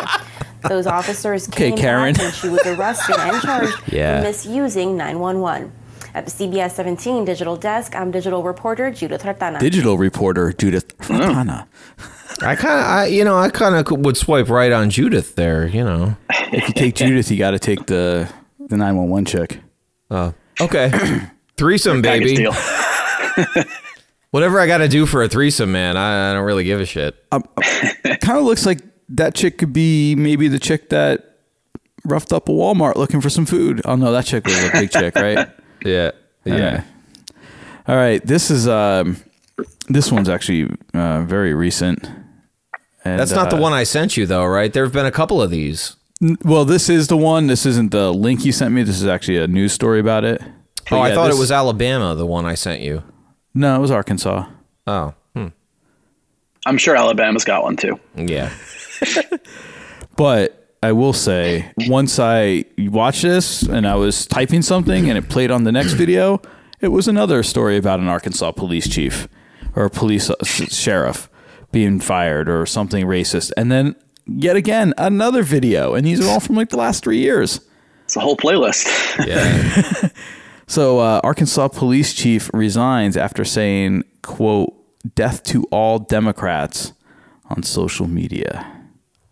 Those 0.67 0.87
officers 0.87 1.47
Okay, 1.49 1.69
came 1.69 1.77
Karen. 1.77 2.13
back 2.13 2.23
and 2.23 2.33
she 2.33 2.49
was 2.49 2.65
arrested 2.65 3.15
and 3.19 3.41
charged 3.41 3.77
Yeah. 3.91 4.21
for 4.21 4.27
misusing 4.27 4.97
911. 4.97 5.71
At 6.15 6.25
the 6.25 6.31
CBS 6.31 6.71
17 6.71 7.25
digital 7.25 7.55
desk, 7.57 7.93
I'm 7.95 8.09
digital 8.09 8.41
reporter 8.41 8.89
Judith 8.89 9.23
Ratana. 9.23 9.59
Digital 9.59 9.97
reporter 9.97 10.53
Judith 10.53 10.93
Fontana. 11.01 11.67
I 12.41 12.55
kind 12.55 12.79
of, 12.79 12.85
I 12.85 13.05
you 13.07 13.23
know, 13.25 13.37
I 13.37 13.49
kind 13.49 13.75
of 13.75 13.99
would 13.99 14.15
swipe 14.17 14.49
right 14.49 14.71
on 14.71 14.89
Judith 14.89 15.35
there. 15.35 15.67
You 15.67 15.83
know. 15.83 16.17
If 16.51 16.67
you 16.69 16.73
take 16.73 16.95
Judith, 16.95 17.29
you 17.29 17.37
got 17.37 17.51
to 17.51 17.59
take 17.59 17.85
the 17.87 18.27
the 18.59 18.77
911 18.77 19.25
chick. 19.25 19.59
Uh, 20.09 20.31
okay. 20.61 20.91
threesome, 21.57 22.01
baby. 22.01 22.47
deal. 24.35 24.41
Whatever 24.41 24.59
I 24.59 24.67
got 24.67 24.77
to 24.79 24.87
do 24.87 25.05
for 25.05 25.23
a 25.23 25.27
threesome, 25.29 25.71
man. 25.71 25.97
I, 25.97 26.31
I 26.31 26.33
don't 26.33 26.45
really 26.45 26.63
give 26.63 26.79
a 26.79 26.85
shit. 26.85 27.15
It 27.31 28.21
kind 28.21 28.37
of 28.37 28.45
looks 28.45 28.65
like 28.65 28.81
that 29.09 29.35
chick 29.35 29.57
could 29.57 29.73
be 29.73 30.15
maybe 30.15 30.47
the 30.47 30.59
chick 30.59 30.89
that 30.89 31.37
roughed 32.05 32.31
up 32.33 32.49
a 32.49 32.51
Walmart 32.51 32.95
looking 32.95 33.21
for 33.21 33.29
some 33.29 33.45
food. 33.45 33.81
Oh 33.85 33.95
no, 33.95 34.11
that 34.11 34.25
chick 34.25 34.45
was 34.45 34.57
a 34.63 34.71
big 34.71 34.91
chick, 34.91 35.15
right? 35.15 35.49
Yeah. 35.85 36.11
Yeah. 36.45 36.83
All 37.87 37.95
right. 37.95 38.25
This 38.25 38.49
is 38.49 38.67
um 38.67 39.17
this 39.87 40.11
one's 40.11 40.29
actually 40.29 40.69
uh, 40.95 41.21
very 41.21 41.53
recent. 41.53 42.09
And, 43.03 43.19
That's 43.19 43.31
not 43.33 43.51
the 43.51 43.57
uh, 43.57 43.61
one 43.61 43.71
I 43.73 43.83
sent 43.83 44.17
you, 44.17 44.25
though, 44.25 44.45
right? 44.45 44.73
There 44.73 44.83
have 44.83 44.93
been 44.93 45.05
a 45.05 45.11
couple 45.11 45.39
of 45.43 45.51
these. 45.51 45.95
N- 46.23 46.37
Well, 46.43 46.65
this 46.65 46.89
is 46.89 47.07
the 47.07 47.17
one. 47.17 47.45
This 47.45 47.67
isn't 47.67 47.91
the 47.91 48.11
link 48.11 48.43
you 48.45 48.51
sent 48.51 48.73
me. 48.73 48.81
This 48.81 48.99
is 48.99 49.05
actually 49.05 49.37
a 49.37 49.47
news 49.47 49.73
story 49.73 49.99
about 49.99 50.23
it. 50.23 50.41
But 50.89 50.97
oh, 50.97 51.01
I 51.01 51.13
thought 51.13 51.27
this- 51.27 51.35
it 51.37 51.39
was 51.39 51.51
Alabama, 51.51 52.15
the 52.15 52.25
one 52.25 52.45
I 52.45 52.55
sent 52.55 52.81
you. 52.81 53.03
No, 53.55 53.75
it 53.75 53.79
was 53.79 53.89
Arkansas. 53.89 54.45
Oh, 54.85 55.13
hmm. 55.33 55.47
I'm 56.65 56.77
sure 56.77 56.95
Alabama's 56.95 57.43
got 57.45 57.63
one 57.63 57.77
too. 57.77 57.99
yeah. 58.15 58.53
But 60.17 60.77
I 60.81 60.93
will 60.93 61.13
say, 61.13 61.71
once 61.89 62.19
I 62.19 62.63
watched 62.77 63.23
this 63.23 63.63
and 63.63 63.85
I 63.87 63.95
was 63.95 64.25
typing 64.25 64.61
something 64.61 65.09
and 65.09 65.17
it 65.17 65.27
played 65.29 65.51
on 65.51 65.63
the 65.65 65.71
next 65.71 65.91
video, 66.03 66.41
it 66.79 66.89
was 66.89 67.07
another 67.07 67.43
story 67.43 67.75
about 67.77 67.99
an 67.99 68.07
Arkansas 68.07 68.51
police 68.51 68.87
chief 68.87 69.27
or 69.75 69.85
a 69.85 69.89
police 69.89 70.29
uh, 70.29 70.35
sheriff 70.43 71.29
being 71.71 71.99
fired 71.99 72.47
or 72.47 72.65
something 72.65 73.05
racist. 73.05 73.51
And 73.57 73.69
then 73.71 73.95
yet 74.25 74.55
again, 74.55 74.93
another 74.97 75.43
video. 75.43 75.95
And 75.95 76.05
these 76.05 76.25
are 76.25 76.29
all 76.29 76.39
from 76.39 76.55
like 76.55 76.69
the 76.69 76.77
last 76.77 77.03
three 77.03 77.19
years. 77.19 77.59
It's 78.05 78.15
a 78.15 78.21
whole 78.21 78.37
playlist. 78.37 78.87
Yeah. 79.25 80.09
So 80.67 80.99
uh, 80.99 81.21
Arkansas 81.23 81.67
police 81.69 82.13
chief 82.13 82.49
resigns 82.53 83.17
after 83.17 83.45
saying, 83.45 84.03
"quote 84.23 84.73
Death 85.15 85.43
to 85.43 85.63
all 85.65 85.99
Democrats" 85.99 86.93
on 87.49 87.63
social 87.63 88.07
media. 88.07 88.74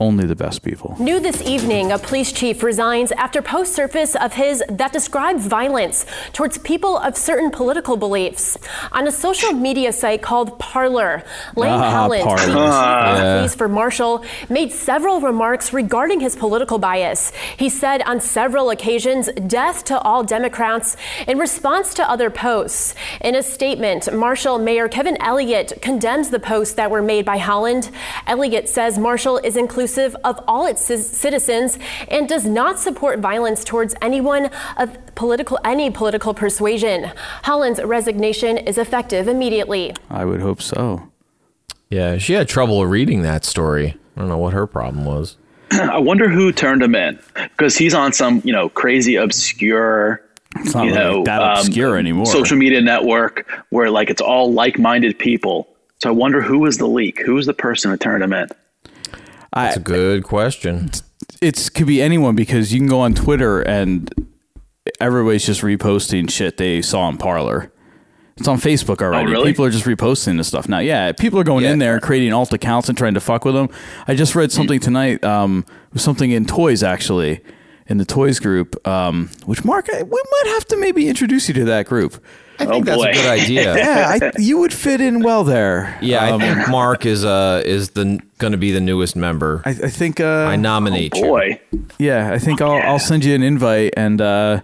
Only 0.03 0.25
the 0.25 0.35
best 0.35 0.63
people. 0.63 0.97
New 0.99 1.21
this 1.21 1.41
evening, 1.43 1.93
a 1.93 1.97
police 1.97 2.33
chief 2.33 2.61
resigns 2.61 3.13
after 3.13 3.41
posts 3.41 3.73
surface 3.73 4.17
of 4.17 4.33
his 4.33 4.61
that 4.67 4.91
describe 4.91 5.37
violence 5.37 6.05
towards 6.33 6.57
people 6.57 6.97
of 6.97 7.15
certain 7.15 7.49
political 7.51 7.95
beliefs. 7.95 8.57
On 8.91 9.07
a 9.07 9.13
social 9.13 9.53
media 9.53 9.93
site 9.93 10.21
called 10.21 10.59
Parler, 10.59 11.23
Lane 11.55 11.71
Ah, 11.79 11.89
Holland, 11.89 12.23
Parler. 12.25 12.37
the 12.41 12.45
chief 12.47 12.55
of 12.57 13.17
Yeah. 13.23 13.37
police 13.37 13.55
for 13.55 13.69
Marshall, 13.69 14.25
made 14.49 14.73
several 14.73 15.21
remarks 15.21 15.71
regarding 15.71 16.19
his 16.19 16.35
political 16.35 16.79
bias. 16.79 17.31
He 17.55 17.69
said 17.69 18.01
on 18.05 18.19
several 18.19 18.71
occasions, 18.71 19.29
death 19.47 19.85
to 19.85 19.97
all 20.01 20.21
Democrats, 20.25 20.97
in 21.27 21.37
response 21.37 21.93
to 21.93 22.03
other 22.11 22.29
posts. 22.29 22.93
In 23.21 23.35
a 23.35 23.43
statement, 23.43 24.11
Marshall 24.13 24.59
Mayor 24.59 24.89
Kevin 24.89 25.15
Elliott 25.21 25.79
condemns 25.81 26.29
the 26.29 26.41
posts 26.41 26.73
that 26.73 26.91
were 26.91 27.01
made 27.01 27.23
by 27.23 27.37
Holland. 27.37 27.89
Elliott 28.27 28.67
says 28.67 28.99
Marshall 28.99 29.37
is 29.45 29.55
inclusive 29.55 29.92
of 29.97 30.39
all 30.47 30.65
its 30.65 30.81
citizens 30.81 31.77
and 32.09 32.27
does 32.27 32.45
not 32.45 32.79
support 32.79 33.19
violence 33.19 33.63
towards 33.63 33.95
anyone 34.01 34.49
of 34.77 34.97
political 35.15 35.59
any 35.63 35.89
political 35.89 36.33
persuasion. 36.33 37.11
Holland's 37.43 37.81
resignation 37.81 38.57
is 38.57 38.77
effective 38.77 39.27
immediately. 39.27 39.93
I 40.09 40.25
would 40.25 40.41
hope 40.41 40.61
so. 40.61 41.09
Yeah, 41.89 42.17
she 42.17 42.33
had 42.33 42.47
trouble 42.47 42.85
reading 42.87 43.21
that 43.21 43.45
story. 43.45 43.95
I 44.15 44.19
don't 44.19 44.29
know 44.29 44.37
what 44.37 44.53
her 44.53 44.65
problem 44.65 45.05
was. 45.05 45.37
I 45.71 45.99
wonder 45.99 46.29
who 46.29 46.51
turned 46.51 46.81
him 46.81 46.95
in 46.95 47.19
because 47.35 47.77
he's 47.77 47.93
on 47.93 48.13
some 48.13 48.41
you 48.43 48.53
know 48.53 48.69
crazy 48.69 49.15
obscure. 49.15 50.21
It's 50.57 50.75
not 50.75 50.85
you 50.85 50.93
really 50.93 51.03
know, 51.03 51.23
that 51.23 51.41
um, 51.41 51.57
obscure 51.57 51.97
anymore. 51.97 52.27
Social 52.27 52.57
media 52.57 52.81
network 52.81 53.47
where 53.69 53.89
like 53.89 54.09
it's 54.09 54.21
all 54.21 54.53
like-minded 54.53 55.17
people. 55.17 55.67
So 56.01 56.09
I 56.09 56.11
wonder 56.11 56.41
who 56.41 56.59
was 56.59 56.77
the 56.77 56.87
leak? 56.87 57.19
Who 57.19 57.35
was 57.35 57.45
the 57.45 57.53
person 57.53 57.89
who 57.89 57.97
turned 57.97 58.23
him 58.23 58.33
in? 58.33 58.49
That's 59.53 59.77
a 59.77 59.81
good 59.81 60.23
question. 60.23 60.89
It's 61.41 61.69
could 61.69 61.87
be 61.87 62.01
anyone 62.01 62.35
because 62.35 62.73
you 62.73 62.79
can 62.79 62.87
go 62.87 63.01
on 63.01 63.13
Twitter 63.13 63.61
and 63.61 64.11
everybody's 64.99 65.45
just 65.45 65.61
reposting 65.61 66.29
shit 66.29 66.57
they 66.57 66.81
saw 66.81 67.09
in 67.09 67.17
Parler. 67.17 67.71
It's 68.37 68.47
on 68.47 68.57
Facebook 68.57 69.01
already. 69.01 69.29
really? 69.29 69.51
People 69.51 69.65
are 69.65 69.69
just 69.69 69.85
reposting 69.85 70.37
this 70.37 70.47
stuff 70.47 70.67
now. 70.67 70.79
Yeah, 70.79 71.11
people 71.11 71.39
are 71.39 71.43
going 71.43 71.65
in 71.65 71.77
there 71.77 71.93
and 71.93 72.01
creating 72.01 72.33
alt 72.33 72.51
accounts 72.51 72.89
and 72.89 72.97
trying 72.97 73.13
to 73.13 73.19
fuck 73.19 73.45
with 73.45 73.53
them. 73.53 73.69
I 74.07 74.15
just 74.15 74.33
read 74.33 74.51
something 74.51 74.79
tonight. 74.79 75.23
Um, 75.23 75.65
it 75.67 75.93
was 75.93 76.01
something 76.01 76.31
in 76.31 76.45
toys 76.45 76.81
actually, 76.81 77.41
in 77.85 77.99
the 77.99 78.05
toys 78.05 78.39
group. 78.39 78.75
Um, 78.87 79.29
which 79.45 79.63
Mark, 79.63 79.87
we 79.87 80.01
might 80.01 80.43
have 80.47 80.65
to 80.69 80.77
maybe 80.77 81.07
introduce 81.07 81.47
you 81.47 81.53
to 81.53 81.65
that 81.65 81.85
group. 81.85 82.23
I 82.67 82.71
think 82.71 82.85
that's 82.85 83.03
a 83.03 83.11
good 83.13 83.25
idea. 83.29 83.75
yeah, 83.77 84.19
I, 84.21 84.31
you 84.37 84.57
would 84.59 84.73
fit 84.73 85.01
in 85.01 85.21
well 85.21 85.43
there. 85.43 85.97
Yeah, 86.01 86.33
Um, 86.33 86.41
I 86.41 86.53
think 86.55 86.69
Mark 86.69 87.05
is 87.05 87.23
uh 87.25 87.61
is 87.65 87.91
the 87.91 88.19
going 88.37 88.51
to 88.51 88.57
be 88.57 88.71
the 88.71 88.81
newest 88.81 89.15
member. 89.15 89.61
I, 89.65 89.69
I 89.71 89.73
think 89.89 90.19
uh, 90.19 90.45
I 90.45 90.55
nominate 90.55 91.15
you. 91.15 91.23
Boy, 91.23 91.61
Yeah, 91.99 92.31
I 92.31 92.39
think 92.39 92.61
I'll 92.61 92.81
I'll 92.81 92.99
send 92.99 93.23
you 93.25 93.35
an 93.35 93.43
invite 93.43 93.93
and 93.97 94.19
uh, 94.21 94.61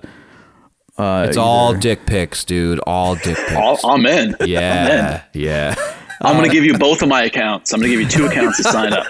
uh, 0.97 1.25
It's 1.27 1.37
all 1.37 1.73
dick 1.73 2.05
pics, 2.05 2.43
dude. 2.43 2.79
All 2.79 3.15
dick 3.15 3.37
pics. 3.37 3.53
All, 3.55 3.79
I'm 3.91 4.05
in. 4.05 4.35
Yeah, 4.45 5.23
yeah. 5.33 5.75
I'm 6.21 6.35
gonna 6.35 6.49
give 6.49 6.65
you 6.65 6.77
both 6.77 7.01
of 7.01 7.09
my 7.09 7.23
accounts. 7.23 7.71
I'm 7.73 7.79
gonna 7.79 7.89
give 7.91 8.01
you 8.01 8.07
two 8.07 8.25
accounts 8.25 8.57
to 8.57 8.63
sign 8.63 8.93
up. 8.93 9.05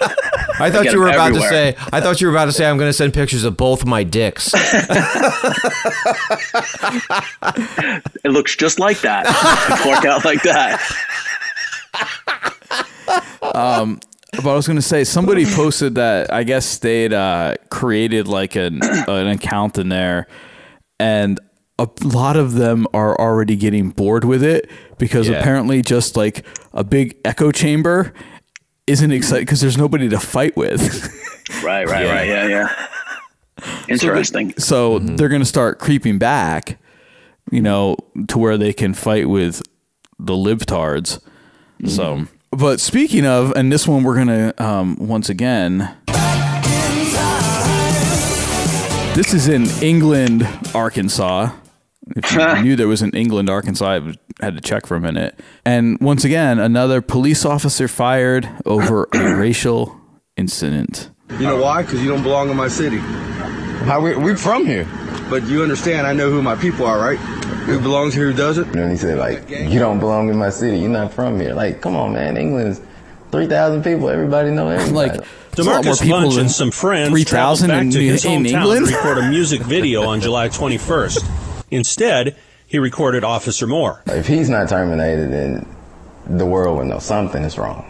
I 0.60 0.70
thought 0.70 0.84
get 0.84 0.92
you 0.92 1.00
were 1.00 1.08
about 1.08 1.28
everywhere. 1.28 1.48
to 1.50 1.54
say. 1.78 1.88
I 1.92 2.00
thought 2.00 2.20
you 2.20 2.26
were 2.26 2.32
about 2.32 2.44
to 2.46 2.52
say. 2.52 2.68
I'm 2.68 2.76
going 2.76 2.88
to 2.90 2.92
send 2.92 3.14
pictures 3.14 3.44
of 3.44 3.56
both 3.56 3.86
my 3.86 4.04
dicks. 4.04 4.52
It 8.22 8.30
looks 8.32 8.54
just 8.56 8.78
like 8.78 9.00
that. 9.00 9.24
It 9.26 9.86
work 9.88 10.04
out 10.04 10.24
like 10.24 10.42
that. 10.42 10.80
Um, 13.54 13.98
but 14.32 14.50
I 14.50 14.54
was 14.54 14.66
going 14.66 14.76
to 14.76 14.82
say 14.82 15.04
somebody 15.04 15.44
posted 15.46 15.94
that 15.96 16.32
I 16.32 16.44
guess 16.44 16.78
they'd 16.78 17.12
uh, 17.12 17.54
created 17.70 18.28
like 18.28 18.56
an 18.56 18.80
an 18.82 19.26
account 19.28 19.78
in 19.78 19.88
there, 19.88 20.26
and 20.98 21.40
a 21.80 21.88
lot 22.06 22.36
of 22.36 22.52
them 22.54 22.86
are 22.92 23.18
already 23.18 23.56
getting 23.56 23.90
bored 23.90 24.24
with 24.24 24.42
it 24.42 24.70
because 24.98 25.28
Yeah. 25.28 25.38
apparently 25.40 25.82
just 25.82 26.16
like 26.16 26.44
a 26.72 26.84
big 26.84 27.16
echo 27.24 27.50
chamber 27.50 28.12
isn't 28.86 29.10
exciting 29.12 29.44
because 29.46 29.60
there's 29.60 29.78
nobody 29.78 30.08
to 30.08 30.20
fight 30.20 30.56
with. 30.56 31.16
Right, 31.64 31.84
right, 31.88 32.06
right. 32.06 32.28
Yeah, 32.28 32.46
yeah. 32.46 32.86
Interesting. 33.88 34.54
So 34.56 35.00
they're 35.00 35.28
going 35.28 35.42
to 35.42 35.46
start 35.48 35.80
creeping 35.80 36.16
back, 36.16 36.78
you 37.50 37.60
know, 37.60 37.96
to 38.28 38.38
where 38.38 38.56
they 38.56 38.72
can 38.72 38.94
fight 38.94 39.28
with 39.28 39.60
the 40.20 40.34
libtards. 40.34 41.20
So, 41.86 42.26
but 42.52 42.78
speaking 42.78 43.26
of, 43.26 43.50
and 43.56 43.72
this 43.72 43.88
one 43.88 44.04
we're 44.04 44.14
going 44.14 44.28
to, 44.28 44.62
um, 44.64 44.94
once 45.00 45.28
again, 45.28 45.96
this 49.14 49.34
is 49.34 49.48
in 49.48 49.66
England, 49.82 50.46
Arkansas. 50.74 51.50
If 52.16 52.32
you 52.32 52.62
knew 52.62 52.76
there 52.76 52.88
was 52.88 53.02
an 53.02 53.10
England, 53.10 53.48
Arkansas, 53.50 54.00
I 54.40 54.44
had 54.44 54.54
to 54.56 54.60
check 54.60 54.86
for 54.86 54.96
a 54.96 55.00
minute. 55.00 55.38
And 55.64 55.98
once 56.00 56.24
again, 56.24 56.58
another 56.58 57.00
police 57.00 57.44
officer 57.44 57.88
fired 57.88 58.48
over 58.64 59.08
a 59.12 59.34
racial 59.36 60.00
incident. 60.36 61.10
You 61.32 61.46
know 61.46 61.60
why? 61.62 61.82
Because 61.82 62.02
you 62.02 62.08
don't 62.08 62.22
belong 62.22 62.50
in 62.50 62.56
my 62.56 62.68
city. 62.68 62.98
How 62.98 64.00
we 64.00 64.16
we 64.16 64.34
from 64.34 64.66
here? 64.66 64.86
But 65.30 65.44
you 65.44 65.62
understand, 65.62 66.06
I 66.06 66.12
know 66.12 66.30
who 66.30 66.42
my 66.42 66.56
people 66.56 66.84
are, 66.86 66.98
right? 66.98 67.18
Who 67.18 67.80
belongs 67.80 68.14
here, 68.14 68.30
who 68.30 68.36
doesn't? 68.36 68.74
And 68.74 68.90
he 68.90 68.96
said, 68.96 69.16
like, 69.18 69.48
you 69.48 69.78
don't 69.78 70.00
belong 70.00 70.28
in 70.28 70.36
my 70.36 70.50
city. 70.50 70.78
You're 70.78 70.90
not 70.90 71.12
from 71.12 71.38
here. 71.38 71.54
Like, 71.54 71.80
come 71.80 71.94
on, 71.94 72.14
man. 72.14 72.36
England 72.36 72.68
is 72.68 72.80
3,000 73.30 73.84
people. 73.84 74.10
Everybody 74.10 74.50
know 74.50 74.68
everybody. 74.68 74.92
Like, 74.92 75.26
Demarcus 75.52 76.08
Bunch 76.08 76.36
and 76.36 76.50
some 76.50 76.70
friends 76.70 77.10
traveled 77.24 77.58
3,000 77.58 77.68
back 77.68 77.82
in, 77.82 77.90
to 77.90 78.00
his 78.00 78.24
in 78.24 78.42
hometown 78.42 78.60
England? 78.62 78.88
to 78.88 78.94
record 78.96 79.18
a 79.18 79.28
music 79.30 79.62
video 79.62 80.02
on 80.04 80.20
July 80.20 80.48
21st. 80.48 81.49
Instead, 81.70 82.36
he 82.66 82.78
recorded 82.78 83.24
Officer 83.24 83.66
Moore. 83.66 84.02
If 84.06 84.26
he's 84.26 84.48
not 84.48 84.68
terminated, 84.68 85.32
then 85.32 85.66
the 86.26 86.46
world 86.46 86.78
will 86.78 86.84
know 86.84 86.98
something 86.98 87.42
is 87.42 87.58
wrong. 87.58 87.86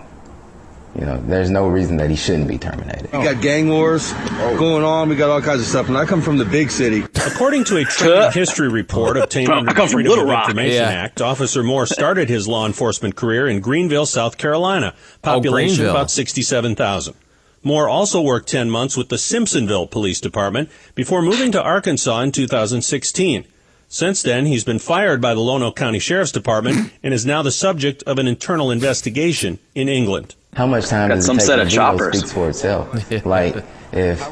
You 0.98 1.06
know, 1.06 1.18
there's 1.24 1.50
no 1.50 1.68
reason 1.68 1.98
that 1.98 2.10
he 2.10 2.16
shouldn't 2.16 2.48
be 2.48 2.58
terminated. 2.58 3.12
We 3.12 3.22
got 3.22 3.40
gang 3.40 3.68
wars 3.68 4.12
going 4.58 4.82
on. 4.82 5.08
We 5.08 5.14
got 5.14 5.30
all 5.30 5.40
kinds 5.40 5.60
of 5.60 5.68
stuff. 5.68 5.86
And 5.86 5.96
I 5.96 6.04
come 6.04 6.20
from 6.20 6.36
the 6.36 6.44
big 6.44 6.68
city. 6.72 7.04
According 7.14 7.62
to 7.66 7.76
a 7.76 7.84
trending 7.84 8.32
history 8.32 8.68
report 8.68 9.16
obtained 9.16 9.46
From- 9.46 9.58
under 9.58 9.70
the 9.70 9.76
come 9.76 9.86
from 9.86 9.92
Freedom 9.92 10.10
Little 10.10 10.24
of 10.24 10.30
Rock. 10.30 10.48
Information 10.48 10.74
Yeah. 10.82 10.88
Act, 10.88 11.20
Officer 11.20 11.62
Moore 11.62 11.86
started 11.86 12.28
his 12.28 12.48
law 12.48 12.66
enforcement 12.66 13.14
career 13.14 13.46
in 13.46 13.60
Greenville, 13.60 14.04
South 14.04 14.36
Carolina. 14.36 14.94
Oh, 14.96 15.18
Population 15.22 15.76
Greenville. 15.76 15.92
about 15.94 16.10
67,000. 16.10 17.14
Moore 17.62 17.88
also 17.88 18.20
worked 18.20 18.48
10 18.48 18.68
months 18.68 18.96
with 18.96 19.10
the 19.10 19.16
Simpsonville 19.16 19.88
Police 19.90 20.20
Department 20.20 20.70
before 20.96 21.22
moving 21.22 21.52
to 21.52 21.62
Arkansas 21.62 22.20
in 22.22 22.32
2016. 22.32 23.44
Since 23.92 24.22
then, 24.22 24.46
he's 24.46 24.62
been 24.62 24.78
fired 24.78 25.20
by 25.20 25.34
the 25.34 25.40
Lonoke 25.40 25.74
County 25.74 25.98
Sheriff's 25.98 26.30
Department 26.30 26.92
and 27.02 27.12
is 27.12 27.26
now 27.26 27.42
the 27.42 27.50
subject 27.50 28.04
of 28.04 28.18
an 28.18 28.28
internal 28.28 28.70
investigation 28.70 29.58
in 29.74 29.88
England. 29.88 30.36
How 30.54 30.66
much 30.66 30.86
time 30.86 31.08
Got 31.08 31.16
does 31.16 31.26
some 31.26 31.38
it 31.38 31.40
take? 31.40 31.46
set 31.48 31.58
of 31.58 31.66
video 31.66 31.76
choppers. 31.82 32.18
speaks 32.18 32.32
for 32.32 32.48
itself. 32.48 33.12
like, 33.26 33.56
if 33.92 34.24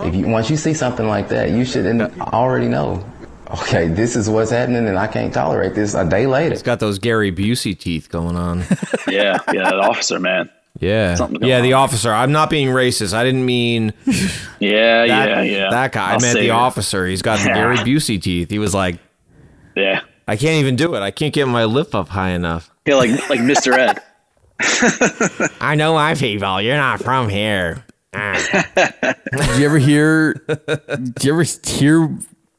if 0.00 0.14
you 0.14 0.26
once 0.28 0.48
you 0.48 0.56
see 0.56 0.72
something 0.72 1.06
like 1.06 1.28
that, 1.28 1.50
you 1.50 1.66
should 1.66 1.86
already 2.20 2.68
know. 2.68 3.04
Okay, 3.50 3.88
this 3.88 4.16
is 4.16 4.30
what's 4.30 4.50
happening, 4.50 4.88
and 4.88 4.98
I 4.98 5.06
can't 5.08 5.32
tolerate 5.32 5.74
this. 5.74 5.92
A 5.92 6.08
day 6.08 6.26
later, 6.26 6.54
it's 6.54 6.62
got 6.62 6.80
those 6.80 6.98
Gary 6.98 7.30
Busey 7.30 7.78
teeth 7.78 8.08
going 8.08 8.34
on. 8.36 8.64
Yeah, 9.08 9.38
yeah, 9.52 9.64
that 9.64 9.78
officer, 9.78 10.18
man. 10.18 10.48
Yeah, 10.80 11.28
yeah. 11.40 11.60
The 11.60 11.74
officer. 11.74 12.12
I'm 12.12 12.32
not 12.32 12.50
being 12.50 12.68
racist. 12.68 13.12
I 13.14 13.22
didn't 13.24 13.44
mean. 13.46 13.92
Yeah, 14.58 15.06
that, 15.06 15.28
yeah, 15.28 15.42
yeah. 15.42 15.70
That 15.70 15.90
guy. 15.90 16.10
I 16.10 16.12
I'll 16.14 16.20
meant 16.20 16.38
the 16.38 16.46
it. 16.46 16.50
officer. 16.50 17.04
He's 17.06 17.20
got 17.20 17.38
the 17.42 17.46
Gary 17.46 17.76
Busey 17.78 18.22
teeth. 18.22 18.48
He 18.48 18.60
was 18.60 18.72
like, 18.74 18.98
Yeah. 19.74 20.02
I 20.28 20.36
can't 20.36 20.60
even 20.60 20.76
do 20.76 20.94
it. 20.94 21.00
I 21.00 21.10
can't 21.10 21.34
get 21.34 21.48
my 21.48 21.64
lip 21.64 21.92
up 21.94 22.08
high 22.08 22.30
enough. 22.30 22.70
Yeah, 22.86 22.94
like 22.94 23.10
like 23.28 23.40
Mr. 23.40 23.76
Ed. 23.76 24.00
I 25.60 25.74
know 25.74 25.94
my 25.94 26.14
people. 26.14 26.62
You're 26.62 26.76
not 26.76 27.00
from 27.02 27.28
here. 27.28 27.84
Did 28.12 29.58
you 29.58 29.64
ever 29.66 29.78
hear? 29.78 30.34
Did 30.34 31.24
you 31.24 31.32
ever 31.32 31.42
hear 31.64 32.16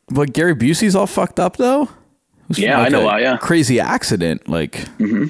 what 0.10 0.34
Gary 0.34 0.56
Busey's 0.56 0.96
all 0.96 1.08
fucked 1.08 1.40
up 1.40 1.56
though? 1.58 1.84
It 1.84 1.90
was 2.50 2.60
Yeah, 2.60 2.80
I 2.82 2.90
know 2.90 3.06
why, 3.06 3.22
yeah. 3.22 3.38
Crazy 3.38 3.80
accident, 3.80 4.50
like. 4.50 4.74
Mm-hmm. 5.00 5.28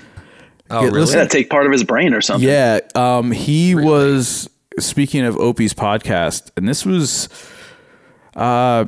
Oh, 0.69 0.85
Yeah, 0.85 0.89
listen- 0.91 1.19
That 1.19 1.29
take 1.29 1.49
part 1.49 1.65
of 1.65 1.71
his 1.71 1.83
brain 1.83 2.13
or 2.13 2.21
something. 2.21 2.47
Yeah, 2.47 2.79
um, 2.95 3.31
he 3.31 3.75
was 3.75 4.49
speaking 4.79 5.23
of 5.25 5.37
Opie's 5.37 5.73
podcast, 5.73 6.51
and 6.57 6.67
this 6.67 6.85
was 6.85 7.29
uh, 8.35 8.85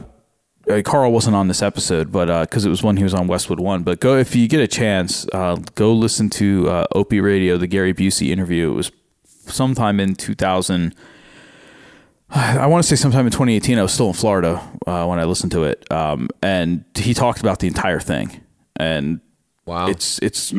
uh, 0.69 0.81
Carl 0.83 1.11
wasn't 1.11 1.35
on 1.35 1.47
this 1.47 1.61
episode, 1.61 2.11
but 2.11 2.41
because 2.41 2.65
it 2.65 2.69
was 2.69 2.81
when 2.81 2.97
he 2.97 3.03
was 3.03 3.13
on 3.13 3.27
Westwood 3.27 3.59
One. 3.59 3.83
But 3.83 3.99
go 3.99 4.17
if 4.17 4.35
you 4.35 4.47
get 4.47 4.61
a 4.61 4.67
chance, 4.67 5.27
uh, 5.33 5.57
go 5.75 5.93
listen 5.93 6.29
to 6.31 6.69
uh, 6.69 6.85
Opie 6.95 7.21
Radio, 7.21 7.57
the 7.57 7.67
Gary 7.67 7.93
Busey 7.93 8.29
interview. 8.29 8.71
It 8.71 8.75
was 8.75 8.91
sometime 9.25 9.99
in 9.99 10.15
two 10.15 10.33
thousand. 10.33 10.95
I 12.29 12.65
want 12.65 12.83
to 12.83 12.87
say 12.89 12.95
sometime 12.99 13.27
in 13.27 13.31
2018. 13.31 13.77
I 13.77 13.83
was 13.83 13.93
still 13.93 14.07
in 14.07 14.13
Florida 14.13 14.55
uh, 14.87 15.05
when 15.05 15.19
I 15.19 15.25
listened 15.25 15.51
to 15.51 15.65
it, 15.65 15.89
um, 15.91 16.29
and 16.41 16.83
he 16.95 17.13
talked 17.13 17.39
about 17.41 17.59
the 17.59 17.67
entire 17.67 17.99
thing. 17.99 18.41
And 18.75 19.19
wow, 19.65 19.87
it's 19.87 20.17
it's. 20.19 20.53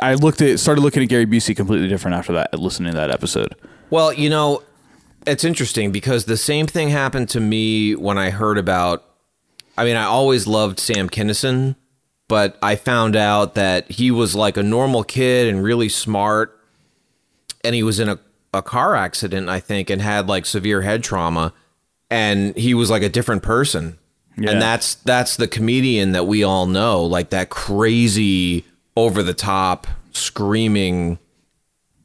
I 0.00 0.14
looked 0.14 0.40
at 0.40 0.58
started 0.60 0.80
looking 0.80 1.02
at 1.02 1.08
Gary 1.08 1.26
Busey 1.26 1.54
completely 1.54 1.88
different 1.88 2.16
after 2.16 2.32
that, 2.32 2.58
listening 2.58 2.92
to 2.92 2.98
that 2.98 3.10
episode. 3.10 3.54
Well, 3.90 4.12
you 4.12 4.30
know, 4.30 4.62
it's 5.26 5.44
interesting 5.44 5.92
because 5.92 6.24
the 6.24 6.36
same 6.36 6.66
thing 6.66 6.88
happened 6.88 7.28
to 7.30 7.40
me 7.40 7.94
when 7.94 8.18
I 8.18 8.30
heard 8.30 8.58
about. 8.58 9.04
I 9.76 9.84
mean, 9.84 9.96
I 9.96 10.04
always 10.04 10.46
loved 10.46 10.78
Sam 10.78 11.08
Kinison, 11.08 11.76
but 12.28 12.56
I 12.62 12.76
found 12.76 13.16
out 13.16 13.54
that 13.54 13.90
he 13.90 14.10
was 14.10 14.34
like 14.34 14.56
a 14.56 14.62
normal 14.62 15.04
kid 15.04 15.48
and 15.48 15.62
really 15.62 15.88
smart, 15.88 16.58
and 17.64 17.74
he 17.74 17.82
was 17.82 18.00
in 18.00 18.08
a, 18.08 18.18
a 18.52 18.62
car 18.62 18.94
accident, 18.94 19.48
I 19.48 19.60
think, 19.60 19.90
and 19.90 20.00
had 20.00 20.28
like 20.28 20.46
severe 20.46 20.82
head 20.82 21.02
trauma, 21.02 21.52
and 22.10 22.56
he 22.56 22.72
was 22.72 22.88
like 22.88 23.02
a 23.02 23.08
different 23.08 23.42
person. 23.42 23.98
Yeah. 24.36 24.50
And 24.50 24.62
that's 24.62 24.96
that's 24.96 25.36
the 25.36 25.46
comedian 25.46 26.12
that 26.12 26.26
we 26.26 26.42
all 26.42 26.66
know, 26.66 27.04
like 27.04 27.30
that 27.30 27.50
crazy, 27.50 28.64
over 28.96 29.22
the 29.22 29.34
top, 29.34 29.86
screaming 30.12 31.18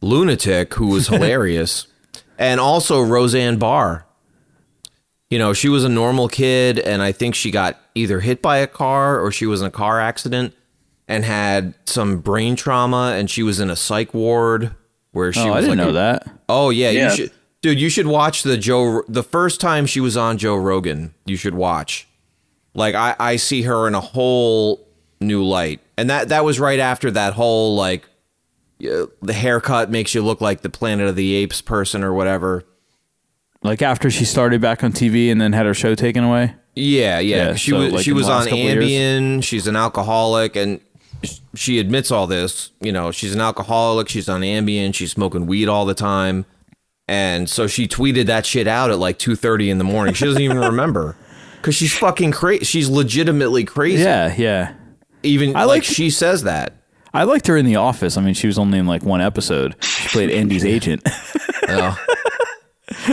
lunatic 0.02 0.74
who 0.76 0.88
was 0.88 1.08
hilarious. 1.10 1.88
and 2.38 2.60
also 2.60 3.02
Roseanne 3.02 3.58
Barr. 3.58 4.06
You 5.30 5.38
know, 5.38 5.54
she 5.54 5.70
was 5.70 5.84
a 5.84 5.90
normal 5.90 6.28
kid, 6.28 6.80
and 6.80 7.04
I 7.04 7.12
think 7.12 7.36
she 7.36 7.52
got 7.52 7.78
either 7.94 8.20
hit 8.22 8.42
by 8.42 8.58
a 8.58 8.66
car 8.68 9.20
or 9.20 9.32
she 9.32 9.46
was 9.46 9.62
in 9.62 9.68
a 9.68 9.72
car 9.72 10.00
accident 10.00 10.56
and 11.08 11.24
had 11.24 11.76
some 11.86 12.20
brain 12.20 12.56
trauma, 12.56 13.14
and 13.16 13.30
she 13.30 13.44
was 13.44 13.60
in 13.60 13.70
a 13.70 13.76
psych 13.76 14.14
ward 14.14 14.74
where 15.12 15.32
she 15.32 15.42
Oh, 15.42 15.48
was. 15.50 15.56
I 15.58 15.62
didn't 15.62 15.78
like 15.78 15.86
know 15.86 15.90
a- 15.90 15.94
that. 15.94 16.30
Oh 16.48 16.70
yeah, 16.72 16.90
Yeah. 16.90 17.10
you 17.12 17.16
should, 17.16 17.32
dude. 17.62 17.80
You 17.80 17.90
should 17.90 18.08
watch 18.08 18.42
the 18.42 18.58
Joe. 18.58 19.04
The 19.08 19.22
first 19.24 19.62
time 19.62 19.86
she 19.86 20.00
was 20.00 20.18
on 20.18 20.40
Joe 20.40 20.56
Rogan, 20.56 21.14
you 21.26 21.36
should 21.36 21.54
watch. 21.54 22.08
Like 22.74 22.96
I, 22.96 23.16
I 23.20 23.36
see 23.36 23.64
her 23.64 23.88
in 23.88 23.94
a 23.94 24.00
whole 24.02 24.88
new 25.20 25.44
light, 25.44 25.82
and 25.98 26.10
that 26.10 26.30
that 26.30 26.44
was 26.44 26.60
right 26.60 26.80
after 26.80 27.12
that 27.12 27.34
whole 27.34 27.76
like 27.76 28.06
the 28.80 29.34
haircut 29.34 29.92
makes 29.92 30.16
you 30.16 30.22
look 30.22 30.42
like 30.42 30.62
the 30.62 30.70
Planet 30.70 31.08
of 31.08 31.16
the 31.16 31.34
Apes 31.36 31.62
person 31.62 32.04
or 32.04 32.14
whatever. 32.14 32.64
Like 33.62 33.82
after 33.82 34.10
she 34.10 34.24
started 34.24 34.62
back 34.62 34.84
on 34.84 34.94
TV 34.94 35.32
and 35.32 35.42
then 35.42 35.52
had 35.52 35.66
her 35.66 35.74
show 35.74 35.94
taken 35.96 36.24
away. 36.24 36.56
Yeah, 36.76 37.20
yeah. 37.20 37.50
Yeah, 37.50 37.56
she 37.56 37.72
so, 37.72 37.80
was 37.80 37.92
like, 37.92 38.06
she 38.06 38.14
was 38.14 38.30
on? 38.30 38.48
Ambien. 38.48 39.44
She's 39.44 39.68
an 39.68 39.76
alcoholic, 39.76 40.56
and 40.56 40.80
she 41.54 41.80
admits 41.80 42.10
all 42.10 42.26
this. 42.26 42.72
You 42.80 42.94
know, 42.94 43.12
she's 43.12 43.36
an 43.36 43.42
alcoholic. 43.42 44.08
She's 44.08 44.30
on 44.30 44.42
Ambien. 44.42 44.96
She's 44.96 45.12
smoking 45.12 45.46
weed 45.46 45.68
all 45.68 45.86
the 45.86 45.94
time, 45.94 46.46
and 47.08 47.50
so 47.50 47.68
she 47.68 47.88
tweeted 47.88 48.28
that 48.28 48.46
shit 48.46 48.68
out 48.68 48.92
at 48.92 49.00
like 49.00 49.20
two 49.20 49.36
thirty 49.36 49.70
in 49.70 49.78
the 49.78 49.84
morning. 49.84 50.14
She 50.14 50.24
doesn't 50.24 50.42
even 50.42 50.58
remember 50.60 51.18
because 51.58 51.76
she's 51.76 51.94
fucking 51.98 52.32
crazy. 52.32 52.64
She's 52.64 52.88
legitimately 52.88 53.66
crazy. 53.66 54.04
Yeah, 54.04 54.34
yeah. 54.38 54.74
Even 55.24 55.56
I 55.56 55.60
like 55.66 55.68
like- 55.68 55.84
she 55.84 56.10
says 56.10 56.44
that. 56.44 56.76
I 57.14 57.24
liked 57.24 57.48
her 57.48 57.58
in 57.58 57.66
The 57.66 57.76
Office. 57.78 58.18
I 58.18 58.22
mean, 58.22 58.36
she 58.36 58.46
was 58.48 58.60
only 58.60 58.78
in 58.78 58.86
like 58.86 59.02
one 59.02 59.20
episode. 59.20 59.76
She 59.84 60.08
played 60.10 60.30
Andy's 60.30 60.64
agent. 60.76 61.02
Oh. 61.68 61.98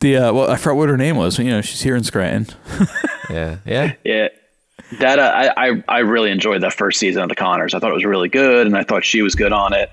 the 0.00 0.16
uh, 0.16 0.32
well, 0.32 0.50
I 0.50 0.56
forgot 0.56 0.76
what 0.76 0.88
her 0.88 0.96
name 0.96 1.16
was. 1.16 1.38
You 1.38 1.50
know, 1.50 1.60
she's 1.62 1.80
here 1.82 1.96
in 1.96 2.04
Scranton. 2.04 2.54
yeah, 3.30 3.58
yeah, 3.66 3.94
yeah. 4.04 4.28
That 5.00 5.18
uh, 5.18 5.32
I, 5.56 5.68
I 5.70 5.84
I 5.88 5.98
really 6.00 6.30
enjoyed 6.30 6.62
that 6.62 6.74
first 6.74 6.98
season 7.00 7.22
of 7.22 7.28
the 7.28 7.34
Connors. 7.34 7.74
I 7.74 7.78
thought 7.78 7.90
it 7.90 7.94
was 7.94 8.04
really 8.04 8.28
good, 8.28 8.66
and 8.66 8.76
I 8.76 8.84
thought 8.84 9.04
she 9.04 9.22
was 9.22 9.34
good 9.34 9.52
on 9.52 9.72
it. 9.72 9.90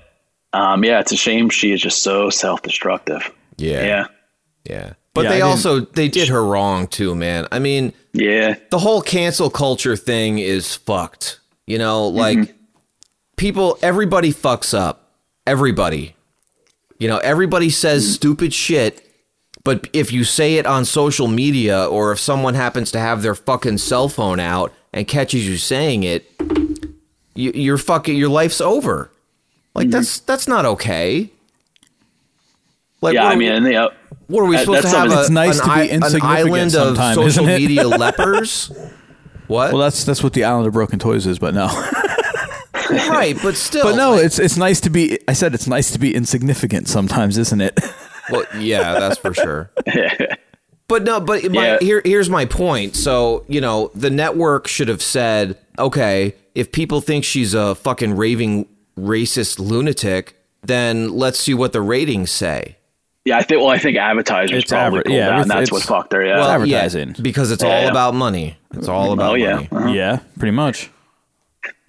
Um, 0.52 0.84
yeah, 0.84 1.00
it's 1.00 1.12
a 1.12 1.16
shame 1.16 1.48
she 1.48 1.72
is 1.72 1.80
just 1.80 2.02
so 2.02 2.28
self-destructive. 2.28 3.30
Yeah. 3.56 3.82
yeah, 3.84 4.06
Yeah. 4.68 4.92
But 5.14 5.24
Yeah, 5.24 5.28
I 5.28 5.32
they 5.32 5.38
didn't- 5.38 5.48
also 5.50 5.80
they 5.80 6.08
did 6.08 6.28
her 6.28 6.44
wrong 6.44 6.86
too, 6.86 7.14
man. 7.14 7.46
I 7.52 7.58
mean, 7.58 7.92
yeah. 8.12 8.56
The 8.70 8.78
whole 8.78 9.02
cancel 9.02 9.50
culture 9.50 9.96
thing 9.96 10.38
is 10.38 10.74
fucked. 10.74 11.38
You 11.66 11.78
know, 11.78 12.08
like 12.08 12.38
Mm-hmm. 12.38 12.52
people 13.36 13.78
everybody 13.82 14.32
fucks 14.32 14.76
up. 14.76 15.10
Everybody. 15.46 16.14
You 16.98 17.08
know, 17.08 17.18
everybody 17.18 17.68
says 17.70 18.04
Mm-hmm. 18.04 18.12
stupid 18.14 18.54
shit, 18.54 19.06
but 19.64 19.88
if 19.92 20.12
you 20.12 20.24
say 20.24 20.54
it 20.56 20.66
on 20.66 20.84
social 20.84 21.28
media 21.28 21.84
or 21.84 22.12
if 22.12 22.18
someone 22.18 22.54
happens 22.54 22.90
to 22.92 22.98
have 22.98 23.22
their 23.22 23.34
fucking 23.34 23.78
cell 23.78 24.08
phone 24.08 24.40
out 24.40 24.72
and 24.92 25.06
catches 25.06 25.46
you 25.48 25.56
saying 25.56 26.04
it, 26.04 26.30
you, 27.34 27.50
you're 27.54 27.78
fucking 27.78 28.16
your 28.16 28.28
life's 28.30 28.60
over. 28.60 29.10
Like 29.74 29.90
that's 29.90 30.20
that's 30.20 30.46
not 30.48 30.64
okay. 30.64 31.30
Like 33.00 33.16
Mm-hmm. 33.16 33.22
yeah, 33.22 33.28
I 33.28 33.34
mean, 33.34 33.38
we- 33.38 33.56
and, 33.56 33.66
you 33.66 33.72
know, 33.72 33.90
what 34.32 34.42
are 34.42 34.46
we 34.46 34.56
that- 34.56 34.64
supposed 34.64 34.82
to 34.82 34.88
have? 34.88 35.10
A, 35.12 35.20
It's 35.20 35.30
nice 35.30 35.58
an 35.60 35.64
to 35.68 35.74
be 35.74 35.80
i- 35.80 35.84
an 35.84 35.90
insignificant 36.02 36.24
island 36.48 36.74
of 36.76 36.96
social 36.96 37.24
isn't 37.26 37.48
it? 37.48 37.60
media 37.60 37.86
lepers. 38.04 38.72
What? 39.46 39.72
Well, 39.72 39.82
that's 39.82 40.04
that's 40.04 40.22
what 40.22 40.32
the 40.32 40.44
Island 40.44 40.66
of 40.66 40.72
Broken 40.72 40.98
Toys 40.98 41.26
is, 41.26 41.38
but 41.38 41.54
no. 41.54 41.66
right, 42.90 43.36
but 43.42 43.54
still. 43.56 43.84
but 43.84 43.96
no, 43.96 44.14
it's 44.14 44.38
it's 44.38 44.56
nice 44.56 44.80
to 44.80 44.90
be. 44.90 45.18
I 45.28 45.32
said 45.34 45.54
it's 45.54 45.66
nice 45.66 45.90
to 45.92 45.98
be 45.98 46.14
insignificant 46.14 46.88
sometimes, 46.88 47.38
isn't 47.38 47.60
it? 47.60 47.78
Well, 48.30 48.44
yeah, 48.56 49.00
that's 49.00 49.18
for 49.18 49.34
sure. 49.34 49.72
But 50.86 51.02
no, 51.02 51.18
but 51.20 51.42
my, 51.50 51.66
Yeah. 51.72 51.78
here 51.80 52.02
here's 52.04 52.30
my 52.30 52.44
point. 52.44 52.94
So 52.94 53.44
you 53.48 53.60
know, 53.60 53.90
the 53.96 54.10
network 54.10 54.68
should 54.68 54.86
have 54.86 55.02
said, 55.02 55.58
okay, 55.76 56.34
if 56.54 56.70
people 56.70 57.00
think 57.00 57.24
she's 57.24 57.52
a 57.52 57.74
fucking 57.74 58.14
raving 58.14 58.68
racist 58.96 59.58
lunatic, 59.58 60.36
then 60.62 61.10
let's 61.10 61.40
see 61.40 61.52
what 61.52 61.72
the 61.72 61.80
ratings 61.80 62.30
say. 62.30 62.76
Yeah. 63.24 63.38
I 63.38 63.42
think. 63.42 63.60
Well, 63.60 63.70
I 63.70 63.78
think 63.78 63.96
advertisers 63.96 64.62
It's 64.62 64.70
probably 64.70 65.00
adver- 65.00 65.08
pulled 65.08 65.16
yeah, 65.16 65.26
out, 65.28 65.32
and 65.42 65.50
it's- 65.50 65.58
that's 65.60 65.72
what 65.72 65.82
fucked 65.82 66.12
her. 66.12 66.24
Yeah, 66.24 66.38
Well, 66.38 66.66
yeah, 66.66 67.04
because 67.20 67.50
it's 67.50 67.62
all 67.62 67.70
Yeah. 67.82 67.88
about 67.90 68.14
money. 68.14 68.56
It's 68.74 68.88
all 68.88 69.12
about 69.12 69.32
Oh, 69.32 69.34
yeah. 69.34 69.54
money. 69.54 69.68
Uh-huh. 69.72 69.88
Yeah, 69.92 70.18
pretty 70.38 70.52
much. 70.52 70.90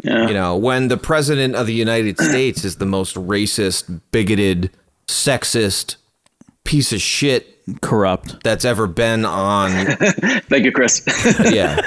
Yeah. 0.03 0.27
You 0.27 0.34
know, 0.34 0.55
when 0.57 0.89
the 0.89 0.97
president 0.97 1.55
of 1.55 1.65
the 1.68 1.73
United 1.73 2.19
States 2.30 2.64
is 2.65 2.76
the 2.76 2.85
most 2.85 3.15
racist, 3.15 4.01
bigoted, 4.11 4.69
sexist 5.07 5.95
piece 6.65 6.91
of 6.93 7.01
shit 7.01 7.49
corrupt 7.81 8.43
that's 8.43 8.65
ever 8.65 8.88
been 8.88 9.23
on 9.26 9.85
Thank 10.49 10.65
you, 10.65 10.72
Chris. 10.73 11.01
yeah. 11.51 11.80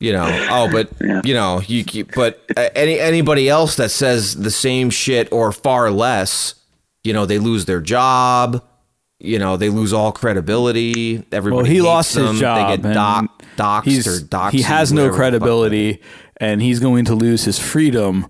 You 0.00 0.12
know, 0.12 0.46
oh, 0.50 0.70
but 0.70 0.88
you 1.26 1.34
know, 1.34 1.60
you 1.66 1.82
keep, 1.82 2.14
but 2.14 2.40
uh, 2.56 2.68
any 2.76 3.00
anybody 3.00 3.48
else 3.48 3.74
that 3.76 3.90
says 3.90 4.36
the 4.36 4.50
same 4.52 4.90
shit 4.90 5.26
or 5.32 5.50
far 5.50 5.90
less, 5.90 6.54
you 7.04 7.12
know, 7.12 7.26
they 7.26 7.38
lose 7.38 7.64
their 7.64 7.80
job. 7.80 8.64
You 9.20 9.38
know, 9.38 9.56
they 9.56 9.68
lose 9.68 9.92
all 9.92 10.12
credibility. 10.12 11.24
Everybody 11.32 11.56
well, 11.56 11.64
he 11.64 11.74
hates 11.74 11.84
lost 11.84 12.14
them. 12.14 12.26
his 12.28 12.40
job. 12.40 12.56
They 12.70 12.76
get 12.76 12.84
and 12.86 12.94
doc, 12.94 13.42
doxed 13.56 13.84
he's- 13.84 14.06
or 14.06 14.24
doxed. 14.24 14.52
He 14.52 14.62
has 14.62 14.92
no 14.92 15.10
credibility, 15.10 16.00
and 16.36 16.62
he's 16.62 16.78
going 16.78 17.04
to 17.06 17.14
lose 17.14 17.44
his 17.44 17.58
freedom. 17.58 18.26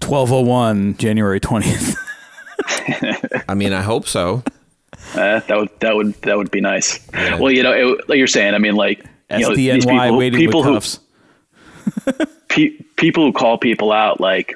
Twelve 0.00 0.32
oh 0.32 0.40
one, 0.40 0.96
January 0.96 1.38
twentieth. 1.38 1.96
I 3.48 3.54
mean, 3.54 3.72
I 3.72 3.82
hope 3.82 4.06
so. 4.06 4.42
Uh, 5.14 5.38
that 5.40 5.56
would 5.56 5.68
that 5.80 5.94
would 5.94 6.14
that 6.22 6.36
would 6.36 6.50
be 6.50 6.60
nice. 6.60 7.06
Well, 7.12 7.50
you 7.50 7.62
know, 7.62 7.72
it, 7.72 8.08
like 8.08 8.16
you're 8.16 8.26
saying, 8.26 8.54
I 8.54 8.58
mean, 8.58 8.74
like 8.74 9.04
you 9.30 9.40
know, 9.40 9.54
these 9.54 9.84
people, 9.84 10.16
waiting 10.16 10.38
people 10.38 10.72
with 10.74 10.98
who 12.04 12.26
pe- 12.48 12.76
people 12.96 13.24
who 13.24 13.32
call 13.32 13.58
people 13.58 13.92
out, 13.92 14.18
like 14.18 14.54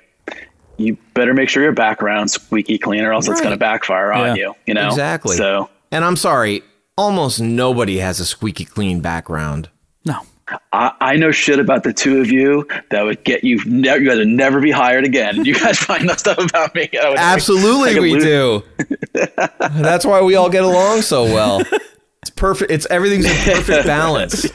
you 0.78 0.96
better 1.14 1.34
make 1.34 1.48
sure 1.48 1.62
your 1.62 1.72
background's 1.72 2.32
squeaky 2.32 2.78
clean, 2.78 3.04
or 3.04 3.12
else 3.12 3.28
it's 3.28 3.40
going 3.40 3.52
to 3.52 3.58
backfire 3.58 4.12
on 4.12 4.36
you. 4.36 4.54
You 4.66 4.74
know, 4.74 4.88
exactly. 4.88 5.36
So 5.36 5.68
and 5.92 6.04
I'm 6.04 6.16
sorry, 6.16 6.62
almost 6.96 7.40
nobody 7.40 7.98
has 7.98 8.20
a 8.20 8.24
squeaky 8.24 8.64
clean 8.64 9.00
background. 9.00 9.68
I, 10.72 10.92
I 11.02 11.16
know 11.16 11.30
shit 11.30 11.58
about 11.58 11.82
the 11.82 11.92
two 11.92 12.22
of 12.22 12.30
you 12.30 12.66
that 12.90 13.02
would 13.02 13.22
get 13.24 13.44
you. 13.44 13.62
Ne- 13.66 13.98
you 13.98 14.08
guys 14.08 14.16
would 14.16 14.28
never 14.28 14.60
be 14.62 14.70
hired 14.70 15.04
again. 15.04 15.44
You 15.44 15.52
guys 15.54 15.78
find 15.80 16.08
that 16.08 16.20
stuff 16.20 16.38
about 16.38 16.74
me. 16.74 16.88
I 16.98 17.10
would- 17.10 17.18
I 17.18 17.34
Absolutely, 17.34 17.92
could 17.92 18.00
we 18.02 18.12
lose- 18.14 18.24
do. 18.24 18.62
That's 19.58 20.06
why 20.06 20.22
we 20.22 20.36
all 20.36 20.48
get 20.48 20.64
along 20.64 21.02
so 21.02 21.24
well. 21.24 21.60
It's 22.22 22.30
perfect. 22.30 22.70
It's 22.70 22.86
everything's 22.88 23.26
in 23.26 23.36
perfect 23.54 23.86
balance. 23.86 24.46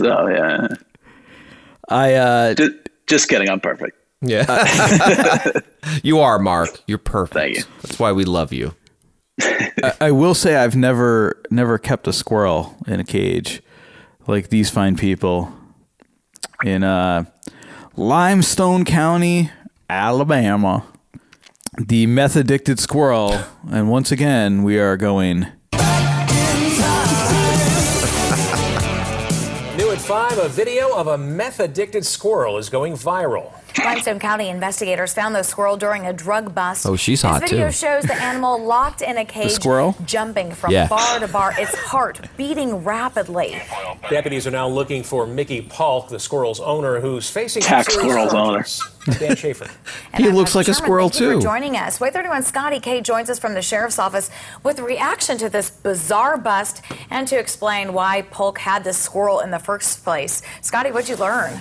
So 0.00 0.26
yeah, 0.28 0.68
I 1.88 2.14
uh, 2.14 2.54
just, 2.54 2.72
just 3.06 3.28
kidding. 3.28 3.48
I'm 3.48 3.60
perfect. 3.60 3.96
Yeah. 4.20 5.44
you 6.02 6.20
are, 6.20 6.38
Mark. 6.38 6.82
You're 6.86 6.98
perfect. 6.98 7.34
Thank 7.34 7.56
you. 7.56 7.64
That's 7.82 7.98
why 7.98 8.12
we 8.12 8.24
love 8.24 8.52
you. 8.52 8.74
I, 9.40 9.92
I 10.00 10.10
will 10.10 10.34
say 10.34 10.56
I've 10.56 10.76
never 10.76 11.42
never 11.50 11.78
kept 11.78 12.06
a 12.06 12.12
squirrel 12.12 12.76
in 12.86 13.00
a 13.00 13.04
cage 13.04 13.62
like 14.26 14.48
these 14.48 14.70
fine 14.70 14.96
people 14.96 15.52
in 16.64 16.82
uh, 16.82 17.24
Limestone 17.96 18.84
County, 18.84 19.50
Alabama. 19.90 20.86
The 21.76 22.06
meth 22.06 22.36
addicted 22.36 22.78
squirrel, 22.78 23.40
and 23.68 23.90
once 23.90 24.12
again 24.12 24.62
we 24.62 24.78
are 24.78 24.96
going. 24.96 25.48
5, 30.04 30.36
a 30.36 30.48
video 30.50 30.94
of 30.94 31.06
a 31.06 31.16
meth 31.16 31.60
addicted 31.60 32.04
squirrel 32.04 32.58
is 32.58 32.68
going 32.68 32.92
viral. 32.92 33.50
Limestone 33.78 34.18
County 34.18 34.48
investigators 34.48 35.12
found 35.14 35.34
the 35.34 35.42
squirrel 35.42 35.76
during 35.76 36.06
a 36.06 36.12
drug 36.12 36.54
bust. 36.54 36.86
Oh, 36.86 36.96
she's 36.96 37.22
hot 37.22 37.40
this 37.40 37.50
hot, 37.50 37.50
video 37.50 37.66
too. 37.68 37.72
shows 37.72 38.04
the 38.04 38.14
animal 38.14 38.62
locked 38.64 39.02
in 39.02 39.18
a 39.18 39.24
cage, 39.24 39.50
squirrel? 39.50 39.96
jumping 40.04 40.52
from 40.52 40.70
Yeah. 40.72 40.86
bar 40.86 41.18
to 41.18 41.28
bar, 41.28 41.52
its 41.58 41.74
heart 41.74 42.20
beating 42.36 42.84
rapidly. 42.84 43.60
Deputies 44.08 44.46
are 44.46 44.50
now 44.52 44.68
looking 44.68 45.02
for 45.02 45.26
Mickey 45.26 45.60
Polk, 45.62 46.08
the 46.08 46.18
squirrel's 46.20 46.60
owner, 46.60 47.00
who's 47.00 47.28
facing 47.28 47.62
some 47.62 47.68
Tax 47.70 47.94
serious 47.94 48.12
squirrel's 48.12 48.32
charges. 48.32 48.82
Dan 49.18 49.36
Schaefer. 49.36 49.68
He 50.16 50.30
looks 50.30 50.54
like 50.54 50.68
a 50.68 50.72
squirrel 50.74 51.08
thank 51.10 51.20
you 51.20 51.30
too. 51.32 51.36
for 51.36 51.42
joining 51.42 51.76
us. 51.76 51.98
WAAY 51.98 52.10
31 52.12 52.42
Scotty 52.44 52.80
K 52.80 53.00
joins 53.02 53.28
us 53.28 53.38
from 53.38 53.52
the 53.54 53.60
sheriff's 53.60 53.98
office 53.98 54.30
with 54.62 54.78
a 54.78 54.82
reaction 54.82 55.36
to 55.38 55.48
this 55.50 55.68
bizarre 55.70 56.38
bust 56.38 56.80
and 57.10 57.28
to 57.28 57.38
explain 57.38 57.92
why 57.92 58.22
Polk 58.22 58.58
had 58.58 58.82
this 58.84 58.96
squirrel 58.96 59.40
in 59.40 59.50
the 59.50 59.58
first 59.58 60.02
place. 60.04 60.40
Scotty, 60.62 60.90
what'd 60.90 61.08
you 61.10 61.16
learn? 61.16 61.60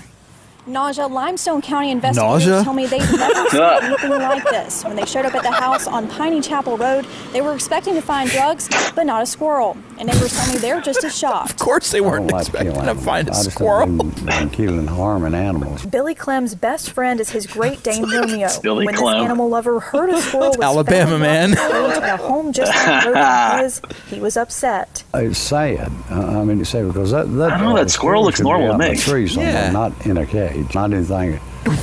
Nausea, 0.65 1.07
Limestone 1.07 1.61
County 1.61 1.91
investigators 1.91 2.47
Nausea? 2.47 2.63
tell 2.63 2.73
me 2.73 2.85
they've 2.85 3.01
never 3.11 3.49
seen 3.49 3.61
anything 3.61 4.09
like 4.11 4.43
this. 4.45 4.83
When 4.85 4.95
they 4.95 5.05
showed 5.05 5.25
up 5.25 5.35
at 5.35 5.43
the 5.43 5.51
house 5.51 5.87
on 5.87 6.07
Piney 6.07 6.39
Chapel 6.41 6.77
Road, 6.77 7.05
they 7.33 7.41
were 7.41 7.53
expecting 7.53 7.93
to 7.95 8.01
find 8.01 8.29
drugs, 8.29 8.69
but 8.95 9.05
not 9.05 9.23
a 9.23 9.25
squirrel. 9.25 9.75
And 9.99 10.07
neighbors 10.07 10.33
tell 10.35 10.51
me 10.53 10.59
they're 10.59 10.81
just 10.81 11.03
as 11.03 11.17
shocked. 11.17 11.51
Of 11.51 11.57
course, 11.57 11.91
they 11.91 12.01
weren't 12.01 12.31
expecting 12.31 12.73
to 12.73 12.95
find 12.95 13.29
a 13.29 13.33
squirrel. 13.33 14.01
I'm 14.29 14.49
killing 14.49 14.79
and 14.79 14.89
harming 14.89 15.33
animals. 15.35 15.85
Billy 15.85 16.15
Clem's 16.15 16.55
best 16.55 16.91
friend 16.91 17.19
is 17.19 17.29
his 17.29 17.45
Great 17.45 17.83
Dane 17.83 18.09
Romeo. 18.09 18.47
Billy 18.61 18.85
when 18.85 18.95
Clem. 18.95 19.17
this 19.17 19.23
animal 19.25 19.49
lover 19.49 19.79
heard 19.79 20.09
a 20.09 20.21
squirrel 20.21 20.49
was 20.49 20.59
Alabama 20.59 21.11
found 21.11 21.21
man. 21.21 21.51
locked 21.51 21.97
in 21.97 22.03
a 22.03 22.17
home 22.17 22.53
just 22.53 22.71
down 22.71 23.03
the 23.03 23.11
road 23.11 23.51
from 23.51 23.59
his, 23.63 23.81
he 24.07 24.19
was 24.19 24.37
upset. 24.37 25.03
It's 25.13 25.37
sad. 25.37 25.91
Uh, 26.09 26.39
I 26.39 26.43
mean, 26.43 26.61
it's 26.61 26.69
sad 26.71 26.87
because 26.87 27.11
that 27.11 27.25
that, 27.35 27.51
I 27.51 27.57
don't 27.59 27.69
know, 27.69 27.75
that 27.75 27.91
squirrel 27.91 28.23
looks 28.23 28.39
normal 28.39 28.71
to 28.71 28.77
me. 28.77 28.91
a 28.93 29.17
Yeah. 29.27 29.71
not 29.71 30.05
in 30.05 30.17
a 30.17 30.25
cage. 30.25 30.52
Not 30.73 30.93
anything 30.93 31.39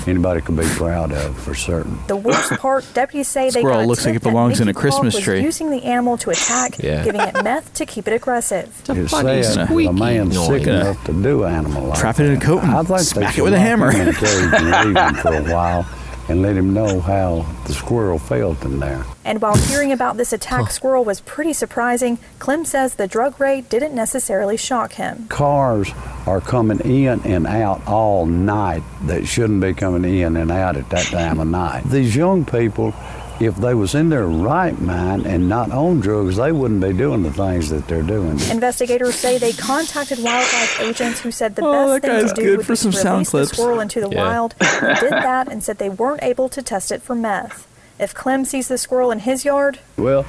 anybody 0.07 0.41
could 0.41 0.57
be 0.57 0.65
proud 0.65 1.13
of 1.13 1.37
for 1.39 1.55
certain. 1.55 1.99
The 2.07 2.17
worst 2.17 2.53
part, 2.53 2.87
deputies 2.95 3.29
say 3.29 3.45
they 3.51 3.61
Squirrel 3.61 3.79
got 3.79 3.85
a 3.85 3.87
looks 3.87 4.05
like 4.07 4.15
it 4.15 4.23
belongs 4.23 4.59
that 4.59 4.63
in 4.65 4.69
a 4.69 4.71
Mickey 4.71 4.75
Polk 4.75 4.81
Christmas 4.83 5.15
was 5.17 5.25
tree. 5.25 5.41
using 5.43 5.71
the 5.71 5.83
animal 5.85 6.17
to 6.19 6.31
attack, 6.31 6.79
Yeah. 6.79 7.03
giving 7.05 7.21
it 7.21 7.43
meth 7.43 7.73
to 7.75 7.87
keep 7.87 8.07
it 8.07 8.13
aggressive. 8.13 8.69
It's 8.89 9.11
funny 9.11 9.43
sad 9.43 9.67
squeaky 9.69 9.89
if 9.91 9.97
a 9.97 9.99
man's 9.99 10.35
noise. 10.35 10.49
sick 10.49 10.65
Gonna 10.65 10.81
enough 10.81 11.05
to 11.05 11.13
do 11.23 11.45
animal 11.45 11.83
like 11.85 11.99
trap 11.99 12.21
it 12.21 12.27
in 12.27 12.37
a 12.37 12.41
coat 12.41 12.63
and 12.63 12.73
I 12.73 12.83
think 12.83 13.01
smack 13.01 13.39
it 13.39 13.43
with 13.43 13.55
a 13.55 13.59
hammer. 13.59 13.91
him 13.91 14.03
in 14.03 14.09
a 14.09 14.13
cage 14.13 14.31
and 14.53 14.71
leave 14.95 14.97
him 14.97 15.15
for 15.15 15.35
a 15.35 15.43
while 15.55 15.87
and 16.31 16.43
let 16.43 16.57
him 16.57 16.73
know 16.73 17.01
how 17.01 17.45
the 17.67 17.75
squirrel 17.75 18.19
felt 18.19 18.65
in 18.65 18.79
there. 18.79 19.05
And 19.25 19.43
while 19.43 19.57
hearing 19.57 19.91
about 19.91 20.17
this 20.17 20.33
attack 20.33 20.71
squirrel 20.71 21.05
was 21.05 21.21
pretty 21.21 21.53
surprising, 21.53 22.19
Clem 22.39 22.65
says 22.65 22.95
the 22.95 23.09
drug 23.09 23.41
raid 23.41 23.69
didn't 23.69 23.95
necessarily 23.95 24.57
shock 24.57 24.93
him. 24.93 25.27
Cars 25.29 25.91
are 26.27 26.41
coming 26.41 26.81
in 26.81 27.21
and 27.25 27.47
out 27.47 27.85
all 27.87 28.27
night 28.27 28.83
that 29.03 29.27
shouldn't 29.27 29.61
be 29.61 29.75
coming 29.75 30.05
in 30.05 30.37
and 30.37 30.51
out 30.51 30.77
at 30.77 30.89
that 30.91 31.07
time 31.07 31.41
of 31.41 31.49
night. 31.49 31.83
These 31.87 32.15
young 32.15 32.45
people, 32.45 32.95
if 33.41 33.57
they 33.57 33.73
was 33.75 33.95
in 33.95 34.11
their 34.11 34.27
right 34.27 34.79
mind 34.81 35.27
and 35.27 35.49
not 35.49 35.71
on 35.73 36.01
drugs, 36.01 36.37
they 36.37 36.53
wouldn't 36.53 36.81
be 36.83 36.93
doing 36.93 37.23
the 37.23 37.33
things 37.33 37.71
that 37.71 37.87
they're 37.89 38.03
doing. 38.03 38.39
Investigators 38.51 39.15
say 39.15 39.39
they 39.39 39.53
contacted 39.53 40.19
wildlife 40.23 40.79
agents 40.81 41.21
who 41.21 41.31
said 41.31 41.57
the 41.57 41.65
Oh, 41.65 41.99
best 41.99 42.03
thing 42.05 42.29
to 42.29 42.35
do 42.35 42.57
would 42.59 42.67
for 42.67 42.73
be 42.73 42.77
some 42.77 42.91
to 42.93 42.97
sound 42.99 43.15
release 43.15 43.31
the 43.31 43.39
clips. 43.39 43.53
squirrel 43.53 43.81
into 43.81 44.01
the 44.03 44.11
Yeah. 44.11 44.25
wild. 44.27 44.55
They 44.61 44.95
did 45.01 45.13
that 45.29 45.49
and 45.49 45.63
said 45.63 45.79
they 45.79 45.89
weren't 45.89 46.23
able 46.23 46.49
to 46.51 46.63
test 46.63 46.93
it 46.93 47.01
for 47.03 47.15
meth. 47.15 47.67
If 47.99 48.15
Clem 48.15 48.45
sees 48.45 48.69
the 48.69 48.77
squirrel 48.79 49.11
in 49.11 49.21
his 49.21 49.45
yard, 49.45 49.79
Well, 49.97 50.27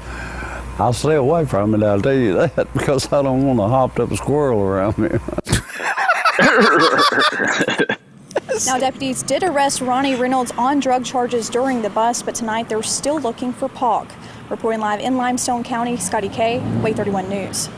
I'll 0.80 0.94
stay 0.94 1.16
away 1.16 1.46
from 1.46 1.76
it, 1.76 1.84
I'll 1.84 2.02
tell 2.02 2.14
you 2.14 2.34
that, 2.36 2.56
because 2.74 3.12
I 3.12 3.22
don't 3.22 3.46
want 3.46 3.60
a 3.60 3.68
hopped 3.68 4.00
up 4.00 4.14
squirrel 4.14 4.62
around 4.62 4.98
me. 4.98 5.10
Now, 8.66 8.78
deputies 8.78 9.24
did 9.24 9.44
arrest 9.44 9.82
Ronnie 9.82 10.16
Reynolds 10.16 10.52
on 10.58 10.80
drug 10.80 11.06
charges 11.06 11.50
during 11.50 11.82
the 11.82 11.90
bust, 11.90 12.26
but 12.26 12.36
tonight 12.36 12.70
they're 12.70 12.84
still 12.84 13.20
looking 13.20 13.52
for 13.54 13.68
Polk. 13.70 14.08
Reporting 14.50 14.80
live 14.82 15.00
in 15.00 15.18
Limestone 15.18 15.64
County, 15.64 15.98
Scotty 15.98 16.30
K, 16.30 16.60
WAAY 16.82 16.94
31 16.96 17.30
News. 17.30 17.70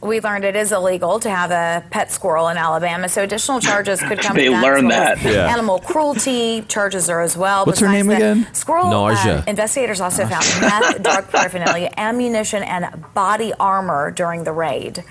We 0.00 0.20
learned 0.20 0.44
it 0.44 0.54
is 0.54 0.70
illegal 0.70 1.18
to 1.20 1.30
have 1.30 1.50
a 1.50 1.82
pet 1.90 2.12
squirrel 2.12 2.48
in 2.48 2.58
Alabama, 2.58 3.08
so 3.08 3.22
additional 3.22 3.58
charges 3.58 4.02
could 4.02 4.18
come. 4.18 4.36
They 4.36 4.50
learned 4.50 4.92
as 4.92 4.98
well 4.98 5.02
as 5.02 5.22
that. 5.22 5.32
Yeah. 5.32 5.50
Animal 5.50 5.78
cruelty 5.78 6.60
charges 6.68 7.08
are 7.08 7.22
as 7.22 7.38
well. 7.38 7.64
What's 7.64 7.80
her 7.80 7.88
name 7.88 8.10
again? 8.10 8.46
Squirrel. 8.52 8.90
Nausea. 8.90 9.38
uh, 9.38 9.44
investigators 9.46 10.02
also 10.02 10.26
found 10.26 10.44
meth, 10.60 11.02
drug 11.02 11.30
paraphernalia, 11.30 11.90
ammunition, 11.96 12.62
and 12.62 13.02
body 13.14 13.54
armor 13.58 14.10
during 14.10 14.44
the 14.44 14.52
raid. 14.52 15.04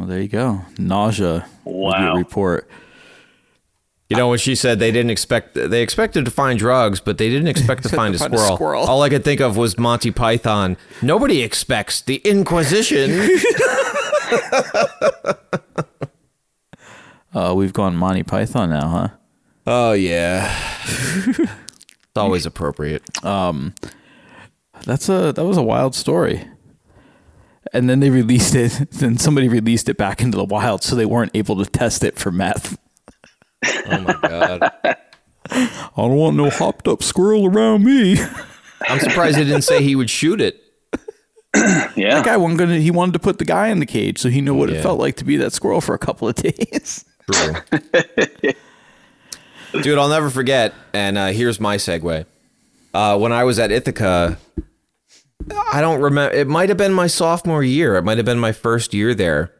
Well, 0.00 0.08
there 0.08 0.22
you 0.22 0.28
go. 0.28 0.62
Nausea. 0.78 1.44
Wow. 1.64 2.16
Report. 2.16 2.66
You 4.08 4.16
know 4.16 4.28
when 4.30 4.38
she 4.38 4.54
said 4.54 4.78
they 4.78 4.90
didn't 4.90 5.10
expect 5.10 5.52
they 5.52 5.82
expected 5.82 6.24
to 6.24 6.30
find 6.30 6.58
drugs, 6.58 7.00
but 7.00 7.18
they 7.18 7.28
didn't 7.28 7.48
expect 7.48 7.82
to 7.82 7.90
find 7.90 8.14
a 8.14 8.18
Find 8.18 8.32
a 8.32 8.38
squirrel. 8.38 8.56
squirrel. 8.56 8.84
All 8.84 9.02
I 9.02 9.10
could 9.10 9.24
think 9.24 9.42
of 9.42 9.58
was 9.58 9.78
Monty 9.78 10.10
Python. 10.10 10.78
Nobody 11.02 11.42
expects 11.42 12.00
the 12.00 12.16
Inquisition. 12.24 13.28
Uh, 17.32 17.54
we've 17.56 17.72
gone 17.72 17.94
Monty 17.94 18.24
Python 18.24 18.70
now, 18.70 18.88
huh? 18.88 19.08
oh 19.64 19.92
yeah, 19.92 20.52
it's 21.38 22.16
always 22.16 22.44
appropriate. 22.46 23.04
Um, 23.24 23.72
that's 24.84 25.08
a 25.08 25.30
that 25.32 25.44
was 25.44 25.56
a 25.56 25.62
wild 25.62 25.94
story. 25.94 26.44
And 27.72 27.88
then 27.88 28.00
they 28.00 28.10
released 28.10 28.54
it. 28.54 28.72
Then 28.90 29.16
somebody 29.18 29.48
released 29.48 29.88
it 29.88 29.96
back 29.96 30.20
into 30.20 30.36
the 30.36 30.44
wild, 30.44 30.82
so 30.82 30.96
they 30.96 31.06
weren't 31.06 31.30
able 31.34 31.56
to 31.62 31.70
test 31.70 32.02
it 32.04 32.18
for 32.18 32.30
meth. 32.32 32.76
Oh 33.64 34.00
my 34.00 34.16
god, 34.22 34.72
I 34.84 35.88
don't 35.96 36.16
want 36.16 36.36
no 36.36 36.48
hopped 36.50 36.88
up 36.88 37.02
squirrel 37.02 37.46
around 37.46 37.84
me. 37.84 38.18
I'm 38.88 38.98
surprised 38.98 39.36
they 39.38 39.44
didn't 39.44 39.62
say 39.62 39.82
he 39.82 39.94
would 39.94 40.10
shoot 40.10 40.40
it. 40.40 40.60
Yeah. 41.96 42.14
That 42.14 42.24
guy 42.24 42.36
wasn't 42.36 42.58
gonna. 42.60 42.78
He 42.78 42.90
wanted 42.92 43.12
to 43.12 43.18
put 43.18 43.38
the 43.38 43.44
guy 43.44 43.68
in 43.68 43.80
the 43.80 43.86
cage, 43.86 44.18
so 44.18 44.28
he 44.28 44.40
knew 44.40 44.54
what 44.54 44.70
Yeah. 44.70 44.76
it 44.78 44.82
felt 44.82 44.98
like 45.00 45.16
to 45.16 45.24
be 45.24 45.36
that 45.38 45.52
squirrel 45.52 45.80
for 45.80 45.94
a 45.94 45.98
couple 45.98 46.28
of 46.28 46.34
days. 46.36 47.04
True. 47.32 47.54
Dude, 49.82 49.98
I'll 49.98 50.08
never 50.08 50.30
forget. 50.30 50.72
And 50.92 51.18
uh, 51.18 51.26
here's 51.28 51.60
my 51.60 51.76
segue. 51.76 52.24
Uh, 52.94 53.18
when 53.18 53.32
I 53.32 53.44
was 53.44 53.58
at 53.58 53.70
Ithaca, 53.70 54.38
I 55.72 55.80
don't 55.80 56.00
remember. 56.00 56.34
It 56.34 56.46
might 56.46 56.68
have 56.68 56.78
been 56.78 56.92
my 56.92 57.06
sophomore 57.06 57.62
year. 57.62 57.96
It 57.96 58.02
might 58.02 58.18
have 58.18 58.26
been 58.26 58.38
my 58.38 58.52
first 58.52 58.94
year 58.94 59.14
there. 59.14 59.52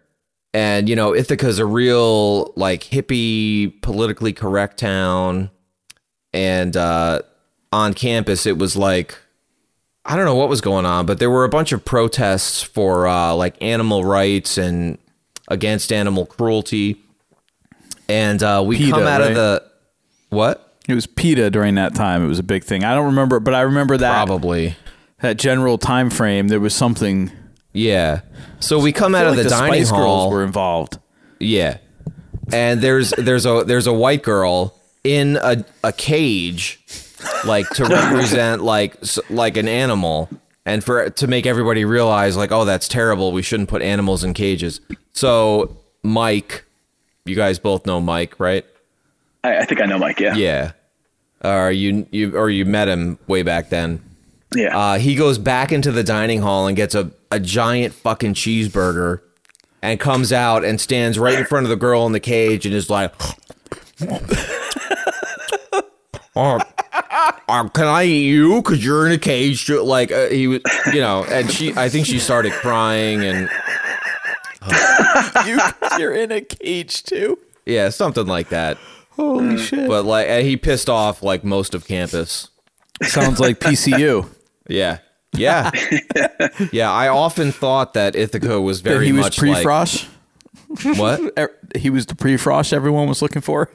And 0.52 0.88
you 0.88 0.96
know, 0.96 1.14
Ithaca's 1.14 1.58
a 1.58 1.66
real 1.66 2.52
like 2.56 2.82
hippie, 2.82 3.80
politically 3.82 4.32
correct 4.32 4.78
town. 4.78 5.50
And 6.32 6.76
uh, 6.76 7.22
on 7.72 7.94
campus, 7.94 8.46
it 8.46 8.58
was 8.58 8.76
like 8.76 9.16
I 10.04 10.16
don't 10.16 10.24
know 10.24 10.34
what 10.34 10.48
was 10.48 10.60
going 10.60 10.86
on, 10.86 11.06
but 11.06 11.18
there 11.18 11.30
were 11.30 11.44
a 11.44 11.48
bunch 11.48 11.72
of 11.72 11.84
protests 11.84 12.62
for 12.62 13.06
uh, 13.06 13.34
like 13.34 13.56
animal 13.60 14.04
rights 14.04 14.58
and 14.58 14.98
against 15.48 15.92
animal 15.92 16.26
cruelty. 16.26 17.00
And 18.08 18.42
uh, 18.42 18.62
we 18.66 18.78
PETA, 18.78 18.90
come 18.90 19.02
out 19.02 19.20
right? 19.20 19.30
of 19.30 19.36
the 19.36 19.64
what? 20.30 20.78
It 20.88 20.94
was 20.94 21.06
PETA 21.06 21.50
during 21.50 21.76
that 21.76 21.94
time. 21.94 22.24
It 22.24 22.28
was 22.28 22.38
a 22.40 22.44
big 22.44 22.64
thing. 22.64 22.82
I 22.82 22.94
don't 22.94 23.06
remember, 23.06 23.38
but 23.38 23.54
I 23.54 23.60
remember 23.60 23.96
that 23.98 24.26
Probably. 24.26 24.74
That 25.22 25.38
general 25.38 25.78
time 25.78 26.10
frame. 26.10 26.48
There 26.48 26.60
was 26.60 26.74
something. 26.74 27.30
Yeah. 27.72 28.22
So 28.60 28.78
we 28.78 28.92
come 28.92 29.14
I 29.14 29.20
out 29.20 29.26
of 29.28 29.36
like 29.36 29.44
the, 29.44 29.50
dining 29.50 29.84
Spice 29.84 29.90
hall. 29.90 30.30
Girls 30.30 30.32
were 30.32 30.44
involved. 30.44 30.98
Yeah. 31.38 31.78
And 32.52 32.80
there's 32.80 33.10
there's 33.10 33.46
a 33.46 33.64
there's 33.64 33.86
a 33.86 33.92
white 33.92 34.22
girl 34.22 34.74
in 35.04 35.38
a 35.42 35.64
a 35.84 35.92
cage 35.92 36.80
like 37.44 37.68
to 37.70 37.84
represent 37.86 38.62
like 38.62 38.96
like 39.30 39.56
an 39.56 39.68
animal 39.68 40.28
and 40.66 40.82
for 40.82 41.10
to 41.10 41.26
make 41.26 41.46
everybody 41.46 41.84
realize 41.84 42.36
like 42.36 42.50
oh 42.50 42.64
that's 42.64 42.88
terrible 42.88 43.32
we 43.32 43.42
shouldn't 43.42 43.68
put 43.68 43.82
animals 43.82 44.24
in 44.24 44.34
cages. 44.34 44.80
So 45.12 45.76
Mike 46.02 46.64
you 47.24 47.36
guys 47.36 47.58
both 47.58 47.86
know 47.86 48.00
Mike, 48.00 48.38
right? 48.40 48.64
I, 49.44 49.58
I 49.58 49.64
think 49.64 49.80
I 49.80 49.86
know 49.86 49.98
Mike. 49.98 50.20
Yeah. 50.20 50.34
Yeah. 50.34 50.72
Or 51.42 51.70
you 51.70 52.06
you 52.10 52.36
or 52.36 52.50
you 52.50 52.64
met 52.64 52.88
him 52.88 53.18
way 53.26 53.42
back 53.42 53.70
then. 53.70 54.02
Yeah. 54.54 54.76
Uh, 54.76 54.98
he 54.98 55.14
goes 55.14 55.38
back 55.38 55.72
into 55.72 55.92
the 55.92 56.02
dining 56.02 56.42
hall 56.42 56.66
and 56.66 56.76
gets 56.76 56.94
a, 56.94 57.10
a 57.30 57.38
giant 57.38 57.94
fucking 57.94 58.34
cheeseburger 58.34 59.20
and 59.82 59.98
comes 60.00 60.32
out 60.32 60.64
and 60.64 60.80
stands 60.80 61.18
right 61.18 61.38
in 61.38 61.44
front 61.44 61.64
of 61.66 61.70
the 61.70 61.76
girl 61.76 62.06
in 62.06 62.12
the 62.12 62.20
cage 62.20 62.66
and 62.66 62.74
is 62.74 62.90
like, 62.90 63.14
"Uh, 64.02 64.18
uh, 67.48 67.68
"Can 67.68 67.86
I 67.86 68.04
eat 68.04 68.26
you? 68.26 68.60
Cause 68.62 68.84
you're 68.84 69.06
in 69.06 69.12
a 69.12 69.18
cage." 69.18 69.66
too." 69.66 69.82
Like 69.82 70.10
uh, 70.12 70.28
he 70.28 70.46
was, 70.48 70.60
you 70.92 71.00
know, 71.00 71.24
and 71.24 71.50
she, 71.50 71.72
I 71.76 71.88
think 71.88 72.06
she 72.06 72.18
started 72.18 72.52
crying 72.52 73.24
and 73.24 73.48
you, 75.46 75.58
you're 75.98 76.14
in 76.14 76.32
a 76.32 76.40
cage 76.40 77.04
too. 77.04 77.38
yeah, 77.66 77.88
something 77.88 78.26
like 78.26 78.48
that. 78.50 78.78
Holy 79.10 79.58
shit! 79.58 79.88
But 79.88 80.04
like 80.04 80.26
and 80.28 80.46
he 80.46 80.56
pissed 80.56 80.88
off 80.90 81.22
like 81.22 81.44
most 81.44 81.74
of 81.74 81.86
campus. 81.86 82.48
Sounds 83.02 83.40
like 83.40 83.60
PCU. 83.60 84.28
Yeah. 84.68 84.98
Yeah. 85.32 85.70
yeah. 86.72 86.90
I 86.90 87.08
often 87.08 87.52
thought 87.52 87.94
that 87.94 88.16
Ithaca 88.16 88.60
was 88.60 88.80
very 88.80 89.06
he 89.06 89.12
was 89.12 89.26
much 89.26 89.38
pre-frosh. 89.38 90.08
like 90.84 90.98
what? 90.98 91.20
Er, 91.38 91.50
He 91.76 91.90
was 91.90 92.06
the 92.06 92.14
pre-frosh 92.14 92.72
everyone 92.72 93.08
was 93.08 93.22
looking 93.22 93.42
for. 93.42 93.70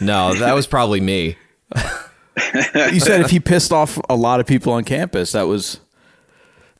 No, 0.00 0.34
that 0.34 0.54
was 0.54 0.66
probably 0.66 1.00
me. 1.00 1.36
you 2.92 3.00
said 3.00 3.20
if 3.20 3.30
he 3.30 3.38
pissed 3.40 3.72
off 3.72 3.98
a 4.08 4.16
lot 4.16 4.40
of 4.40 4.46
people 4.46 4.72
on 4.72 4.84
campus, 4.84 5.32
that 5.32 5.42
was 5.42 5.80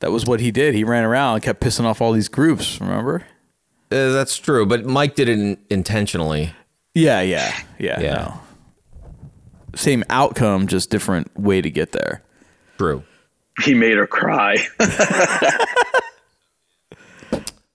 that 0.01 0.11
was 0.11 0.25
what 0.27 0.41
he 0.41 0.51
did. 0.51 0.75
He 0.75 0.83
ran 0.83 1.05
around 1.05 1.35
and 1.35 1.43
kept 1.43 1.61
pissing 1.61 1.85
off 1.85 2.01
all 2.01 2.13
these 2.13 2.29
groups. 2.29 2.81
Remember? 2.81 3.25
Uh, 3.91 4.11
that's 4.13 4.37
true, 4.39 4.67
but 4.67 4.85
Mike 4.87 5.15
did 5.15 5.29
it 5.29 5.39
in- 5.39 5.59
intentionally. 5.71 6.53
Yeah, 6.95 7.21
yeah, 7.21 7.55
yeah. 7.79 8.01
Yeah. 8.01 8.13
no. 8.15 8.41
Same 9.75 10.03
outcome, 10.11 10.67
just 10.67 10.91
different 10.91 11.31
way 11.39 11.61
to 11.61 11.71
get 11.71 11.93
there. 11.93 12.23
True. 12.79 13.05
He 13.63 13.75
made 13.75 13.97
her 13.97 14.07
cry. 14.07 14.57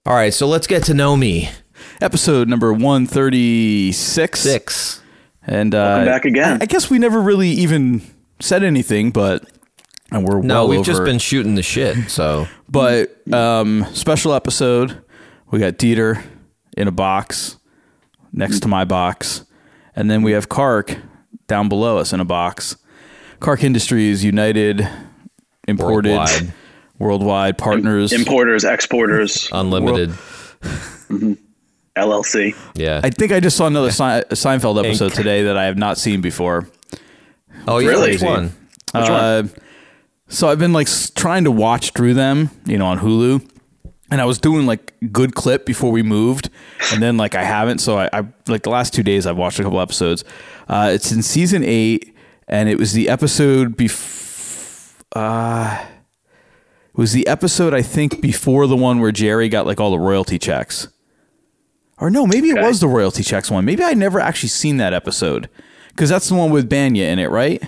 All 0.05 0.14
right, 0.14 0.34
so 0.34 0.47
let's 0.47 0.68
get 0.68 0.84
to 0.85 0.93
know 0.93 1.18
me. 1.18 1.49
Episode 2.01 2.47
number 2.47 2.72
one 2.72 3.07
thirty 3.07 3.91
six. 3.91 4.39
Six. 4.39 5.01
And 5.43 5.73
uh, 5.73 5.77
Welcome 5.77 6.05
back 6.05 6.26
again. 6.26 6.61
I, 6.61 6.64
I 6.64 6.65
guess 6.65 6.89
we 6.89 6.99
never 6.99 7.22
really 7.22 7.49
even 7.49 8.01
said 8.39 8.64
anything, 8.64 9.11
but 9.11 9.45
and 10.11 10.27
we're 10.27 10.41
No, 10.41 10.65
well 10.65 10.68
we've 10.69 10.85
just 10.85 11.03
been 11.03 11.19
shooting 11.19 11.55
the 11.55 11.64
shit. 11.64 12.09
So 12.09 12.47
But 12.69 13.27
um, 13.34 13.85
special 13.93 14.34
episode. 14.34 15.01
We 15.49 15.59
got 15.59 15.73
Dieter 15.73 16.22
in 16.76 16.88
a 16.88 16.91
box 16.91 17.57
next 18.34 18.59
to 18.61 18.68
my 18.68 18.84
box, 18.84 19.45
and 19.95 20.11
then 20.11 20.22
we 20.22 20.34
have 20.34 20.49
Kark 20.49 21.01
down 21.47 21.69
below 21.69 21.97
us 21.97 22.11
in 22.11 22.19
a 22.19 22.26
box. 22.26 22.76
Kark 23.39 23.64
Industries 23.64 24.23
United 24.26 24.88
imported 25.68 26.11
Worldwide. 26.18 26.53
worldwide, 26.99 27.57
partners. 27.57 28.14
Importers, 28.14 28.64
exporters, 28.64 29.49
unlimited. 29.52 30.11
LLC. 31.95 32.56
Yeah. 32.76 33.02
I 33.03 33.10
think 33.10 33.31
I 33.31 33.39
just 33.39 33.57
saw 33.57 33.68
another 33.68 33.91
Se- 33.91 34.23
Seinfeld 34.31 34.84
episode 34.84 35.11
Inc. 35.11 35.15
today 35.15 35.44
that 35.44 35.57
I 35.57 35.65
have 35.65 35.77
not 35.77 35.98
seen 35.98 36.22
before. 36.22 36.68
Oh, 37.68 37.80
yeah, 37.80 37.89
Really? 37.89 38.11
which 38.11 38.22
one? 38.22 38.45
Which 38.94 39.10
Uh, 39.10 39.44
so 40.27 40.48
I've 40.49 40.60
been 40.60 40.73
like 40.73 40.88
trying 41.15 41.44
to 41.45 41.52
watch 41.52 41.91
through 41.91 42.14
them, 42.14 42.52
you 42.65 42.77
know, 42.77 42.85
on 42.85 42.99
Hulu, 42.99 43.48
and 44.11 44.22
I 44.22 44.26
was 44.26 44.38
doing 44.38 44.65
like 44.65 44.94
good 45.11 45.35
clip 45.35 45.65
before 45.65 45.91
we 45.91 46.03
moved, 46.03 46.49
and 46.94 47.02
then 47.02 47.18
like 47.18 47.34
I 47.35 47.44
haven't. 47.44 47.80
So 47.80 47.98
I, 47.98 48.10
I 48.14 48.23
like 48.48 48.64
the 48.64 48.69
last 48.69 48.94
two 48.94 49.03
days 49.03 49.26
I've 49.26 49.38
watched 49.38 49.60
a 49.60 49.64
couple 49.64 49.80
episodes. 49.81 50.23
Uh, 50.68 50.91
it's 50.94 51.11
in 51.11 51.22
season 51.23 51.64
eight, 51.64 52.14
and 52.48 52.69
it 52.69 52.77
was 52.77 52.94
the 52.94 53.10
episode 53.10 53.76
bef- 53.77 54.27
uh, 55.16 55.86
it 56.90 56.98
was 56.98 57.14
the 57.14 57.28
episode 57.28 57.74
I 57.74 57.82
think 57.82 58.22
before 58.22 58.68
the 58.68 58.76
one 58.76 59.00
where 59.00 59.12
Jerry 59.12 59.50
got 59.50 59.66
like 59.66 59.80
all 59.80 59.92
the 59.92 60.00
royalty 60.00 60.40
checks. 60.40 60.88
Or 62.00 62.10
no, 62.12 62.28
maybe 62.28 62.50
it 62.50 62.62
was 62.62 62.80
the 62.80 62.88
royalty 62.88 63.24
checks 63.24 63.50
one. 63.50 63.66
Maybe 63.66 63.84
I 63.84 63.94
never 63.94 64.20
actually 64.20 64.50
seen 64.50 64.78
that 64.78 64.94
episode 64.94 65.50
because 65.90 66.10
that's 66.10 66.30
the 66.30 66.36
one 66.36 66.52
with 66.52 66.70
Bania 66.70 67.08
in 67.10 67.18
it, 67.18 67.32
right? 67.32 67.62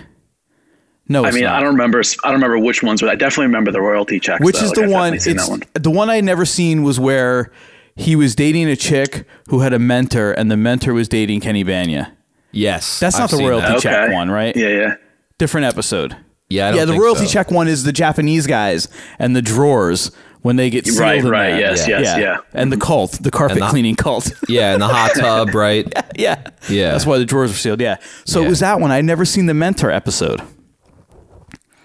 No, 1.08 1.24
I 1.24 1.32
mean, 1.32 1.42
not. 1.42 1.56
I 1.56 1.60
don't 1.60 1.72
remember. 1.72 1.98
I 1.98 2.28
don't 2.28 2.34
remember 2.34 2.58
which 2.60 2.84
ones, 2.84 3.00
but 3.00 3.10
I 3.10 3.16
definitely 3.16 3.46
remember 3.46 3.72
the 3.72 3.80
royalty 3.80 4.20
checks. 4.20 4.44
Which 4.44 4.60
though. 4.60 4.66
is 4.66 4.68
Like, 4.70 4.76
the 4.76 4.84
I've 4.84 4.90
one? 4.90 5.14
It's 5.14 5.48
one. 5.48 5.62
the 5.74 5.90
one 5.90 6.08
I 6.10 6.14
had 6.16 6.24
never 6.24 6.44
seen 6.44 6.84
was 6.84 7.00
where 7.00 7.50
he 7.96 8.14
was 8.14 8.36
dating 8.36 8.68
a 8.68 8.76
chick 8.76 9.26
who 9.48 9.58
had 9.60 9.72
a 9.72 9.80
mentor, 9.80 10.30
and 10.32 10.48
the 10.48 10.56
mentor 10.56 10.94
was 10.94 11.08
dating 11.08 11.40
Kenny 11.40 11.64
Bania. 11.64 12.12
Yes. 12.52 13.00
That's 13.00 13.18
not 13.18 13.32
I've 13.32 13.38
the 13.38 13.44
royalty 13.44 13.66
that. 13.66 13.80
check 13.80 14.04
Okay. 14.04 14.14
one, 14.14 14.30
right? 14.30 14.54
Yeah, 14.54 14.68
yeah. 14.68 14.94
Different 15.38 15.66
episode. 15.66 16.16
Yeah, 16.50 16.66
I 16.66 16.70
don't 16.70 16.78
yeah. 16.78 16.84
The 16.84 16.92
think 16.92 17.02
royalty 17.02 17.26
so. 17.26 17.32
check 17.32 17.50
one 17.50 17.68
is 17.68 17.84
the 17.84 17.92
Japanese 17.92 18.46
guys 18.46 18.88
and 19.18 19.34
the 19.34 19.40
drawers 19.42 20.10
when 20.42 20.56
they 20.56 20.68
get 20.68 20.86
sealed. 20.86 20.98
Right, 21.00 21.18
in 21.20 21.28
right, 21.28 21.50
that. 21.52 21.60
yes, 21.60 21.88
yes, 21.88 22.18
yeah. 22.18 22.38
And 22.52 22.72
the 22.72 22.76
mm-hmm. 22.76 22.82
cult, 22.86 23.12
the 23.22 23.30
carpet 23.30 23.58
the- 23.60 23.68
cleaning 23.68 23.94
cult. 23.94 24.32
Yeah, 24.48 24.72
and 24.72 24.82
the 24.82 24.88
hot 24.88 25.12
tub, 25.14 25.54
right? 25.54 25.86
yeah, 26.18 26.42
Yeah. 26.68 26.92
That's 26.92 27.06
why 27.06 27.18
the 27.18 27.24
drawers 27.24 27.50
were 27.50 27.56
sealed. 27.56 27.80
Yeah. 27.80 27.98
So 28.24 28.40
Yeah. 28.40 28.46
it 28.46 28.48
was 28.48 28.60
that 28.60 28.80
one. 28.80 28.90
I'd 28.90 29.04
never 29.04 29.24
seen 29.24 29.46
the 29.46 29.54
mentor 29.54 29.90
episode. 29.90 30.42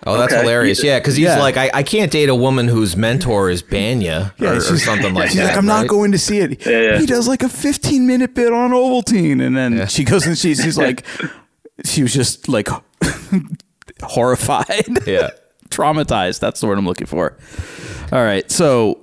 Oh, 0.07 0.17
that's 0.17 0.33
Okay. 0.33 0.41
hilarious. 0.41 0.83
Yeah, 0.83 0.99
because 0.99 1.15
he's 1.15 1.25
Yeah. 1.25 1.39
like, 1.39 1.57
I, 1.57 1.69
I 1.73 1.83
can't 1.83 2.11
date 2.11 2.29
a 2.29 2.35
woman 2.35 2.67
whose 2.67 2.95
mentor 2.95 3.49
is 3.49 3.61
Bania 3.63 4.39
or, 4.39 4.57
or 4.57 4.77
something 4.77 5.13
like 5.13 5.29
She's 5.29 5.37
that. 5.37 5.47
like, 5.49 5.57
I'm 5.57 5.65
not 5.65 5.87
going 5.87 6.11
to 6.11 6.19
see 6.19 6.39
it. 6.39 6.65
Yeah, 6.65 6.81
yeah. 6.81 6.99
He 6.99 7.05
does 7.07 7.27
like 7.27 7.41
a 7.43 7.49
15 7.49 8.05
minute 8.07 8.35
bit 8.35 8.53
on 8.53 8.71
Ovaltine, 8.71 9.43
and 9.45 9.57
then 9.57 9.87
she 9.87 10.03
goes 10.03 10.25
and 10.27 10.37
she's, 10.37 10.61
she's 10.63 10.77
like, 10.77 11.05
she 11.83 12.03
was 12.03 12.13
just 12.13 12.47
like 12.47 12.69
horrified, 14.06 14.88
Yeah. 15.07 15.32
traumatized. 15.69 16.40
That's 16.40 16.60
the 16.61 16.68
word 16.68 16.77
I'm 16.77 16.86
looking 16.86 17.07
for. 17.07 17.38
All 18.11 18.23
right, 18.23 18.49
so 18.52 18.99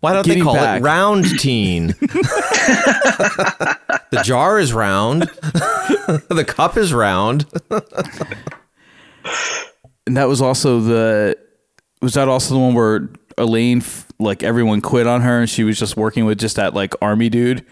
Why 0.00 0.12
don't 0.12 0.26
they 0.26 0.40
call 0.40 0.54
back. 0.54 0.80
it 0.80 0.84
round 0.84 1.24
teen? 1.38 1.88
the 4.10 4.20
jar 4.24 4.58
is 4.58 4.72
round. 4.72 5.22
the 5.22 6.44
cup 6.46 6.76
is 6.76 6.92
round. 6.92 7.46
and 10.06 10.16
that 10.16 10.28
was 10.28 10.40
also 10.42 10.80
the 10.80 11.36
was 12.02 12.14
that 12.14 12.28
also 12.28 12.54
the 12.54 12.60
one 12.60 12.74
where 12.74 13.08
Elaine 13.38 13.82
like 14.18 14.42
everyone 14.42 14.80
quit 14.80 15.06
on 15.06 15.20
her 15.22 15.40
and 15.40 15.48
she 15.50 15.64
was 15.64 15.78
just 15.78 15.96
working 15.96 16.24
with 16.24 16.38
just 16.38 16.56
that 16.56 16.74
like 16.74 16.94
army 17.02 17.28
dude. 17.28 17.64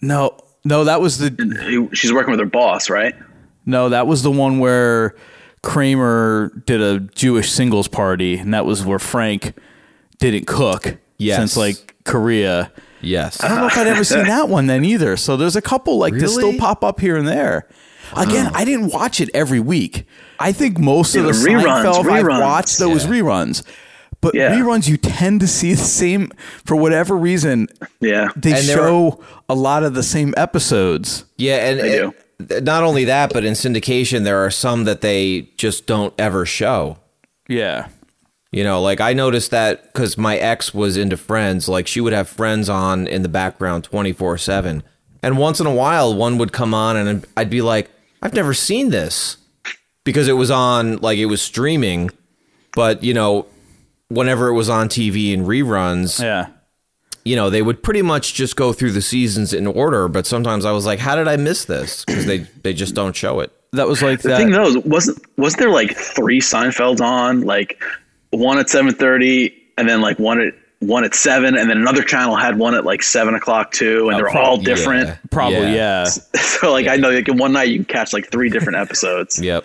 No, 0.00 0.38
no, 0.64 0.84
that 0.84 1.00
was 1.00 1.18
the 1.18 1.88
She's 1.92 2.12
working 2.12 2.30
with 2.30 2.40
her 2.40 2.46
boss, 2.46 2.88
right? 2.90 3.14
No, 3.66 3.88
that 3.88 4.06
was 4.06 4.22
the 4.22 4.30
one 4.30 4.58
where 4.58 5.16
Kramer 5.62 6.52
did 6.66 6.80
a 6.80 7.00
Jewish 7.00 7.50
singles 7.50 7.88
party, 7.88 8.36
and 8.38 8.52
that 8.54 8.64
was 8.66 8.84
where 8.84 8.98
Frank 8.98 9.54
didn't 10.18 10.46
cook 10.46 10.96
Yes. 11.18 11.38
since 11.38 11.56
like 11.56 11.94
Korea. 12.04 12.70
Yes. 13.00 13.42
I 13.42 13.48
don't 13.48 13.58
know 13.58 13.66
if 13.66 13.76
I'd 13.76 13.86
ever 13.86 14.04
seen 14.04 14.24
that 14.26 14.48
one 14.48 14.66
then 14.66 14.84
either. 14.84 15.16
So 15.16 15.36
there's 15.36 15.56
a 15.56 15.62
couple 15.62 15.98
like 15.98 16.14
that 16.14 16.28
still 16.28 16.56
pop 16.58 16.82
up 16.84 17.00
here 17.00 17.16
and 17.16 17.26
there. 17.28 17.68
Again, 18.16 18.50
I 18.54 18.64
didn't 18.64 18.88
watch 18.92 19.20
it 19.20 19.28
every 19.34 19.60
week. 19.60 20.06
I 20.40 20.50
think 20.52 20.78
most 20.78 21.14
of 21.14 21.24
Yeah, 21.26 21.32
the 21.32 21.38
the 21.38 21.48
reruns, 21.50 21.84
Seinfeld 21.84 22.10
I've 22.10 22.24
reruns. 22.24 22.40
watched 22.40 22.78
those 22.78 23.04
Yeah. 23.04 23.10
reruns. 23.10 23.62
But 24.20 24.34
Yeah. 24.34 24.52
reruns, 24.58 24.88
you 24.88 24.96
tend 24.96 25.40
to 25.40 25.46
see 25.46 25.74
the 25.74 25.84
same 25.84 26.30
for 26.64 26.74
whatever 26.74 27.16
reason. 27.16 27.68
Yeah. 28.00 28.28
They 28.34 28.52
And 28.54 28.66
there 28.66 28.76
show 28.78 29.20
a 29.48 29.54
lot 29.54 29.82
of 29.84 29.94
the 29.94 30.02
same 30.02 30.34
episodes. 30.36 31.24
Yeah, 31.36 31.56
and, 31.68 31.78
and 31.80 32.12
not 32.38 32.82
only 32.84 33.04
that, 33.04 33.32
but 33.32 33.44
in 33.44 33.54
syndication, 33.54 34.24
there 34.24 34.44
are 34.44 34.50
some 34.50 34.84
that 34.84 35.00
they 35.00 35.48
just 35.56 35.86
don't 35.86 36.14
ever 36.18 36.46
show. 36.46 36.98
Yeah. 37.48 37.88
You 38.52 38.64
know, 38.64 38.80
like 38.80 39.00
I 39.00 39.12
noticed 39.12 39.50
that 39.50 39.92
because 39.92 40.16
my 40.16 40.36
ex 40.38 40.72
was 40.72 40.96
into 40.96 41.16
Friends. 41.16 41.68
Like 41.68 41.86
she 41.86 42.00
would 42.00 42.12
have 42.12 42.28
Friends 42.28 42.68
on 42.68 43.06
in 43.06 43.22
the 43.22 43.28
background 43.28 43.84
twenty 43.84 44.12
four 44.12 44.38
seven, 44.38 44.82
and 45.22 45.36
once 45.36 45.60
in 45.60 45.66
a 45.66 45.74
while 45.74 46.14
one 46.14 46.38
would 46.38 46.52
come 46.52 46.72
on, 46.72 46.96
and 46.96 47.26
I'd 47.36 47.50
be 47.50 47.60
like, 47.60 47.90
"I've 48.22 48.32
never 48.32 48.54
seen 48.54 48.88
this," 48.88 49.36
because 50.04 50.28
it 50.28 50.32
was 50.32 50.50
on 50.50 50.96
like 50.98 51.18
it 51.18 51.26
was 51.26 51.42
streaming. 51.42 52.10
But 52.74 53.04
you 53.04 53.12
know, 53.12 53.44
whenever 54.08 54.48
it 54.48 54.54
was 54.54 54.70
on 54.70 54.88
TV 54.88 55.34
in 55.34 55.44
reruns, 55.44 56.22
Yeah. 56.22 56.46
You 57.24 57.36
know, 57.36 57.50
they 57.50 57.62
would 57.62 57.82
pretty 57.82 58.02
much 58.02 58.34
just 58.34 58.56
go 58.56 58.72
through 58.72 58.92
the 58.92 59.02
seasons 59.02 59.52
in 59.52 59.66
order. 59.66 60.08
But 60.08 60.26
sometimes 60.26 60.64
I 60.64 60.72
was 60.72 60.86
like, 60.86 60.98
"How 60.98 61.16
did 61.16 61.28
I 61.28 61.36
miss 61.36 61.64
this?" 61.66 62.04
Because 62.04 62.26
they 62.26 62.38
they 62.62 62.72
just 62.72 62.94
don't 62.94 63.14
show 63.16 63.40
it. 63.40 63.52
That 63.72 63.86
was 63.86 64.02
like 64.02 64.22
The 64.22 64.28
that. 64.30 64.38
thing 64.38 64.50
though 64.50 64.80
wasn't 64.86 65.18
wasn't 65.36 65.60
there 65.60 65.70
like 65.70 65.94
three 65.96 66.40
Seinfelds 66.40 67.00
on, 67.00 67.42
like 67.42 67.82
one 68.30 68.58
at 68.58 68.70
seven 68.70 68.94
thirty, 68.94 69.54
and 69.76 69.88
then 69.88 70.00
like 70.00 70.18
one 70.18 70.40
at 70.40 70.54
one 70.80 71.04
at 71.04 71.14
seven, 71.14 71.56
and 71.56 71.68
then 71.68 71.76
another 71.76 72.02
channel 72.02 72.36
had 72.36 72.56
one 72.58 72.74
at 72.74 72.84
like 72.84 73.02
seven 73.02 73.34
o'clock 73.34 73.72
too, 73.72 74.08
and 74.08 74.18
they're 74.18 74.28
all 74.28 74.56
different. 74.56 75.08
Yeah. 75.08 75.16
Probably, 75.30 75.74
yeah. 75.74 76.06
So 76.36 76.72
like 76.72 76.88
I 76.88 76.96
know 76.96 77.10
like 77.10 77.28
in 77.28 77.36
one 77.36 77.52
night 77.52 77.68
you 77.68 77.76
can 77.76 77.84
catch 77.84 78.12
like 78.12 78.30
three 78.30 78.48
different 78.48 78.78
episodes. 78.80 79.40
Yep. 79.40 79.64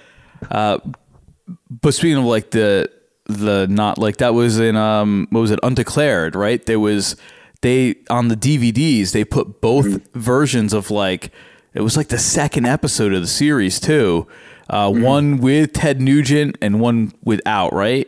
But 0.50 1.92
speaking 1.94 2.18
of 2.18 2.26
like 2.26 2.52
the 2.52 2.90
the 3.26 3.68
not 3.68 3.98
like 3.98 4.18
that 4.18 4.34
was 4.34 4.60
in 4.60 4.76
um 4.76 5.28
what 5.30 5.40
was 5.40 5.52
it 5.52 5.60
undeclared 5.64 6.36
right 6.36 6.66
there 6.66 6.80
was 6.80 7.16
they 7.64 7.96
on 8.12 8.28
the 8.28 8.36
DVDs 8.38 9.12
they 9.12 9.26
put 9.26 9.60
both 9.60 10.08
versions 10.14 10.72
of 10.74 10.92
like 10.92 11.32
it 11.74 11.82
was 11.82 11.98
like 11.98 12.10
the 12.10 12.20
second 12.20 12.68
episode 12.68 13.12
of 13.14 13.22
the 13.22 13.28
series 13.28 13.80
too 13.80 14.28
uh 14.70 14.92
one 14.92 15.40
with 15.40 15.74
Ted 15.74 16.00
Nugent 16.00 16.58
and 16.62 16.80
one 16.80 17.12
without 17.24 17.74
right 17.74 18.08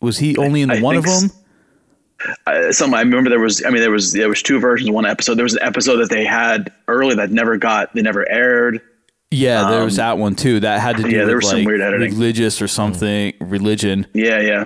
was 0.00 0.16
he 0.18 0.36
only 0.38 0.62
in 0.62 0.68
the 0.70 0.78
I 0.78 0.80
one 0.80 0.96
of 0.96 1.04
them 1.04 1.24
s- 1.24 1.38
uh, 2.46 2.72
some 2.72 2.94
I 2.94 3.00
remember 3.00 3.28
there 3.30 3.40
was 3.40 3.64
I 3.64 3.70
mean 3.70 3.80
there 3.82 3.90
was 3.90 4.12
there 4.12 4.28
was 4.28 4.42
two 4.42 4.60
versions 4.60 4.90
one 4.90 5.04
episode. 5.06 5.34
There 5.34 5.42
was 5.44 5.54
an 5.54 5.62
episode 5.62 5.96
that 5.96 6.08
they 6.10 6.24
had 6.24 6.72
early 6.88 7.14
that 7.16 7.30
never 7.32 7.56
got 7.56 7.92
they 7.94 8.02
never 8.02 8.28
aired. 8.30 8.80
Yeah, 9.32 9.70
there 9.70 9.82
was 9.84 9.98
Um, 9.98 10.04
that 10.04 10.18
one 10.18 10.36
too. 10.36 10.60
That 10.60 10.80
had 10.80 10.98
to 10.98 11.02
do 11.02 11.08
yeah, 11.10 11.18
with 11.20 11.26
there 11.28 11.36
was 11.36 11.50
some 11.50 11.64
weird 11.64 11.80
editing. 11.80 12.12
religious 12.12 12.62
or 12.62 12.68
something. 12.68 13.32
Religion. 13.40 14.06
Yeah, 14.12 14.38
yeah. 14.40 14.64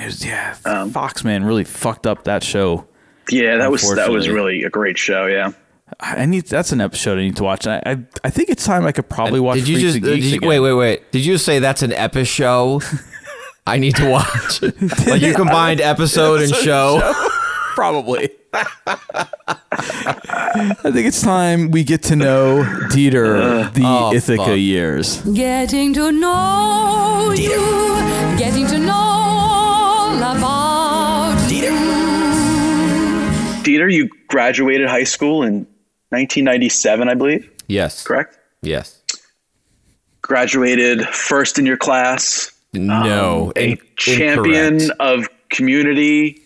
It 0.00 0.06
was, 0.06 0.24
yeah, 0.26 0.54
Fox 0.88 1.22
man 1.24 1.44
really 1.44 1.64
fucked 1.64 2.06
up 2.06 2.24
that 2.24 2.42
show. 2.42 2.86
Yeah, 3.30 3.56
that 3.58 3.70
was 3.70 3.82
that 3.94 4.10
was 4.10 4.28
really 4.28 4.62
a 4.62 4.70
great 4.70 4.98
show. 4.98 5.26
Yeah. 5.26 5.52
I 6.00 6.22
I 6.22 6.26
need 6.26 6.46
that's 6.46 6.72
an 6.72 6.80
episode 6.80 7.18
I 7.18 7.22
need 7.22 7.36
to 7.36 7.44
watch. 7.44 7.66
I 7.66 7.80
I, 7.86 7.96
I 8.24 8.30
think 8.30 8.50
it's 8.50 8.64
time 8.64 8.86
I 8.86 8.92
could 8.92 9.08
probably 9.08 9.40
watch. 9.40 9.58
Did 9.58 9.68
you 9.68 9.76
Freaks 9.76 9.94
just 9.94 9.96
and 9.98 10.06
uh, 10.06 10.14
Geeks 10.14 10.30
did 10.32 10.42
you, 10.42 10.48
wait 10.48 10.60
wait 10.60 10.72
wait? 10.74 11.12
Did 11.12 11.24
you 11.24 11.38
say 11.38 11.58
that's 11.58 11.82
an 11.82 11.92
epi 11.92 12.24
show? 12.24 12.80
I 13.68 13.78
need 13.78 13.96
to 13.96 14.08
watch. 14.08 14.62
like 15.06 15.22
you 15.22 15.34
combined 15.34 15.80
episode 15.80 16.40
and 16.42 16.54
show. 16.54 17.00
Probably. 17.74 18.30
I 18.54 18.64
think 20.84 21.06
it's 21.06 21.20
time 21.20 21.70
we 21.70 21.84
get 21.84 22.02
to 22.04 22.16
know 22.16 22.62
Dieter 22.90 23.70
the 23.74 23.82
Oh, 23.84 24.12
Ithaca 24.14 24.44
fuck. 24.44 24.56
years. 24.56 25.20
Getting 25.22 25.92
to 25.94 26.10
know 26.12 27.34
you, 27.36 27.50
getting 28.38 28.66
to 28.68 28.75
Dieter, 33.66 33.92
you 33.92 34.08
graduated 34.28 34.88
high 34.88 35.04
school 35.04 35.42
in 35.42 35.66
1997, 36.10 37.08
I 37.08 37.14
believe. 37.14 37.50
Yes. 37.66 38.04
Correct. 38.04 38.38
Yes. 38.62 39.00
Graduated 40.22 41.02
first 41.08 41.58
in 41.58 41.66
your 41.66 41.76
class. 41.76 42.52
No, 42.72 43.46
Um, 43.46 43.52
a 43.56 43.70
in- 43.72 43.78
champion 43.96 44.74
incorrect. 44.80 45.00
of 45.00 45.28
community 45.50 46.42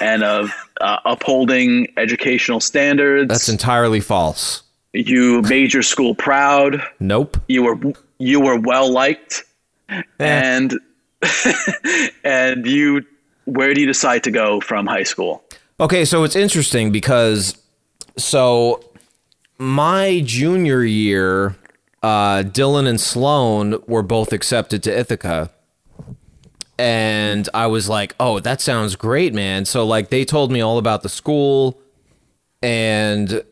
and 0.00 0.22
of 0.22 0.50
uh, 0.80 0.98
upholding 1.04 1.88
educational 1.96 2.60
standards. 2.60 3.28
That's 3.28 3.48
entirely 3.48 4.00
false. 4.00 4.62
you 4.92 5.40
made 5.42 5.72
your 5.72 5.82
school 5.82 6.14
proud. 6.14 6.82
Nope. 7.00 7.38
You 7.48 7.62
were 7.62 7.78
you 8.18 8.40
were 8.40 8.58
well 8.60 8.90
liked, 8.92 9.44
and 10.18 10.74
and 12.24 12.66
you. 12.66 13.04
Where 13.44 13.74
do 13.74 13.80
you 13.80 13.86
decide 13.88 14.22
to 14.24 14.30
go 14.30 14.60
from 14.60 14.86
high 14.86 15.02
school? 15.02 15.42
Okay, 15.80 16.04
so 16.04 16.22
it's 16.24 16.36
interesting 16.36 16.92
because 16.92 17.56
so 18.16 18.82
my 19.58 20.22
junior 20.24 20.82
year, 20.82 21.56
uh, 22.02 22.42
Dylan 22.42 22.88
and 22.88 23.00
Sloan 23.00 23.82
were 23.86 24.02
both 24.02 24.32
accepted 24.32 24.82
to 24.84 24.98
Ithaca. 24.98 25.50
And 26.78 27.48
I 27.54 27.68
was 27.68 27.88
like, 27.88 28.14
oh, 28.18 28.40
that 28.40 28.60
sounds 28.60 28.96
great, 28.96 29.32
man. 29.32 29.64
So, 29.66 29.86
like, 29.86 30.08
they 30.08 30.24
told 30.24 30.50
me 30.50 30.60
all 30.60 30.78
about 30.78 31.02
the 31.02 31.08
school 31.08 31.80
and 32.60 33.42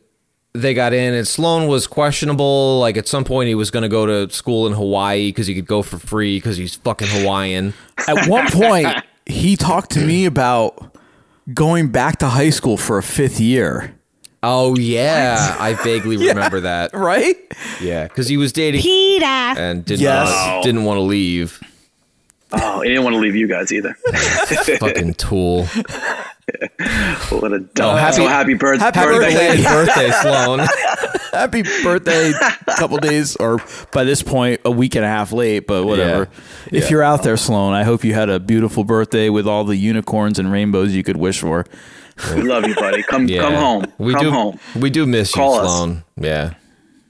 they 0.52 0.74
got 0.74 0.92
in. 0.92 1.14
And 1.14 1.28
Sloan 1.28 1.68
was 1.68 1.86
questionable. 1.86 2.80
Like, 2.80 2.96
at 2.96 3.06
some 3.06 3.22
point, 3.22 3.46
he 3.46 3.54
was 3.54 3.70
going 3.70 3.82
to 3.82 3.88
go 3.88 4.04
to 4.04 4.32
school 4.34 4.66
in 4.66 4.72
Hawaii 4.72 5.28
because 5.28 5.46
he 5.46 5.54
could 5.54 5.66
go 5.66 5.82
for 5.82 5.98
free 5.98 6.38
because 6.38 6.56
he's 6.56 6.74
fucking 6.74 7.08
Hawaiian. 7.08 7.72
At 8.08 8.28
one 8.28 8.50
point, 8.50 8.88
he 9.26 9.56
talked 9.56 9.92
to 9.92 10.04
me 10.04 10.24
about 10.24 10.89
going 11.54 11.88
back 11.88 12.18
to 12.20 12.28
high 12.28 12.50
school 12.50 12.76
for 12.76 12.98
a 12.98 13.02
fifth 13.02 13.40
year. 13.40 13.94
Oh 14.42 14.74
yeah, 14.76 15.56
I 15.60 15.74
vaguely 15.74 16.16
remember 16.28 16.60
that. 16.60 16.94
Right? 16.94 17.36
Yeah, 17.80 18.04
because 18.08 18.28
he 18.28 18.36
was 18.36 18.52
dating 18.52 18.80
Peter. 18.82 19.24
and 19.26 19.84
did 19.84 20.00
Yes. 20.00 20.28
not 20.30 20.62
didn't 20.62 20.84
want 20.84 20.96
to 20.98 21.02
leave. 21.02 21.60
Oh, 22.52 22.80
he 22.80 22.88
didn't 22.88 23.04
want 23.04 23.14
to 23.14 23.20
leave 23.20 23.36
you 23.36 23.46
guys 23.46 23.70
either. 23.72 23.94
Fucking 24.80 25.14
tool. 25.14 25.68
what 27.30 27.52
a 27.52 27.60
dumb. 27.60 27.94
Oh, 27.94 27.96
happy- 27.96 28.16
so 28.16 28.26
happy, 28.26 28.54
birth- 28.54 28.80
happy 28.80 29.00
birthday. 29.00 29.56
birthday. 29.56 29.62
birthday, 29.64 30.10
Sloan. 30.22 30.58
Happy 31.32 31.62
birthday, 31.82 32.30
a 32.32 32.74
couple 32.76 32.96
days, 32.98 33.36
or 33.36 33.58
by 33.92 34.04
this 34.04 34.22
point, 34.22 34.60
a 34.64 34.70
week 34.70 34.94
and 34.96 35.04
a 35.04 35.08
half 35.08 35.32
late, 35.32 35.66
but 35.66 35.84
whatever. 35.86 36.28
Yeah. 36.70 36.78
If 36.78 36.84
Yeah. 36.84 36.90
you're 36.90 37.02
out 37.02 37.22
there, 37.22 37.36
Sloan, 37.36 37.72
I 37.72 37.84
hope 37.84 38.04
you 38.04 38.14
had 38.14 38.28
a 38.28 38.40
beautiful 38.40 38.84
birthday 38.84 39.28
with 39.30 39.46
all 39.46 39.64
the 39.64 39.76
unicorns 39.76 40.38
and 40.38 40.50
rainbows 40.50 40.94
you 40.94 41.02
could 41.04 41.16
wish 41.16 41.40
for. 41.40 41.64
We 42.34 42.42
love 42.42 42.66
you, 42.66 42.74
buddy. 42.74 43.02
Come 43.04 43.28
Yeah. 43.28 43.42
come 43.42 43.54
home. 43.54 43.86
We 43.98 44.12
come 44.12 44.24
do 44.24 44.30
home. 44.30 44.58
We 44.76 44.90
do 44.90 45.06
miss 45.06 45.32
Call 45.32 45.54
you, 45.54 45.60
us. 45.94 46.02
Yeah. 46.16 46.54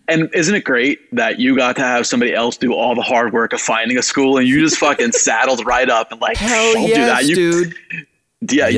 And 0.07 0.29
isn't 0.35 0.55
it 0.55 0.65
great 0.65 0.99
that 1.15 1.39
you 1.39 1.57
got 1.57 1.77
to 1.77 1.83
have 1.83 2.05
somebody 2.07 2.35
else 2.35 2.57
do 2.57 2.73
all 2.75 2.95
the 2.97 3.03
hard 3.03 3.33
work 3.33 3.53
of 3.53 3.61
finding 3.61 3.97
a 3.97 4.03
school, 4.03 4.39
and 4.39 4.47
you 4.47 4.61
just 4.61 4.77
fucking 4.77 5.13
saddled 5.13 5.65
right 5.65 5.89
up 5.89 6.13
and 6.13 6.21
like, 6.21 6.37
Hell 6.37 6.77
I'll 6.77 6.87
do 6.87 6.95
that, 6.95 7.25
you, 7.27 7.35
dude. 7.35 7.75
Yeah, 8.49 8.69
Yes. 8.69 8.75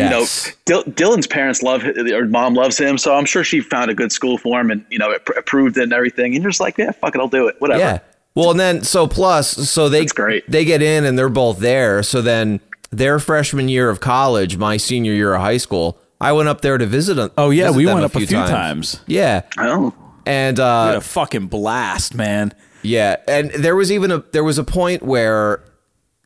you 0.66 0.72
know, 0.74 0.82
Dil- 0.82 0.92
Dylan's 0.92 1.26
parents 1.28 1.62
love 1.62 1.82
hi- 1.82 1.92
or 2.12 2.26
mom 2.26 2.54
loves 2.54 2.76
him, 2.78 2.98
so 2.98 3.14
I'm 3.14 3.24
sure 3.24 3.44
she 3.44 3.60
found 3.60 3.90
a 3.90 3.94
good 3.94 4.10
school 4.10 4.36
for 4.38 4.60
him, 4.60 4.70
and 4.72 4.84
you 4.90 4.98
know, 4.98 5.10
it 5.10 5.24
pr- 5.24 5.34
approved 5.34 5.76
it 5.76 5.84
and 5.84 5.92
everything. 5.92 6.34
And 6.34 6.42
you're 6.42 6.50
just 6.50 6.60
like, 6.60 6.78
yeah, 6.78 6.90
fuck 6.90 7.14
it, 7.14 7.20
I'll 7.20 7.28
do 7.28 7.46
it, 7.46 7.56
whatever. 7.60 7.78
Yeah. 7.80 7.98
Well, 8.34 8.50
and 8.50 8.58
then 8.58 8.82
so 8.82 9.06
plus 9.06 9.48
so 9.70 9.88
they 9.88 10.06
great. 10.06 10.50
they 10.50 10.64
get 10.64 10.82
in 10.82 11.04
and 11.04 11.16
they're 11.18 11.28
both 11.28 11.58
there. 11.60 12.02
So 12.02 12.20
then 12.22 12.60
their 12.90 13.18
freshman 13.18 13.68
year 13.68 13.88
of 13.88 14.00
college, 14.00 14.56
my 14.56 14.78
senior 14.78 15.12
year 15.12 15.34
of 15.34 15.40
high 15.42 15.58
school, 15.58 15.98
I 16.20 16.32
went 16.32 16.48
up 16.48 16.60
there 16.62 16.76
to 16.78 16.86
visit 16.86 17.14
them. 17.14 17.30
Oh, 17.38 17.50
yeah, 17.50 17.66
visit 17.66 17.76
we 17.76 17.84
them 17.84 17.94
went 17.94 18.04
up 18.06 18.16
a 18.16 18.26
few 18.26 18.36
times. 18.38 19.00
Yeah. 19.06 19.42
Oh. 19.58 19.94
And 20.26 20.58
We 20.58 20.62
had 20.64 20.94
uh 20.94 20.98
a 20.98 21.00
fucking 21.02 21.46
blast, 21.48 22.14
man. 22.14 22.52
yeah, 22.82 23.16
and 23.28 23.50
there 23.50 23.76
was 23.76 23.92
even 23.92 24.10
a 24.10 24.24
there 24.32 24.44
was 24.44 24.56
a 24.58 24.64
point 24.64 25.02
where 25.02 25.60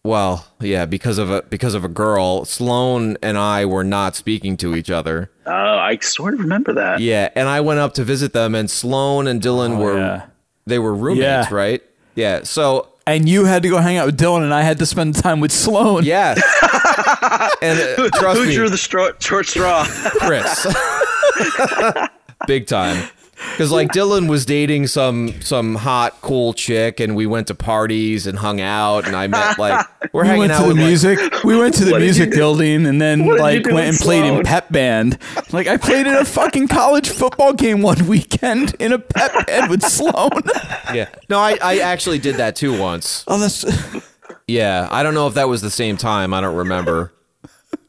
well, 0.06 0.46
yeah, 0.60 0.86
because 0.86 1.18
of 1.18 1.30
a 1.30 1.42
because 1.42 1.74
of 1.74 1.84
a 1.84 1.88
girl, 1.88 2.44
Sloan 2.44 3.16
and 3.22 3.36
I 3.36 3.64
were 3.66 3.84
not 3.84 4.16
speaking 4.16 4.56
to 4.58 4.74
each 4.74 4.90
other. 4.90 5.30
Uh, 5.46 5.50
I 5.50 5.98
sort 6.00 6.34
of 6.34 6.40
remember 6.40 6.72
that. 6.74 7.00
Yeah, 7.00 7.28
and 7.34 7.48
I 7.48 7.60
went 7.60 7.80
up 7.80 7.92
to 7.94 8.04
visit 8.04 8.32
them, 8.32 8.54
and 8.54 8.70
Sloan 8.70 9.26
and 9.26 9.42
Dylan 9.42 9.78
were 9.78 9.92
Oh, 9.92 9.96
yeah. 9.98 10.26
they 10.66 10.78
were 10.78 10.94
roommates, 10.94 11.50
Yeah. 11.50 11.54
right? 11.54 11.82
Yeah. 12.14 12.40
So 12.44 12.88
And 13.06 13.28
you 13.28 13.44
had 13.44 13.62
to 13.62 13.68
go 13.68 13.78
hang 13.78 13.96
out 13.98 14.06
with 14.06 14.18
Dylan, 14.18 14.42
and 14.42 14.54
I 14.54 14.62
had 14.62 14.78
to 14.78 14.86
spend 14.86 15.14
time 15.14 15.40
with 15.40 15.52
Sloan. 15.52 16.04
yes, 16.04 16.40
and 17.62 17.78
uh, 17.98 18.08
trust 18.18 18.38
Who 18.40 18.46
me, 18.46 18.54
drew 18.54 18.68
the 18.68 18.78
straw, 18.78 19.10
short 19.20 19.46
straw? 19.46 19.84
Chris, 19.86 20.66
big 22.46 22.66
time. 22.66 23.08
Because 23.36 23.70
like 23.70 23.88
Dylan 23.92 24.28
was 24.30 24.46
dating 24.46 24.86
some 24.86 25.40
some 25.42 25.74
hot 25.74 26.20
cool 26.22 26.54
chick, 26.54 27.00
and 27.00 27.14
we 27.14 27.26
went 27.26 27.48
to 27.48 27.54
parties 27.54 28.26
and 28.26 28.38
hung 28.38 28.60
out, 28.62 29.06
and 29.06 29.14
I 29.14 29.26
met 29.26 29.58
like 29.58 29.86
we're 30.12 30.22
we 30.22 30.28
hanging 30.28 30.40
went 30.40 30.52
out 30.52 30.58
to 30.58 30.62
the 30.62 30.68
with 30.68 30.78
like- 30.78 30.86
music. 30.86 31.44
we 31.44 31.58
went 31.58 31.74
to 31.74 31.84
the 31.84 31.90
What 31.92 31.98
did 31.98 32.04
you 32.04 32.12
music 32.12 32.30
do? 32.30 32.36
building, 32.36 32.86
and 32.86 33.00
then 33.00 33.26
What 33.26 33.32
did 33.34 33.38
you 33.38 33.42
like 33.42 33.62
do 33.64 33.74
went 33.74 33.86
with 33.88 33.94
and 33.96 33.98
played 34.04 34.24
in 34.24 34.32
Sloan? 34.34 34.44
pep 34.44 34.72
band. 34.72 35.18
Like 35.52 35.66
I 35.66 35.76
played 35.76 36.06
in 36.06 36.14
a 36.14 36.24
fucking 36.24 36.68
college 36.68 37.10
football 37.10 37.52
game 37.52 37.82
one 37.82 38.06
weekend 38.08 38.74
in 38.78 38.92
a 38.92 38.98
pep 38.98 39.46
band 39.46 39.70
with 39.70 39.82
Sloan. 39.82 40.30
yeah. 40.94 41.08
No, 41.28 41.38
I 41.38 41.58
I 41.62 41.78
actually 41.80 42.18
did 42.18 42.36
that 42.36 42.56
too 42.56 42.78
once. 42.78 43.22
oh, 43.28 43.38
that's 43.38 43.64
Yeah, 44.48 44.88
I 44.90 45.02
don't 45.02 45.14
know 45.14 45.26
if 45.26 45.34
that 45.34 45.48
was 45.48 45.60
the 45.60 45.70
same 45.70 45.96
time. 45.98 46.32
I 46.32 46.40
don't 46.40 46.56
remember. 46.56 47.12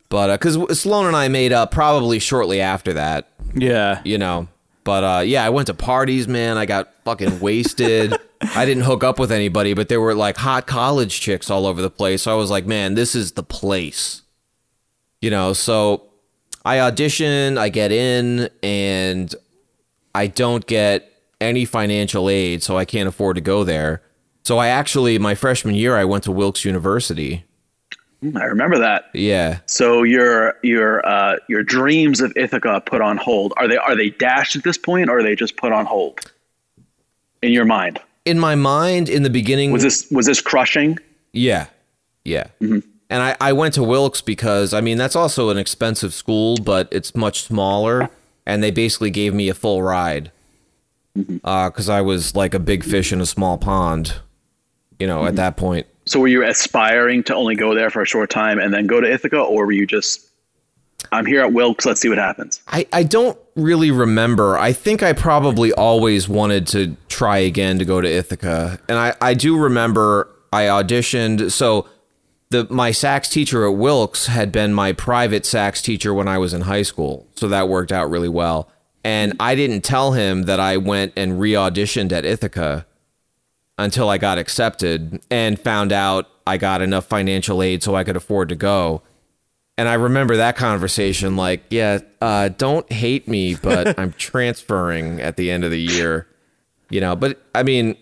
But 0.10 0.30
uh, 0.30 0.34
because 0.38 0.80
Sloan 0.80 1.06
and 1.06 1.15
I 1.15 1.28
made 1.30 1.53
up 1.53 1.72
probably 1.72 2.19
shortly 2.19 2.60
after 2.61 2.94
that, 2.94 3.30
yeah. 3.53 4.02
you 4.06 4.18
know. 4.18 4.48
But 4.88 5.03
uh, 5.03 5.19
yeah, 5.26 5.43
I 5.43 5.49
went 5.49 5.68
to 5.68 5.73
parties, 5.73 6.30
man. 6.30 6.57
I 6.57 6.65
got 6.65 6.93
fucking 7.03 7.41
wasted. 7.41 8.15
I 8.55 8.65
didn't 8.65 8.84
hook 8.84 9.03
up 9.03 9.19
with 9.19 9.34
anybody, 9.34 9.73
but 9.73 9.89
there 9.89 9.99
were 9.99 10.15
like 10.15 10.38
hot 10.38 10.65
college 10.65 11.19
chicks 11.19 11.51
all 11.51 11.65
over 11.65 11.81
the 11.81 11.89
place. 11.89 12.22
So 12.22 12.31
I 12.31 12.35
was 12.35 12.49
like, 12.49 12.65
man, 12.65 12.93
this 12.93 13.14
is 13.14 13.34
the 13.34 13.43
place. 13.43 14.22
You 15.19 15.30
know, 15.30 15.51
so 15.51 16.03
I 16.64 16.80
audition, 16.80 17.57
I 17.57 17.68
get 17.68 17.91
in, 17.91 18.49
and 18.64 19.35
I 20.15 20.27
don't 20.27 20.65
get 20.65 21.11
any 21.41 21.65
financial 21.65 22.30
aid, 22.30 22.64
so 22.64 22.77
I 22.77 22.85
can't 22.85 23.09
afford 23.09 23.35
to 23.35 23.41
go 23.41 23.65
there. 23.65 24.01
So 24.45 24.57
I 24.57 24.69
actually, 24.69 25.19
my 25.19 25.35
freshman 25.35 25.76
year, 25.76 25.97
I 25.97 26.05
went 26.05 26.23
to 26.23 26.31
Wilkes 26.31 26.64
University. 26.64 27.43
Hmm, 28.22 28.35
I 28.38 28.45
remember 28.45 28.80
that. 28.80 29.10
Yeah. 29.14 29.60
So 29.65 30.03
your 30.03 30.56
your 30.64 31.06
uh, 31.06 31.38
your 31.48 31.64
dreams 31.64 32.22
of 32.22 32.34
Ithaca 32.35 32.81
put 32.85 33.02
on 33.02 33.18
hold. 33.18 33.53
Are 33.57 33.68
they 33.68 33.77
are 33.77 33.95
they 33.95 34.10
dashed 34.10 34.56
at 34.56 34.64
this 34.64 34.77
point, 34.77 35.10
or 35.10 35.19
are 35.19 35.23
they 35.23 35.35
just 35.35 35.57
put 35.57 35.72
on 35.72 35.85
hold? 35.85 36.31
In 37.44 37.52
your 37.52 37.65
mind, 37.65 37.99
In 38.26 38.39
my 38.39 38.56
mind, 38.56 39.10
in 39.10 39.23
the 39.23 39.30
beginning, 39.30 39.72
was 39.72 39.84
this 39.84 40.10
was 40.11 40.26
this 40.26 40.41
crushing? 40.41 40.98
Yeah. 41.31 41.68
Yeah. 42.26 42.48
Mm-hmm. 42.61 42.80
And 43.10 43.23
I, 43.23 43.38
I 43.39 43.53
went 43.53 43.73
to 43.76 43.84
Wilkes 43.84 44.22
because, 44.22 44.73
I 44.73 44.81
mean, 44.81 44.98
that's 44.98 45.15
also 45.15 45.49
an 45.49 45.57
expensive 45.57 46.14
school, 46.14 46.57
but 46.57 46.89
it's 46.91 47.15
much 47.15 47.44
smaller. 47.44 48.10
And 48.45 48.61
they 48.61 48.72
basically 48.72 49.11
gave 49.11 49.34
me 49.34 49.48
a 49.48 49.53
full 49.53 49.81
ride 49.81 50.31
mm-hmm. 51.18 51.38
uh, 51.44 51.69
because 51.69 51.88
I 51.88 52.02
was 52.02 52.35
like 52.35 52.53
a 52.53 52.60
big 52.60 52.84
fish 52.84 53.14
in 53.14 53.22
a 53.22 53.26
small 53.26 53.57
pond, 53.57 54.15
you 54.99 55.07
know, 55.07 55.23
at 55.23 55.27
mm-hmm. 55.27 55.35
that 55.38 55.57
point. 55.57 55.88
So 56.07 56.19
were 56.19 56.27
you 56.27 56.43
aspiring 56.43 57.23
to 57.23 57.35
only 57.35 57.55
go 57.55 57.75
there 57.75 57.89
for 57.89 58.01
a 58.01 58.05
short 58.05 58.29
time 58.29 58.59
and 58.59 58.73
then 58.73 58.88
go 58.88 59.01
to 59.01 59.11
Ithaca, 59.11 59.39
or 59.39 59.65
were 59.65 59.71
you 59.71 59.85
just, 59.85 60.25
I'm 61.11 61.25
here 61.25 61.41
at 61.41 61.53
Wilkes, 61.53 61.85
let's 61.85 62.01
see 62.01 62.09
what 62.09 62.17
happens? 62.17 62.61
I, 62.67 62.88
I 62.91 63.03
don't 63.03 63.38
really 63.55 63.91
remember. 63.91 64.57
I 64.57 64.73
think 64.73 65.03
I 65.03 65.13
probably 65.13 65.73
always 65.73 66.27
wanted 66.27 66.67
to 66.67 66.95
try 67.09 67.38
again 67.38 67.77
to 67.79 67.85
go 67.85 68.01
to 68.01 68.07
Ithaca. 68.07 68.79
And 68.88 68.97
I, 68.97 69.15
I 69.21 69.34
do 69.34 69.57
remember 69.57 70.29
I 70.51 70.63
auditioned. 70.63 71.51
So 71.51 71.88
the 72.49 72.65
my 72.69 72.91
sax 72.91 73.29
teacher 73.29 73.65
at 73.67 73.75
Wilkes 73.75 74.27
had 74.27 74.51
been 74.51 74.73
my 74.73 74.93
private 74.93 75.45
sax 75.45 75.81
teacher 75.81 76.13
when 76.13 76.27
I 76.27 76.38
was 76.38 76.53
in 76.53 76.61
high 76.61 76.84
school, 76.84 77.27
so 77.35 77.47
that 77.49 77.67
worked 77.67 77.91
out 77.91 78.09
really 78.09 78.29
well. 78.29 78.69
And 79.03 79.34
I 79.39 79.55
didn't 79.55 79.81
tell 79.81 80.13
him 80.13 80.43
that 80.43 80.59
I 80.59 80.77
went 80.77 81.13
and 81.15 81.39
re-auditioned 81.39 82.11
at 82.11 82.25
Ithaca 82.25 82.85
until 83.78 84.10
I 84.10 84.18
got 84.18 84.38
accepted 84.38 85.22
and 85.30 85.60
found 85.60 85.91
out 85.91 86.28
I 86.45 86.58
got 86.58 86.82
enough 86.82 87.06
financial 87.06 87.62
aid 87.62 87.84
so 87.84 87.95
I 87.95 88.04
could 88.04 88.16
afford 88.16 88.49
to 88.49 88.56
go. 88.56 89.02
And 89.78 89.88
I 89.88 89.94
remember 89.94 90.38
that 90.38 90.56
conversation 90.56 91.36
like, 91.36 91.62
yeah, 91.70 91.99
uh, 92.20 92.49
don't 92.49 92.91
hate 92.91 93.28
me, 93.28 93.54
but 93.56 93.98
I'm 93.99 94.14
transferring 94.14 95.22
at 95.22 95.38
the 95.38 95.52
end 95.52 95.64
of 95.64 95.72
the 95.72 95.80
year. 95.80 96.28
You 96.90 97.02
know, 97.02 97.16
but 97.16 97.41
I 97.54 97.64
mean, 97.64 97.98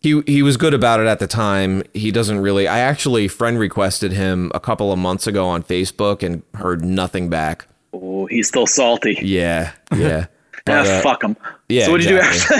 he 0.00 0.22
he 0.26 0.42
was 0.42 0.56
good 0.56 0.72
about 0.72 1.00
it 1.00 1.06
at 1.06 1.18
the 1.18 1.26
time. 1.26 1.82
He 1.92 2.10
doesn't 2.12 2.38
really 2.40 2.68
I 2.68 2.78
actually 2.78 3.26
friend 3.28 3.58
requested 3.58 4.12
him 4.12 4.52
a 4.54 4.60
couple 4.60 4.92
of 4.92 4.98
months 4.98 5.26
ago 5.26 5.46
on 5.48 5.62
Facebook 5.64 6.22
and 6.22 6.42
heard 6.54 6.84
nothing 6.84 7.28
back. 7.28 7.66
Oh, 7.92 8.26
he's 8.26 8.48
still 8.48 8.66
salty. 8.66 9.18
Yeah, 9.20 9.72
yeah. 9.94 10.26
Ah, 10.66 10.80
But, 10.80 10.86
uh, 10.86 11.02
fuck 11.02 11.22
him. 11.22 11.36
Yeah, 11.68 11.86
So 11.86 11.92
what 11.92 12.00
did 12.00 12.10
you 12.10 12.16
do 12.16 12.22
exactly. 12.26 12.56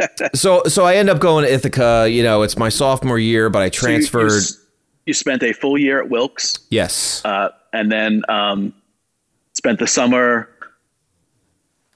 after? 0.00 0.30
So 0.34 0.62
so 0.66 0.84
I 0.84 0.96
end 0.96 1.08
up 1.10 1.18
going 1.20 1.44
to 1.44 1.52
Ithaca, 1.52 2.08
you 2.10 2.22
know, 2.22 2.42
it's 2.42 2.56
my 2.56 2.68
sophomore 2.68 3.18
year, 3.18 3.50
but 3.50 3.62
I 3.62 3.70
So 3.70 3.86
you- 3.88 3.92
you 3.94 3.98
transferred 4.08 4.42
You, 5.06 5.14
spent 5.14 5.42
a 5.42 5.52
full 5.52 5.76
year 5.78 6.00
at 6.00 6.08
Wilkes, 6.10 6.58
yes. 6.70 7.22
uh, 7.24 7.48
and 7.72 7.90
then 7.90 8.22
um, 8.28 8.72
spent 9.54 9.78
the 9.80 9.86
summer 9.86 10.48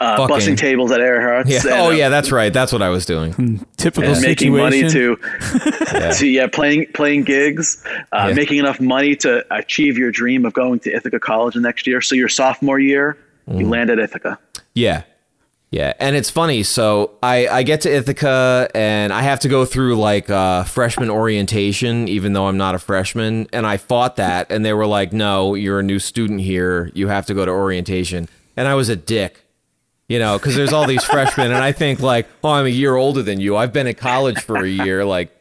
uh, 0.00 0.26
bussing 0.28 0.58
tables 0.58 0.90
at 0.90 1.00
Earhart's. 1.00 1.48
Yeah. 1.48 1.60
and, 1.60 1.68
Oh 1.80 1.86
uh, 1.86 1.90
yeah, 1.90 2.08
that's 2.10 2.30
right. 2.30 2.52
That's 2.52 2.70
what 2.72 2.82
I 2.82 2.90
was 2.90 3.06
doing. 3.06 3.64
Typical 3.78 4.12
and 4.12 4.20
making 4.20 4.54
money 4.54 4.86
to, 4.90 5.16
Yeah. 5.92 6.10
to 6.12 6.26
yeah, 6.26 6.46
playing 6.48 6.86
playing 6.92 7.22
gigs, 7.24 7.82
uh, 8.12 8.26
Yeah. 8.28 8.34
making 8.34 8.58
enough 8.58 8.78
money 8.80 9.16
to 9.16 9.42
achieve 9.54 9.96
your 9.96 10.10
dream 10.10 10.44
of 10.44 10.52
going 10.52 10.80
to 10.80 10.92
Ithaca 10.94 11.18
College 11.20 11.54
the 11.54 11.60
next 11.60 11.86
year. 11.86 12.00
So 12.02 12.14
your 12.14 12.28
sophomore 12.28 12.78
year, 12.78 13.16
Mm. 13.48 13.60
you 13.60 13.68
land 13.68 13.88
at 13.90 13.98
Ithaca. 14.00 14.38
Yeah. 14.74 15.02
Yeah. 15.70 15.92
And 15.98 16.14
it's 16.14 16.30
funny. 16.30 16.62
So 16.62 17.12
I, 17.22 17.48
I 17.48 17.62
get 17.64 17.80
to 17.82 17.92
Ithaca 17.94 18.68
and 18.74 19.12
I 19.12 19.22
have 19.22 19.40
to 19.40 19.48
go 19.48 19.64
through 19.64 19.96
like 19.96 20.30
uh, 20.30 20.62
freshman 20.64 21.10
orientation, 21.10 22.06
even 22.08 22.32
though 22.32 22.46
I'm 22.46 22.56
not 22.56 22.74
a 22.74 22.78
freshman. 22.78 23.48
And 23.52 23.66
I 23.66 23.76
fought 23.76 24.16
that. 24.16 24.50
And 24.50 24.64
they 24.64 24.72
were 24.72 24.86
like, 24.86 25.12
no, 25.12 25.54
you're 25.54 25.80
a 25.80 25.82
new 25.82 25.98
student 25.98 26.40
here. 26.40 26.90
You 26.94 27.08
have 27.08 27.26
to 27.26 27.34
go 27.34 27.44
to 27.44 27.50
orientation. 27.50 28.28
And 28.56 28.68
I 28.68 28.74
was 28.74 28.88
a 28.88 28.96
dick, 28.96 29.44
you 30.08 30.18
know, 30.20 30.38
because 30.38 30.54
there's 30.54 30.72
all 30.72 30.86
these 30.86 31.04
freshmen. 31.12 31.48
And 31.48 31.56
I 31.62 31.72
think 31.72 32.00
like, 32.00 32.26
oh, 32.44 32.50
I'm 32.50 32.66
a 32.66 32.70
year 32.70 32.94
older 32.94 33.22
than 33.22 33.40
you. 33.40 33.56
I've 33.56 33.72
been 33.72 33.88
at 33.88 33.98
college 33.98 34.40
for 34.40 34.58
a 34.64 34.68
year. 34.68 35.04
Like, 35.04 35.32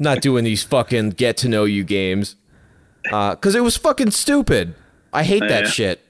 not 0.00 0.20
doing 0.20 0.44
these 0.44 0.62
fucking 0.64 1.10
get 1.10 1.36
to 1.38 1.48
know 1.48 1.64
you 1.64 1.82
games. 1.84 2.34
Because 3.04 3.54
it 3.54 3.62
was 3.62 3.76
fucking 3.76 4.10
stupid. 4.10 4.74
I 5.12 5.22
hate 5.22 5.40
that 5.40 5.64
Yeah. 5.64 5.70
shit. 5.70 6.00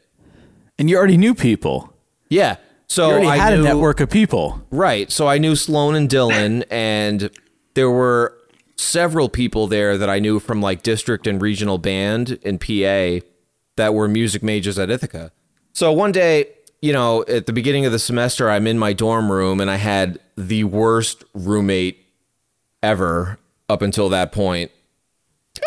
And 0.78 0.89
you 0.90 0.97
already 0.97 1.16
knew 1.16 1.35
people. 1.35 1.93
Yeah. 2.28 2.57
So 2.89 3.09
you 3.09 3.12
already 3.15 3.28
I 3.28 3.36
had 3.36 3.55
knew, 3.55 3.60
a 3.60 3.65
network 3.65 4.01
of 4.01 4.10
people. 4.10 4.60
Right. 4.70 5.10
So 5.12 5.28
I 5.28 5.39
knew 5.39 5.55
Sloan 5.55 5.94
and 5.94 6.09
Dylan, 6.09 6.65
and 6.70 7.31
there 7.74 7.90
were 7.90 8.36
several 8.77 9.28
people 9.28 9.66
there 9.66 9.98
that 9.98 10.09
I 10.09 10.19
knew 10.19 10.40
from 10.40 10.60
like 10.60 10.82
district 10.82 11.27
and 11.27 11.40
regional 11.40 11.78
band 11.78 12.39
in 12.43 12.59
PA 12.59 13.24
that 13.77 13.94
were 13.94 14.09
music 14.09 14.43
majors 14.43 14.78
at 14.78 14.90
Ithaca. 14.90 15.32
So 15.74 15.93
one 15.93 16.12
day, 16.12 16.48
you 16.81 16.93
know, 16.93 17.24
at 17.28 17.47
the 17.47 17.52
beginning 17.52 17.86
of 17.86 17.93
the 17.93 17.98
semester, 17.98 18.51
I'm 18.51 18.66
in 18.66 18.78
my 18.78 18.93
dorm 18.93 19.31
room 19.31 19.60
and 19.60 19.70
I 19.70 19.77
had 19.77 20.19
the 20.36 20.65
worst 20.65 21.24
roommate 21.35 22.05
ever 22.82 23.39
up 23.69 23.82
until 23.82 24.09
that 24.09 24.32
point. 24.32 24.70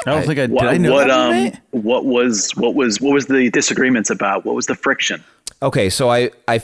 I 0.05 0.11
don't 0.11 0.25
think 0.25 0.39
I 0.39 0.47
did. 0.47 0.51
What, 0.51 0.67
I 0.67 0.77
know 0.77 0.93
what 0.93 1.07
that 1.07 1.11
um 1.11 1.31
roommate? 1.31 1.59
what 1.71 2.05
was 2.05 2.51
what 2.55 2.75
was 2.75 2.99
what 2.99 3.13
was 3.13 3.27
the 3.27 3.49
disagreements 3.51 4.09
about? 4.09 4.45
What 4.45 4.55
was 4.55 4.65
the 4.65 4.75
friction? 4.75 5.23
Okay, 5.61 5.89
so 5.89 6.09
I 6.09 6.31
I 6.47 6.63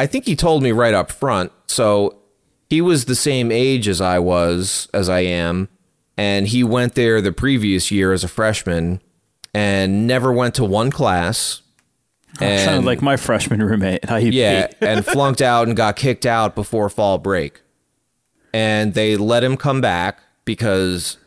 I 0.00 0.06
think 0.06 0.24
he 0.24 0.34
told 0.34 0.62
me 0.62 0.72
right 0.72 0.94
up 0.94 1.12
front. 1.12 1.52
So 1.66 2.16
he 2.70 2.80
was 2.80 3.04
the 3.04 3.14
same 3.14 3.52
age 3.52 3.86
as 3.86 4.00
I 4.00 4.18
was 4.18 4.88
as 4.94 5.10
I 5.10 5.20
am, 5.20 5.68
and 6.16 6.48
he 6.48 6.64
went 6.64 6.94
there 6.94 7.20
the 7.20 7.32
previous 7.32 7.90
year 7.90 8.14
as 8.14 8.24
a 8.24 8.28
freshman 8.28 9.02
and 9.52 10.06
never 10.06 10.32
went 10.32 10.54
to 10.54 10.64
one 10.64 10.90
class. 10.90 11.60
That 12.38 12.60
sounded 12.64 12.86
like 12.86 13.02
my 13.02 13.18
freshman 13.18 13.62
roommate 13.62 14.00
at 14.04 14.08
IUP. 14.08 14.32
Yeah, 14.32 14.68
and 14.80 15.04
flunked 15.04 15.42
out 15.42 15.68
and 15.68 15.76
got 15.76 15.96
kicked 15.96 16.24
out 16.24 16.54
before 16.54 16.88
fall 16.88 17.18
break. 17.18 17.60
And 18.54 18.94
they 18.94 19.18
let 19.18 19.44
him 19.44 19.58
come 19.58 19.82
back 19.82 20.18
because 20.46 21.18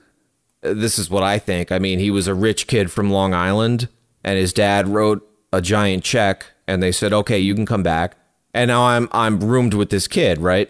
this 0.61 0.97
is 0.97 1.11
what 1.11 1.21
I 1.21 1.37
think. 1.37 1.71
I 1.71 1.77
mean, 1.77 1.99
he 1.99 2.09
was 2.09 2.27
a 2.27 2.33
rich 2.33 2.65
kid 2.65 2.91
from 2.91 3.11
Long 3.11 3.35
Island, 3.35 3.87
and 4.23 4.39
his 4.39 4.51
dad 4.51 4.87
wrote 4.87 5.29
a 5.51 5.61
giant 5.61 6.03
check, 6.03 6.47
and 6.67 6.81
they 6.81 6.91
said, 6.91 7.13
"Okay, 7.13 7.37
you 7.37 7.53
can 7.53 7.67
come 7.67 7.83
back." 7.83 8.15
And 8.53 8.67
now 8.67 8.83
I'm 8.83 9.09
I'm 9.11 9.39
roomed 9.39 9.73
with 9.73 9.89
this 9.89 10.07
kid, 10.07 10.37
right? 10.39 10.69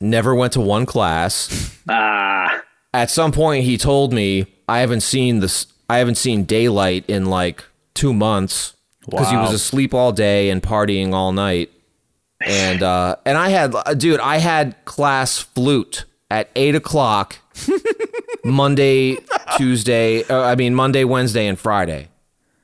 Never 0.00 0.34
went 0.34 0.52
to 0.54 0.60
one 0.60 0.86
class. 0.86 1.70
Ah. 1.88 2.62
At 2.94 3.10
some 3.10 3.32
point, 3.32 3.64
he 3.64 3.76
told 3.76 4.12
me, 4.12 4.46
"I 4.68 4.78
haven't 4.78 5.00
seen 5.00 5.40
this. 5.40 5.66
I 5.88 5.98
haven't 5.98 6.14
seen 6.14 6.44
daylight 6.44 7.04
in 7.08 7.26
like 7.26 7.64
two 7.94 8.14
months 8.14 8.74
because 9.04 9.28
he 9.30 9.36
was 9.36 9.52
asleep 9.52 9.92
all 9.92 10.12
day 10.12 10.48
and 10.50 10.62
partying 10.62 11.12
all 11.12 11.32
night." 11.32 11.72
And 12.46 12.84
uh, 12.84 13.16
and 13.26 13.36
I 13.36 13.48
had, 13.48 13.74
dude, 13.98 14.20
I 14.20 14.36
had 14.36 14.76
class 14.84 15.38
flute 15.40 16.04
at 16.30 16.50
eight 16.54 16.76
o'clock 16.76 17.38
Monday, 18.44 19.18
Tuesday. 19.56 20.22
Uh, 20.24 20.42
I 20.42 20.54
mean 20.54 20.74
Monday, 20.74 21.02
Wednesday, 21.02 21.48
and 21.48 21.58
Friday. 21.58 22.08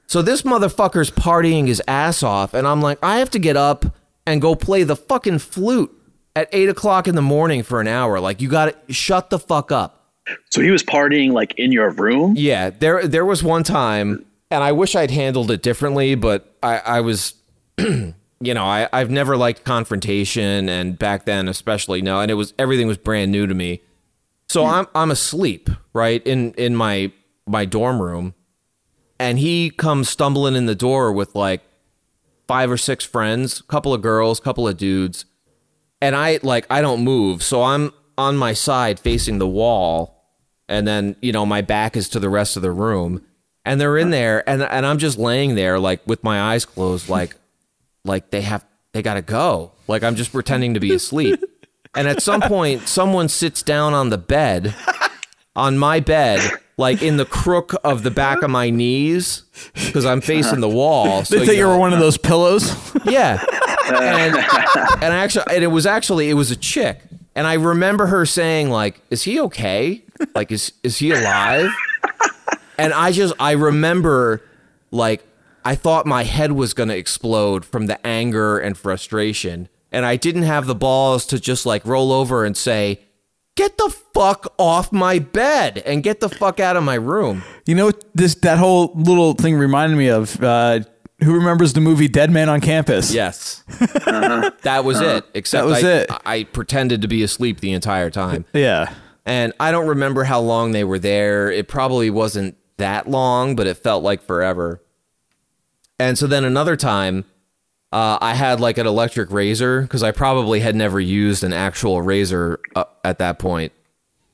So 0.06 0.22
this 0.22 0.42
motherfucker's 0.42 1.10
partying 1.10 1.66
his 1.66 1.82
ass 1.88 2.22
off, 2.22 2.54
and 2.54 2.68
I'm 2.68 2.80
like, 2.80 2.98
I 3.02 3.18
have 3.18 3.30
to 3.30 3.38
get 3.38 3.56
up 3.56 3.84
and 4.28 4.42
go 4.42 4.54
play 4.54 4.82
the 4.82 4.94
fucking 4.94 5.38
flute 5.38 5.90
at 6.36 6.48
eight 6.52 6.68
o'clock 6.68 7.08
in 7.08 7.14
the 7.14 7.22
morning 7.22 7.62
for 7.62 7.80
an 7.80 7.88
hour. 7.88 8.20
Like, 8.20 8.42
you 8.42 8.48
got 8.48 8.86
to 8.86 8.92
shut 8.92 9.30
the 9.30 9.38
fuck 9.38 9.72
up. 9.72 10.12
So 10.50 10.60
he 10.60 10.70
was 10.70 10.82
partying 10.82 11.32
like 11.32 11.58
in 11.58 11.72
your 11.72 11.88
room? 11.90 12.34
Yeah, 12.36 12.68
there 12.68 13.06
there 13.08 13.24
was 13.24 13.42
one 13.42 13.62
time, 13.62 14.26
and 14.50 14.62
I 14.62 14.72
wish 14.72 14.94
I'd 14.94 15.10
handled 15.10 15.50
it 15.50 15.62
differently, 15.62 16.14
but 16.16 16.54
I, 16.62 16.78
I 16.78 17.00
was, 17.00 17.32
you 17.78 18.14
know, 18.42 18.64
I, 18.64 18.86
I've 18.92 19.10
never 19.10 19.38
liked 19.38 19.64
confrontation, 19.64 20.68
and 20.68 20.98
back 20.98 21.24
then 21.24 21.48
especially 21.48 22.02
no, 22.02 22.20
and 22.20 22.30
it 22.30 22.34
was 22.34 22.52
everything 22.58 22.86
was 22.86 22.98
brand 22.98 23.32
new 23.32 23.46
to 23.46 23.54
me. 23.54 23.80
So 24.50 24.66
I'm 24.66 24.86
I'm 24.94 25.10
asleep 25.10 25.70
right 25.94 26.22
in 26.26 26.52
in 26.52 26.76
my 26.76 27.10
my 27.46 27.64
dorm 27.64 28.02
room, 28.02 28.34
and 29.18 29.38
he 29.38 29.70
comes 29.70 30.10
stumbling 30.10 30.56
in 30.56 30.66
the 30.66 30.74
door 30.74 31.10
with 31.10 31.34
like 31.34 31.62
five 32.48 32.70
or 32.70 32.78
six 32.78 33.04
friends, 33.04 33.60
a 33.60 33.64
couple 33.64 33.94
of 33.94 34.02
girls, 34.02 34.40
a 34.40 34.42
couple 34.42 34.66
of 34.66 34.76
dudes, 34.76 35.26
and 36.00 36.16
I 36.16 36.40
like 36.42 36.66
I 36.70 36.80
don't 36.80 37.04
move, 37.04 37.42
so 37.42 37.62
I'm 37.62 37.92
on 38.16 38.36
my 38.36 38.54
side 38.54 38.98
facing 38.98 39.38
the 39.38 39.46
wall, 39.46 40.24
and 40.68 40.88
then 40.88 41.14
you 41.20 41.30
know 41.30 41.46
my 41.46 41.60
back 41.60 41.96
is 41.96 42.08
to 42.10 42.18
the 42.18 42.28
rest 42.28 42.56
of 42.56 42.62
the 42.62 42.72
room, 42.72 43.24
and 43.64 43.80
they're 43.80 43.98
in 43.98 44.10
there, 44.10 44.48
and 44.48 44.62
and 44.62 44.84
I'm 44.84 44.98
just 44.98 45.18
laying 45.18 45.54
there 45.54 45.78
like 45.78 46.00
with 46.06 46.24
my 46.24 46.40
eyes 46.40 46.64
closed, 46.64 47.08
like 47.08 47.36
like 48.04 48.30
they 48.30 48.40
have 48.40 48.64
they 48.92 49.02
gotta 49.02 49.22
go, 49.22 49.72
like 49.86 50.02
I'm 50.02 50.16
just 50.16 50.32
pretending 50.32 50.74
to 50.74 50.80
be 50.80 50.94
asleep, 50.94 51.40
and 51.94 52.08
at 52.08 52.22
some 52.22 52.40
point 52.40 52.88
someone 52.88 53.28
sits 53.28 53.62
down 53.62 53.92
on 53.92 54.08
the 54.10 54.18
bed, 54.18 54.74
on 55.54 55.78
my 55.78 56.00
bed. 56.00 56.40
Like 56.78 57.02
in 57.02 57.16
the 57.18 57.24
crook 57.26 57.74
of 57.84 58.04
the 58.04 58.10
back 58.10 58.40
of 58.42 58.50
my 58.50 58.70
knees, 58.70 59.42
because 59.74 60.06
I'm 60.06 60.20
facing 60.20 60.60
the 60.60 60.68
wall. 60.68 61.22
They 61.22 61.44
thought 61.44 61.56
you 61.56 61.62
know- 61.64 61.70
were 61.70 61.78
one 61.78 61.92
of 61.92 61.98
those 61.98 62.16
pillows. 62.16 62.72
yeah. 63.04 63.44
And 63.92 64.36
and 64.36 65.12
actually 65.12 65.44
and 65.50 65.64
it 65.64 65.68
was 65.68 65.84
actually 65.86 66.30
it 66.30 66.34
was 66.34 66.50
a 66.50 66.56
chick. 66.56 67.02
And 67.34 67.46
I 67.46 67.54
remember 67.54 68.06
her 68.06 68.24
saying 68.24 68.70
like, 68.70 69.00
"Is 69.10 69.24
he 69.24 69.40
okay? 69.40 70.04
Like 70.34 70.50
is 70.52 70.72
is 70.82 70.98
he 70.98 71.10
alive?" 71.10 71.70
And 72.78 72.92
I 72.92 73.10
just 73.12 73.34
I 73.40 73.52
remember 73.52 74.40
like 74.92 75.24
I 75.64 75.74
thought 75.74 76.06
my 76.06 76.22
head 76.22 76.52
was 76.52 76.74
going 76.74 76.88
to 76.90 76.96
explode 76.96 77.64
from 77.64 77.86
the 77.86 78.04
anger 78.06 78.58
and 78.58 78.78
frustration. 78.78 79.68
And 79.90 80.06
I 80.06 80.16
didn't 80.16 80.42
have 80.44 80.66
the 80.66 80.74
balls 80.74 81.26
to 81.26 81.40
just 81.40 81.66
like 81.66 81.84
roll 81.84 82.12
over 82.12 82.44
and 82.44 82.56
say, 82.56 83.00
"Get 83.58 83.76
the 83.76 83.90
fuck 84.14 84.54
off 84.56 84.92
my 84.92 85.18
bed 85.18 85.78
and 85.78 86.04
get 86.04 86.20
the 86.20 86.28
fuck 86.28 86.60
out 86.60 86.76
of 86.76 86.84
my 86.84 86.94
room." 86.94 87.42
You 87.66 87.74
know 87.74 87.90
this 88.14 88.36
that 88.36 88.58
whole 88.58 88.92
little 88.94 89.34
thing 89.34 89.56
reminded 89.56 89.96
me 89.98 90.08
of? 90.08 90.40
Uh, 90.40 90.80
who 91.24 91.34
remembers 91.34 91.72
the 91.72 91.80
movie 91.80 92.06
Dead 92.06 92.30
Man 92.30 92.48
on 92.48 92.60
Campus? 92.60 93.12
Yes. 93.12 93.64
That 94.62 94.84
was 94.84 95.00
it. 95.00 95.24
Except 95.34 95.66
That 95.66 95.70
was 95.70 95.84
I, 95.84 95.90
it. 95.92 96.10
I 96.26 96.44
pretended 96.44 97.02
to 97.02 97.08
be 97.08 97.22
asleep 97.24 97.60
the 97.60 97.72
entire 97.72 98.10
time. 98.10 98.44
Yeah. 98.54 98.92
And 99.26 99.52
I 99.60 99.72
don't 99.72 99.88
remember 99.88 100.24
how 100.24 100.40
long 100.40 100.72
they 100.72 100.84
were 100.84 100.98
there. 100.98 101.50
It 101.50 101.66
probably 101.68 102.08
wasn't 102.08 102.56
that 102.76 103.08
long, 103.10 103.56
but 103.56 103.66
it 103.66 103.74
felt 103.76 104.02
like 104.04 104.22
forever. 104.22 104.80
And 105.98 106.16
so 106.16 106.26
then 106.26 106.44
another 106.44 106.76
time, 106.76 107.24
uh, 107.90 108.18
I 108.20 108.34
had 108.34 108.60
like 108.60 108.76
an 108.78 108.86
electric 108.86 109.30
razor 109.30 109.82
because 109.82 110.02
I 110.02 110.10
probably 110.10 110.60
had 110.60 110.76
never 110.76 111.00
used 111.00 111.42
an 111.42 111.52
actual 111.52 112.02
razor 112.02 112.60
uh, 112.76 112.84
at 113.02 113.18
that 113.18 113.38
point. 113.38 113.72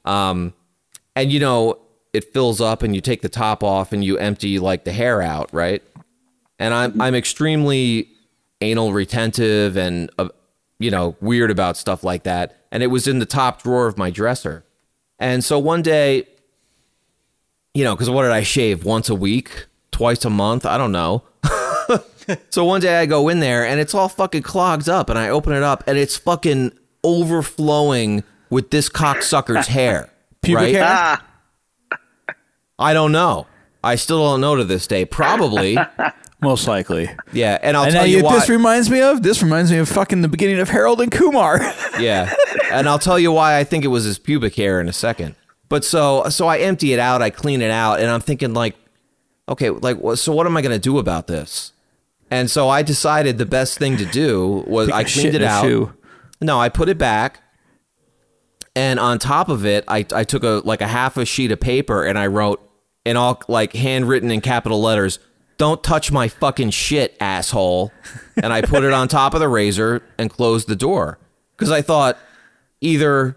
Um, 0.04 0.54
and 1.14 1.30
you 1.30 1.38
know, 1.38 1.78
it 2.12 2.32
fills 2.32 2.60
up 2.60 2.82
and 2.82 2.94
you 2.94 3.00
take 3.00 3.22
the 3.22 3.28
top 3.28 3.62
off 3.62 3.92
and 3.92 4.04
you 4.04 4.18
empty 4.18 4.58
like 4.58 4.84
the 4.84 4.92
hair 4.92 5.22
out, 5.22 5.52
right? 5.52 5.82
And 6.58 6.74
I'm 6.74 7.00
I'm 7.00 7.14
extremely 7.14 8.08
anal 8.60 8.92
retentive 8.92 9.76
and 9.76 10.10
uh, 10.18 10.28
you 10.78 10.90
know 10.90 11.16
weird 11.20 11.50
about 11.50 11.76
stuff 11.76 12.02
like 12.02 12.24
that. 12.24 12.56
And 12.72 12.82
it 12.82 12.88
was 12.88 13.06
in 13.06 13.20
the 13.20 13.26
top 13.26 13.62
drawer 13.62 13.86
of 13.86 13.96
my 13.96 14.10
dresser. 14.10 14.64
And 15.20 15.44
so 15.44 15.60
one 15.60 15.82
day, 15.82 16.26
you 17.72 17.84
know, 17.84 17.94
because 17.94 18.10
what 18.10 18.22
did 18.22 18.32
I 18.32 18.42
shave 18.42 18.84
once 18.84 19.08
a 19.08 19.14
week, 19.14 19.66
twice 19.92 20.24
a 20.24 20.30
month? 20.30 20.66
I 20.66 20.76
don't 20.76 20.92
know. 20.92 21.22
So 22.50 22.64
one 22.64 22.80
day 22.80 22.96
I 23.00 23.06
go 23.06 23.28
in 23.28 23.40
there 23.40 23.66
and 23.66 23.80
it's 23.80 23.94
all 23.94 24.08
fucking 24.08 24.42
clogged 24.42 24.88
up, 24.88 25.10
and 25.10 25.18
I 25.18 25.28
open 25.28 25.52
it 25.52 25.62
up 25.62 25.84
and 25.86 25.98
it's 25.98 26.16
fucking 26.16 26.72
overflowing 27.02 28.24
with 28.50 28.70
this 28.70 28.88
cocksucker's 28.88 29.66
hair. 29.68 30.10
Pubic 30.42 30.60
right? 30.62 30.74
hair? 30.74 30.84
Ah. 30.86 31.24
I 32.78 32.92
don't 32.92 33.12
know. 33.12 33.46
I 33.82 33.96
still 33.96 34.18
don't 34.18 34.40
know 34.40 34.56
to 34.56 34.64
this 34.64 34.86
day. 34.86 35.04
Probably. 35.04 35.76
Most 36.40 36.68
likely. 36.68 37.08
Yeah, 37.32 37.58
and 37.62 37.74
I'll 37.76 37.84
and 37.84 37.92
tell 37.92 38.06
you 38.06 38.18
you- 38.18 38.24
why. 38.24 38.34
this 38.34 38.48
reminds 38.50 38.90
me 38.90 39.00
of 39.00 39.22
this 39.22 39.42
reminds 39.42 39.70
me 39.70 39.78
of 39.78 39.88
fucking 39.88 40.20
the 40.20 40.28
beginning 40.28 40.58
of 40.60 40.68
Harold 40.68 41.00
and 41.00 41.10
Kumar. 41.10 41.58
yeah, 41.98 42.34
and 42.70 42.86
I'll 42.86 42.98
tell 42.98 43.18
you 43.18 43.32
why 43.32 43.58
I 43.58 43.64
think 43.64 43.84
it 43.84 43.88
was 43.88 44.04
his 44.04 44.18
pubic 44.18 44.54
hair 44.54 44.78
in 44.80 44.88
a 44.88 44.92
second. 44.92 45.36
But 45.70 45.84
so 45.84 46.28
so 46.28 46.46
I 46.46 46.58
empty 46.58 46.92
it 46.92 46.98
out, 46.98 47.22
I 47.22 47.30
clean 47.30 47.62
it 47.62 47.70
out, 47.70 47.98
and 48.00 48.10
I'm 48.10 48.20
thinking 48.20 48.52
like, 48.52 48.76
okay, 49.48 49.70
like 49.70 49.96
so 50.16 50.34
what 50.34 50.46
am 50.46 50.54
I 50.56 50.60
going 50.60 50.74
to 50.74 50.78
do 50.78 50.98
about 50.98 51.28
this? 51.28 51.72
And 52.34 52.50
so 52.50 52.68
I 52.68 52.82
decided 52.82 53.38
the 53.38 53.46
best 53.46 53.78
thing 53.78 53.96
to 53.96 54.04
do 54.04 54.64
was 54.66 54.90
I, 54.90 55.04
cleaned 55.04 55.36
it 55.36 55.42
out. 55.44 55.64
shoe. 55.64 55.92
No, 56.40 56.60
I 56.60 56.68
put 56.68 56.88
it 56.88 56.98
back, 56.98 57.40
and 58.74 58.98
on 58.98 59.20
top 59.20 59.48
of 59.48 59.64
it, 59.64 59.84
I 59.86 60.04
I 60.12 60.24
took 60.24 60.42
a 60.42 60.60
like 60.64 60.80
a 60.80 60.88
half 60.88 61.16
a 61.16 61.24
sheet 61.24 61.52
of 61.52 61.60
paper 61.60 62.02
and 62.02 62.18
I 62.18 62.26
wrote 62.26 62.60
in 63.04 63.16
all 63.16 63.40
like 63.46 63.72
handwritten 63.74 64.32
in 64.32 64.40
capital 64.40 64.82
letters, 64.82 65.20
"Don't 65.58 65.80
touch 65.84 66.10
my 66.10 66.26
fucking 66.26 66.70
shit, 66.70 67.16
asshole." 67.20 67.92
And 68.42 68.52
I 68.52 68.62
put 68.62 68.82
it 68.82 68.92
on 68.92 69.06
top 69.06 69.34
of 69.34 69.38
the 69.38 69.48
razor 69.48 70.02
and 70.18 70.28
closed 70.28 70.66
the 70.66 70.74
door 70.74 71.20
because 71.56 71.70
I 71.70 71.82
thought 71.82 72.18
either 72.80 73.36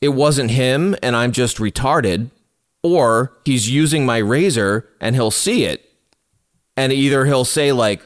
it 0.00 0.08
wasn't 0.08 0.52
him 0.52 0.96
and 1.02 1.14
I'm 1.14 1.32
just 1.32 1.58
retarded, 1.58 2.30
or 2.82 3.34
he's 3.44 3.68
using 3.68 4.06
my 4.06 4.16
razor 4.16 4.88
and 5.02 5.14
he'll 5.14 5.30
see 5.30 5.64
it, 5.64 5.91
and 6.76 6.92
either 6.92 7.24
he'll 7.24 7.44
say 7.44 7.72
like. 7.72 8.02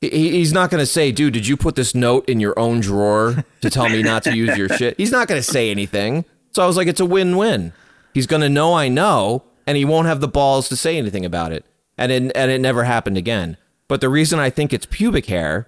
He, 0.00 0.30
he's 0.30 0.52
not 0.52 0.70
going 0.70 0.80
to 0.80 0.86
say, 0.86 1.10
dude, 1.10 1.32
did 1.32 1.48
you 1.48 1.56
put 1.56 1.74
this 1.74 1.92
note 1.92 2.28
in 2.28 2.38
your 2.38 2.56
own 2.56 2.78
drawer 2.78 3.44
to 3.62 3.68
tell 3.68 3.88
me 3.88 4.00
not 4.00 4.22
to 4.22 4.36
use 4.36 4.56
your 4.56 4.68
shit? 4.68 4.96
He's 4.96 5.10
not 5.10 5.26
going 5.26 5.40
to 5.40 5.42
say 5.42 5.72
anything. 5.72 6.24
So 6.52 6.62
I 6.62 6.66
was 6.68 6.76
like, 6.76 6.86
it's 6.86 7.00
a 7.00 7.04
win 7.04 7.36
win. 7.36 7.72
He's 8.14 8.28
going 8.28 8.42
to 8.42 8.48
know 8.48 8.74
I 8.74 8.88
know, 8.88 9.42
and 9.66 9.76
he 9.76 9.84
won't 9.84 10.06
have 10.06 10.20
the 10.20 10.28
balls 10.28 10.68
to 10.68 10.76
say 10.76 10.98
anything 10.98 11.24
about 11.24 11.50
it. 11.50 11.64
And 11.96 12.12
it, 12.12 12.30
and 12.36 12.50
it 12.50 12.60
never 12.60 12.84
happened 12.84 13.16
again. 13.18 13.56
But 13.88 14.00
the 14.00 14.08
reason 14.08 14.38
I 14.38 14.50
think 14.50 14.72
it's 14.72 14.86
pubic 14.86 15.26
hair 15.26 15.66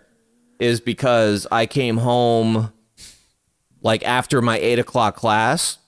is 0.61 0.81
because 0.81 1.47
I 1.51 1.67
came 1.67 1.97
home 1.97 2.73
like 3.83 4.05
after 4.05 4.41
my 4.41 4.59
eight 4.59 4.79
o'clock 4.79 5.17
class, 5.17 5.79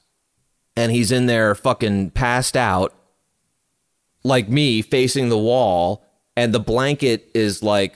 and 0.76 0.90
he's 0.90 1.12
in 1.12 1.26
there 1.26 1.54
fucking 1.54 2.10
passed 2.10 2.56
out, 2.56 2.92
like 4.24 4.49
me 4.49 4.82
facing 4.82 5.28
the 5.28 5.39
wall, 5.39 6.05
and 6.36 6.53
the 6.55 6.61
blanket 6.61 7.31
is 7.35 7.62
like 7.62 7.94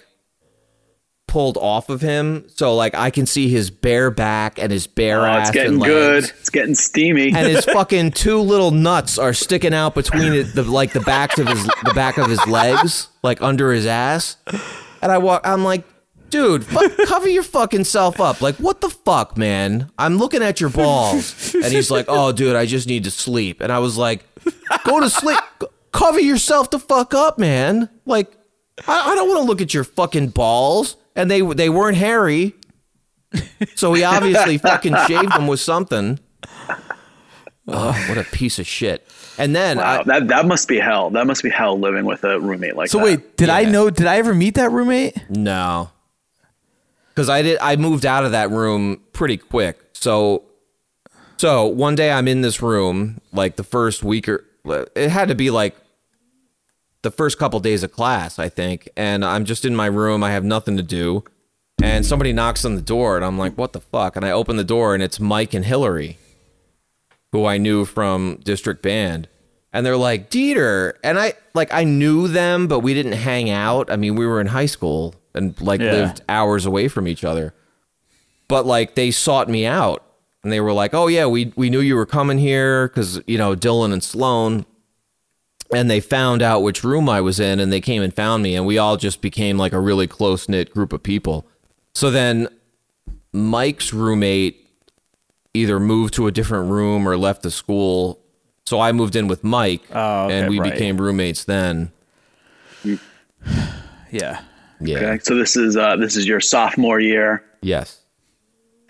pulled 1.29 1.57
off 1.59 1.89
of 1.91 2.01
him, 2.01 2.45
so 2.55 2.75
like 2.75 2.95
I 2.95 3.11
can 3.11 3.27
see 3.27 3.49
his 3.49 3.71
bare 3.71 4.11
back 4.11 4.59
and 4.59 4.71
his 4.71 4.87
bare 4.87 5.23
Oh, 5.23 5.27
ass. 5.27 5.49
it's 5.49 5.55
getting 5.55 5.79
good. 5.81 6.25
It's 6.25 6.51
getting 6.51 6.75
steamy. 6.75 7.27
And 7.35 7.47
his 7.49 7.65
fucking 7.73 8.13
two 8.13 8.39
little 8.39 8.71
nuts 8.71 9.19
are 9.19 9.33
sticking 9.35 9.75
out 9.75 9.95
between 9.95 10.33
it, 10.33 10.55
the 10.55 10.63
like 10.63 10.93
the 10.93 11.01
backs 11.01 11.39
of 11.39 11.49
his 11.49 11.65
the 11.85 11.93
back 11.95 12.17
of 12.17 12.31
his 12.31 12.45
legs, 12.47 13.09
like 13.23 13.43
under 13.43 13.73
his 13.73 13.87
ass. 13.87 14.37
And 15.03 15.13
I 15.13 15.19
walk. 15.19 15.43
I'm 15.45 15.63
like, 15.65 15.85
dude, 16.31 16.65
fuck, 16.65 16.91
cover 17.07 17.29
your 17.29 17.43
fucking 17.43 17.85
self 17.85 18.21
up. 18.21 18.41
Like, 18.41 18.55
what 18.57 18.81
the 18.81 18.89
fuck, 18.89 19.37
man? 19.37 19.91
I'm 19.99 20.17
looking 20.19 20.43
at 20.43 20.61
your 20.61 20.71
balls. 20.71 21.55
And 21.55 21.65
he's 21.67 21.91
like, 21.91 22.07
oh, 22.09 22.33
dude, 22.33 22.57
I 22.57 22.67
just 22.67 22.87
need 22.87 23.05
to 23.05 23.11
sleep. 23.11 23.61
And 23.61 23.71
I 23.73 23.81
was 23.81 23.99
like, 23.99 24.25
go 24.85 25.01
to 25.01 25.11
sleep. 25.11 25.39
C- 25.61 25.67
Cover 25.97 26.21
yourself 26.21 26.71
the 26.71 26.79
fuck 26.79 27.15
up, 27.15 27.39
man. 27.39 27.89
Like, 28.05 28.31
I, 28.87 29.13
I 29.13 29.15
don't 29.15 29.29
want 29.29 29.41
to 29.41 29.47
look 29.47 29.61
at 29.61 29.73
your 29.73 29.85
fucking 29.85 30.29
balls. 30.29 30.97
And 31.15 31.31
they 31.31 31.41
they 31.41 31.71
weren't 31.71 31.97
hairy. 31.97 32.55
So 33.75 33.95
he 33.95 34.05
obviously 34.05 34.59
fucking 34.59 34.95
shaved 35.07 35.33
them 35.33 35.47
with 35.47 35.61
something. 35.61 36.21
Oh, 37.69 38.07
what 38.09 38.19
a 38.19 38.25
piece 38.25 38.59
of 38.59 38.67
shit. 38.67 39.09
And 39.39 39.57
then 39.57 39.79
wow, 39.79 40.03
that 40.03 40.29
that 40.29 40.47
must 40.47 40.69
be 40.69 40.79
hell. 40.79 41.09
That 41.11 41.27
must 41.27 41.43
be 41.43 41.49
hell 41.49 41.79
living 41.79 42.05
with 42.05 42.23
a 42.25 42.39
roommate 42.39 42.77
like 42.77 42.91
so 42.91 42.99
that. 42.99 43.05
wait, 43.05 43.37
did 43.39 43.49
I 43.49 43.65
know? 43.65 43.89
Did 43.89 44.07
I 44.07 44.19
ever 44.19 44.35
meet 44.35 44.55
that 44.57 44.71
roommate? 44.71 45.17
No, 45.31 45.91
because 47.09 47.31
I 47.31 47.41
did. 47.41 47.59
I 47.61 47.77
moved 47.77 48.05
out 48.05 48.25
of 48.25 48.33
that 48.33 48.51
room 48.51 49.01
pretty 49.13 49.39
quick. 49.39 49.79
So, 49.95 50.45
so 51.39 51.67
one 51.67 51.95
day 51.95 52.11
I'm 52.13 52.29
in 52.29 52.43
this 52.43 52.61
room, 52.61 53.23
like 53.33 53.57
the 53.57 53.65
first 53.65 54.05
week 54.05 54.29
or 54.29 54.45
it 54.95 55.11
had 55.11 55.29
to 55.29 55.35
be 55.35 55.51
like 55.51 55.77
the 57.07 57.11
first 57.13 57.39
couple 57.39 57.61
days 57.61 57.83
of 57.85 57.93
class, 57.93 58.39
I 58.39 58.49
think, 58.49 58.89
and 58.97 59.25
I'm 59.25 59.45
just 59.45 59.65
in 59.65 59.77
my 59.77 59.87
room. 59.87 60.25
I 60.25 60.33
have 60.33 60.43
nothing 60.45 60.77
to 60.77 60.83
do, 60.83 61.23
and 61.81 62.05
somebody 62.05 62.33
knocks 62.33 62.65
on 62.65 62.75
the 62.75 62.83
door, 62.83 63.15
and 63.17 63.25
I'm 63.25 63.39
like, 63.39 63.55
"What 63.57 63.73
the 63.73 63.81
fuck?" 63.81 64.17
And 64.17 64.25
I 64.25 64.33
open 64.33 64.57
the 64.57 64.65
door, 64.65 64.93
and 64.93 65.03
it's 65.03 65.21
Mike 65.21 65.55
and 65.55 65.65
Hillary, 65.65 66.19
who 67.33 67.47
I 67.47 67.59
knew 67.59 67.85
from 67.85 68.41
district 68.45 68.83
band. 68.83 69.29
And 69.73 69.85
they're 69.85 69.97
like, 69.97 70.31
Dieter. 70.31 70.95
And 71.05 71.19
I 71.19 71.35
like 71.55 71.73
I 71.73 71.85
knew 71.85 72.29
them, 72.29 72.67
but 72.67 72.81
we 72.81 72.95
didn't 72.95 73.13
hang 73.13 73.51
out. 73.51 73.91
I 73.91 73.97
mean, 73.97 74.17
we 74.17 74.27
were 74.27 74.41
in 74.41 74.47
high 74.49 74.67
school 74.67 75.15
and 75.35 75.61
like 75.61 75.81
Yeah. 75.83 75.93
lived 75.93 76.23
hours 76.31 76.65
away 76.65 76.89
from 76.89 77.07
each 77.07 77.25
other. 77.25 77.53
But 78.49 78.65
like 78.65 78.95
they 78.95 79.11
sought 79.11 79.51
me 79.51 79.67
out 79.67 80.03
and 80.43 80.51
they 80.51 80.61
were 80.61 80.73
like, 80.73 80.95
Oh 80.95 81.09
yeah, 81.09 81.27
we 81.27 81.53
we 81.57 81.69
knew 81.69 81.81
you 81.81 81.95
were 81.97 82.07
coming 82.07 82.39
here 82.39 82.89
because, 82.89 83.21
you 83.27 83.37
know, 83.37 83.55
Dylan 83.55 83.93
and 83.93 84.03
Sloan. 84.03 84.65
And 85.75 85.91
they 85.91 86.01
found 86.01 86.43
out 86.43 86.63
which 86.63 86.85
room 86.85 87.09
I 87.09 87.21
was 87.21 87.41
in 87.41 87.59
and 87.61 87.73
they 87.73 87.81
came 87.81 88.03
and 88.03 88.15
found 88.15 88.43
me 88.43 88.55
and 88.55 88.67
we 88.67 88.79
all 88.79 88.97
just 88.97 89.21
became 89.21 89.59
like 89.59 89.73
a 89.73 89.81
really 89.81 90.07
close 90.07 90.49
knit 90.49 90.73
group 90.73 90.93
of 90.93 91.03
people. 91.03 91.47
So 91.95 92.11
then 92.11 92.49
Mike's 93.33 93.93
roommate 93.93 94.69
either 95.55 95.81
moved 95.81 96.15
to 96.15 96.27
a 96.27 96.31
different 96.31 96.71
room 96.71 97.09
or 97.09 97.17
left 97.17 97.43
the 97.43 97.51
school. 97.51 98.21
So 98.67 98.81
I 98.81 98.93
moved 98.93 99.17
in 99.17 99.29
with 99.29 99.43
Mike, 99.45 99.83
okay, 99.91 100.39
and 100.39 100.51
we 100.51 100.59
right. 100.61 100.73
became 100.73 101.01
roommates 101.01 101.45
then. 101.45 101.93
Yeah. 102.85 104.41
Yeah. 104.81 104.99
Okay, 104.99 105.19
so 105.23 105.35
this 105.35 105.57
is 105.57 105.77
uh, 105.77 105.97
this 105.97 106.17
is 106.17 106.27
your 106.27 106.41
sophomore 106.41 107.01
year, 107.01 107.43
Yes. 107.63 108.01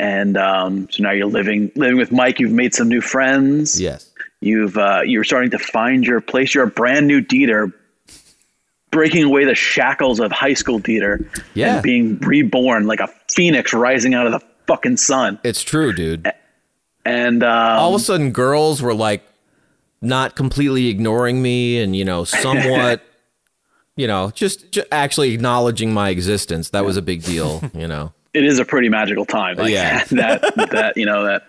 and 0.00 0.36
um, 0.36 0.88
so 0.90 1.02
now 1.02 1.12
you're 1.12 1.26
living 1.26 1.70
living 1.76 1.96
with 1.96 2.10
Mike. 2.10 2.40
You've 2.40 2.50
made 2.52 2.74
some 2.74 2.88
new 2.88 3.00
friends. 3.00 3.80
Yes. 3.80 4.05
You've 4.46 4.78
uh, 4.78 5.02
you're 5.04 5.24
starting 5.24 5.50
to 5.50 5.58
find 5.58 6.04
your 6.06 6.20
place. 6.20 6.54
You're 6.54 6.64
a 6.64 6.70
brand 6.70 7.06
new 7.06 7.20
Dieter, 7.20 7.72
breaking 8.90 9.24
away 9.24 9.44
the 9.44 9.54
shackles 9.54 10.20
of 10.20 10.32
high 10.32 10.54
school 10.54 10.80
Dieter, 10.80 11.28
Yeah. 11.54 11.74
and 11.74 11.82
being 11.82 12.18
reborn 12.20 12.86
like 12.86 13.00
a 13.00 13.08
phoenix 13.30 13.72
rising 13.74 14.14
out 14.14 14.26
of 14.26 14.32
the 14.32 14.40
fucking 14.66 14.96
sun. 14.96 15.38
It's 15.44 15.62
true, 15.62 15.92
dude. 15.92 16.30
And 17.04 17.42
um, 17.42 17.78
All 17.78 17.94
of 17.94 18.00
a 18.00 18.04
sudden, 18.04 18.30
girls 18.32 18.80
were 18.82 18.94
like 18.94 19.22
not 20.02 20.36
completely 20.36 20.88
ignoring 20.88 21.40
me 21.42 21.80
and, 21.80 21.94
you 21.94 22.04
know, 22.04 22.24
somewhat, 22.24 23.02
you 23.96 24.06
know, 24.06 24.30
just, 24.34 24.70
just 24.72 24.86
actually 24.92 25.32
acknowledging 25.32 25.92
my 25.94 26.10
existence. 26.10 26.70
That 26.70 26.84
was 26.84 26.96
a 26.96 27.02
big 27.02 27.22
deal, 27.22 27.62
you 27.74 27.86
know. 27.88 28.12
it 28.34 28.44
is 28.44 28.58
a 28.58 28.64
pretty 28.64 28.88
magical 28.88 29.24
time. 29.24 29.56
Like, 29.56 29.72
Yeah. 29.72 30.04
that 30.10 30.42
that 30.72 30.96
you 30.96 31.06
know 31.06 31.24
that 31.24 31.44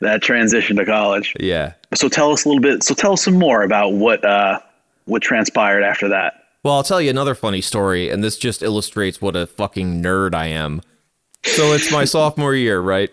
that 0.00 0.22
transition 0.22 0.76
to 0.76 0.84
college. 0.84 1.34
Yeah. 1.38 1.74
So 1.94 2.08
tell 2.08 2.32
us 2.32 2.44
a 2.44 2.48
little 2.48 2.62
bit. 2.62 2.82
So 2.82 2.94
tell 2.94 3.12
us 3.12 3.24
some 3.24 3.38
more 3.38 3.62
about 3.62 3.92
what 3.94 4.24
uh, 4.24 4.60
what 5.06 5.22
transpired 5.22 5.82
after 5.82 6.08
that. 6.08 6.34
Well, 6.62 6.74
I'll 6.74 6.82
tell 6.82 7.00
you 7.00 7.08
another 7.08 7.34
funny 7.34 7.62
story, 7.62 8.10
and 8.10 8.22
this 8.22 8.36
just 8.36 8.62
illustrates 8.62 9.22
what 9.22 9.34
a 9.34 9.46
fucking 9.46 10.02
nerd 10.02 10.34
I 10.34 10.46
am. 10.48 10.82
So 11.44 11.72
it's 11.72 11.90
my 11.90 12.04
sophomore 12.06 12.54
year, 12.54 12.80
right? 12.80 13.10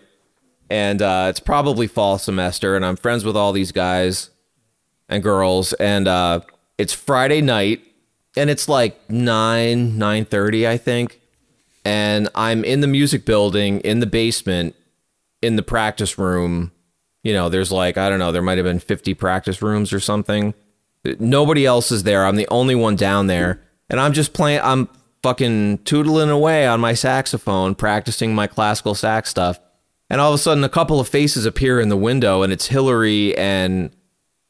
And 0.68 1.00
uh, 1.00 1.26
it's 1.30 1.40
probably 1.40 1.86
fall 1.86 2.18
semester, 2.18 2.76
and 2.76 2.84
I'm 2.84 2.96
friends 2.96 3.24
with 3.24 3.36
all 3.36 3.52
these 3.52 3.72
guys 3.72 4.28
and 5.08 5.22
girls, 5.22 5.72
and 5.74 6.06
uh, 6.06 6.40
it's 6.76 6.92
Friday 6.92 7.40
night, 7.40 7.82
and 8.36 8.50
it's 8.50 8.68
like 8.68 8.98
nine 9.08 9.96
nine 9.96 10.26
thirty, 10.26 10.68
I 10.68 10.76
think, 10.76 11.18
and 11.86 12.28
I'm 12.34 12.64
in 12.64 12.82
the 12.82 12.86
music 12.86 13.24
building 13.24 13.80
in 13.80 14.00
the 14.00 14.06
basement, 14.06 14.76
in 15.42 15.56
the 15.56 15.62
practice 15.62 16.18
room. 16.18 16.72
You 17.22 17.32
know, 17.32 17.48
there's 17.48 17.72
like 17.72 17.96
I 17.96 18.08
don't 18.08 18.18
know, 18.18 18.32
there 18.32 18.42
might 18.42 18.58
have 18.58 18.64
been 18.64 18.78
50 18.78 19.14
practice 19.14 19.62
rooms 19.62 19.92
or 19.92 20.00
something. 20.00 20.54
Nobody 21.18 21.64
else 21.64 21.90
is 21.90 22.02
there. 22.02 22.24
I'm 22.24 22.36
the 22.36 22.48
only 22.48 22.74
one 22.74 22.96
down 22.96 23.28
there, 23.28 23.62
and 23.88 24.00
I'm 24.00 24.12
just 24.12 24.32
playing. 24.32 24.60
I'm 24.62 24.88
fucking 25.22 25.78
tootling 25.78 26.30
away 26.30 26.66
on 26.66 26.80
my 26.80 26.94
saxophone, 26.94 27.74
practicing 27.74 28.34
my 28.34 28.46
classical 28.46 28.94
sax 28.94 29.30
stuff. 29.30 29.58
And 30.10 30.20
all 30.20 30.32
of 30.32 30.34
a 30.34 30.38
sudden, 30.38 30.64
a 30.64 30.68
couple 30.68 31.00
of 31.00 31.08
faces 31.08 31.44
appear 31.44 31.80
in 31.80 31.88
the 31.88 31.96
window, 31.96 32.42
and 32.42 32.52
it's 32.52 32.66
Hillary 32.66 33.36
and 33.36 33.90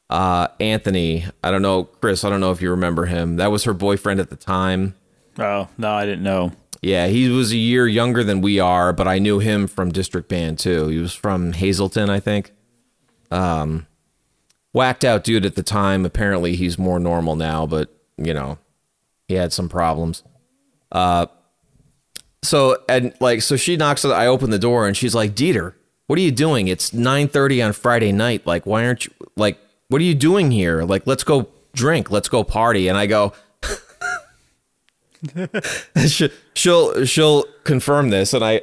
uh, 0.09 0.49
Anthony. 0.61 1.27
I 1.43 1.51
don't 1.51 1.63
know, 1.63 1.85
Chris. 1.85 2.25
I 2.25 2.31
don't 2.31 2.41
know 2.41 2.53
if 2.53 2.63
you 2.63 2.71
remember 2.71 3.07
him. 3.07 3.37
That 3.37 3.51
was 3.51 3.65
her 3.65 3.75
boyfriend 3.75 4.21
at 4.21 4.31
the 4.31 4.37
time. 4.37 4.95
Oh 5.39 5.69
no, 5.77 5.93
I 5.93 6.07
didn't 6.07 6.23
know. 6.23 6.53
Yeah, 6.81 7.09
he 7.09 7.29
was 7.29 7.53
a 7.53 7.57
year 7.57 7.89
younger 7.89 8.23
than 8.23 8.41
we 8.41 8.61
are, 8.61 8.93
but 8.93 9.09
I 9.09 9.19
knew 9.19 9.41
him 9.41 9.67
from 9.67 9.91
District 9.91 10.29
Band 10.29 10.59
too. 10.59 10.89
He 10.89 10.99
was 10.99 11.13
from 11.13 11.53
Hazleton, 11.53 12.09
I 12.09 12.21
think. 12.21 12.53
Um, 13.31 13.87
whacked 14.73 15.05
out 15.05 15.25
dude 15.25 15.45
at 15.45 15.57
the 15.57 15.63
time. 15.63 16.05
Apparently, 16.05 16.55
he's 16.55 16.79
more 16.79 17.01
normal 17.01 17.35
now, 17.35 17.67
but 17.67 17.93
you 18.17 18.33
know, 18.33 18.59
he 19.27 19.35
had 19.35 19.53
some 19.53 19.69
problems. 19.69 20.23
Uh, 20.93 21.27
so 22.43 22.83
and 22.89 23.13
like 23.21 23.43
so 23.43 23.57
she 23.57 23.77
knocks 23.77 24.05
I 24.05 24.27
open 24.27 24.51
the 24.51 24.59
door 24.59 24.87
and 24.87 24.97
she's 24.97 25.15
like, 25.15 25.35
Dieter, 25.35 25.75
what 26.07 26.19
are 26.19 26.23
you 26.23 26.31
doing? 26.31 26.69
It's 26.69 26.93
nine 26.93 27.29
thirty 27.29 27.61
on 27.61 27.73
Friday 27.73 28.13
night. 28.13 28.47
Like, 28.47 28.67
why 28.67 28.87
aren't 28.87 29.07
you 29.07 29.13
like 29.37 29.59
what 29.89 30.01
are 30.01 30.05
you 30.05 30.15
doing 30.15 30.51
here? 30.51 30.83
Like, 30.83 31.07
let's 31.07 31.25
go 31.25 31.49
drink, 31.75 32.11
let's 32.11 32.29
go 32.29 32.45
party. 32.45 32.89
And 32.89 32.97
I 32.97 33.07
go, 33.07 33.33
she- 36.07 36.31
she'll 36.55 37.05
she'll 37.05 37.45
confirm 37.65 38.11
this, 38.11 38.33
and 38.35 38.45
I 38.45 38.63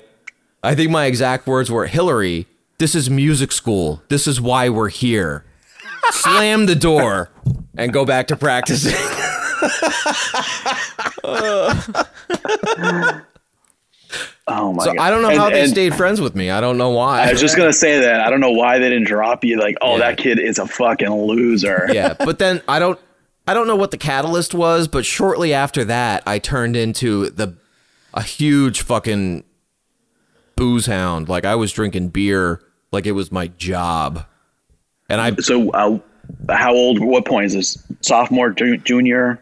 I 0.63 0.75
think 0.75 0.91
my 0.91 1.05
exact 1.05 1.47
words 1.47 1.71
were 1.71 1.87
Hillary. 1.87 2.47
This 2.77 2.95
is 2.95 3.09
music 3.09 3.51
school. 3.51 4.01
This 4.09 4.27
is 4.27 4.41
why 4.41 4.69
we're 4.69 4.89
here. 4.89 5.45
Slam 6.11 6.65
the 6.65 6.75
door 6.75 7.29
and 7.77 7.91
go 7.93 8.05
back 8.05 8.27
to 8.27 8.35
practicing. 8.35 8.93
Oh 14.47 14.73
my 14.73 14.83
so 14.83 14.93
god! 14.93 15.01
I 15.01 15.09
don't 15.09 15.23
know 15.23 15.29
And- 15.29 15.39
how 15.39 15.49
they 15.49 15.65
stayed 15.65 15.95
friends 15.95 16.21
with 16.21 16.35
me. 16.35 16.51
I 16.51 16.61
don't 16.61 16.77
know 16.77 16.91
why. 16.91 17.23
I 17.27 17.31
was 17.31 17.41
just 17.41 17.57
gonna 17.57 17.73
say 17.73 17.99
that. 18.01 18.21
I 18.21 18.29
don't 18.29 18.39
know 18.39 18.51
why 18.51 18.77
they 18.77 18.89
didn't 18.89 19.07
drop 19.07 19.43
you. 19.43 19.59
Like, 19.59 19.75
oh, 19.81 19.97
that 19.97 20.17
kid 20.17 20.37
is 20.39 20.59
a 20.59 20.67
fucking 20.67 21.09
loser. 21.09 21.87
yeah, 21.91 22.13
but 22.19 22.37
then 22.37 22.61
I 22.67 22.77
don't 22.77 22.99
I 23.47 23.53
don't 23.53 23.67
know 23.67 23.75
what 23.75 23.91
the 23.91 23.97
catalyst 23.97 24.53
was, 24.53 24.87
but 24.87 25.05
shortly 25.05 25.53
after 25.53 25.83
that, 25.85 26.23
I 26.25 26.39
turned 26.39 26.75
into 26.75 27.29
the 27.29 27.55
a 28.13 28.21
huge 28.21 28.81
fucking 28.81 29.43
booze 30.55 30.85
hound. 30.85 31.29
Like 31.29 31.45
I 31.45 31.55
was 31.55 31.71
drinking 31.71 32.09
beer 32.09 32.61
like 32.91 33.05
it 33.05 33.11
was 33.11 33.31
my 33.31 33.47
job. 33.47 34.25
And 35.09 35.21
I 35.21 35.35
So, 35.35 35.69
uh, 35.71 35.99
how 36.49 36.73
old? 36.73 36.99
What 36.99 37.25
point 37.25 37.45
is 37.45 37.53
this? 37.53 37.77
Sophomore, 38.01 38.49
ju- 38.49 38.77
junior, 38.77 39.39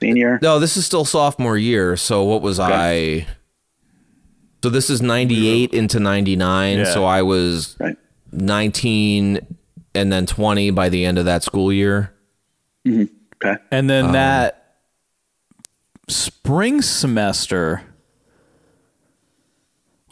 senior? 0.00 0.38
No, 0.40 0.58
this 0.58 0.76
is 0.76 0.86
still 0.86 1.04
sophomore 1.04 1.58
year. 1.58 1.96
So 1.96 2.24
what 2.24 2.40
was 2.40 2.58
I? 2.58 3.26
So 4.62 4.70
this 4.70 4.88
is 4.88 5.02
98 5.02 5.74
into 5.74 5.98
99. 5.98 6.78
Yeah. 6.78 6.84
So 6.84 7.04
I 7.04 7.22
was 7.22 7.76
19 8.30 9.40
and 9.94 10.12
then 10.12 10.24
20 10.24 10.70
by 10.70 10.88
the 10.88 11.04
end 11.04 11.18
of 11.18 11.24
that 11.24 11.42
school 11.42 11.72
year. 11.72 12.14
Mm-hmm. 12.86 13.12
Okay. 13.44 13.56
And 13.70 13.88
then 13.90 14.06
Um, 14.06 14.12
that 14.12 14.74
spring 16.08 16.82
semester 16.82 17.82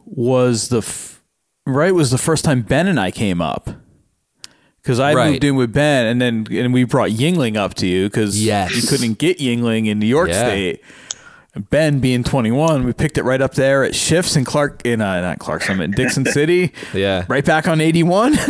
was 0.05 0.69
the 0.69 0.79
f- 0.79 1.21
right 1.67 1.95
was 1.95 2.11
the 2.11 2.19
first 2.19 2.45
time 2.45 2.63
Ben 2.63 2.87
and 2.89 2.99
I 2.99 3.11
came 3.11 3.41
up 3.41 3.71
because 4.83 4.99
I 4.99 5.15
Right. 5.15 5.31
moved 5.33 5.45
in 5.45 5.57
with 5.57 5.73
Ben 5.73 6.07
and 6.07 6.21
then 6.21 6.47
and 6.51 6.73
we 6.73 6.85
brought 6.85 7.11
Yuengling 7.11 7.57
up 7.57 7.75
to 7.75 7.87
you 7.87 8.07
because 8.09 8.45
Yes. 8.45 8.75
you 8.75 8.83
couldn't 8.89 9.19
get 9.19 9.39
Yuengling 9.39 9.87
in 9.87 9.99
New 9.99 10.07
York 10.07 10.31
Yeah. 10.31 10.47
State. 10.49 10.81
Ben 11.69 11.99
being 11.99 12.23
21, 12.23 12.85
we 12.85 12.93
picked 12.93 13.19
it 13.19 13.25
right 13.25 13.41
up 13.43 13.55
there 13.55 13.83
at 13.85 13.95
Shifts 13.95 14.37
in 14.37 14.45
Clark 14.45 14.83
in 14.85 15.01
uh, 15.01 15.21
not 15.21 15.39
Clarks 15.41 15.67
Summit 15.67 15.85
in 15.85 15.91
Dixon 15.93 16.25
City. 16.33 16.73
Yeah. 16.95 17.25
Right 17.29 17.45
back 17.45 17.67
on 17.69 17.81
81. 17.81 18.39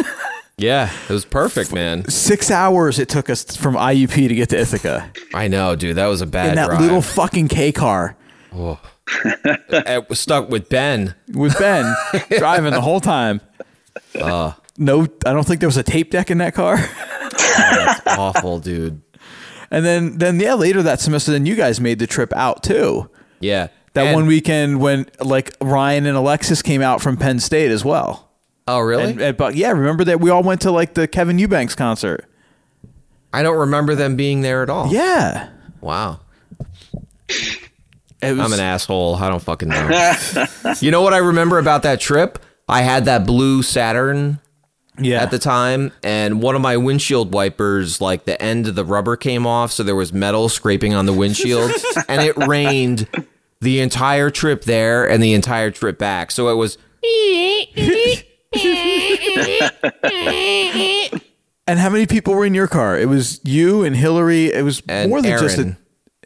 Yeah, 0.60 0.92
it 1.08 1.12
was 1.12 1.24
perfect, 1.24 1.72
man. 1.72 2.04
Six 2.08 2.50
hours 2.50 2.98
it 2.98 3.08
took 3.08 3.30
us 3.30 3.56
from 3.56 3.74
IUP 3.76 4.28
to 4.28 4.34
get 4.34 4.50
to 4.50 4.58
Ithaca. 4.58 5.10
I 5.34 5.48
know, 5.48 5.74
dude. 5.74 5.96
That 5.96 6.06
was 6.08 6.20
a 6.20 6.26
bad 6.26 6.50
in 6.50 6.54
that 6.56 6.66
drive. 6.68 6.80
little 6.82 7.00
fucking 7.02 7.48
K 7.48 7.72
car. 7.72 8.16
Oh. 8.54 8.78
I 9.72 10.02
was 10.08 10.20
stuck 10.20 10.50
with 10.50 10.68
Ben. 10.68 11.14
with 11.32 11.58
Ben 11.58 11.94
driving 12.38 12.72
the 12.72 12.80
whole 12.82 13.00
time. 13.00 13.40
Uh, 14.14 14.52
No, 14.76 15.02
I 15.24 15.32
don't 15.32 15.46
think 15.46 15.60
there 15.60 15.68
was 15.68 15.76
a 15.78 15.82
tape 15.82 16.10
deck 16.10 16.30
in 16.30 16.38
that 16.38 16.54
car. 16.54 16.76
that's 17.56 18.06
awful, 18.06 18.60
dude. 18.60 19.00
And 19.70 19.84
then, 19.84 20.18
then 20.18 20.38
yeah, 20.40 20.54
later 20.54 20.82
that 20.82 21.00
semester, 21.00 21.32
then 21.32 21.46
you 21.46 21.54
guys 21.56 21.80
made 21.80 21.98
the 21.98 22.06
trip 22.06 22.32
out 22.34 22.62
too. 22.62 23.08
Yeah. 23.40 23.68
That 23.94 24.06
And- 24.08 24.14
one 24.14 24.26
weekend 24.26 24.80
when 24.80 25.06
like 25.20 25.56
Ryan 25.60 26.06
and 26.06 26.16
Alexis 26.16 26.60
came 26.62 26.82
out 26.82 27.00
from 27.00 27.16
Penn 27.16 27.38
State 27.40 27.70
as 27.70 27.84
well. 27.84 28.29
Oh, 28.66 28.80
really? 28.80 29.04
And, 29.04 29.20
and- 29.20 29.36
but 29.36 29.54
yeah, 29.54 29.70
remember 29.70 30.04
that 30.04 30.20
we 30.20 30.30
all 30.30 30.42
went 30.42 30.62
to 30.62 30.70
like 30.70 30.94
the 30.94 31.08
Kevin 31.08 31.38
Eubanks 31.38 31.74
concert. 31.74 32.26
I 33.32 33.42
don't 33.42 33.58
remember 33.58 33.94
them 33.94 34.16
being 34.16 34.40
there 34.40 34.62
at 34.62 34.70
all. 34.70 34.92
Yeah. 34.92 35.50
Wow. 35.80 36.20
Was, 38.22 38.38
I'm 38.38 38.52
an 38.52 38.60
asshole. 38.60 39.14
I 39.16 39.28
don't 39.28 39.42
fucking 39.42 39.68
know. 39.68 40.14
you 40.80 40.90
know 40.90 41.00
what 41.00 41.14
I 41.14 41.18
remember 41.18 41.58
about 41.58 41.84
that 41.84 42.00
trip? 42.00 42.38
I 42.68 42.82
had 42.82 43.06
that 43.06 43.26
blue 43.26 43.62
Saturn 43.62 44.40
yeah. 44.98 45.22
at 45.22 45.30
the 45.30 45.38
time, 45.38 45.92
and 46.02 46.42
one 46.42 46.54
of 46.54 46.60
my 46.60 46.76
windshield 46.76 47.32
wipers, 47.32 48.00
like 48.00 48.24
the 48.24 48.40
end 48.40 48.66
of 48.66 48.74
the 48.74 48.84
rubber 48.84 49.16
came 49.16 49.46
off, 49.46 49.72
so 49.72 49.82
there 49.82 49.96
was 49.96 50.12
metal 50.12 50.48
scraping 50.48 50.94
on 50.94 51.06
the 51.06 51.12
windshield, 51.12 51.72
and 52.08 52.22
it 52.22 52.36
rained 52.36 53.08
the 53.60 53.80
entire 53.80 54.30
trip 54.30 54.64
there 54.64 55.08
and 55.08 55.22
the 55.22 55.32
entire 55.32 55.70
trip 55.70 55.98
back. 55.98 56.30
So 56.30 56.48
it 56.48 56.54
was. 56.54 56.78
And 61.66 61.78
how 61.78 61.88
many 61.88 62.04
people 62.06 62.34
were 62.34 62.44
in 62.44 62.52
your 62.54 62.66
car? 62.66 62.98
It 62.98 63.08
was 63.08 63.40
you 63.44 63.84
and 63.84 63.94
Hillary. 63.94 64.52
It 64.52 64.64
was 64.64 64.82
And 64.88 65.08
more 65.08 65.22
than 65.22 65.38
just 65.38 65.56
a, 65.56 65.60
Aaron. 65.60 65.76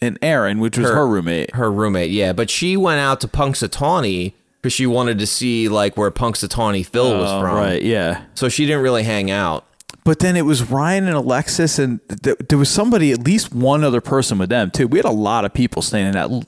and 0.01 0.19
Aaron, 0.23 0.59
which 0.59 0.79
was 0.79 0.89
her, 0.89 1.07
roommate. 1.07 1.55
Her 1.55 1.71
roommate, 1.71 2.11
yeah. 2.13 2.33
But 2.33 2.49
she 2.49 2.79
went 2.79 2.99
out 3.01 3.21
to 3.21 3.29
Punxsutawney 3.29 4.33
because 4.63 4.73
she 4.73 4.87
wanted 4.87 5.19
to 5.19 5.27
see 5.27 5.69
like 5.69 5.99
where 5.99 6.11
Punxsutawney 6.11 6.87
Phil 6.87 7.19
was 7.19 7.31
Oh, 7.31 7.43
from. 7.43 7.57
right, 7.57 7.83
yeah. 7.83 8.23
So 8.33 8.49
she 8.49 8.65
didn't 8.65 8.81
really 8.83 9.03
hang 9.03 9.31
out. 9.31 9.67
But 10.03 10.21
then 10.21 10.35
it 10.35 10.47
was 10.47 10.71
Ryan 10.71 11.05
and 11.09 11.17
Alexis, 11.17 11.79
and 11.79 12.01
th- 12.23 12.39
there 12.49 12.57
was 12.57 12.71
somebody, 12.71 13.13
at 13.13 13.27
least 13.27 13.53
one 13.55 13.85
other 13.85 14.01
person 14.01 14.39
with 14.39 14.49
them 14.49 14.71
too. 14.71 14.87
We 14.89 14.97
had 14.99 15.05
a 15.05 15.11
lot 15.11 15.45
of 15.45 15.53
people 15.53 15.83
staying 15.83 16.07
in 16.07 16.13
that 16.13 16.31
l- 16.31 16.45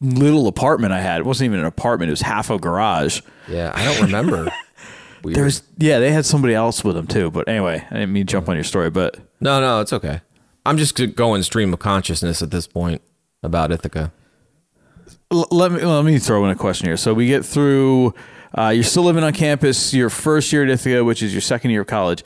little 0.00 0.48
apartment 0.48 0.94
I 0.94 1.00
had. 1.02 1.20
It 1.20 1.26
wasn't 1.26 1.46
even 1.48 1.60
an 1.60 1.66
apartment; 1.66 2.08
it 2.08 2.12
was 2.12 2.22
half 2.22 2.48
a 2.48 2.58
garage. 2.58 3.20
Yeah, 3.48 3.70
I 3.74 3.84
don't 3.84 4.00
remember. 4.06 4.50
Weird. 5.24 5.36
There 5.36 5.44
was, 5.44 5.62
yeah, 5.78 5.98
they 5.98 6.12
had 6.12 6.24
somebody 6.26 6.54
else 6.54 6.84
with 6.84 6.96
them 6.96 7.06
too. 7.06 7.30
But 7.30 7.48
anyway, 7.48 7.84
I 7.90 7.94
didn't 7.94 8.12
mean 8.12 8.26
to 8.26 8.30
jump 8.30 8.48
on 8.48 8.56
your 8.56 8.64
story, 8.64 8.90
but 8.90 9.16
No, 9.40 9.60
no, 9.60 9.80
it's 9.80 9.92
okay. 9.92 10.20
I'm 10.66 10.76
just 10.78 10.94
going 11.16 11.42
stream 11.42 11.72
of 11.72 11.78
consciousness 11.78 12.42
at 12.42 12.50
this 12.50 12.66
point 12.66 13.02
about 13.42 13.72
Ithaca. 13.72 14.12
L- 15.30 15.48
let 15.50 15.72
me 15.72 15.80
let 15.82 16.04
me 16.04 16.18
throw 16.18 16.44
in 16.44 16.50
a 16.50 16.54
question 16.54 16.86
here. 16.86 16.96
So 16.96 17.12
we 17.14 17.26
get 17.26 17.44
through. 17.44 18.14
Uh, 18.56 18.68
you're 18.68 18.84
still 18.84 19.02
living 19.02 19.24
on 19.24 19.32
campus. 19.32 19.92
Your 19.92 20.08
first 20.10 20.52
year 20.52 20.62
at 20.62 20.70
Ithaca, 20.70 21.04
which 21.04 21.22
is 21.22 21.32
your 21.34 21.40
second 21.40 21.70
year 21.72 21.80
of 21.82 21.86
college. 21.86 22.22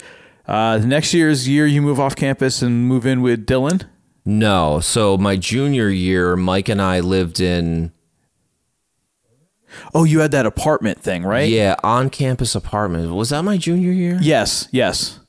Uh, 0.47 0.77
the 0.77 0.87
next 0.87 1.13
year's 1.13 1.47
year, 1.47 1.65
you 1.65 1.81
move 1.81 1.99
off 1.99 2.15
campus 2.15 2.61
and 2.61 2.87
move 2.87 3.05
in 3.05 3.21
with 3.21 3.45
Dylan. 3.45 3.87
No, 4.25 4.79
so 4.79 5.17
my 5.17 5.35
junior 5.37 5.89
year, 5.89 6.35
Mike 6.35 6.69
and 6.69 6.81
I 6.81 6.99
lived 6.99 7.39
in 7.39 7.91
Oh, 9.93 10.03
you 10.03 10.19
had 10.19 10.31
that 10.31 10.45
apartment 10.45 10.99
thing, 10.99 11.23
right? 11.23 11.49
yeah 11.49 11.75
on 11.83 12.09
campus 12.09 12.55
apartment. 12.55 13.13
Was 13.13 13.29
that 13.29 13.43
my 13.43 13.57
junior 13.57 13.91
year? 13.91 14.17
Yes, 14.21 14.67
yes. 14.71 15.19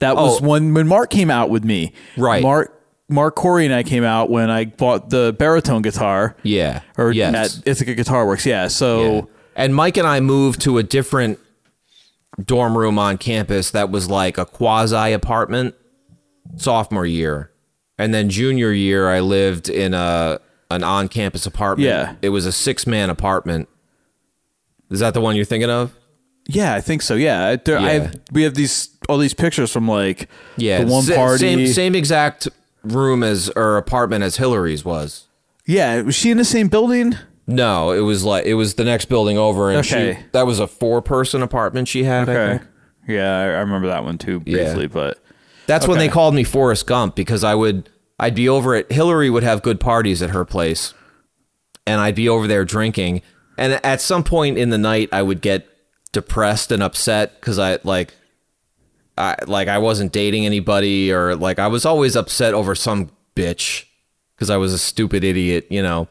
That 0.00 0.16
was 0.16 0.40
Oh. 0.40 0.46
when 0.46 0.72
when 0.74 0.88
Mark 0.88 1.10
came 1.10 1.30
out 1.30 1.50
with 1.50 1.64
me. 1.64 1.92
Right. 2.16 2.42
Mark 2.42 2.76
Mark 3.08 3.34
Corey 3.34 3.64
and 3.66 3.74
I 3.74 3.82
came 3.82 4.04
out 4.04 4.30
when 4.30 4.50
I 4.50 4.66
bought 4.66 5.10
the 5.10 5.34
baritone 5.38 5.82
guitar. 5.82 6.36
Yeah. 6.42 6.80
Or 6.96 7.10
Yes. 7.12 7.58
at 7.58 7.66
Ithaca 7.68 7.94
Guitar 7.94 8.26
Works. 8.26 8.46
Yeah. 8.46 8.68
So 8.68 9.02
Yeah. 9.14 9.20
And 9.56 9.74
Mike 9.74 9.96
and 9.96 10.06
I 10.06 10.20
moved 10.20 10.60
to 10.62 10.78
a 10.78 10.82
different 10.82 11.38
dorm 12.42 12.78
room 12.78 12.98
on 12.98 13.18
campus 13.18 13.72
that 13.72 13.90
was 13.90 14.08
like 14.08 14.38
a 14.38 14.46
quasi 14.46 15.12
apartment 15.12 15.74
sophomore 16.56 17.04
year. 17.06 17.50
And 17.98 18.14
then 18.14 18.30
junior 18.30 18.70
year 18.72 19.10
I 19.10 19.20
lived 19.20 19.68
in 19.68 19.92
a 19.92 20.38
an 20.70 20.84
on 20.84 21.08
campus 21.08 21.46
apartment. 21.46 21.88
Yeah. 21.88 22.14
It 22.22 22.28
was 22.30 22.46
a 22.46 22.52
six 22.52 22.86
man 22.86 23.10
apartment. 23.10 23.68
Is 24.90 25.00
that 25.00 25.14
the 25.14 25.20
one 25.20 25.36
you're 25.36 25.44
thinking 25.44 25.70
of? 25.70 25.94
yeah, 26.48 26.74
I 26.74 26.80
think 26.80 27.02
so. 27.02 27.14
Yeah. 27.14 27.54
There, 27.64 27.78
I 27.78 27.90
have, 27.90 28.14
we 28.32 28.42
have 28.42 28.54
these 28.54 28.88
all 29.08 29.18
these 29.18 29.34
pictures 29.34 29.70
from 29.72 29.86
like 29.86 30.28
Yeah. 30.56 30.82
the 30.82 30.90
one 30.92 31.02
sa- 31.02 31.14
party. 31.14 31.38
Same 31.38 31.66
same 31.68 31.94
exact 31.94 32.48
room 32.82 33.22
as 33.22 33.48
or 33.50 33.76
apartment 33.76 34.24
as 34.24 34.36
Hillary's 34.38 34.84
was. 34.84 35.28
Yeah. 35.66 36.00
Was 36.00 36.14
she 36.16 36.30
in 36.30 36.38
the 36.38 36.44
same 36.44 36.66
building? 36.68 37.14
No, 37.46 37.92
it 37.92 38.00
was 38.00 38.24
like 38.24 38.46
it 38.46 38.54
was 38.54 38.74
the 38.74 38.84
next 38.84 39.04
building 39.06 39.38
over, 39.38 39.70
and 39.70 39.78
Okay. 39.80 40.14
she 40.14 40.26
that 40.32 40.46
was 40.46 40.58
a 40.58 40.66
four 40.66 41.00
person 41.02 41.42
apartment 41.42 41.86
she 41.88 42.04
had. 42.04 42.28
I 42.28 42.32
Okay. 42.34 42.58
think. 42.58 42.70
Yeah, 43.08 43.38
I, 43.38 43.42
I 43.44 43.60
remember 43.60 43.88
that 43.88 44.02
one 44.04 44.18
too 44.18 44.42
Yeah. 44.44 44.64
briefly, 44.64 44.86
but 44.88 45.18
That's 45.66 45.86
when 45.86 45.98
they 45.98 46.08
called 46.08 46.34
me 46.34 46.42
Forrest 46.42 46.86
Gump 46.86 47.14
because 47.14 47.44
I 47.44 47.54
would 47.54 47.88
I'd 48.18 48.34
be 48.34 48.48
over 48.48 48.74
at 48.74 48.90
Hillary 48.90 49.30
would 49.30 49.42
have 49.44 49.62
good 49.62 49.78
parties 49.78 50.20
at 50.22 50.30
her 50.30 50.44
place, 50.44 50.94
and 51.86 52.00
I'd 52.00 52.14
be 52.16 52.28
over 52.28 52.46
there 52.48 52.64
drinking, 52.64 53.22
and 53.60 53.74
at 53.84 54.00
some 54.00 54.24
point 54.24 54.58
in 54.58 54.70
the 54.70 54.78
night 54.78 55.10
I 55.12 55.22
would 55.22 55.40
get 55.40 55.68
depressed 56.12 56.72
and 56.72 56.82
upset 56.82 57.38
because 57.40 57.58
I 57.58 57.78
like 57.84 58.14
I, 59.16 59.36
like 59.46 59.68
I 59.68 59.78
wasn't 59.78 60.12
dating 60.12 60.46
anybody 60.46 61.12
or 61.12 61.36
like 61.36 61.58
I 61.58 61.68
was 61.68 61.84
always 61.84 62.16
upset 62.16 62.54
over 62.54 62.74
some 62.74 63.10
bitch 63.36 63.84
because 64.34 64.48
I 64.48 64.56
was 64.56 64.72
a 64.72 64.78
stupid 64.78 65.22
idiot, 65.22 65.66
you 65.68 65.82
know. 65.82 66.08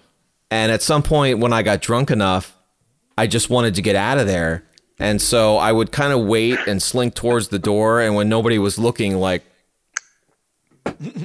And 0.52 0.72
at 0.72 0.84
some 0.84 1.02
point 1.02 1.40
when 1.40 1.52
I 1.52 1.64
got 1.64 1.82
drunk 1.82 2.12
enough, 2.12 2.56
I 3.18 3.26
just 3.26 3.50
wanted 3.50 3.76
to 3.76 3.82
get 3.82 3.96
out 3.96 4.20
of 4.20 4.28
there. 4.28 4.64
And 5.00 5.20
so 5.20 5.58
I 5.58 5.72
would 5.72 5.92
kind 5.92 6.14
of 6.14 6.28
wait 6.28 6.60
and 6.68 6.82
slink 6.82 7.16
towards 7.16 7.48
the 7.48 7.60
door 7.60 8.00
and 8.00 8.14
when 8.14 8.30
nobody 8.30 8.60
was 8.60 8.78
looking 8.78 9.16
like 9.18 9.44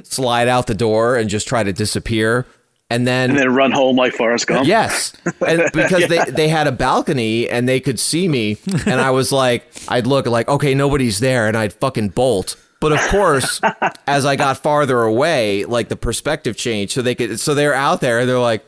slide 0.03 0.47
out 0.47 0.65
the 0.65 0.73
door 0.73 1.17
and 1.17 1.29
just 1.29 1.47
try 1.47 1.61
to 1.61 1.71
disappear. 1.71 2.47
And 2.91 3.07
then 3.07 3.31
and 3.31 3.39
then 3.39 3.53
run 3.55 3.71
home 3.71 3.95
like 3.95 4.13
Forrest 4.13 4.45
Gump. 4.45 4.67
Yes, 4.67 5.11
and 5.45 5.63
because 5.73 6.07
they 6.07 6.23
they 6.29 6.47
had 6.47 6.67
a 6.67 6.71
balcony 6.71 7.49
and 7.49 7.67
they 7.67 7.79
could 7.79 7.99
see 7.99 8.27
me, 8.27 8.57
and 8.85 9.01
I 9.01 9.09
was 9.09 9.31
like, 9.31 9.65
I'd 9.87 10.05
look 10.05 10.27
like, 10.27 10.47
okay, 10.47 10.75
nobody's 10.75 11.19
there, 11.19 11.47
and 11.47 11.57
I'd 11.57 11.73
fucking 11.73 12.09
bolt. 12.09 12.55
But 12.79 12.91
of 12.91 12.99
course, 13.07 13.59
as 14.05 14.25
I 14.27 14.35
got 14.35 14.57
farther 14.59 15.01
away, 15.01 15.65
like 15.65 15.89
the 15.89 15.95
perspective 15.95 16.55
changed, 16.57 16.93
so 16.93 17.01
they 17.01 17.15
could, 17.15 17.39
so 17.39 17.55
they're 17.55 17.73
out 17.73 18.01
there, 18.01 18.19
and 18.19 18.29
they're 18.29 18.37
like, 18.37 18.63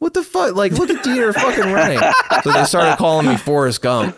what 0.00 0.14
the 0.14 0.24
fuck? 0.24 0.56
Like, 0.56 0.72
look 0.72 0.90
at 0.90 1.04
Dieter 1.04 1.32
fucking 1.32 1.72
running. 1.72 2.00
So 2.42 2.50
they 2.52 2.64
started 2.64 2.96
calling 2.98 3.28
me 3.28 3.36
Forrest 3.36 3.82
Gump. 3.82 4.16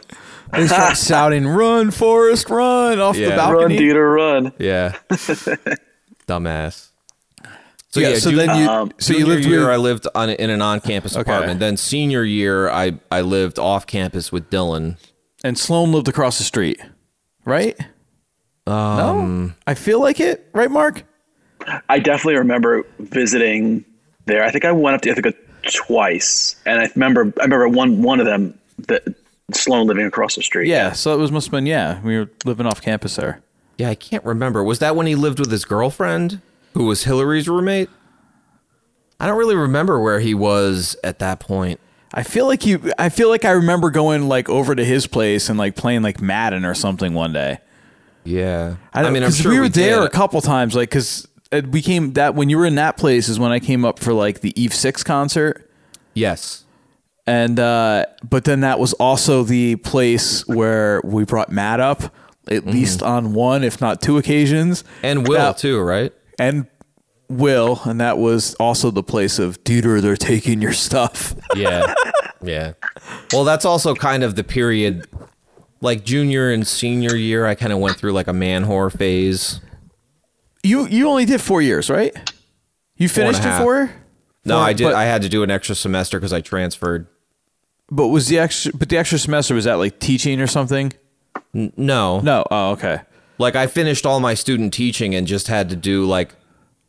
They 0.52 0.66
start 0.66 0.96
shouting, 0.96 1.46
"Run, 1.46 1.90
Forrest, 1.90 2.48
run!" 2.48 3.00
off 3.00 3.16
the 3.16 3.22
Yeah. 3.22 3.36
balcony. 3.36 3.76
Run, 3.76 3.84
Dieter, 3.96 4.14
run. 4.14 4.52
Yeah, 4.58 4.96
dumbass. 6.26 6.88
So 7.92 8.00
Yeah, 8.00 8.08
yeah, 8.10 8.18
so 8.18 8.30
ju- 8.30 8.36
then 8.36 8.56
you- 8.58 8.68
um, 8.68 8.92
so 8.98 9.12
you 9.12 9.20
junior 9.20 9.34
lived 9.34 9.46
year 9.46 9.60
with- 9.60 9.68
I 9.68 9.76
lived 9.76 10.06
on 10.14 10.30
in 10.30 10.50
an 10.50 10.62
on-campus 10.62 11.14
apartment. 11.14 11.60
Then 11.60 11.76
senior 11.76 12.24
year 12.24 12.70
I 12.70 12.94
I 13.10 13.20
lived 13.20 13.58
off 13.58 13.86
campus 13.86 14.32
with 14.32 14.48
Dylan. 14.50 14.96
And 15.44 15.58
Sloan 15.58 15.92
lived 15.92 16.08
across 16.08 16.38
the 16.38 16.44
street, 16.44 16.80
right? 17.44 17.76
Um, 18.66 19.46
no, 19.48 19.52
I 19.66 19.74
feel 19.74 20.00
like 20.00 20.20
it, 20.20 20.46
right, 20.54 20.70
Mark? 20.70 21.02
I 21.88 21.98
definitely 21.98 22.36
remember 22.36 22.84
visiting 23.00 23.84
there. 24.26 24.42
I 24.44 24.50
think 24.50 24.64
I 24.64 24.72
went 24.72 24.94
up 24.94 25.02
to 25.02 25.10
Ithaca 25.10 25.34
twice, 25.72 26.56
and 26.64 26.80
I 26.80 26.88
remember 26.94 27.32
I 27.40 27.44
remember 27.44 27.68
one 27.68 28.02
one 28.02 28.20
of 28.20 28.26
them 28.26 28.54
that 28.88 29.02
Sloan 29.52 29.86
living 29.86 30.06
across 30.06 30.36
the 30.36 30.42
street. 30.42 30.68
Yeah, 30.68 30.92
so 30.92 31.12
it 31.12 31.18
was 31.18 31.30
must 31.32 31.48
have 31.48 31.52
been 31.52 31.66
yeah. 31.66 32.00
We 32.02 32.16
were 32.18 32.30
living 32.44 32.66
off 32.66 32.80
campus 32.80 33.16
there. 33.16 33.40
Yeah, 33.78 33.90
I 33.90 33.94
can't 33.96 34.24
remember. 34.24 34.62
Was 34.64 34.78
that 34.78 34.96
when 34.96 35.06
he 35.06 35.14
lived 35.14 35.40
with 35.40 35.50
his 35.50 35.64
girlfriend, 35.64 36.40
who 36.74 36.84
was 36.86 37.04
Hillary's 37.04 37.48
roommate? 37.48 37.88
I 39.20 39.26
don't 39.26 39.38
really 39.38 39.54
remember 39.56 40.00
where 40.00 40.20
he 40.20 40.34
was 40.34 40.96
at 41.04 41.18
that 41.20 41.38
point. 41.40 41.78
I 42.14 42.22
feel 42.24 42.46
like 42.46 42.66
you. 42.66 42.92
I 42.98 43.08
feel 43.08 43.28
like 43.28 43.44
I 43.44 43.52
remember 43.52 43.90
going 43.90 44.28
like 44.28 44.48
over 44.48 44.74
to 44.74 44.84
his 44.84 45.06
place 45.06 45.48
and 45.48 45.58
like 45.58 45.76
playing 45.76 46.02
like 46.02 46.20
Madden 46.20 46.64
or 46.64 46.74
something 46.74 47.14
one 47.14 47.32
day. 47.32 47.58
Yeah, 48.24 48.76
I, 48.92 49.10
mean, 49.10 49.22
I'm 49.24 49.32
sure 49.32 49.50
we 49.50 49.56
were 49.58 49.62
we 49.64 49.68
there 49.70 50.00
did. 50.00 50.06
a 50.06 50.10
couple 50.10 50.40
times, 50.40 50.76
like 50.76 50.90
because 50.90 51.26
we 51.70 51.80
came 51.82 52.12
that 52.12 52.34
when 52.34 52.50
you 52.50 52.58
were 52.58 52.66
in 52.66 52.74
that 52.76 52.96
place 52.96 53.28
is 53.28 53.38
when 53.38 53.50
I 53.50 53.58
came 53.60 53.84
up 53.84 53.98
for 53.98 54.12
like 54.12 54.40
the 54.40 54.52
Eve 54.60 54.74
Six 54.74 55.02
concert. 55.02 55.68
Yes, 56.14 56.64
and 57.26 57.58
uh, 57.58 58.06
but 58.28 58.44
then 58.44 58.60
that 58.60 58.78
was 58.78 58.92
also 58.94 59.42
the 59.42 59.76
place 59.76 60.46
where 60.46 61.00
we 61.04 61.24
brought 61.24 61.50
Matt 61.50 61.80
up 61.80 62.14
at 62.48 62.66
least 62.66 63.02
on 63.02 63.32
one, 63.32 63.62
if 63.64 63.80
not 63.80 64.02
two 64.02 64.18
occasions, 64.18 64.82
Mm-hmm. 64.82 65.06
and 65.06 65.28
Will 65.28 65.38
That- 65.38 65.58
too, 65.58 65.80
right? 65.80 66.12
And 66.42 66.66
Will, 67.28 67.80
and 67.84 68.00
that 68.00 68.18
was 68.18 68.54
also 68.54 68.90
the 68.90 69.02
place 69.02 69.38
of 69.38 69.62
Dieter. 69.64 70.00
They're 70.02 70.16
taking 70.16 70.60
your 70.60 70.72
stuff. 70.72 71.34
Yeah, 71.54 71.94
yeah. 72.42 72.72
Well, 73.32 73.44
that's 73.44 73.64
also 73.66 73.94
kind 73.94 74.22
of 74.24 74.36
the 74.36 74.42
period, 74.44 75.06
like 75.82 76.02
junior 76.04 76.50
and 76.50 76.66
senior 76.66 77.14
year. 77.14 77.44
I 77.46 77.54
kind 77.54 77.72
of 77.72 77.78
went 77.78 77.96
through 77.98 78.12
like 78.12 78.26
a 78.26 78.32
man 78.32 78.64
whore 78.64 78.90
phase. 78.90 79.60
You 80.62 80.86
you 80.86 81.08
only 81.08 81.24
did 81.26 81.40
four 81.42 81.60
years, 81.62 81.90
right? 81.90 82.14
You 82.96 83.08
Four 83.08 83.24
and 83.24 83.36
a 83.36 83.38
finished 83.38 83.56
in 83.58 83.62
four. 83.62 83.90
No, 84.46 84.56
Four- 84.56 84.62
I 84.64 84.72
did. 84.72 84.84
but- 84.84 84.94
I 84.94 85.04
had 85.04 85.22
to 85.22 85.28
do 85.28 85.42
an 85.42 85.50
extra 85.50 85.74
semester 85.74 86.18
because 86.18 86.32
I 86.32 86.40
transferred. 86.40 87.06
But 87.90 88.08
was 88.08 88.28
the 88.28 88.38
extra? 88.38 88.72
But 88.74 88.88
the 88.88 88.96
extra 88.96 89.18
semester 89.18 89.54
was 89.54 89.64
that 89.64 89.74
like 89.74 89.98
teaching 90.00 90.40
or 90.40 90.46
something? 90.46 90.92
N- 91.54 91.72
no, 91.76 92.20
No. 92.20 92.44
Oh, 92.50 92.70
okay. 92.72 93.00
Like 93.42 93.56
I 93.56 93.66
finished 93.66 94.06
all 94.06 94.20
my 94.20 94.34
student 94.34 94.72
teaching 94.72 95.14
and 95.14 95.26
just 95.26 95.48
had 95.48 95.68
to 95.70 95.76
do 95.76 96.04
like 96.06 96.34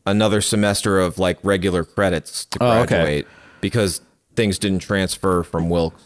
another 0.06 0.40
semester 0.40 1.00
of 1.00 1.18
like 1.18 1.38
regular 1.44 1.84
credits 1.84 2.46
to 2.46 2.60
Oh, 2.64 2.72
okay. 2.82 2.96
graduate 2.96 3.28
because 3.60 4.02
things 4.36 4.60
didn't 4.60 4.80
transfer 4.80 5.42
from 5.44 5.70
Wilkes. 5.70 6.04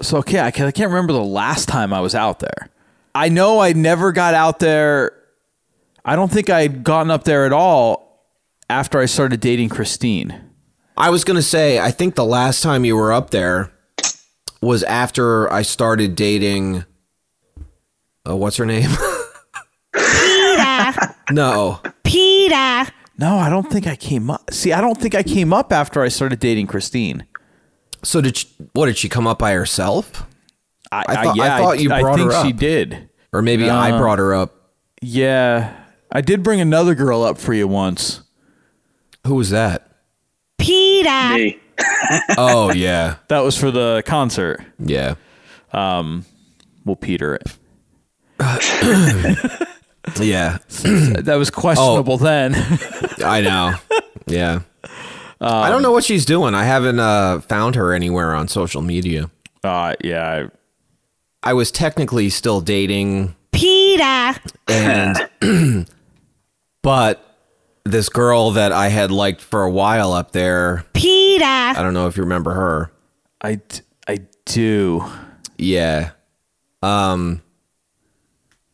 So 0.00 0.16
okay, 0.18 0.40
I 0.40 0.50
can't, 0.50 0.66
I 0.66 0.72
can't 0.72 0.88
remember 0.90 1.12
the 1.12 1.22
last 1.22 1.68
time 1.68 1.92
I 1.92 2.00
was 2.00 2.14
out 2.14 2.38
there. 2.40 2.70
I 3.14 3.28
know 3.28 3.60
I 3.60 3.74
never 3.74 4.10
got 4.12 4.32
out 4.34 4.58
there. 4.58 5.12
I 6.04 6.16
don't 6.16 6.32
think 6.32 6.48
I'd 6.48 6.82
gotten 6.82 7.10
up 7.10 7.24
there 7.24 7.44
at 7.44 7.52
all 7.52 8.26
after 8.70 8.98
I 8.98 9.04
started 9.06 9.40
dating 9.40 9.68
Christine. 9.68 10.48
I 10.96 11.10
was 11.10 11.22
gonna 11.24 11.42
say, 11.42 11.78
I 11.78 11.90
think 11.90 12.14
the 12.14 12.24
last 12.24 12.62
time 12.62 12.84
you 12.86 12.96
were 12.96 13.12
up 13.12 13.30
there 13.30 13.70
was 14.62 14.82
after 14.84 15.52
I 15.52 15.62
started 15.62 16.14
dating. 16.16 16.84
Uh, 18.28 18.36
what's 18.36 18.56
her 18.56 18.66
name? 18.66 18.88
Peter. 19.92 21.14
no, 21.32 21.80
Peter. 22.04 22.90
No, 23.18 23.36
I 23.36 23.48
don't 23.50 23.70
think 23.70 23.86
I 23.86 23.94
came 23.96 24.30
up. 24.30 24.50
See, 24.52 24.72
I 24.72 24.80
don't 24.80 24.98
think 25.00 25.14
I 25.14 25.22
came 25.22 25.52
up 25.52 25.72
after 25.72 26.02
I 26.02 26.08
started 26.08 26.40
dating 26.40 26.66
Christine. 26.66 27.26
So 28.02 28.20
did 28.20 28.36
she, 28.38 28.48
what? 28.72 28.86
Did 28.86 28.96
she 28.98 29.08
come 29.08 29.26
up 29.26 29.38
by 29.38 29.52
herself? 29.52 30.26
I, 30.90 31.04
I 31.08 31.24
thought, 31.24 31.36
yeah, 31.36 31.54
I 31.56 31.58
thought 31.58 31.80
you 31.80 31.88
brought 31.88 32.16
think 32.16 32.30
her 32.30 32.36
up. 32.36 32.46
she 32.46 32.52
did. 32.52 33.08
or 33.32 33.42
maybe 33.42 33.68
I 33.70 33.92
Uh, 33.92 33.98
brought 33.98 34.18
her 34.18 34.34
up. 34.34 34.54
Yeah, 35.00 35.72
I 36.10 36.20
did 36.20 36.42
bring 36.42 36.60
another 36.60 36.94
girl 36.94 37.22
up 37.22 37.38
for 37.38 37.52
you 37.54 37.68
once. 37.68 38.22
Who 39.26 39.36
was 39.36 39.50
that? 39.50 39.88
Peter. 40.58 41.34
Me. 41.34 41.58
Oh 42.36 42.72
yeah, 42.72 43.16
That 43.28 43.40
was 43.40 43.56
for 43.56 43.70
the 43.70 44.02
concert. 44.06 44.62
yeah. 44.78 45.14
Um, 45.72 46.24
we'll 46.84 46.96
Peter 46.96 47.34
it. 47.36 47.56
Yeah, 50.20 50.58
That 50.82 51.36
was 51.38 51.50
questionable 51.50 52.16
then. 52.18 52.54
I 53.24 53.40
know. 53.40 53.74
Yeah. 54.26 54.60
I 55.40 55.70
don't 55.70 55.82
know 55.82 55.92
what 55.92 56.04
she's 56.04 56.24
doing. 56.24 56.54
I 56.54 56.64
haven't 56.64 56.98
uh, 57.00 57.40
found 57.40 57.74
her 57.74 57.92
anywhere 57.92 58.34
on 58.34 58.48
social 58.48 58.82
media. 58.82 59.30
Uh, 59.64 59.94
yeah. 60.02 60.48
I 61.42 61.52
was 61.54 61.70
technically 61.72 62.30
still 62.30 62.60
dating, 62.60 63.34
Peter. 63.52 64.34
and 64.68 65.18
but 66.82 67.24
this 67.84 68.08
girl 68.08 68.52
that 68.52 68.70
I 68.72 68.88
had 68.88 69.10
liked 69.10 69.40
for 69.40 69.62
a 69.64 69.70
while 69.70 70.12
up 70.12 70.30
there, 70.32 70.84
Peter. 70.92 71.44
I 71.44 71.74
don't 71.78 71.94
know 71.94 72.06
if 72.06 72.16
you 72.16 72.22
remember 72.22 72.52
her. 72.54 72.92
I 73.42 73.60
I 74.06 74.18
do. 74.44 75.04
Yeah. 75.58 76.10
Um 76.82 77.42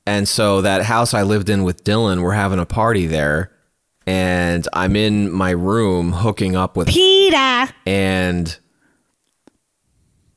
and 0.08 0.26
so 0.26 0.62
that 0.62 0.84
house 0.84 1.12
I 1.12 1.22
lived 1.22 1.50
in 1.50 1.64
with 1.64 1.84
Dylan, 1.84 2.22
we're 2.22 2.32
having 2.32 2.58
a 2.58 2.64
party 2.64 3.06
there 3.06 3.52
and 4.06 4.66
I'm 4.72 4.96
in 4.96 5.30
my 5.30 5.50
room 5.50 6.12
hooking 6.12 6.56
up 6.56 6.78
with 6.78 6.88
Peter. 6.88 7.68
and 7.84 8.58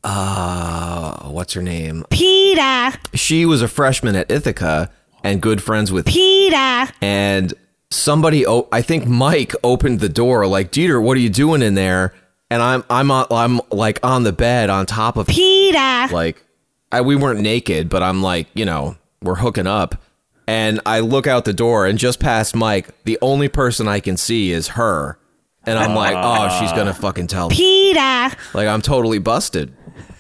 uh 0.03 1.30
what's 1.30 1.53
her 1.53 1.61
name? 1.61 2.03
Peter. 2.10 2.91
She 3.14 3.45
was 3.45 3.61
a 3.61 3.69
freshman 3.69 4.15
at 4.18 4.30
Ithaca 4.30 4.91
and 5.23 5.41
good 5.41 5.64
friends 5.64 5.89
with 5.89 6.06
Peter. 6.06 6.91
and 7.02 7.53
somebody 7.89 8.45
oh, 8.45 8.68
I 8.73 8.81
think 8.81 9.07
Mike 9.07 9.53
opened 9.64 10.02
the 10.02 10.10
door 10.10 10.45
like 10.48 10.73
Dieter 10.73 11.02
what 11.02 11.15
are 11.15 11.22
you 11.22 11.30
doing 11.30 11.61
in 11.61 11.76
there 11.76 12.14
and 12.49 12.61
I'm 12.61 12.84
I'm 12.89 13.10
on, 13.10 13.26
I'm 13.31 13.61
like 13.72 13.99
on 14.03 14.23
the 14.23 14.34
bed 14.34 14.69
on 14.69 14.85
top 14.85 15.15
of 15.15 15.27
Peter. 15.27 16.07
like 16.14 16.43
I, 16.91 16.99
we 16.99 17.15
weren't 17.15 17.39
naked 17.39 17.88
but 17.88 18.03
I'm 18.03 18.22
like 18.22 18.48
you 18.53 18.65
know 18.65 18.98
we're 19.22 19.35
hooking 19.35 19.68
up 19.68 20.02
and 20.48 20.81
I 20.85 20.99
look 20.99 21.27
out 21.27 21.45
the 21.45 21.53
door 21.53 21.85
and 21.85 21.98
just 21.98 22.19
past 22.19 22.56
Mike 22.56 22.89
the 23.03 23.18
only 23.22 23.48
person 23.48 23.88
I 23.88 23.99
can 23.99 24.18
see 24.18 24.52
is 24.52 24.69
her 24.69 25.18
and 25.65 25.77
I'm 25.77 25.95
like 25.95 26.15
oh 26.18 26.60
she's 26.60 26.72
gonna 26.72 26.93
fucking 26.93 27.27
tell 27.27 27.49
me 27.49 27.56
Peter. 27.56 28.35
like 28.53 28.68
I'm 28.68 28.81
totally 28.81 29.19
busted 29.19 29.73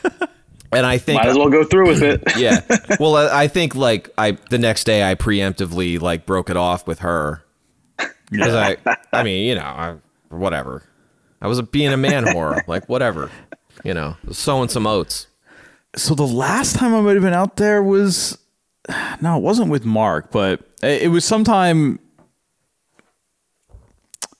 and 0.71 0.85
I 0.85 0.97
think 0.97 1.21
Might 1.21 1.29
as 1.29 1.37
well 1.37 1.49
go 1.49 1.63
through 1.63 1.87
with 1.87 2.01
it. 2.01 2.23
yeah. 2.37 2.61
Well, 2.99 3.15
I 3.15 3.43
I 3.43 3.47
think 3.47 3.75
like 3.75 4.09
I 4.17 4.31
the 4.49 4.57
next 4.57 4.83
day 4.85 5.09
I 5.09 5.15
preemptively 5.15 5.99
like 5.99 6.25
broke 6.25 6.49
it 6.49 6.57
off 6.57 6.87
with 6.87 6.99
her. 6.99 7.43
Because 8.29 8.55
I, 8.55 8.77
I 9.11 9.23
mean, 9.23 9.45
you 9.45 9.55
know, 9.55 9.61
I, 9.61 9.95
whatever. 10.29 10.83
I 11.41 11.47
was 11.47 11.61
being 11.63 11.91
a 11.91 11.97
man 11.97 12.23
whore, 12.23 12.65
like 12.65 12.87
whatever, 12.87 13.29
you 13.83 13.93
know, 13.93 14.15
sowing 14.31 14.69
some 14.69 14.87
oats. 14.87 15.27
So 15.97 16.15
the 16.15 16.25
last 16.25 16.77
time 16.77 16.95
I 16.95 17.01
might 17.01 17.15
have 17.15 17.23
been 17.23 17.33
out 17.33 17.57
there 17.57 17.83
was 17.83 18.37
no, 19.21 19.37
it 19.37 19.41
wasn't 19.41 19.69
with 19.69 19.85
Mark, 19.85 20.31
but 20.31 20.61
it 20.83 21.09
was 21.11 21.25
sometime. 21.25 21.99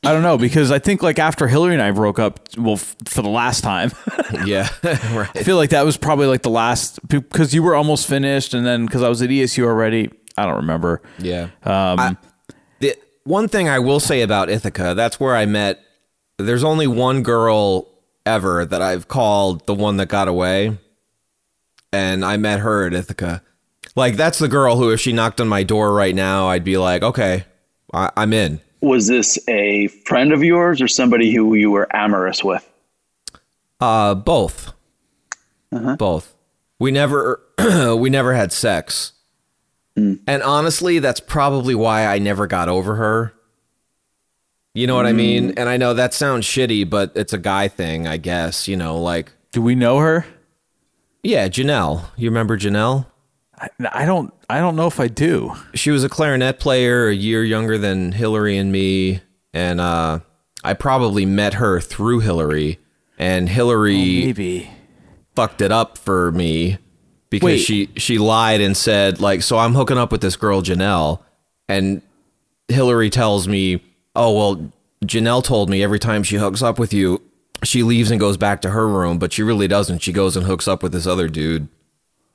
I 0.03 0.13
don't 0.13 0.23
know 0.23 0.37
because 0.37 0.71
I 0.71 0.79
think 0.79 1.03
like 1.03 1.19
after 1.19 1.47
Hillary 1.47 1.73
and 1.73 1.81
I 1.81 1.91
broke 1.91 2.17
up, 2.17 2.39
well, 2.57 2.73
f- 2.73 2.95
for 3.05 3.21
the 3.21 3.29
last 3.29 3.61
time, 3.61 3.91
Yeah, 4.45 4.67
I 4.83 5.43
feel 5.43 5.57
like 5.57 5.69
that 5.71 5.85
was 5.85 5.95
probably 5.95 6.25
like 6.25 6.41
the 6.41 6.49
last 6.49 7.07
because 7.07 7.53
you 7.53 7.61
were 7.61 7.75
almost 7.75 8.07
finished, 8.07 8.55
and 8.55 8.65
then 8.65 8.85
because 8.87 9.03
I 9.03 9.09
was 9.09 9.21
at 9.21 9.29
ESU 9.29 9.63
already, 9.63 10.09
I 10.37 10.45
don't 10.47 10.55
remember. 10.57 11.03
Yeah. 11.19 11.49
Um, 11.63 11.99
I- 11.99 12.17
the 12.79 12.95
one 13.25 13.47
thing 13.47 13.69
I 13.69 13.77
will 13.77 13.99
say 13.99 14.23
about 14.23 14.49
Ithaca, 14.49 14.93
that's 14.95 15.19
where 15.19 15.35
I 15.35 15.45
met. 15.45 15.79
There's 16.39 16.63
only 16.63 16.87
one 16.87 17.21
girl 17.21 17.87
ever 18.25 18.65
that 18.65 18.81
I've 18.81 19.07
called 19.07 19.67
the 19.67 19.75
one 19.75 19.97
that 19.97 20.07
got 20.07 20.27
away, 20.27 20.79
and 21.93 22.25
I 22.25 22.37
met 22.37 22.61
her 22.61 22.87
at 22.87 22.93
Ithaca. 22.95 23.43
Like 23.95 24.15
that's 24.15 24.39
the 24.39 24.47
girl 24.47 24.77
who, 24.77 24.91
if 24.91 24.99
she 24.99 25.13
knocked 25.13 25.41
on 25.41 25.47
my 25.47 25.63
door 25.63 25.93
right 25.93 26.15
now, 26.15 26.47
I'd 26.47 26.63
be 26.63 26.77
like, 26.77 27.03
okay, 27.03 27.45
I, 27.93 28.11
I'm 28.15 28.33
in. 28.33 28.61
Was 28.81 29.07
this 29.07 29.37
a 29.47 29.87
friend 30.05 30.31
of 30.31 30.43
yours 30.43 30.81
or 30.81 30.87
somebody 30.87 31.33
who 31.33 31.53
you 31.53 31.71
were 31.71 31.93
amorous 31.95 32.43
with? 32.43 32.67
Uh, 33.79 34.15
both. 34.15 34.73
Uh-huh. 35.71 35.95
Both. 35.97 36.35
We 36.79 36.91
never, 36.91 37.41
we 37.97 38.09
never 38.09 38.33
had 38.33 38.51
sex. 38.51 39.13
Hmm. 39.95 40.15
And 40.25 40.41
honestly, 40.41 40.99
that's 40.99 41.19
probably 41.19 41.75
why 41.75 42.05
I 42.05 42.17
never 42.17 42.47
got 42.47 42.69
over 42.69 42.95
her. 42.95 43.33
You 44.73 44.87
know 44.87 44.95
what 44.95 45.05
I 45.05 45.11
mean? 45.11 45.49
Hmm. 45.49 45.59
And 45.59 45.69
I 45.69 45.77
know 45.77 45.93
that 45.93 46.13
sounds 46.13 46.45
shitty, 46.45 46.89
but 46.89 47.11
it's 47.15 47.33
a 47.33 47.37
guy 47.37 47.67
thing, 47.67 48.07
I 48.07 48.17
guess. 48.17 48.67
You 48.67 48.77
know, 48.77 48.97
like. 48.97 49.33
Do 49.51 49.61
we 49.61 49.75
know 49.75 49.99
her? 49.99 50.25
Yeah, 51.23 51.49
Janelle. 51.49 52.05
You 52.15 52.29
remember 52.29 52.57
Janelle? 52.57 53.05
I, 53.61 53.69
I 53.91 54.05
don't. 54.05 54.33
I 54.49 54.59
don't 54.59 54.75
know 54.75 54.87
if 54.87 54.99
I 54.99 55.07
do. 55.07 55.53
She 55.75 55.91
was 55.91 56.03
a 56.03 56.09
clarinet 56.09 56.59
player, 56.59 57.07
a 57.07 57.13
year 57.13 57.43
younger 57.43 57.77
than 57.77 58.11
Hillary 58.11 58.57
and 58.57 58.71
me, 58.71 59.21
and 59.53 59.79
uh, 59.79 60.19
I 60.63 60.73
probably 60.73 61.25
met 61.25 61.55
her 61.55 61.79
through 61.79 62.19
Hillary, 62.19 62.79
and 63.17 63.47
Hillary 63.47 64.25
maybe 64.25 64.69
fucked 65.35 65.61
it 65.61 65.71
up 65.71 65.97
for 65.97 66.31
me 66.31 66.79
because 67.29 67.45
Wait. 67.45 67.59
she 67.59 67.89
she 67.97 68.17
lied 68.17 68.61
and 68.61 68.75
said 68.75 69.21
like, 69.21 69.43
so 69.43 69.57
I'm 69.57 69.75
hooking 69.75 69.97
up 69.97 70.11
with 70.11 70.21
this 70.21 70.35
girl 70.35 70.61
Janelle, 70.61 71.19
and 71.69 72.01
Hillary 72.67 73.09
tells 73.09 73.47
me, 73.47 73.83
oh 74.15 74.33
well, 74.33 74.71
Janelle 75.05 75.43
told 75.43 75.69
me 75.69 75.83
every 75.83 75.99
time 75.99 76.23
she 76.23 76.37
hooks 76.37 76.61
up 76.63 76.79
with 76.79 76.93
you, 76.93 77.21
she 77.63 77.83
leaves 77.83 78.09
and 78.11 78.19
goes 78.19 78.37
back 78.37 78.61
to 78.61 78.71
her 78.71 78.87
room, 78.87 79.19
but 79.19 79.33
she 79.33 79.43
really 79.43 79.67
doesn't. 79.67 79.99
She 79.99 80.11
goes 80.11 80.35
and 80.35 80.45
hooks 80.45 80.67
up 80.67 80.81
with 80.81 80.93
this 80.93 81.07
other 81.07 81.27
dude. 81.27 81.67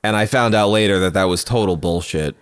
And 0.07 0.15
I 0.15 0.25
found 0.25 0.55
out 0.55 0.69
later 0.69 0.99
that 0.99 1.13
that 1.13 1.25
was 1.25 1.43
total 1.43 1.75
bullshit. 1.75 2.35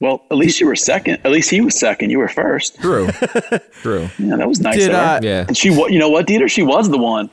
Well, 0.00 0.22
at 0.30 0.36
least 0.36 0.60
you 0.60 0.66
were 0.66 0.76
second. 0.76 1.18
At 1.24 1.30
least 1.32 1.50
he 1.50 1.60
was 1.60 1.78
second. 1.78 2.10
You 2.10 2.18
were 2.18 2.28
first. 2.28 2.78
True. 2.80 3.08
True. 3.82 4.08
Yeah, 4.18 4.36
that 4.36 4.48
was 4.48 4.60
nice. 4.60 4.76
Did, 4.76 4.90
of 4.90 4.96
her. 4.96 5.02
uh, 5.02 5.20
Yeah. 5.22 5.44
Did 5.44 5.56
she? 5.56 5.70
wa- 5.70 5.86
You 5.86 5.98
know 5.98 6.08
what, 6.10 6.26
Dieter? 6.26 6.48
She 6.50 6.62
was 6.62 6.88
the 6.90 6.98
one. 6.98 7.30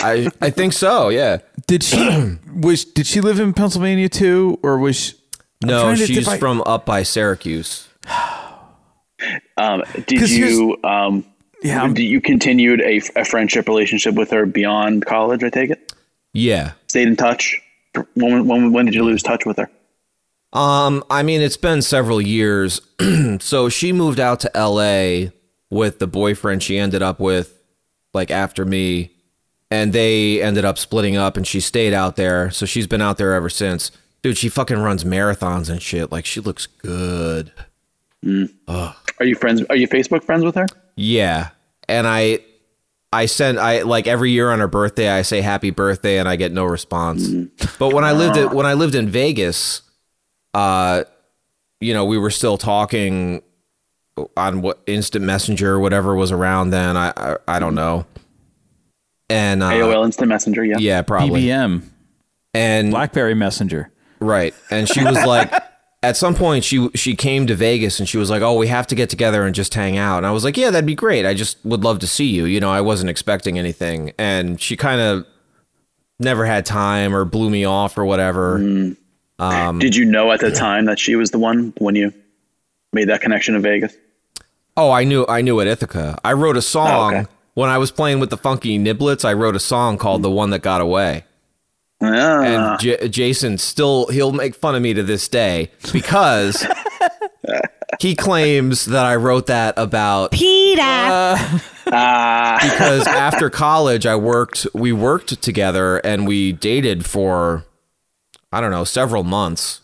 I 0.00 0.28
I 0.40 0.50
think 0.50 0.72
so. 0.72 1.10
Yeah. 1.10 1.38
Did 1.66 1.82
she 1.82 2.36
was 2.54 2.84
did 2.84 3.06
she 3.06 3.20
live 3.20 3.38
in 3.40 3.52
Pennsylvania 3.52 4.08
too, 4.08 4.58
or 4.62 4.78
was 4.78 4.96
she, 4.96 5.14
No, 5.62 5.94
she's 5.94 6.08
divide- 6.18 6.38
from 6.40 6.62
up 6.66 6.84
by 6.86 7.02
Syracuse. 7.02 7.88
Um, 9.56 9.82
did 10.06 10.18
'Cause 10.18 10.32
you? 10.32 10.76
Um, 10.82 11.24
Yeah, 11.62 11.86
Did 11.86 12.00
you 12.02 12.20
continued 12.20 12.80
a, 12.80 13.00
a 13.14 13.24
friendship 13.24 13.68
relationship 13.68 14.14
with 14.16 14.30
her 14.32 14.46
beyond 14.46 15.06
college? 15.06 15.44
I 15.44 15.48
take 15.50 15.70
it. 15.70 15.92
Yeah. 16.32 16.72
Stayed 16.88 17.06
in 17.06 17.14
touch. 17.14 17.60
When 18.14 18.46
when 18.46 18.72
when 18.72 18.84
did 18.86 18.94
you 18.94 19.04
lose 19.04 19.22
touch 19.22 19.44
with 19.44 19.58
her? 19.58 19.70
Um, 20.52 21.02
I 21.10 21.22
mean, 21.22 21.40
it's 21.40 21.56
been 21.56 21.82
several 21.82 22.20
years. 22.20 22.80
so 23.40 23.68
she 23.68 23.92
moved 23.92 24.20
out 24.20 24.40
to 24.40 24.50
LA 24.54 25.30
with 25.70 25.98
the 25.98 26.06
boyfriend 26.06 26.62
she 26.62 26.78
ended 26.78 27.00
up 27.02 27.18
with, 27.20 27.58
like 28.12 28.30
after 28.30 28.64
me, 28.64 29.12
and 29.70 29.92
they 29.92 30.42
ended 30.42 30.64
up 30.64 30.76
splitting 30.78 31.16
up, 31.16 31.36
and 31.36 31.46
she 31.46 31.60
stayed 31.60 31.94
out 31.94 32.16
there. 32.16 32.50
So 32.50 32.66
she's 32.66 32.86
been 32.86 33.00
out 33.00 33.16
there 33.16 33.32
ever 33.32 33.48
since. 33.48 33.90
Dude, 34.22 34.36
she 34.36 34.48
fucking 34.48 34.78
runs 34.78 35.04
marathons 35.04 35.70
and 35.70 35.80
shit. 35.82 36.12
Like 36.12 36.26
she 36.26 36.40
looks 36.40 36.66
good. 36.66 37.52
Ugh. 38.24 38.94
Are 39.18 39.24
you 39.24 39.34
friends? 39.34 39.62
Are 39.70 39.76
you 39.76 39.88
Facebook 39.88 40.22
friends 40.22 40.44
with 40.44 40.54
her? 40.54 40.66
Yeah, 40.94 41.50
and 41.88 42.06
I, 42.06 42.40
I 43.12 43.26
send 43.26 43.58
I 43.58 43.82
like 43.82 44.06
every 44.06 44.30
year 44.30 44.50
on 44.50 44.60
her 44.60 44.68
birthday 44.68 45.10
I 45.10 45.22
say 45.22 45.40
happy 45.40 45.70
birthday 45.70 46.18
and 46.18 46.28
I 46.28 46.36
get 46.36 46.52
no 46.52 46.64
response. 46.64 47.28
But 47.78 47.92
when 47.92 48.04
I 48.04 48.12
lived 48.12 48.36
at, 48.36 48.54
when 48.54 48.66
I 48.66 48.74
lived 48.74 48.94
in 48.94 49.08
Vegas, 49.08 49.82
uh, 50.54 51.04
you 51.80 51.92
know 51.92 52.04
we 52.04 52.16
were 52.18 52.30
still 52.30 52.56
talking 52.56 53.42
on 54.36 54.62
what 54.62 54.80
instant 54.86 55.24
messenger 55.24 55.78
whatever 55.78 56.14
was 56.14 56.32
around 56.32 56.70
then. 56.70 56.96
I 56.96 57.12
I, 57.16 57.36
I 57.48 57.58
don't 57.58 57.74
know. 57.74 58.06
And 59.28 59.62
uh, 59.62 59.70
AOL 59.70 60.04
Instant 60.04 60.28
Messenger. 60.28 60.64
Yeah. 60.64 60.76
yeah, 60.78 61.02
probably 61.02 61.42
BBM 61.42 61.82
and 62.54 62.90
BlackBerry 62.90 63.34
Messenger? 63.34 63.90
Right. 64.20 64.54
And 64.70 64.88
she 64.88 65.02
was 65.02 65.24
like 65.24 65.52
at 66.02 66.16
some 66.16 66.34
point 66.34 66.64
she 66.64 66.88
she 66.94 67.14
came 67.14 67.46
to 67.46 67.54
Vegas 67.54 68.00
and 68.00 68.08
she 68.08 68.18
was 68.18 68.28
like, 68.30 68.42
"Oh, 68.42 68.54
we 68.56 68.66
have 68.68 68.86
to 68.88 68.94
get 68.94 69.08
together 69.10 69.44
and 69.46 69.54
just 69.54 69.74
hang 69.74 69.96
out." 69.96 70.18
And 70.18 70.26
I 70.26 70.30
was 70.32 70.44
like, 70.44 70.56
"Yeah, 70.56 70.70
that'd 70.70 70.86
be 70.86 70.94
great. 70.94 71.24
I 71.26 71.34
just 71.34 71.58
would 71.64 71.84
love 71.84 71.98
to 72.00 72.06
see 72.06 72.26
you." 72.26 72.44
You 72.44 72.60
know, 72.60 72.70
I 72.70 72.80
wasn't 72.80 73.10
expecting 73.10 73.58
anything. 73.58 74.12
And 74.18 74.60
she 74.60 74.76
kind 74.76 75.00
of 75.00 75.26
never 76.18 76.44
had 76.46 76.66
time 76.66 77.14
or 77.14 77.24
blew 77.24 77.50
me 77.50 77.64
off 77.64 77.96
or 77.98 78.04
whatever. 78.04 78.56
Um 79.38 79.78
Did 79.78 79.96
you 79.96 80.04
know 80.04 80.30
at 80.32 80.40
the 80.40 80.50
time 80.50 80.84
that 80.86 80.98
she 80.98 81.16
was 81.16 81.30
the 81.30 81.38
one 81.38 81.72
when 81.78 81.94
you 81.96 82.12
made 82.92 83.08
that 83.08 83.20
connection 83.20 83.54
in 83.54 83.62
Vegas? 83.62 83.94
Oh, 84.76 84.90
I 84.90 85.04
knew 85.04 85.24
I 85.28 85.42
knew 85.42 85.60
at 85.60 85.66
Ithaca. 85.66 86.18
I 86.24 86.32
wrote 86.34 86.56
a 86.56 86.62
song 86.62 87.14
Oh, 87.14 87.18
okay. 87.18 87.26
when 87.54 87.68
I 87.70 87.78
was 87.78 87.90
playing 87.90 88.20
with 88.20 88.30
the 88.30 88.36
Funky 88.36 88.78
Niblets. 88.78 89.24
I 89.24 89.32
wrote 89.34 89.56
a 89.56 89.60
song 89.60 89.98
called 89.98 90.22
"The 90.22 90.30
One 90.30 90.50
That 90.50 90.62
Got 90.62 90.80
Away." 90.80 91.24
Ah. 92.02 92.42
And 92.42 92.80
J- 92.80 93.08
Jason 93.08 93.58
still 93.58 94.06
he'll 94.08 94.32
make 94.32 94.54
fun 94.54 94.74
of 94.74 94.82
me 94.82 94.92
to 94.94 95.02
this 95.02 95.28
day 95.28 95.70
because 95.92 96.66
he 98.00 98.14
claims 98.16 98.86
that 98.86 99.06
I 99.06 99.16
wrote 99.16 99.46
that 99.46 99.74
about 99.76 100.32
Peter. 100.32 100.80
Ah. 100.82 102.58
because 102.62 103.06
after 103.06 103.50
college 103.50 104.06
I 104.06 104.16
worked 104.16 104.66
we 104.74 104.92
worked 104.92 105.40
together 105.42 105.98
and 105.98 106.26
we 106.26 106.52
dated 106.52 107.04
for 107.06 107.64
I 108.52 108.60
don't 108.60 108.70
know 108.70 108.84
several 108.84 109.22
months 109.24 109.80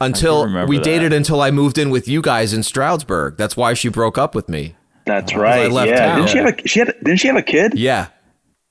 until 0.00 0.66
we 0.66 0.76
that. 0.76 0.84
dated 0.84 1.12
until 1.12 1.40
I 1.40 1.50
moved 1.50 1.78
in 1.78 1.90
with 1.90 2.08
you 2.08 2.20
guys 2.20 2.52
in 2.52 2.62
Stroudsburg. 2.62 3.36
That's 3.36 3.56
why 3.56 3.74
she 3.74 3.88
broke 3.88 4.18
up 4.18 4.34
with 4.34 4.48
me. 4.48 4.74
That's 5.06 5.32
I 5.32 5.36
right. 5.36 5.70
left 5.72 5.90
yeah. 5.90 6.06
town. 6.06 6.16
Didn't 6.18 6.30
she 6.30 6.38
have 6.38 6.46
a? 6.58 6.68
She 6.68 6.78
had. 6.78 6.94
Didn't 7.02 7.16
she 7.18 7.28
have 7.28 7.36
a 7.36 7.42
kid? 7.42 7.78
Yeah. 7.78 8.08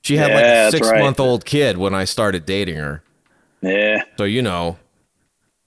She 0.02 0.18
had 0.18 0.30
Yeah, 0.30 0.36
like 0.36 0.44
a 0.46 0.72
six 0.72 0.90
right. 0.90 1.00
month 1.02 1.20
old 1.20 1.46
kid 1.46 1.78
when 1.78 1.94
I 1.94 2.06
started 2.06 2.46
dating 2.46 2.76
her. 2.78 3.04
Yeah. 3.62 4.04
So 4.18 4.24
you 4.24 4.42
know, 4.42 4.78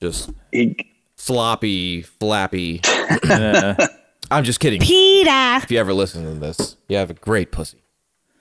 just 0.02 0.30
He, 0.52 0.76
sloppy, 1.16 2.02
flappy. 2.02 2.80
Yeah. 3.24 3.76
I'm 4.30 4.44
just 4.44 4.58
kidding. 4.58 4.80
Peter. 4.80 5.30
If 5.30 5.70
you 5.70 5.78
ever 5.78 5.92
listen 5.92 6.24
to 6.24 6.34
this, 6.40 6.76
you 6.88 6.96
have 6.96 7.10
a 7.10 7.14
great 7.14 7.52
pussy. 7.52 7.82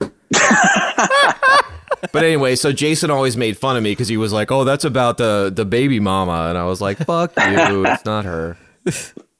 but 2.12 2.22
anyway, 2.24 2.56
so 2.56 2.72
Jason 2.72 3.10
always 3.10 3.36
made 3.36 3.56
fun 3.56 3.76
of 3.76 3.82
me 3.82 3.92
because 3.92 4.08
he 4.08 4.16
was 4.16 4.32
like, 4.32 4.50
"Oh, 4.50 4.64
that's 4.64 4.84
about 4.84 5.18
the 5.18 5.52
the 5.54 5.64
baby 5.64 6.00
mama," 6.00 6.46
and 6.48 6.58
I 6.58 6.64
was 6.64 6.80
like, 6.80 6.98
"Fuck 6.98 7.32
you, 7.36 7.86
it's 7.86 8.04
not 8.04 8.24
her." 8.24 8.56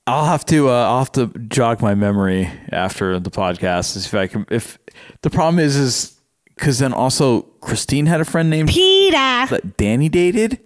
I'll 0.07 0.27
have 0.27 0.45
to. 0.47 0.69
Uh, 0.69 0.73
I'll 0.87 0.99
have 0.99 1.13
to 1.13 1.27
jog 1.49 1.81
my 1.81 1.95
memory 1.95 2.51
after 2.71 3.19
the 3.19 3.31
podcast. 3.31 3.97
If 3.97 4.15
I 4.15 4.27
can. 4.27 4.47
If 4.51 4.79
the 5.23 5.31
problem 5.31 5.59
is, 5.59 5.77
is 5.77 6.14
because 6.57 6.79
then 6.79 6.93
also 6.93 7.43
Christine 7.61 8.07
had 8.07 8.21
a 8.21 8.25
friend 8.25 8.51
named 8.51 8.69
Peter. 8.69 9.13
that 9.17 9.77
Danny 9.77 10.09
dated, 10.09 10.59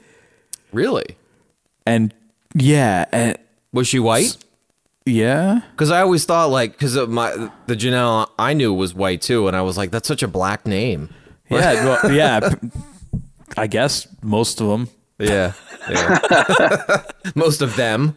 Really? 0.73 1.16
and 1.86 2.12
yeah, 2.55 3.05
and 3.12 3.36
Was 3.73 3.89
she 3.89 3.98
white? 3.98 4.36
yeah, 5.06 5.60
Because 5.73 5.90
I 5.90 6.01
always 6.02 6.24
thought 6.24 6.51
like 6.51 6.73
because 6.73 6.94
of 6.97 7.09
my 7.10 7.31
the 7.66 7.74
Janelle 7.77 8.28
I 8.39 8.52
knew 8.55 8.73
was 8.74 8.94
white 8.94 9.23
too, 9.23 9.48
and 9.48 9.56
I 9.56 9.62
was 9.62 9.77
like, 9.78 9.90
"That's 9.90 10.06
such 10.09 10.23
a 10.23 10.28
black 10.28 10.66
name." 10.66 11.09
yeah, 11.51 11.85
well, 11.85 12.12
yeah. 12.12 12.51
I 13.56 13.66
guess 13.66 14.06
most 14.23 14.60
of 14.60 14.69
them. 14.69 14.89
Yeah, 15.19 15.52
yeah. 15.90 17.02
Most 17.35 17.60
of 17.62 17.74
them. 17.77 18.16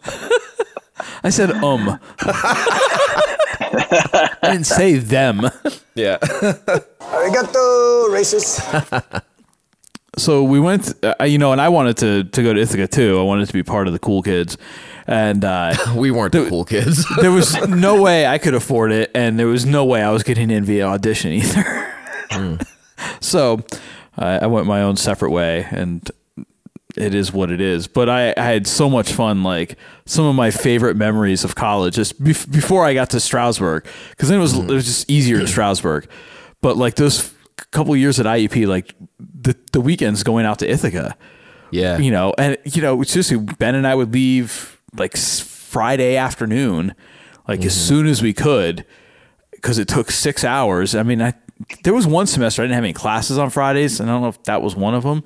I 1.23 1.29
said 1.31 1.49
um. 1.51 1.97
I 3.73 4.37
didn't 4.43 4.65
say 4.65 4.95
them. 4.97 5.41
Yeah. 5.93 6.19
Arigato, 6.19 8.07
racist. 8.09 8.61
so 10.17 10.41
we 10.41 10.57
went, 10.57 10.93
uh, 11.03 11.15
you 11.25 11.37
know, 11.37 11.51
and 11.51 11.59
I 11.59 11.67
wanted 11.67 11.97
to 11.97 12.23
to 12.23 12.43
go 12.43 12.53
to 12.53 12.61
Ithaca 12.61 12.87
too. 12.87 13.19
I 13.19 13.23
wanted 13.23 13.47
to 13.47 13.53
be 13.53 13.61
part 13.61 13.87
of 13.87 13.93
the 13.93 13.99
cool 13.99 14.21
kids, 14.21 14.57
and 15.05 15.43
uh, 15.43 15.75
we 15.97 16.09
weren't 16.09 16.31
the 16.31 16.47
cool 16.47 16.63
kids. 16.63 17.05
there 17.19 17.31
was 17.31 17.55
no 17.67 18.01
way 18.01 18.25
I 18.25 18.37
could 18.37 18.53
afford 18.53 18.93
it, 18.93 19.11
and 19.13 19.37
there 19.37 19.47
was 19.47 19.65
no 19.65 19.83
way 19.83 20.01
I 20.01 20.11
was 20.11 20.23
getting 20.23 20.49
in 20.49 20.63
via 20.63 20.87
audition 20.87 21.33
either. 21.33 21.93
So 23.19 23.59
I 24.17 24.39
I 24.39 24.47
went 24.47 24.65
my 24.65 24.81
own 24.81 24.95
separate 24.95 25.31
way, 25.31 25.67
and 25.71 26.09
it 26.97 27.13
is 27.15 27.31
what 27.31 27.51
it 27.51 27.61
is. 27.61 27.87
But 27.87 28.09
I, 28.09 28.33
I 28.37 28.41
had 28.43 28.67
so 28.67 28.89
much 28.89 29.11
fun. 29.13 29.43
Like 29.43 29.77
some 30.05 30.25
of 30.25 30.35
my 30.35 30.51
favorite 30.51 30.95
memories 30.97 31.43
of 31.43 31.55
college, 31.55 31.95
just 31.95 32.21
bef- 32.21 32.51
before 32.51 32.85
I 32.85 32.93
got 32.93 33.09
to 33.11 33.19
Stroudsburg, 33.19 33.85
because 34.11 34.29
then 34.29 34.39
it 34.39 34.41
was 34.41 34.57
it 34.57 34.65
was 34.67 34.85
just 34.85 35.09
easier 35.09 35.39
in 35.39 35.47
Stroudsburg. 35.47 36.07
But 36.61 36.77
like 36.77 36.95
those 36.95 37.33
couple 37.71 37.95
years 37.95 38.19
at 38.19 38.25
IUP, 38.25 38.67
like 38.67 38.93
the 39.19 39.55
the 39.71 39.81
weekends 39.81 40.23
going 40.23 40.45
out 40.45 40.59
to 40.59 40.69
Ithaca, 40.69 41.15
Yeah. 41.71 41.97
you 41.97 42.11
know, 42.11 42.33
and 42.37 42.57
you 42.65 42.81
know, 42.81 43.01
it's 43.01 43.13
just 43.13 43.31
Ben 43.59 43.75
and 43.75 43.85
I 43.87 43.95
would 43.95 44.11
leave 44.13 44.81
like 44.97 45.15
Friday 45.15 46.17
afternoon, 46.17 46.93
like 47.47 47.59
Mm-hmm. 47.59 47.67
as 47.67 47.87
soon 47.87 48.07
as 48.07 48.21
we 48.21 48.33
could, 48.33 48.85
because 49.51 49.77
it 49.77 49.87
took 49.87 50.11
six 50.11 50.43
hours. 50.43 50.95
I 50.95 51.03
mean, 51.03 51.21
I 51.21 51.33
there 51.83 51.93
was 51.93 52.07
one 52.07 52.25
semester 52.27 52.61
I 52.61 52.65
didn't 52.65 52.75
have 52.75 52.83
any 52.83 52.93
classes 52.93 53.37
on 53.37 53.49
Fridays, 53.51 53.99
and 53.99 54.09
I 54.09 54.13
don't 54.13 54.23
know 54.23 54.27
if 54.29 54.43
that 54.43 54.61
was 54.61 54.75
one 54.75 54.93
of 54.95 55.03
them. 55.03 55.23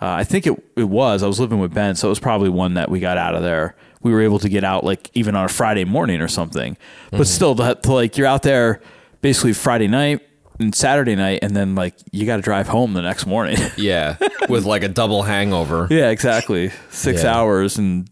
Uh, 0.00 0.06
I 0.10 0.24
think 0.24 0.46
it 0.46 0.54
it 0.76 0.84
was. 0.88 1.22
I 1.22 1.26
was 1.26 1.40
living 1.40 1.58
with 1.58 1.72
Ben, 1.72 1.94
so 1.96 2.08
it 2.08 2.10
was 2.10 2.20
probably 2.20 2.50
one 2.50 2.74
that 2.74 2.90
we 2.90 3.00
got 3.00 3.16
out 3.18 3.34
of 3.34 3.42
there. 3.42 3.74
We 4.02 4.12
were 4.12 4.20
able 4.20 4.38
to 4.40 4.48
get 4.48 4.62
out 4.62 4.84
like 4.84 5.10
even 5.14 5.34
on 5.34 5.44
a 5.46 5.48
Friday 5.48 5.84
morning 5.84 6.20
or 6.20 6.28
something. 6.28 6.76
But 7.10 7.20
Mhm. 7.22 7.26
still, 7.26 7.54
to, 7.56 7.74
to 7.82 7.92
like 7.92 8.16
you're 8.18 8.26
out 8.26 8.42
there 8.42 8.80
basically 9.22 9.54
Friday 9.54 9.88
night 9.88 10.20
and 10.60 10.74
Saturday 10.74 11.16
night, 11.16 11.38
and 11.42 11.56
then 11.56 11.74
like 11.74 11.94
you 12.12 12.26
got 12.26 12.36
to 12.36 12.42
drive 12.42 12.68
home 12.68 12.92
the 12.92 13.02
next 13.02 13.26
morning. 13.26 13.56
Yeah, 13.78 14.16
with 14.50 14.64
like 14.64 14.82
a 14.82 14.88
double 14.88 15.22
hangover. 15.22 15.86
yeah, 15.90 16.10
exactly. 16.10 16.70
Six 16.90 17.22
Yeah. 17.24 17.34
hours 17.34 17.78
and 17.78 18.08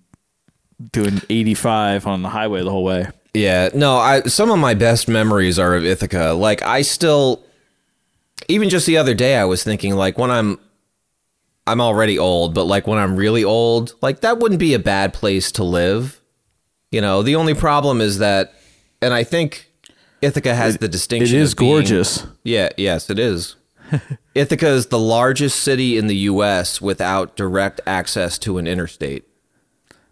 doing 0.92 1.20
85 1.30 2.06
on 2.06 2.22
the 2.22 2.28
highway 2.30 2.62
the 2.62 2.70
whole 2.70 2.84
way. 2.84 3.06
Yeah, 3.34 3.68
no, 3.74 3.96
I 3.96 4.22
some 4.22 4.50
of 4.50 4.58
my 4.58 4.74
best 4.74 5.06
memories 5.08 5.58
are 5.58 5.74
of 5.74 5.84
Ithaca. 5.84 6.32
Like 6.32 6.62
I 6.62 6.80
still 6.82 7.44
even 8.48 8.68
just 8.70 8.86
the 8.86 8.96
other 8.96 9.14
day 9.14 9.36
I 9.36 9.44
was 9.44 9.62
thinking 9.62 9.94
like 9.96 10.16
when 10.18 10.30
I'm 10.30 10.58
I'm 11.66 11.80
already 11.80 12.18
old, 12.18 12.54
but 12.54 12.64
like 12.64 12.86
when 12.86 12.98
I'm 12.98 13.16
really 13.16 13.42
old, 13.44 13.94
like 14.02 14.20
that 14.20 14.38
wouldn't 14.38 14.60
be 14.60 14.74
a 14.74 14.78
bad 14.78 15.14
place 15.14 15.50
to 15.52 15.64
live. 15.64 16.20
You 16.90 17.00
know, 17.00 17.22
the 17.22 17.36
only 17.36 17.54
problem 17.54 18.00
is 18.00 18.18
that 18.18 18.52
and 19.00 19.12
I 19.14 19.24
think 19.24 19.70
Ithaca 20.22 20.54
has 20.54 20.78
the 20.78 20.88
distinction 20.88 21.36
it 21.38 21.42
is 21.42 21.54
being- 21.54 21.72
gorgeous. 21.72 22.26
Yeah, 22.42 22.68
yes, 22.76 23.10
it 23.10 23.18
is. 23.18 23.56
Ithaca 24.34 24.68
is 24.68 24.86
the 24.86 24.98
largest 24.98 25.60
city 25.60 25.96
in 25.98 26.06
the 26.06 26.16
US 26.32 26.80
without 26.80 27.36
direct 27.36 27.80
access 27.86 28.38
to 28.40 28.58
an 28.58 28.66
interstate. 28.66 29.24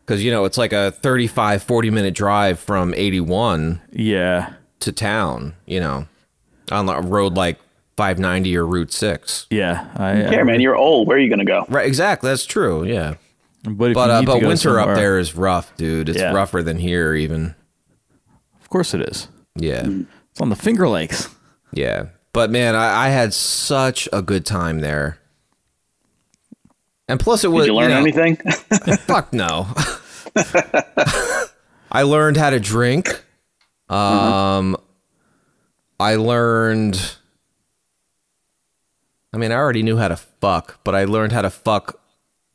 Cuz 0.07 0.23
you 0.25 0.31
know, 0.31 0.45
it's 0.45 0.59
like 0.59 0.73
a 0.73 0.91
35 0.91 1.63
40 1.63 1.91
minute 1.91 2.15
drive 2.15 2.59
from 2.59 2.93
81 2.95 3.81
Yeah. 3.93 4.55
to 4.81 4.91
town, 4.93 5.55
you 5.67 5.81
know, 5.81 6.07
on 6.71 6.89
a 6.89 7.01
road 7.01 7.35
like 7.35 7.59
590 8.03 8.57
or 8.57 8.67
Route 8.67 8.93
6. 8.93 9.47
Yeah, 9.51 9.87
I 9.95 10.23
Yeah, 10.33 10.43
man, 10.43 10.61
you're 10.61 10.75
old. 10.75 11.07
Where 11.07 11.17
are 11.17 11.21
you 11.21 11.29
going 11.29 11.39
to 11.39 11.45
go? 11.45 11.65
Right, 11.69 11.87
exactly. 11.87 12.31
That's 12.31 12.45
true. 12.45 12.83
Yeah. 12.85 13.15
But 13.63 13.91
if 13.91 13.95
but 13.95 14.07
you 14.09 14.13
uh, 14.13 14.19
need 14.21 14.27
to 14.27 14.33
but 14.33 14.41
go 14.41 14.49
winter 14.49 14.81
up 14.81 14.97
there 14.97 15.21
is 15.21 15.37
rough, 15.37 15.77
dude. 15.77 16.09
It's 16.09 16.19
Yeah. 16.19 16.33
rougher 16.33 16.65
than 16.65 16.79
here 16.79 17.15
even. 17.15 17.55
Of 18.61 18.69
course 18.71 18.93
it 18.93 19.03
is. 19.03 19.29
Yeah. 19.55 19.87
It's 20.33 20.41
on 20.41 20.49
the 20.49 20.57
Finger 20.57 20.89
Lakes. 20.89 21.29
Yeah. 21.73 22.07
But 22.33 22.51
man, 22.51 22.75
I, 22.75 23.07
I 23.07 23.09
had 23.11 23.33
such 23.33 24.09
a 24.13 24.21
good 24.21 24.45
time 24.45 24.81
there. 24.81 25.19
And 27.07 27.21
plus 27.21 27.45
it 27.45 27.49
was 27.53 27.67
Did 27.67 27.73
you 27.73 27.77
learn 27.79 27.91
know, 27.91 27.99
anything? 27.99 28.35
Fuck 29.07 29.33
no. 29.33 29.69
I 31.93 32.03
learned 32.03 32.37
how 32.37 32.51
to 32.51 32.59
drink. 32.59 33.23
Um 33.89 34.77
I 36.01 36.17
learned 36.17 37.17
I 39.33 39.39
mean, 39.39 39.51
I 39.51 39.57
already 39.57 39.83
knew 39.83 39.97
how 39.97 40.09
to 40.09 40.17
fuck, 40.17 40.81
but 40.85 40.95
I 40.95 41.05
learned 41.05 41.33
how 41.33 41.43
to 41.43 41.51
fuck 41.51 42.01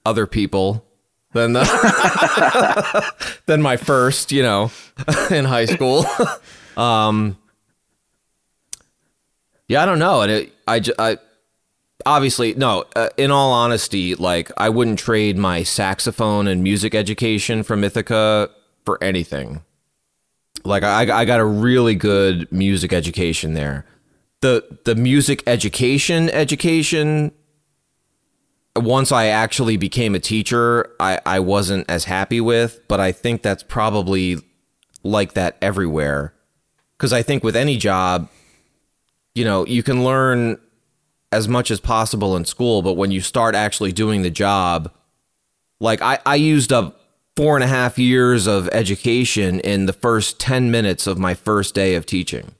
other 0.06 0.28
people 0.28 0.86
than 1.34 1.54
the 1.54 3.14
than 3.46 3.62
my 3.62 3.78
first, 3.78 4.32
you 4.32 4.44
know, 4.44 4.72
in 5.32 5.46
high 5.46 5.66
school. 5.66 6.06
um 6.78 7.38
Yeah, 9.68 9.84
I 9.84 9.86
don't 9.86 10.00
know. 10.00 10.22
And 10.22 10.32
it, 10.32 10.54
I, 10.68 10.82
I 11.00 11.18
obviously 12.06 12.54
no. 12.54 12.86
Uh, 12.96 13.10
in 13.18 13.32
all 13.32 13.52
honesty, 13.52 14.16
like 14.16 14.52
I 14.58 14.70
wouldn't 14.70 15.00
trade 15.00 15.38
my 15.38 15.64
saxophone 15.64 16.48
and 16.48 16.64
music 16.64 16.96
education 16.96 17.64
from 17.64 17.84
Ithaca 17.84 18.50
for 18.86 19.04
anything. 19.04 19.64
Like 20.64 20.84
I, 20.84 21.22
I 21.22 21.26
got 21.26 21.40
a 21.40 21.46
really 21.46 21.96
good 21.96 22.52
music 22.52 22.94
education 22.94 23.54
there. 23.54 23.86
The 24.42 24.80
the 24.86 24.96
music 24.96 25.44
education 25.48 26.30
education. 26.30 27.32
Once 28.76 29.12
I 29.12 29.26
actually 29.26 29.76
became 29.76 30.14
a 30.14 30.20
teacher, 30.20 30.94
I, 31.00 31.20
I 31.26 31.40
wasn't 31.40 31.90
as 31.90 32.04
happy 32.04 32.40
with, 32.40 32.80
but 32.88 33.00
I 33.00 33.12
think 33.12 33.42
that's 33.42 33.64
probably 33.64 34.38
like 35.02 35.34
that 35.34 35.58
everywhere. 35.64 36.36
Because 36.96 37.12
I 37.12 37.24
think 37.24 37.44
with 37.44 37.56
any 37.56 37.78
job, 37.78 38.30
you 39.34 39.44
know, 39.44 39.66
you 39.66 39.82
can 39.82 40.04
learn 40.04 40.60
as 41.32 41.48
much 41.48 41.72
as 41.72 41.80
possible 41.80 42.36
in 42.36 42.46
school, 42.46 42.82
but 42.82 42.94
when 42.94 43.12
you 43.12 43.22
start 43.22 43.56
actually 43.56 43.92
doing 43.92 44.22
the 44.22 44.30
job, 44.30 44.92
like 45.80 46.02
I, 46.02 46.20
I 46.26 46.36
used 46.36 46.72
up 46.72 47.02
four 47.36 47.56
and 47.56 47.64
a 47.64 47.68
half 47.68 48.00
years 48.00 48.48
of 48.48 48.68
education 48.70 49.60
in 49.60 49.86
the 49.86 49.94
first 49.94 50.40
10 50.40 50.72
minutes 50.72 51.06
of 51.06 51.20
my 51.20 51.36
first 51.36 51.76
day 51.76 51.96
of 51.96 52.06
teaching. 52.06 52.56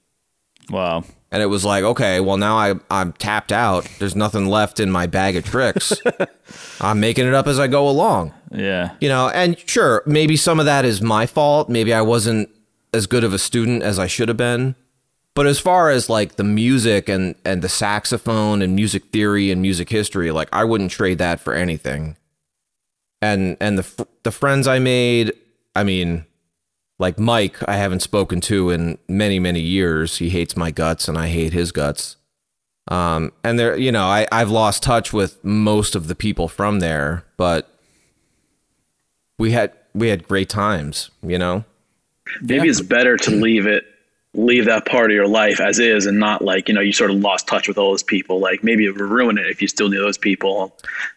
Wow. 0.70 1.04
And 1.32 1.44
it 1.44 1.48
was 1.48 1.66
like, 1.66 1.84
okay, 1.84 2.20
well, 2.22 2.38
now 2.38 2.58
I, 2.58 2.76
I'm 2.90 3.12
tapped 3.14 3.52
out. 3.52 3.88
There's 4.00 4.16
nothing 4.16 4.46
left 4.46 4.80
in 4.80 4.90
my 4.90 5.08
bag 5.08 5.36
of 5.36 5.44
tricks. 5.44 5.94
I'm 6.82 7.02
making 7.02 7.28
it 7.28 7.34
up 7.34 7.48
as 7.48 7.60
I 7.60 7.68
go 7.68 7.90
along. 7.90 8.34
Yeah. 8.52 8.96
You 9.02 9.10
know, 9.10 9.28
and 9.30 9.60
sure, 9.68 10.04
maybe 10.06 10.38
some 10.38 10.60
of 10.60 10.66
that 10.66 10.86
is 10.86 11.02
my 11.02 11.26
fault. 11.26 11.68
Maybe 11.68 11.94
I 11.94 12.02
wasn't 12.02 12.50
as 12.94 13.08
good 13.08 13.26
of 13.26 13.34
a 13.34 13.40
student 13.40 13.84
as 13.84 14.00
I 14.00 14.08
should 14.08 14.30
have 14.30 14.38
been. 14.38 14.76
But 15.34 15.46
as 15.46 15.60
far 15.60 15.92
as 15.92 16.10
like 16.10 16.38
the 16.38 16.44
music 16.44 17.08
and 17.08 17.36
and 17.46 17.62
the 17.62 17.70
saxophone 17.70 18.62
and 18.64 18.76
music 18.76 19.12
theory 19.12 19.52
and 19.52 19.62
music 19.62 19.88
history, 19.90 20.32
like 20.32 20.50
I 20.52 20.64
wouldn't 20.64 20.90
trade 20.90 21.20
that 21.20 21.40
for 21.40 21.54
anything. 21.54 22.18
And 23.22 23.56
and 23.62 23.78
the 23.78 23.84
fr- 23.84 24.04
the 24.24 24.32
friends 24.32 24.68
I 24.68 24.80
made, 24.80 25.34
I 25.76 25.84
mean, 25.84 26.26
like 27.00 27.20
Mike, 27.20 27.58
I 27.68 27.78
haven't 27.78 28.02
spoken 28.02 28.42
to 28.42 28.70
in 28.70 28.98
many 29.08 29.40
many 29.40 29.62
years. 29.62 30.18
He 30.18 30.30
hates 30.30 30.58
my 30.58 30.72
guts 30.72 31.08
and 31.08 31.18
I 31.18 31.28
hate 31.28 31.54
his 31.54 31.72
guts. 31.72 32.16
Um, 32.90 33.34
and 33.44 33.60
there, 33.60 33.78
you 33.78 33.92
know, 33.92 34.06
I 34.06 34.28
I've 34.32 34.50
lost 34.50 34.84
touch 34.84 35.12
with 35.14 35.44
most 35.44 35.96
of 35.96 36.08
the 36.08 36.16
people 36.16 36.48
from 36.48 36.80
there, 36.80 37.26
but 37.36 37.70
we 39.38 39.52
had 39.52 39.74
we 39.94 40.10
had 40.10 40.28
great 40.28 40.50
times, 40.50 41.10
you 41.22 41.38
know. 41.38 41.66
Maybe 42.42 42.68
it's 42.68 42.82
better 42.82 43.16
to 43.18 43.32
leave 43.32 43.66
it, 43.66 43.86
leave 44.34 44.66
that 44.66 44.86
part 44.86 45.10
of 45.10 45.16
your 45.16 45.28
life 45.28 45.60
as 45.60 45.80
is, 45.80 46.06
and 46.06 46.20
not 46.20 46.42
like 46.42 46.68
you 46.68 46.74
know 46.74 46.82
you 46.82 46.94
sort 46.94 47.12
of 47.12 47.18
lost 47.18 47.48
touch 47.48 47.68
with 47.68 47.78
all 47.78 47.92
those 47.92 48.04
people. 48.04 48.40
Like 48.40 48.64
maybe 48.64 48.86
it 48.86 48.92
would 48.92 49.02
ruin 49.02 49.38
it 49.38 49.48
if 49.48 49.62
you 49.62 49.68
still 49.68 49.90
knew 49.90 50.00
those 50.00 50.18
people. 50.18 50.76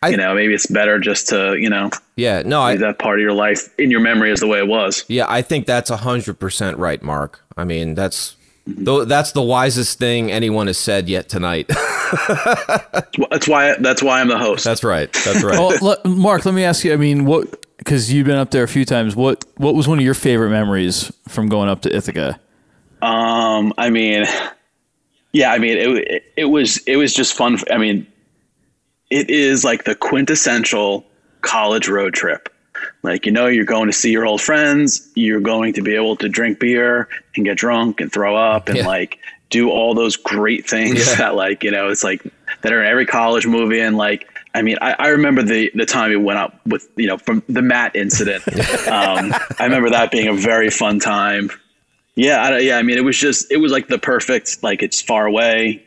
you 0.08 0.16
know, 0.16 0.34
maybe 0.34 0.54
it's 0.54 0.66
better 0.66 0.98
just 0.98 1.28
to 1.28 1.56
you 1.56 1.68
know 1.68 1.90
Yeah, 2.16 2.42
no, 2.44 2.62
I 2.62 2.76
that 2.76 2.98
part 2.98 3.18
of 3.18 3.22
your 3.22 3.32
life 3.32 3.68
in 3.78 3.90
your 3.90 4.00
memory 4.00 4.32
as 4.32 4.40
the 4.40 4.46
way 4.46 4.58
it 4.58 4.66
was. 4.66 5.04
Yeah, 5.08 5.26
I 5.28 5.42
think 5.42 5.66
that's 5.66 5.90
a 5.90 5.98
hundred 5.98 6.38
percent 6.38 6.78
right, 6.78 7.02
Mark. 7.02 7.44
I 7.56 7.64
mean, 7.64 7.94
that's 7.94 8.36
mm-hmm. 8.66 8.84
though 8.84 9.04
that's 9.04 9.32
the 9.32 9.42
wisest 9.42 9.98
thing 9.98 10.30
anyone 10.30 10.66
has 10.66 10.78
said 10.78 11.08
yet 11.08 11.28
tonight. 11.28 11.70
That's 13.30 13.46
why 13.46 13.76
that's 13.78 14.02
why 14.02 14.20
I'm 14.20 14.26
the 14.26 14.38
host. 14.38 14.64
That's 14.64 14.82
right. 14.82 15.12
That's 15.24 15.44
right. 15.44 15.56
well, 15.56 15.72
let, 15.80 16.04
Mark, 16.04 16.44
let 16.44 16.54
me 16.54 16.64
ask 16.64 16.84
you. 16.84 16.92
I 16.92 16.96
mean, 16.96 17.24
what? 17.24 17.64
Because 17.78 18.12
you've 18.12 18.26
been 18.26 18.36
up 18.36 18.50
there 18.50 18.64
a 18.64 18.68
few 18.68 18.84
times. 18.84 19.14
What? 19.14 19.44
What 19.58 19.76
was 19.76 19.86
one 19.86 19.98
of 19.98 20.04
your 20.04 20.14
favorite 20.14 20.50
memories 20.50 21.12
from 21.28 21.48
going 21.48 21.68
up 21.68 21.82
to 21.82 21.94
Ithaca? 21.94 22.40
Um, 23.02 23.72
I 23.78 23.90
mean, 23.90 24.24
yeah, 25.32 25.52
I 25.52 25.58
mean, 25.58 25.78
it, 25.78 25.88
it, 26.08 26.24
it 26.36 26.44
was, 26.46 26.78
it 26.86 26.96
was 26.96 27.14
just 27.14 27.34
fun. 27.34 27.58
I 27.70 27.78
mean, 27.78 28.06
it 29.10 29.30
is 29.30 29.64
like 29.64 29.84
the 29.84 29.94
quintessential 29.94 31.04
college 31.40 31.88
road 31.88 32.14
trip. 32.14 32.48
Like, 33.02 33.26
you 33.26 33.32
know, 33.32 33.46
you're 33.46 33.64
going 33.64 33.86
to 33.88 33.92
see 33.92 34.10
your 34.12 34.26
old 34.26 34.40
friends, 34.40 35.08
you're 35.14 35.40
going 35.40 35.74
to 35.74 35.82
be 35.82 35.94
able 35.94 36.16
to 36.16 36.28
drink 36.28 36.58
beer 36.60 37.08
and 37.36 37.44
get 37.44 37.56
drunk 37.58 38.00
and 38.00 38.12
throw 38.12 38.36
up 38.36 38.68
and 38.68 38.78
Yeah. 38.78 38.86
like 38.86 39.18
do 39.50 39.70
all 39.70 39.94
those 39.94 40.16
great 40.16 40.68
things 40.68 41.06
Yeah. 41.08 41.14
that 41.16 41.34
like, 41.34 41.64
you 41.64 41.70
know, 41.70 41.88
it's 41.88 42.04
like 42.04 42.22
that 42.62 42.72
are 42.72 42.82
in 42.82 42.86
every 42.86 43.06
college 43.06 43.46
movie. 43.46 43.80
And 43.80 43.96
like, 43.96 44.26
I 44.54 44.62
mean, 44.62 44.76
I, 44.80 44.94
I 44.98 45.08
remember 45.08 45.42
the, 45.42 45.70
the 45.74 45.86
time 45.86 46.10
we 46.10 46.16
went 46.16 46.38
up 46.38 46.60
with, 46.66 46.88
you 46.96 47.06
know, 47.06 47.18
from 47.18 47.42
the 47.48 47.62
Matt 47.62 47.96
incident. 47.96 48.46
um, 48.88 49.34
I 49.58 49.64
remember 49.64 49.90
that 49.90 50.10
being 50.10 50.28
a 50.28 50.34
very 50.34 50.70
fun 50.70 51.00
time. 51.00 51.50
Yeah, 52.20 52.42
I, 52.42 52.58
yeah. 52.58 52.76
I 52.76 52.82
mean, 52.82 52.98
it 52.98 53.04
was 53.04 53.16
just 53.16 53.50
it 53.50 53.56
was 53.56 53.72
like 53.72 53.88
the 53.88 53.98
perfect 53.98 54.62
like 54.62 54.82
it's 54.82 55.00
far 55.00 55.24
away. 55.24 55.82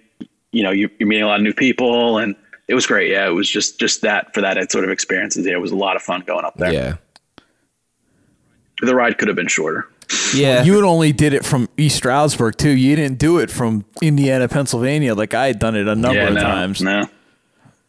You 0.51 0.63
know, 0.63 0.71
you, 0.71 0.89
you're 0.97 1.07
meeting 1.07 1.23
a 1.23 1.27
lot 1.27 1.37
of 1.37 1.43
new 1.43 1.53
people, 1.53 2.17
and 2.17 2.35
it 2.67 2.73
was 2.73 2.87
great. 2.87 3.11
Yeah, 3.11 3.27
it 3.27 3.33
was 3.33 3.47
just 3.47 3.79
just 3.79 4.01
that 4.01 4.33
for 4.33 4.41
that 4.41 4.71
sort 4.71 4.83
of 4.83 4.89
experiences. 4.89 5.45
Yeah, 5.45 5.53
it 5.53 5.61
was 5.61 5.71
a 5.71 5.75
lot 5.75 5.95
of 5.95 6.01
fun 6.01 6.21
going 6.21 6.43
up 6.43 6.55
there. 6.57 6.73
Yeah, 6.73 6.95
the 8.81 8.95
ride 8.95 9.19
could 9.19 9.27
have 9.27 9.37
been 9.37 9.47
shorter. 9.47 9.87
Yeah. 10.33 10.63
You 10.63 10.75
had 10.75 10.83
only 10.83 11.11
did 11.11 11.33
it 11.33 11.45
from 11.45 11.69
East 11.77 11.97
Stroudsburg 11.97 12.57
too. 12.57 12.69
You 12.69 12.95
didn't 12.95 13.19
do 13.19 13.37
it 13.37 13.51
from 13.51 13.85
Indiana, 14.01 14.47
Pennsylvania, 14.47 15.13
like 15.13 15.33
I 15.33 15.47
had 15.47 15.59
done 15.59 15.75
it 15.75 15.87
a 15.87 15.95
number 15.95 16.19
yeah, 16.19 16.27
of 16.27 16.33
no, 16.33 16.41
times. 16.41 16.81
No, 16.81 17.07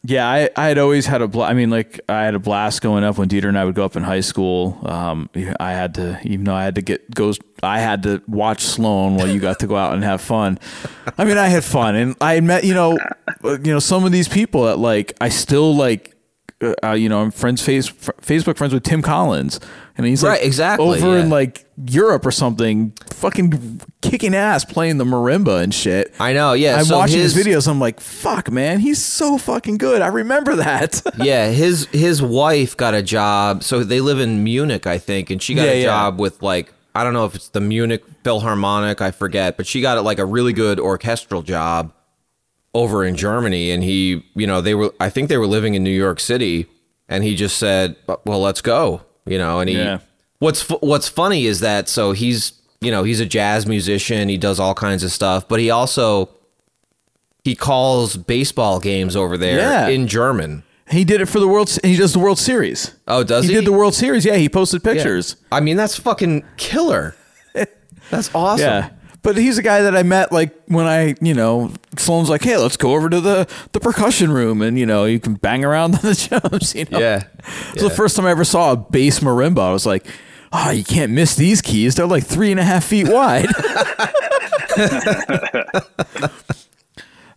Yeah, 0.06 0.28
I, 0.28 0.50
I 0.54 0.68
had 0.68 0.76
always 0.76 1.06
had 1.06 1.22
a 1.22 1.28
bl- 1.28 1.42
I 1.42 1.54
mean, 1.54 1.70
like 1.70 1.98
I 2.10 2.24
had 2.24 2.34
a 2.34 2.38
blast 2.38 2.82
going 2.82 3.04
up 3.04 3.16
when 3.16 3.26
Dieter 3.26 3.48
and 3.48 3.58
I 3.58 3.64
would 3.64 3.74
go 3.74 3.86
up 3.86 3.96
in 3.96 4.02
high 4.02 4.20
school. 4.20 4.78
Um, 4.82 5.30
I 5.58 5.72
had 5.72 5.94
to, 5.94 6.20
even 6.24 6.44
though 6.44 6.54
I 6.54 6.62
had 6.62 6.74
to 6.74 6.82
get 6.82 7.10
goes, 7.14 7.38
I 7.62 7.80
had 7.80 8.02
to 8.02 8.22
watch 8.28 8.60
Sloan 8.64 9.16
while 9.16 9.26
you 9.26 9.40
got 9.40 9.60
to 9.60 9.66
go 9.66 9.76
out 9.76 9.94
and 9.94 10.04
have 10.04 10.20
fun. 10.20 10.58
I 11.16 11.24
mean, 11.24 11.38
I 11.38 11.46
had 11.48 11.64
fun, 11.64 11.96
and 11.96 12.14
I 12.20 12.38
met 12.40 12.64
you 12.64 12.74
know, 12.74 12.98
you 13.42 13.72
know, 13.72 13.78
some 13.78 14.04
of 14.04 14.12
these 14.12 14.28
people 14.28 14.64
that 14.64 14.78
like 14.78 15.14
I 15.20 15.30
still 15.30 15.74
like. 15.74 16.10
Uh, 16.60 16.74
uh, 16.84 16.92
you 16.92 17.08
know, 17.08 17.20
I'm 17.20 17.32
friends 17.32 17.62
face, 17.62 17.90
Facebook 17.90 18.56
friends 18.56 18.72
with 18.72 18.84
Tim 18.84 19.02
Collins. 19.02 19.58
And 19.96 20.06
he's 20.06 20.22
like 20.22 20.42
exactly, 20.42 20.98
over 21.00 21.18
in 21.18 21.30
like 21.30 21.66
Europe 21.86 22.26
or 22.26 22.30
something, 22.30 22.92
fucking 23.12 23.80
kicking 24.02 24.34
ass 24.34 24.64
playing 24.64 24.98
the 24.98 25.04
marimba 25.04 25.62
and 25.62 25.72
shit. 25.72 26.12
I 26.18 26.32
know, 26.32 26.52
yeah. 26.52 26.76
I'm 26.76 26.84
so 26.84 26.98
watching 26.98 27.18
his, 27.20 27.34
his 27.34 27.46
videos. 27.46 27.68
I'm 27.68 27.78
like, 27.80 28.00
fuck, 28.00 28.50
man, 28.50 28.80
he's 28.80 29.02
so 29.02 29.38
fucking 29.38 29.78
good. 29.78 30.02
I 30.02 30.08
remember 30.08 30.56
that. 30.56 31.00
yeah, 31.18 31.50
his 31.50 31.86
his 31.86 32.20
wife 32.20 32.76
got 32.76 32.94
a 32.94 33.02
job. 33.02 33.62
So 33.62 33.84
they 33.84 34.00
live 34.00 34.18
in 34.20 34.42
Munich, 34.44 34.86
I 34.86 34.98
think, 34.98 35.30
and 35.30 35.40
she 35.42 35.54
got 35.54 35.64
Yeah, 35.66 35.70
a 35.72 35.78
yeah. 35.80 35.84
job 35.86 36.18
with 36.20 36.42
like 36.42 36.72
I 36.94 37.02
don't 37.04 37.12
know 37.12 37.24
if 37.24 37.34
it's 37.34 37.48
the 37.48 37.60
Munich 37.60 38.04
Philharmonic, 38.24 39.00
I 39.00 39.10
forget, 39.10 39.56
but 39.56 39.66
she 39.66 39.80
got 39.80 40.02
like 40.04 40.18
a 40.18 40.24
really 40.24 40.52
good 40.52 40.78
orchestral 40.80 41.42
job 41.42 41.92
over 42.72 43.04
in 43.04 43.14
Germany 43.16 43.70
and 43.70 43.84
he, 43.84 44.24
you 44.34 44.46
know, 44.48 44.60
they 44.60 44.74
were 44.74 44.92
I 44.98 45.08
think 45.08 45.28
they 45.28 45.38
were 45.38 45.46
living 45.46 45.74
in 45.74 45.84
New 45.84 45.90
York 45.90 46.18
City 46.20 46.66
and 47.08 47.22
he 47.22 47.36
just 47.36 47.58
said, 47.58 47.96
"Well, 48.24 48.40
let's 48.40 48.60
go." 48.60 49.02
You 49.26 49.38
know, 49.38 49.60
and 49.60 49.68
he 49.70 49.76
Yeah. 49.76 49.98
What's 50.38 50.62
what's 50.80 51.08
funny 51.08 51.46
is 51.46 51.60
that 51.60 51.88
so 51.88 52.12
he's, 52.12 52.52
you 52.80 52.90
know, 52.90 53.02
he's 53.04 53.20
a 53.20 53.26
jazz 53.26 53.66
musician, 53.66 54.28
he 54.28 54.36
does 54.36 54.60
all 54.60 54.74
kinds 54.74 55.02
of 55.02 55.10
stuff, 55.12 55.48
but 55.48 55.60
he 55.60 55.70
also 55.70 56.28
he 57.44 57.54
calls 57.54 58.16
baseball 58.16 58.80
games 58.80 59.14
over 59.16 59.36
there 59.38 59.58
Yeah. 59.58 59.88
in 59.88 60.06
German. 60.08 60.62
he 60.90 61.04
did 61.04 61.20
it 61.22 61.26
for 61.26 61.40
the 61.40 61.48
World. 61.48 61.70
He 61.82 61.96
does 61.96 62.12
the 62.12 62.18
World 62.18 62.38
Series. 62.38 62.92
Oh, 63.08 63.24
does 63.24 63.44
he? 63.46 63.52
He 63.52 63.54
did 63.58 63.66
the 63.66 63.72
World 63.72 63.94
Series. 63.94 64.24
Yeah, 64.26 64.36
he 64.36 64.48
posted 64.50 64.84
pictures. 64.84 65.36
I 65.50 65.60
mean, 65.60 65.76
that's 65.78 65.96
fucking 65.96 66.44
killer. 66.58 67.16
That's 68.10 68.30
awesome. 68.34 68.66
Yeah. 68.66 68.90
But 69.24 69.36
he's 69.38 69.56
a 69.58 69.62
guy 69.62 69.80
that 69.82 69.96
I 69.96 70.02
met 70.04 70.30
like 70.32 70.54
when 70.66 70.86
I, 70.86 71.14
you 71.20 71.32
know, 71.34 71.72
Sloan's 71.96 72.28
like, 72.28 72.42
hey, 72.44 72.58
let's 72.58 72.76
go 72.76 72.92
over 72.94 73.08
to 73.08 73.20
the, 73.20 73.48
the 73.72 73.80
percussion 73.80 74.30
room 74.30 74.60
and, 74.62 74.78
you 74.78 74.84
know, 74.86 75.06
you 75.06 75.18
can 75.18 75.34
bang 75.34 75.64
around 75.64 75.94
on 75.96 76.00
the 76.02 76.14
drums, 76.50 76.74
you 76.74 76.84
know? 76.90 76.98
Yeah. 76.98 77.22
It's 77.72 77.82
the 77.82 77.88
first 77.90 78.16
time 78.16 78.26
I 78.26 78.30
ever 78.30 78.44
saw 78.44 78.72
a 78.72 78.76
bass 78.76 79.20
marimba. 79.20 79.60
I 79.60 79.72
was 79.72 79.86
like, 79.86 80.06
oh, 80.52 80.70
you 80.70 80.84
can't 80.84 81.10
miss 81.12 81.36
these 81.36 81.62
keys. 81.62 81.94
They're 81.94 82.06
like 82.06 82.24
three 82.24 82.50
and 82.50 82.60
a 82.60 82.64
half 82.64 82.84
feet 82.84 83.08
wide. 83.08 83.48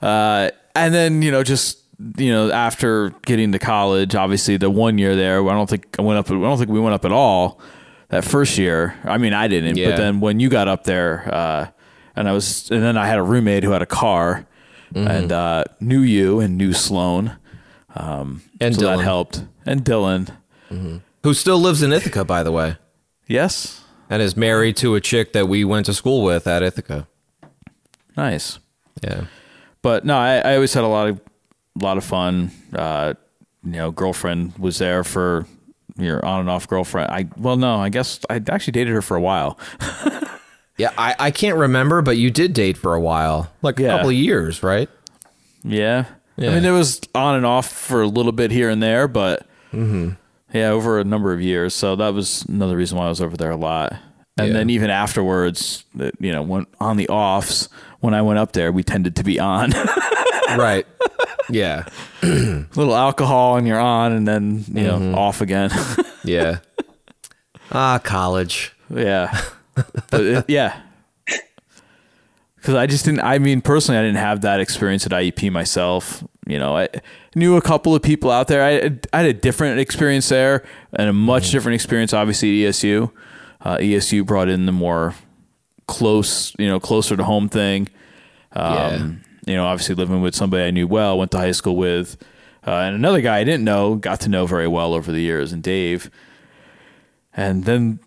uh, 0.02 0.52
and 0.76 0.94
then, 0.94 1.22
you 1.22 1.32
know, 1.32 1.44
just, 1.44 1.80
you 2.18 2.32
know, 2.32 2.52
after 2.52 3.12
getting 3.26 3.52
to 3.54 3.60
college, 3.60 4.14
obviously 4.14 4.58
the 4.58 4.70
one 4.70 4.98
year 4.98 5.16
there, 5.16 5.42
I 5.48 5.54
don't 5.54 5.70
think 5.70 5.96
I 5.98 6.02
went 6.02 6.20
up, 6.20 6.30
I 6.30 6.34
don't 6.36 6.58
think 6.58 6.70
we 6.70 6.80
went 6.80 6.94
up 6.96 7.06
at 7.06 7.12
all 7.12 7.60
that 8.10 8.24
first 8.24 8.58
year. 8.58 8.96
I 9.04 9.18
mean, 9.18 9.34
I 9.34 9.48
didn't, 9.48 9.78
Yeah. 9.78 9.92
but 9.92 9.98
then 9.98 10.20
when 10.20 10.40
you 10.40 10.50
got 10.50 10.68
up 10.68 10.84
there, 10.84 11.30
uh, 11.34 11.68
and 12.18 12.28
I 12.28 12.34
was, 12.34 12.70
and 12.72 12.84
then 12.84 12.98
I 12.98 13.08
had 13.08 13.18
a 13.18 13.24
roommate 13.24 13.64
who 13.64 13.72
had 13.72 13.82
a 13.82 13.86
car 13.88 14.46
Mm-hmm. 14.94 15.08
and 15.08 15.32
uh, 15.34 15.64
knew 15.82 16.00
you 16.00 16.40
and 16.40 16.58
knew 16.58 16.72
Sloan. 16.72 17.36
Um, 17.94 18.42
And 18.62 18.74
so 18.74 18.82
Dylan. 18.84 18.98
that 18.98 19.04
helped. 19.04 19.44
And 19.66 19.84
Dylan. 19.84 20.30
Who 21.24 21.34
still 21.34 21.60
lives 21.60 21.84
in 21.84 21.92
Ithaca, 21.92 22.24
by 22.24 22.42
the 22.42 22.54
way, 22.54 22.78
Yes. 23.28 23.84
and 24.10 24.22
is 24.22 24.38
married 24.38 24.78
to 24.78 24.96
a 24.96 25.02
chick 25.02 25.34
that 25.34 25.50
we 25.50 25.66
went 25.66 25.88
to 25.88 25.94
school 25.94 26.24
with 26.24 26.48
at 26.48 26.64
Ithaca. 26.64 27.06
Nice. 28.16 28.60
Yeah. 29.04 29.26
But 29.82 30.06
no, 30.06 30.18
I, 30.18 30.38
I 30.38 30.56
always 30.56 30.74
had 30.74 30.86
a 30.86 30.88
lot 30.88 31.10
of, 31.10 31.20
lot 31.82 31.98
of 31.98 32.06
fun. 32.06 32.52
Uh, 32.74 33.14
you 33.66 33.72
know, 33.74 33.92
girlfriend 33.92 34.58
was 34.58 34.78
there 34.78 35.04
for 35.04 35.46
your 35.98 36.26
on 36.26 36.40
and 36.40 36.50
off 36.50 36.66
girlfriend. 36.68 37.12
I, 37.12 37.28
well, 37.38 37.58
no, 37.58 37.76
I 37.76 37.90
guess 37.90 38.20
I 38.30 38.42
actually 38.50 38.72
dated 38.72 38.94
her 38.94 39.02
for 39.02 39.18
a 39.18 39.22
while. 39.22 39.60
Yeah, 40.78 40.92
I, 40.98 41.16
I 41.18 41.32
can't 41.32 41.58
remember, 41.58 42.02
but 42.02 42.18
you 42.18 42.30
did 42.30 42.54
date 42.54 42.78
for 42.78 42.94
a 42.94 43.00
while, 43.00 43.52
like 43.62 43.80
a 43.80 43.84
Yeah. 43.84 43.90
couple 43.96 44.10
of 44.10 44.16
years, 44.16 44.62
right? 44.62 44.90
Yeah. 45.64 46.06
Yeah. 46.36 46.52
I 46.52 46.56
mean, 46.56 46.66
it 46.66 46.72
was 46.72 47.02
on 47.16 47.36
and 47.36 47.46
off 47.46 47.68
for 47.72 48.02
a 48.04 48.08
little 48.08 48.32
bit 48.32 48.52
here 48.52 48.70
and 48.70 48.82
there, 48.82 49.08
but 49.08 49.46
Mm-hmm. 49.74 50.12
yeah, 50.54 50.70
over 50.70 51.00
a 51.00 51.04
number 51.04 51.34
of 51.34 51.42
years. 51.42 51.74
So 51.74 51.96
that 51.96 52.14
was 52.14 52.44
another 52.46 52.78
reason 52.78 52.98
why 52.98 53.06
I 53.06 53.10
was 53.10 53.22
over 53.22 53.36
there 53.36 53.52
a 53.52 53.56
lot. 53.58 53.94
And 54.38 54.48
Yeah. 54.50 54.54
then 54.54 54.70
even 54.70 54.90
afterwards, 54.92 55.84
you 56.20 56.32
know, 56.32 56.44
when 56.44 56.68
on 56.80 56.98
the 56.98 57.10
offs, 57.10 57.70
when 58.02 58.14
I 58.14 58.22
went 58.22 58.38
up 58.38 58.52
there, 58.52 58.72
we 58.72 58.84
tended 58.84 59.16
to 59.16 59.24
be 59.24 59.40
on. 59.40 59.72
right. 60.58 60.86
Yeah. 61.50 61.86
little 62.22 62.96
alcohol 62.96 63.58
and 63.58 63.68
you're 63.68 63.80
on, 63.80 64.12
and 64.12 64.28
then 64.28 64.64
you 64.72 64.84
know 64.84 65.00
Mhm. 65.00 65.16
off 65.18 65.42
again. 65.42 65.72
Yeah. 66.24 66.60
Ah, 67.72 68.00
college. 68.04 68.74
yeah, 68.94 69.38
but 70.12 70.22
it- 70.26 70.46
yeah. 70.50 70.82
Because 72.56 72.74
I 72.76 72.86
just 72.88 73.06
didn't. 73.06 73.22
I 73.22 73.38
mean, 73.40 73.62
personally, 73.62 74.00
I 74.00 74.04
didn't 74.04 74.18
have 74.18 74.42
that 74.42 74.60
experience 74.60 75.06
at 75.06 75.12
IUP 75.14 75.52
myself. 75.52 76.24
You 76.46 76.60
know, 76.60 76.76
I 76.76 76.90
knew 77.36 77.56
a 77.56 77.62
couple 77.62 77.96
of 77.96 78.02
people 78.02 78.30
out 78.32 78.48
there. 78.48 78.64
I, 78.64 78.98
I 79.14 79.18
had 79.22 79.26
a 79.28 79.34
different 79.34 79.80
experience 79.80 80.28
there, 80.30 80.66
and 80.94 81.08
a 81.10 81.14
much 81.14 81.52
different 81.52 81.76
experience, 81.76 82.14
obviously, 82.14 82.66
at 82.66 82.74
ESU. 82.74 83.12
Uh, 83.62 83.78
ESU 83.78 84.26
brought 84.26 84.50
in 84.50 84.66
the 84.66 84.72
more 84.72 85.16
close, 85.88 86.54
you 86.60 86.68
know, 86.68 86.80
closer 86.80 87.16
to 87.16 87.24
home 87.24 87.48
thing. 87.48 87.88
Um, 88.54 89.22
You 89.46 89.56
know, 89.56 89.66
obviously 89.66 89.96
living 89.96 90.22
with 90.22 90.36
somebody 90.36 90.64
I 90.64 90.72
knew 90.72 90.88
well, 90.88 91.18
went 91.18 91.32
to 91.32 91.38
high 91.38 91.54
school 91.54 91.78
with, 91.78 92.18
uh, 92.66 92.72
and 92.72 92.96
another 92.96 93.22
guy 93.22 93.38
I 93.38 93.44
didn't 93.46 93.64
know, 93.64 93.96
got 93.96 94.20
to 94.22 94.30
know 94.30 94.46
very 94.46 94.68
well 94.68 94.94
over 94.94 95.10
the 95.14 95.22
years, 95.22 95.54
and 95.54 95.64
Dave. 95.64 96.10
And 97.34 97.64
then 97.64 98.00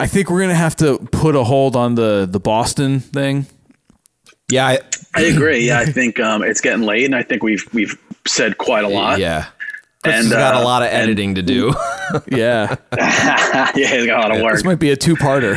I 0.00 0.06
think 0.06 0.30
we're 0.30 0.40
gonna 0.40 0.54
have 0.54 0.76
to 0.76 0.98
put 1.12 1.36
a 1.36 1.44
hold 1.44 1.76
on 1.76 1.94
the 1.94 2.26
the 2.30 2.40
Boston 2.40 3.00
thing. 3.00 3.46
Yeah, 4.50 4.66
I, 4.66 4.78
I 5.14 5.22
agree. 5.22 5.66
Yeah, 5.66 5.78
I 5.78 5.84
think 5.86 6.18
um, 6.18 6.42
it's 6.42 6.60
getting 6.60 6.82
late, 6.82 7.04
and 7.04 7.14
I 7.14 7.22
think 7.22 7.42
we've 7.42 7.64
we've 7.72 7.96
said 8.26 8.58
quite 8.58 8.84
a 8.84 8.88
lot. 8.88 9.18
Yeah. 9.20 9.46
Chris 10.02 10.14
and 10.14 10.24
has 10.24 10.32
got 10.32 10.54
uh, 10.56 10.60
a 10.60 10.64
lot 10.64 10.82
of 10.82 10.88
and- 10.88 11.02
editing 11.02 11.34
to 11.34 11.42
do. 11.42 11.74
yeah, 12.28 12.74
yeah, 12.96 13.72
he's 13.74 14.06
got 14.06 14.18
a 14.18 14.28
lot 14.28 14.36
of 14.36 14.42
work. 14.42 14.54
This 14.54 14.64
might 14.64 14.78
be 14.78 14.90
a 14.90 14.96
two 14.96 15.14
parter. 15.14 15.54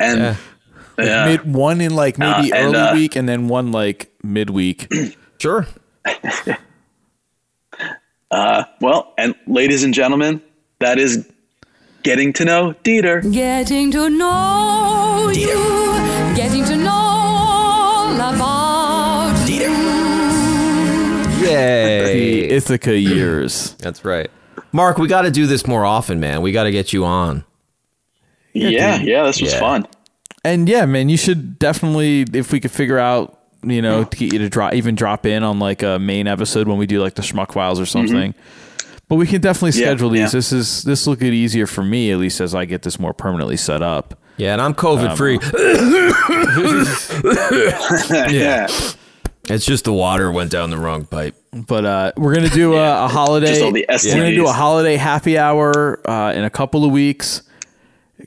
and 0.00 0.36
Like 0.98 1.06
yeah. 1.06 1.24
mid 1.26 1.54
one 1.54 1.80
in 1.80 1.94
like 1.94 2.18
maybe 2.18 2.52
Uh, 2.52 2.56
and, 2.56 2.74
early 2.74 2.76
uh, 2.88 2.94
week, 2.94 3.14
and 3.16 3.28
then 3.28 3.46
one 3.48 3.70
like 3.72 4.12
midweek. 4.22 4.92
sure. 5.38 5.66
Uh, 8.30 8.64
well, 8.80 9.14
and 9.16 9.34
ladies 9.46 9.84
and 9.84 9.94
gentlemen, 9.94 10.42
that 10.80 10.98
is 10.98 11.24
getting 12.04 12.32
to 12.34 12.44
know 12.44 12.74
Dieter. 12.84 13.32
Getting 13.32 13.90
to 13.90 14.08
know 14.08 15.32
you, 15.34 16.36
getting 16.36 16.64
to 16.66 16.76
know 16.76 16.92
all 16.92 18.14
about 18.14 19.48
you. 19.48 19.72
Yay. 21.44 22.46
The 22.46 22.50
Ithaca 22.50 22.96
years. 22.96 23.74
That's 23.80 24.04
right. 24.04 24.30
Mark, 24.70 24.98
we 24.98 25.08
got 25.08 25.22
to 25.22 25.30
do 25.30 25.46
this 25.46 25.66
more 25.66 25.84
often, 25.84 26.20
man. 26.20 26.42
We 26.42 26.52
got 26.52 26.64
to 26.64 26.70
get 26.70 26.92
you 26.92 27.04
on. 27.04 27.44
Yeah, 28.52 29.00
yeah, 29.00 29.24
this 29.24 29.40
was 29.40 29.52
Yeah. 29.52 29.58
fun. 29.58 29.86
And 30.44 30.68
yeah, 30.68 30.84
man, 30.84 31.08
you 31.08 31.16
should 31.16 31.58
definitely 31.58 32.26
if 32.34 32.52
we 32.52 32.60
could 32.60 32.70
figure 32.70 32.98
out, 32.98 33.38
you 33.62 33.80
know, 33.80 34.04
to 34.04 34.16
get 34.16 34.32
you 34.32 34.38
to 34.40 34.48
drop 34.50 34.74
even 34.74 34.94
drop 34.94 35.24
in 35.24 35.42
on 35.42 35.58
like 35.58 35.82
a 35.82 35.98
main 35.98 36.28
episode 36.28 36.68
when 36.68 36.76
we 36.76 36.86
do 36.86 37.00
like 37.00 37.14
the 37.14 37.22
Schmuck 37.22 37.52
Files 37.54 37.80
or 37.80 37.84
mm-hmm. 37.84 37.92
something. 37.92 38.34
But 39.08 39.16
we 39.16 39.26
can 39.26 39.40
definitely 39.40 39.70
Mm-hmm. 39.72 39.80
Yeah, 39.80 39.86
schedule 39.88 40.10
these. 40.10 40.20
yeah. 40.20 40.28
This 40.28 40.52
is 40.52 40.82
this 40.84 41.06
will 41.06 41.16
get 41.16 41.32
easier 41.34 41.66
for 41.66 41.82
me 41.82 42.10
at 42.10 42.18
least 42.18 42.40
as 42.40 42.54
I 42.54 42.64
get 42.64 42.82
this 42.82 42.98
more 42.98 43.12
permanently 43.12 43.56
set 43.56 43.82
up. 43.82 44.18
Yeah, 44.36 44.52
and 44.54 44.60
I'm 44.62 44.74
COVID 44.74 45.10
Um, 45.10 45.16
free. 45.16 45.38
yeah. 48.34 48.66
It's 49.46 49.66
just 49.66 49.84
the 49.84 49.92
water 49.92 50.32
went 50.32 50.50
down 50.50 50.70
the 50.70 50.78
wrong 50.78 51.04
pipe. 51.04 51.36
But 51.52 51.84
uh, 51.84 52.12
we're 52.16 52.34
gonna 52.34 52.48
do 52.48 52.76
a, 52.76 53.04
a 53.04 53.08
holiday. 53.08 53.48
Just 53.48 53.60
all 53.62 53.72
the 53.72 53.84
we're 53.90 54.14
gonna 54.14 54.34
do 54.34 54.46
a 54.48 54.52
holiday 54.52 54.96
happy 54.96 55.36
hour 55.36 56.00
uh, 56.08 56.32
in 56.32 56.44
a 56.44 56.50
couple 56.50 56.82
of 56.82 56.90
weeks. 56.92 57.42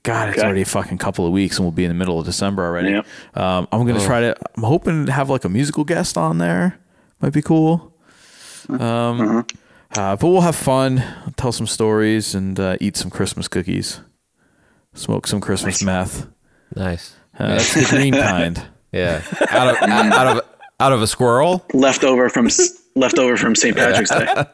God, 0.03 0.29
it's 0.29 0.37
Okay. 0.37 0.45
already 0.45 0.61
a 0.61 0.65
fucking 0.65 0.99
couple 0.99 1.25
of 1.25 1.31
weeks, 1.31 1.57
and 1.57 1.65
we'll 1.65 1.71
be 1.71 1.85
in 1.85 1.89
the 1.89 1.95
middle 1.95 2.19
of 2.19 2.25
December 2.27 2.63
already. 2.63 2.91
Yep. 2.91 3.07
Um, 3.35 3.67
I'm 3.71 3.87
gonna 3.87 3.99
Oh. 3.99 4.05
try 4.05 4.21
to. 4.21 4.35
I'm 4.57 4.61
hoping 4.61 5.07
to 5.07 5.11
have 5.11 5.27
like 5.27 5.43
a 5.43 5.49
musical 5.49 5.83
guest 5.85 6.19
on 6.19 6.37
there. 6.37 6.77
Might 7.19 7.33
be 7.33 7.41
cool. 7.41 7.91
Um, 8.69 9.43
uh, 9.95 10.15
but 10.15 10.27
we'll 10.27 10.41
have 10.41 10.55
fun, 10.55 11.03
tell 11.37 11.51
some 11.51 11.67
stories, 11.67 12.35
and 12.35 12.59
uh, 12.59 12.77
eat 12.81 12.97
some 12.97 13.09
Christmas 13.09 13.47
cookies. 13.47 14.01
Smoke 14.93 15.27
some 15.27 15.39
Christmas 15.41 15.83
meth. 15.83 16.27
Nice. 16.75 17.15
Uh, 17.37 17.49
that's 17.49 17.73
the 17.73 17.85
green 17.95 18.13
kind. 18.15 18.61
Yeah. 18.91 19.21
Out 19.49 19.69
of 19.75 19.89
out 19.89 20.37
of 20.37 20.45
out 20.79 20.91
of 20.91 21.01
a 21.01 21.07
squirrel. 21.07 21.65
Leftover 21.73 22.29
from 22.29 22.47
s- 22.47 22.81
left 22.95 23.19
over 23.19 23.37
from 23.37 23.55
St. 23.55 23.75
Patrick's 23.75 24.09
Day. 24.09 24.45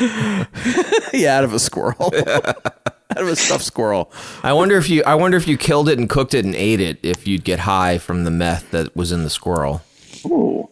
yeah, 1.12 1.38
out 1.38 1.44
of 1.44 1.52
a 1.52 1.58
squirrel. 1.58 2.12
out 2.26 3.16
of 3.16 3.28
a 3.28 3.36
stuffed 3.36 3.64
squirrel. 3.64 4.12
I 4.42 4.52
wonder 4.52 4.76
if 4.76 4.88
you 4.90 5.02
I 5.04 5.14
wonder 5.14 5.36
if 5.36 5.48
you 5.48 5.56
killed 5.56 5.88
it 5.88 5.98
and 5.98 6.08
cooked 6.08 6.34
it 6.34 6.44
and 6.44 6.54
ate 6.54 6.80
it 6.80 6.98
if 7.02 7.26
you'd 7.26 7.44
get 7.44 7.60
high 7.60 7.98
from 7.98 8.24
the 8.24 8.30
meth 8.30 8.70
that 8.70 8.94
was 8.94 9.12
in 9.12 9.24
the 9.24 9.30
squirrel. 9.30 9.82
Ooh. 10.26 10.68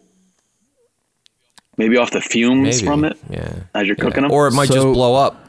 Maybe 1.76 1.96
off 1.98 2.10
the 2.10 2.20
fumes 2.20 2.76
Maybe. 2.76 2.86
from 2.86 3.04
it 3.04 3.18
Yeah. 3.28 3.52
as 3.74 3.86
you're 3.86 3.96
cooking 3.96 4.22
them. 4.22 4.32
Or 4.32 4.46
it 4.48 4.52
might 4.52 4.70
just 4.70 4.86
blow 4.86 5.14
up. 5.14 5.44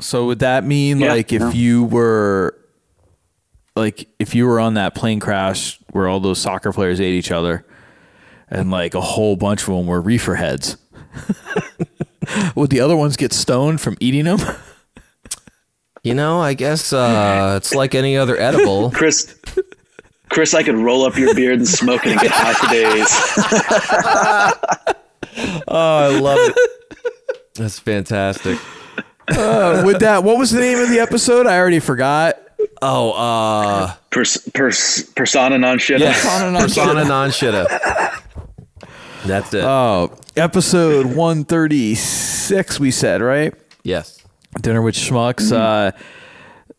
So 0.00 0.26
would 0.26 0.38
that 0.40 0.64
mean 0.64 1.00
Yeah, 1.00 1.12
like 1.12 1.32
if 1.32 1.40
no. 1.40 1.50
you 1.50 1.84
were 1.84 2.56
like 3.76 4.08
if 4.18 4.34
you 4.34 4.46
were 4.46 4.60
on 4.60 4.74
that 4.74 4.94
plane 4.94 5.20
crash 5.20 5.78
where 5.92 6.06
all 6.08 6.20
those 6.20 6.38
soccer 6.38 6.72
players 6.72 7.00
ate 7.00 7.14
each 7.14 7.30
other 7.30 7.64
and 8.48 8.70
like 8.70 8.94
a 8.94 9.00
whole 9.00 9.36
bunch 9.36 9.62
of 9.62 9.68
them 9.74 9.86
were 9.86 10.00
reefer 10.00 10.34
heads. 10.36 10.76
would 12.54 12.70
the 12.70 12.80
other 12.80 12.96
ones 12.96 13.16
get 13.16 13.32
stoned 13.32 13.80
from 13.80 13.96
eating 14.00 14.24
them? 14.24 14.38
You 16.02 16.14
know, 16.14 16.40
I 16.40 16.54
guess 16.54 16.94
uh, 16.94 17.56
it's 17.58 17.74
like 17.74 17.94
any 17.94 18.16
other 18.16 18.34
edible. 18.40 18.90
Chris, 18.94 19.38
Chris, 20.30 20.54
I 20.54 20.62
could 20.62 20.76
roll 20.76 21.04
up 21.04 21.18
your 21.18 21.34
beard 21.34 21.58
and 21.58 21.68
smoke 21.68 22.06
it 22.06 22.12
and 22.12 22.20
get 22.22 22.30
high 22.32 22.54
for 22.54 22.68
days. 24.86 24.96
oh, 25.68 25.98
I 25.98 26.18
love 26.18 26.38
it. 26.40 26.56
That's 27.54 27.78
fantastic. 27.78 28.58
Uh, 29.28 29.82
with 29.84 30.00
that, 30.00 30.24
what 30.24 30.38
was 30.38 30.50
the 30.50 30.60
name 30.60 30.78
of 30.78 30.88
the 30.88 30.98
episode? 30.98 31.46
I 31.46 31.58
already 31.58 31.78
forgot. 31.80 32.36
Oh, 32.82 33.12
uh, 33.12 33.94
Pers- 34.10 34.48
pers- 34.52 35.04
persona 35.14 35.56
non 35.58 35.78
shit. 35.78 36.00
yes, 36.00 36.22
persona 36.22 37.04
non 37.04 37.30
shitta. 37.30 37.66
That's 39.26 39.52
it. 39.54 39.64
Oh, 39.64 40.16
episode 40.36 41.06
136, 41.14 42.80
we 42.80 42.90
said, 42.90 43.20
right? 43.22 43.54
yes. 43.82 44.16
Dinner 44.60 44.82
with 44.82 44.96
Schmucks. 44.96 45.52
Uh, 45.52 45.92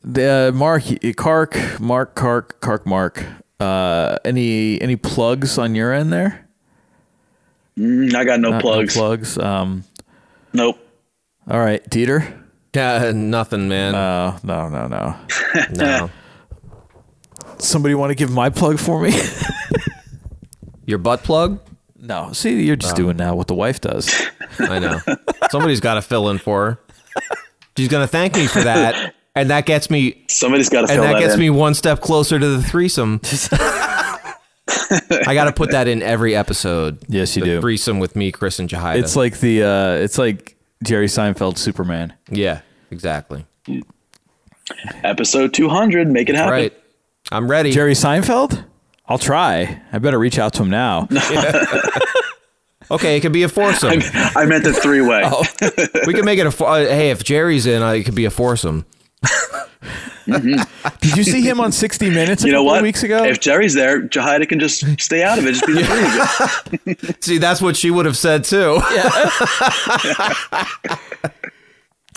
the 0.03 0.49
uh, 0.49 0.57
Mark 0.57 0.84
Kark, 0.84 1.80
Mark 1.80 2.15
Kark, 2.15 2.60
Kark 2.60 2.86
Mark. 2.86 3.23
Uh, 3.61 4.18
any 4.26 4.82
any 4.82 4.95
plugs 4.98 5.57
on 5.57 5.73
your 5.76 5.94
end 5.94 6.11
there? 6.11 6.49
Mm, 7.82 8.14
I 8.14 8.24
got 8.24 8.40
no 8.40 8.52
Not- 8.52 8.62
plugs. 8.62 8.94
plugs. 8.95 9.38
Um, 9.38 9.84
Nope. 10.53 10.78
all 11.49 11.60
right, 11.60 11.84
Dieter. 11.90 12.38
Yeah, 12.76 13.12
nothing, 13.14 13.68
man. 13.68 13.94
No, 13.94 14.38
no, 14.44 14.70
no, 14.70 14.88
no. 14.88 15.16
no. 15.72 16.10
Somebody 17.58 17.95
want 17.95 18.12
to 18.12 18.16
give 18.16 18.32
my 18.32 18.49
plug 18.49 18.80
for 18.80 19.02
me? 19.02 19.14
Your 20.86 20.98
butt 20.99 21.24
plug? 21.24 21.60
no. 21.99 22.32
See, 22.34 22.64
you're 22.64 22.76
just 22.76 22.94
Oh. 22.94 22.98
doing 22.98 23.18
now 23.18 23.36
what 23.36 23.48
the 23.48 23.53
wife 23.53 23.80
does. 23.82 24.10
I 24.60 24.80
know. 24.80 24.99
Somebody's 25.52 25.80
got 25.80 25.94
to 25.95 26.02
fill 26.02 26.30
in 26.30 26.38
for 26.40 26.66
her. 26.66 26.80
She's 27.78 27.88
gonna 27.88 28.08
thank 28.08 28.36
me 28.36 28.48
for 28.48 28.62
that, 28.62 29.14
and 29.36 29.49
that 29.49 29.66
gets 29.66 29.90
me. 29.90 30.26
Somebody's 30.28 30.68
got 30.70 30.82
to 30.82 30.91
And 30.91 30.98
fill 30.98 31.03
that 31.03 31.14
that 31.14 31.20
gets 31.20 31.34
in. 31.36 31.40
me 31.40 31.49
one 31.49 31.74
step 31.74 32.02
closer 32.02 32.38
to 32.40 32.48
the 32.48 32.62
threesome. 32.62 33.22
I 35.27 35.34
got 35.34 35.45
to 35.45 35.53
put 35.53 35.72
that 35.72 35.88
in 35.88 36.02
every 36.02 36.35
episode. 36.35 36.99
Yes, 37.07 37.35
you 37.35 37.41
the 37.41 37.45
do. 37.48 37.61
Threesome 37.61 37.99
with 37.99 38.15
me, 38.15 38.31
Chris, 38.31 38.60
and 38.60 38.69
Jahida. 38.69 38.98
It's 38.99 39.15
like 39.15 39.39
the 39.39 39.64
uh, 39.64 39.91
it's 39.95 40.18
like 40.18 40.56
Jerry 40.84 41.07
Seinfeld 41.07 41.57
Superman. 41.57 42.14
yeah, 42.30 42.61
exactly. 42.89 43.45
Episode 45.03 45.53
200. 45.53 46.07
Make 46.10 46.30
it 46.30 46.35
happen. 46.35 46.52
Right. 46.52 46.73
I'm 47.31 47.49
ready. 47.49 47.72
Jerry 47.72 47.93
Seinfeld? 47.93 48.64
I'll 49.07 49.18
try. 49.18 49.81
I 49.91 49.99
better 49.99 50.19
reach 50.19 50.39
out 50.39 50.53
to 50.53 50.64
him 50.64 50.69
now. 50.69 51.07
Okay, 52.89 53.15
it 53.15 53.22
could 53.22 53.31
be 53.31 53.43
a 53.43 53.48
foursome. 53.49 54.02
I 54.14 54.45
meant 54.45 54.65
the 54.65 54.73
three 54.73 54.99
way. 54.99 55.22
Oh. 55.23 55.45
we 56.06 56.14
could 56.14 56.26
make 56.26 56.39
it 56.39 56.45
a. 56.45 56.52
four- 56.52 56.68
uh, 56.68 56.80
Hey, 56.80 57.10
if 57.11 57.23
Jerry's 57.23 57.65
in, 57.65 57.81
uh, 57.81 57.91
it 57.91 58.03
could 58.03 58.15
be 58.15 58.26
a 58.26 58.30
foursome. 58.30 58.85
Did 61.02 61.18
you 61.18 61.23
see 61.23 61.41
him 61.41 61.60
on 61.60 61.72
60 61.72 62.10
Minutes 62.10 62.43
a 62.43 62.48
You 62.48 62.53
know 62.53 62.60
couple 62.60 62.73
what? 62.73 62.84
weeks 62.84 63.03
ago? 63.03 63.23
If 63.23 63.39
Jerry's 63.39 63.73
there, 63.73 64.07
Jahida 64.07 64.48
can 64.48 64.60
just 64.60 64.84
stay 65.02 65.23
out 65.23 65.39
of 65.39 65.45
it. 65.45 65.53
Just 65.53 65.65
be 65.65 65.73
the 65.73 66.95
three. 66.95 67.15
See, 67.22 67.38
that's 67.38 67.61
what 67.61 67.76
she 67.76 67.91
would 67.91 68.06
have 68.06 68.18
said 68.18 68.43
too. 68.43 68.80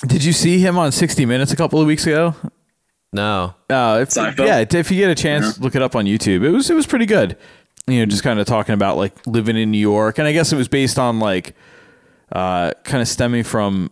Did 0.06 0.24
you 0.24 0.32
see 0.32 0.58
him 0.58 0.76
on 0.76 0.92
60 0.92 1.24
Minutes 1.24 1.52
a 1.52 1.56
couple 1.56 1.80
of 1.80 1.86
weeks 1.86 2.06
ago? 2.06 2.34
No. 3.12 3.54
Uh, 3.70 4.00
if, 4.02 4.10
Seinfeld? 4.10 4.46
yeah, 4.46 4.64
if 4.78 4.90
you 4.90 4.98
get 4.98 5.10
a 5.10 5.14
chance, 5.14 5.58
look 5.60 5.74
it 5.74 5.82
up 5.82 5.96
on 5.96 6.04
YouTube. 6.04 6.44
It 6.44 6.50
was 6.50 6.68
it 6.68 6.74
was 6.74 6.86
pretty 6.86 7.06
good. 7.06 7.36
You 7.86 8.00
know, 8.00 8.06
just 8.06 8.22
kind 8.22 8.40
of 8.40 8.46
talking 8.46 8.74
about 8.74 8.96
like 8.96 9.14
living 9.26 9.56
in 9.56 9.70
New 9.70 9.78
York, 9.78 10.18
and 10.18 10.26
I 10.26 10.32
guess 10.32 10.52
it 10.52 10.56
was 10.56 10.68
based 10.68 10.98
on 10.98 11.20
like 11.20 11.54
uh, 12.32 12.72
kind 12.82 13.00
of 13.00 13.08
stemming 13.08 13.44
from 13.44 13.90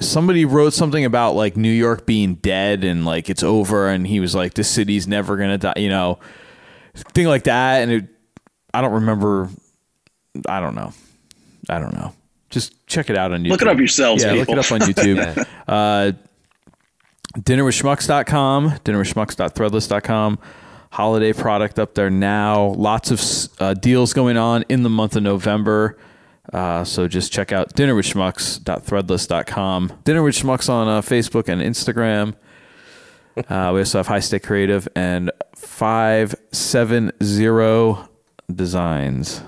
somebody 0.00 0.44
wrote 0.44 0.72
something 0.72 1.04
about 1.04 1.34
like 1.34 1.56
New 1.56 1.70
York 1.70 2.06
being 2.06 2.34
dead 2.36 2.84
and 2.84 3.04
like 3.04 3.30
it's 3.30 3.42
over, 3.42 3.88
and 3.88 4.06
he 4.06 4.20
was 4.20 4.34
like, 4.34 4.54
the 4.54 4.64
city's 4.64 5.06
never 5.06 5.36
gonna 5.36 5.58
die," 5.58 5.74
you 5.76 5.88
know, 5.88 6.18
thing 6.94 7.26
like 7.26 7.44
that. 7.44 7.82
And 7.82 7.92
it, 7.92 8.04
I 8.72 8.80
don't 8.80 8.92
remember. 8.92 9.48
I 10.48 10.60
don't 10.60 10.74
know. 10.74 10.92
I 11.68 11.78
don't 11.78 11.94
know. 11.94 12.12
Just 12.50 12.86
check 12.86 13.08
it 13.10 13.16
out 13.16 13.32
on 13.32 13.42
YouTube. 13.42 13.50
Look 13.50 13.62
it 13.62 13.68
up 13.68 13.78
yourselves, 13.78 14.22
Yeah, 14.22 14.32
people. 14.34 14.54
look 14.54 14.64
it 14.64 14.72
up 14.72 14.80
on 14.80 14.88
YouTube. 14.88 15.46
uh, 15.68 16.12
dinnerwithschmucks.com, 17.38 18.70
dinnerwithschmucks.threadless.com. 18.84 20.38
Holiday 20.90 21.32
product 21.32 21.78
up 21.80 21.94
there 21.94 22.10
now. 22.10 22.66
Lots 22.66 23.10
of 23.10 23.60
uh, 23.60 23.74
deals 23.74 24.12
going 24.12 24.36
on 24.36 24.64
in 24.68 24.84
the 24.84 24.90
month 24.90 25.16
of 25.16 25.24
November. 25.24 25.98
Uh, 26.52 26.84
so 26.84 27.08
just 27.08 27.32
check 27.32 27.52
out 27.52 27.72
dinnerwithschmucks.threadless.com. 27.74 29.92
Dinner 30.04 30.22
with 30.22 30.34
Schmucks 30.34 30.68
on 30.68 30.88
uh, 30.88 31.00
Facebook 31.00 31.48
and 31.48 31.62
Instagram. 31.62 32.34
Uh, 33.36 33.72
we 33.74 33.80
also 33.80 33.98
have 33.98 34.06
High 34.06 34.20
Stick 34.20 34.44
Creative 34.44 34.86
and 34.94 35.32
570 35.56 38.08
Designs. 38.54 39.42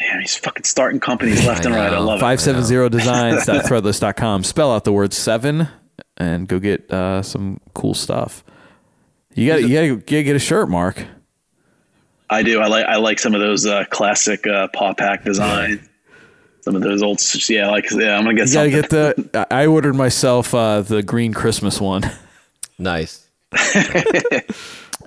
Man, 0.00 0.20
he's 0.20 0.36
fucking 0.36 0.64
starting 0.64 1.00
companies 1.00 1.44
left 1.44 1.66
and 1.66 1.74
right. 1.74 1.92
I 1.92 1.98
love 1.98 2.20
it. 2.20 2.24
570designs.threadless.com. 2.24 4.44
Spell 4.44 4.72
out 4.72 4.84
the 4.84 4.92
word 4.92 5.12
seven 5.12 5.68
and 6.16 6.48
go 6.48 6.58
get 6.58 6.90
uh, 6.90 7.20
some 7.22 7.60
cool 7.74 7.92
stuff. 7.92 8.42
You 9.34 9.46
got 9.46 9.62
you 9.62 9.74
got 9.74 9.82
to 10.06 10.22
get 10.22 10.36
a 10.36 10.38
shirt, 10.38 10.70
Mark. 10.70 11.04
I 12.30 12.42
do. 12.42 12.60
I 12.60 12.66
like. 12.68 12.86
I 12.86 12.96
like 12.96 13.18
some 13.18 13.34
of 13.34 13.40
those 13.40 13.66
uh, 13.66 13.84
classic 13.90 14.46
uh, 14.46 14.68
Paupack 14.68 15.24
designs. 15.24 15.80
Some 16.62 16.76
of 16.76 16.82
those 16.82 17.02
old. 17.02 17.20
Yeah, 17.48 17.70
like 17.70 17.90
yeah. 17.90 18.16
I'm 18.16 18.24
gonna 18.24 18.34
get 18.34 18.48
You 18.48 18.54
got 18.54 18.64
to 18.64 18.70
something. 18.70 18.90
get 19.22 19.32
the. 19.32 19.46
I 19.50 19.66
ordered 19.66 19.94
myself 19.96 20.54
uh, 20.54 20.82
the 20.82 21.02
green 21.02 21.32
Christmas 21.34 21.80
one. 21.80 22.02
Nice. 22.78 23.26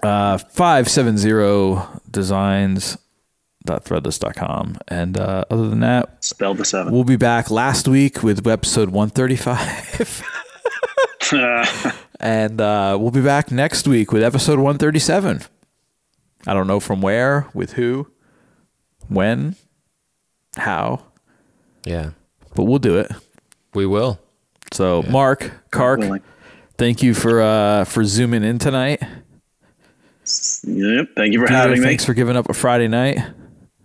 Uh, 0.03 0.37
570 0.37 1.79
designs.threadless.com. 2.11 4.77
And 4.89 5.17
uh, 5.17 5.45
other 5.49 5.69
than 5.69 5.79
that, 5.79 6.21
Spell 6.25 6.53
the 6.53 6.65
seven. 6.65 6.91
we'll 6.93 7.05
be 7.05 7.15
back 7.15 7.49
last 7.49 7.87
week 7.87 8.21
with 8.21 8.45
episode 8.45 8.89
135. 8.89 10.23
and 12.19 12.59
uh, 12.59 12.97
we'll 12.99 13.11
be 13.11 13.21
back 13.21 13.49
next 13.49 13.87
week 13.87 14.11
with 14.11 14.23
episode 14.23 14.59
137. 14.59 15.43
I 16.45 16.53
don't 16.53 16.67
know 16.67 16.79
from 16.79 17.01
where, 17.01 17.47
with 17.53 17.73
who, 17.73 18.07
when, 19.07 19.55
how, 20.57 21.03
Yeah, 21.85 22.11
but 22.55 22.63
we'll 22.65 22.79
do 22.79 22.97
it. 22.97 23.11
we 23.73 23.85
will. 23.85 24.19
So, 24.71 25.03
Mark, 25.03 25.51
Kark, 25.71 26.21
thank 26.77 27.03
you 27.03 27.13
for 27.13 27.41
uh, 27.41 27.85
for 27.85 28.03
zooming 28.03 28.43
in 28.43 28.59
tonight. 28.59 29.01
Yep. 30.63 31.09
Thank 31.15 31.33
you 31.33 31.39
for 31.39 31.47
Peter, 31.47 31.57
having 31.57 31.79
me. 31.79 31.85
thanks 31.85 32.05
for 32.05 32.13
giving 32.13 32.35
up 32.35 32.49
a 32.49 32.53
Friday 32.53 32.87
night. 32.87 33.19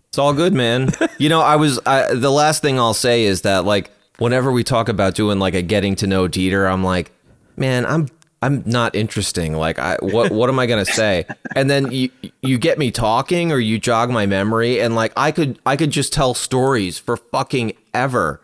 It's 0.09 0.19
all 0.19 0.33
good, 0.33 0.55
man. 0.55 0.91
you 1.19 1.29
know, 1.29 1.41
I 1.41 1.57
was 1.57 1.79
I, 1.85 2.15
the 2.15 2.31
last 2.31 2.63
thing 2.63 2.79
I'll 2.79 2.95
say 2.95 3.25
is 3.25 3.43
that 3.43 3.65
like 3.65 3.91
whenever 4.19 4.51
we 4.53 4.65
talk 4.65 4.89
about 4.89 5.15
doing 5.15 5.39
like 5.39 5.55
a 5.55 5.63
getting 5.63 5.95
to 5.97 6.07
know 6.07 6.29
Dieter, 6.29 6.71
I'm 6.71 6.85
like, 6.85 7.13
man, 7.57 7.85
I'm 7.87 8.09
I'm 8.41 8.63
not 8.67 8.95
interesting. 8.95 9.55
Like, 9.55 9.79
I 9.79 9.97
what 10.01 10.31
what 10.31 10.49
am 10.49 10.59
I 10.59 10.67
gonna 10.67 10.85
say? 10.85 11.27
And 11.57 11.69
then 11.69 11.91
you 11.91 12.11
you 12.43 12.57
get 12.59 12.79
me 12.79 12.91
talking 12.91 13.51
or 13.53 13.59
you 13.59 13.79
jog 13.79 14.11
my 14.11 14.27
memory, 14.27 14.81
and 14.81 14.95
like 14.95 15.13
I 15.17 15.33
could 15.33 15.59
I 15.67 15.77
could 15.77 15.91
just 15.91 16.13
tell 16.13 16.35
stories 16.35 16.99
for 16.99 17.17
fucking 17.17 17.73
ever. 17.93 18.41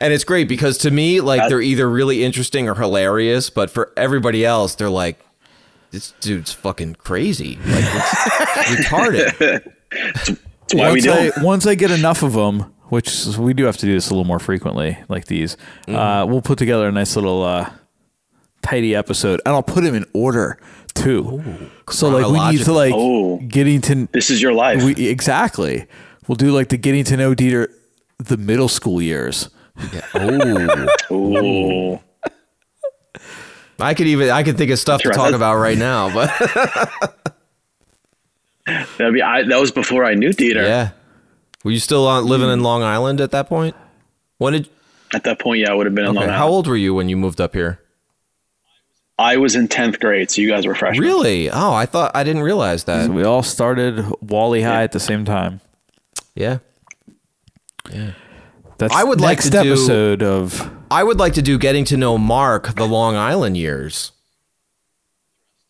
And 0.00 0.12
it's 0.12 0.24
great 0.24 0.48
because 0.48 0.78
to 0.78 0.90
me, 0.90 1.20
like 1.20 1.48
they're 1.48 1.60
either 1.62 1.88
really 1.88 2.22
interesting 2.24 2.68
or 2.68 2.74
hilarious, 2.74 3.48
but 3.50 3.70
for 3.70 3.92
everybody 3.96 4.44
else, 4.44 4.74
they're 4.74 4.90
like, 4.90 5.18
this 5.90 6.12
dude's 6.20 6.52
fucking 6.52 6.96
crazy, 6.96 7.56
like 7.66 7.84
it's 7.86 8.88
retarded. 8.88 9.72
That's 9.90 10.74
why 10.74 10.92
we 10.92 11.00
once 11.00 11.04
do. 11.04 11.10
I, 11.12 11.30
'em. 11.36 11.42
once 11.42 11.66
I 11.66 11.74
get 11.76 11.90
enough 11.90 12.22
of 12.22 12.32
them, 12.34 12.72
which 12.88 13.26
we 13.38 13.54
do 13.54 13.64
have 13.64 13.76
to 13.78 13.86
do 13.86 13.92
this 13.94 14.08
a 14.10 14.12
little 14.12 14.24
more 14.26 14.38
frequently, 14.38 14.98
like 15.08 15.26
these, 15.26 15.56
Mm-hmm. 15.86 15.96
uh, 15.96 16.26
we'll 16.26 16.42
put 16.42 16.58
together 16.58 16.88
a 16.88 16.92
nice 16.92 17.14
little 17.16 17.42
uh, 17.42 17.70
tidy 18.66 18.94
episode, 18.94 19.40
and 19.46 19.54
I'll 19.54 19.62
put 19.62 19.84
them 19.84 19.94
in 19.94 20.04
order 20.12 20.58
too. 20.94 21.42
so 21.90 22.08
like 22.08 22.26
we 22.26 22.56
need 22.56 22.64
to 22.64 22.72
like 22.72 22.92
Oh. 22.94 23.38
getting 23.38 23.80
to 23.82 24.08
This 24.12 24.30
is 24.30 24.40
your 24.42 24.52
life. 24.52 24.82
we, 24.82 25.08
exactly. 25.08 25.86
We'll 26.26 26.36
do 26.36 26.50
like 26.52 26.68
the 26.70 26.76
getting 26.76 27.04
to 27.04 27.16
know 27.16 27.34
Dieter 27.34 27.68
the 28.18 28.36
middle 28.36 28.68
school 28.68 29.00
years. 29.02 29.50
Oh, 30.14 30.88
Ooh. 31.12 32.00
I 33.78 33.92
could 33.92 34.06
even 34.06 34.30
I 34.30 34.42
could 34.42 34.56
think 34.56 34.70
of 34.70 34.78
stuff 34.78 35.02
to 35.02 35.08
right. 35.10 35.14
talk 35.14 35.24
That's- 35.32 35.36
about 35.38 35.56
right 35.56 35.76
now, 35.78 36.12
but 36.12 36.30
That'd 38.98 39.14
be, 39.14 39.22
I, 39.22 39.42
that 39.44 39.60
was 39.60 39.70
before 39.70 40.04
I 40.04 40.14
knew 40.14 40.30
Dieter. 40.30 40.66
yeah. 40.66 40.90
Were 41.62 41.70
you 41.70 41.78
still 41.78 42.06
on, 42.08 42.24
living 42.26 42.48
in 42.48 42.62
Long 42.62 42.82
Island 42.82 43.20
at 43.20 43.30
that 43.30 43.48
point? 43.48 43.76
When 44.38 44.54
did 44.54 44.68
At 45.14 45.22
that 45.24 45.38
point, 45.38 45.60
yeah, 45.60 45.70
I 45.70 45.74
would 45.74 45.86
have 45.86 45.94
been 45.94 46.04
in 46.04 46.10
okay, 46.16 46.26
Long 46.26 46.28
How 46.36 46.48
old 46.48 46.66
were 46.66 46.76
you 46.76 46.94
when 46.94 47.08
you 47.08 47.16
moved 47.16 47.40
up 47.40 47.54
here? 47.54 47.80
I 49.18 49.38
was 49.38 49.54
in 49.56 49.68
tenth 49.68 49.98
grade, 49.98 50.30
so 50.30 50.42
you 50.42 50.48
guys 50.48 50.66
were 50.66 50.74
freshmen. 50.74 51.02
Really? 51.06 51.50
Oh, 51.50 51.72
I 51.72 51.86
thought 51.86 52.12
I 52.14 52.22
didn't 52.22 52.42
realize 52.42 52.84
that. 52.84 53.06
So 53.06 53.12
we 53.12 53.24
all 53.24 53.42
started 53.42 54.04
Wally 54.20 54.62
High 54.62 54.82
at 54.82 54.92
the 54.92 55.00
same 55.00 55.24
time. 55.24 55.60
Yeah. 56.34 56.58
Yeah. 57.90 58.12
That's 58.78 58.94
I 58.94 59.04
would 59.04 59.20
like 59.22 59.38
next 59.38 59.44
to 59.46 59.62
do- 59.62 59.72
episode 59.72 60.22
of 60.22 60.70
I 60.90 61.02
would 61.02 61.18
like 61.18 61.32
to 61.34 61.42
do 61.42 61.58
getting 61.58 61.86
to 61.86 61.96
know 61.96 62.18
Mark 62.18 62.74
the 62.74 62.84
Long 62.86 63.16
Island 63.16 63.56
years. 63.56 64.12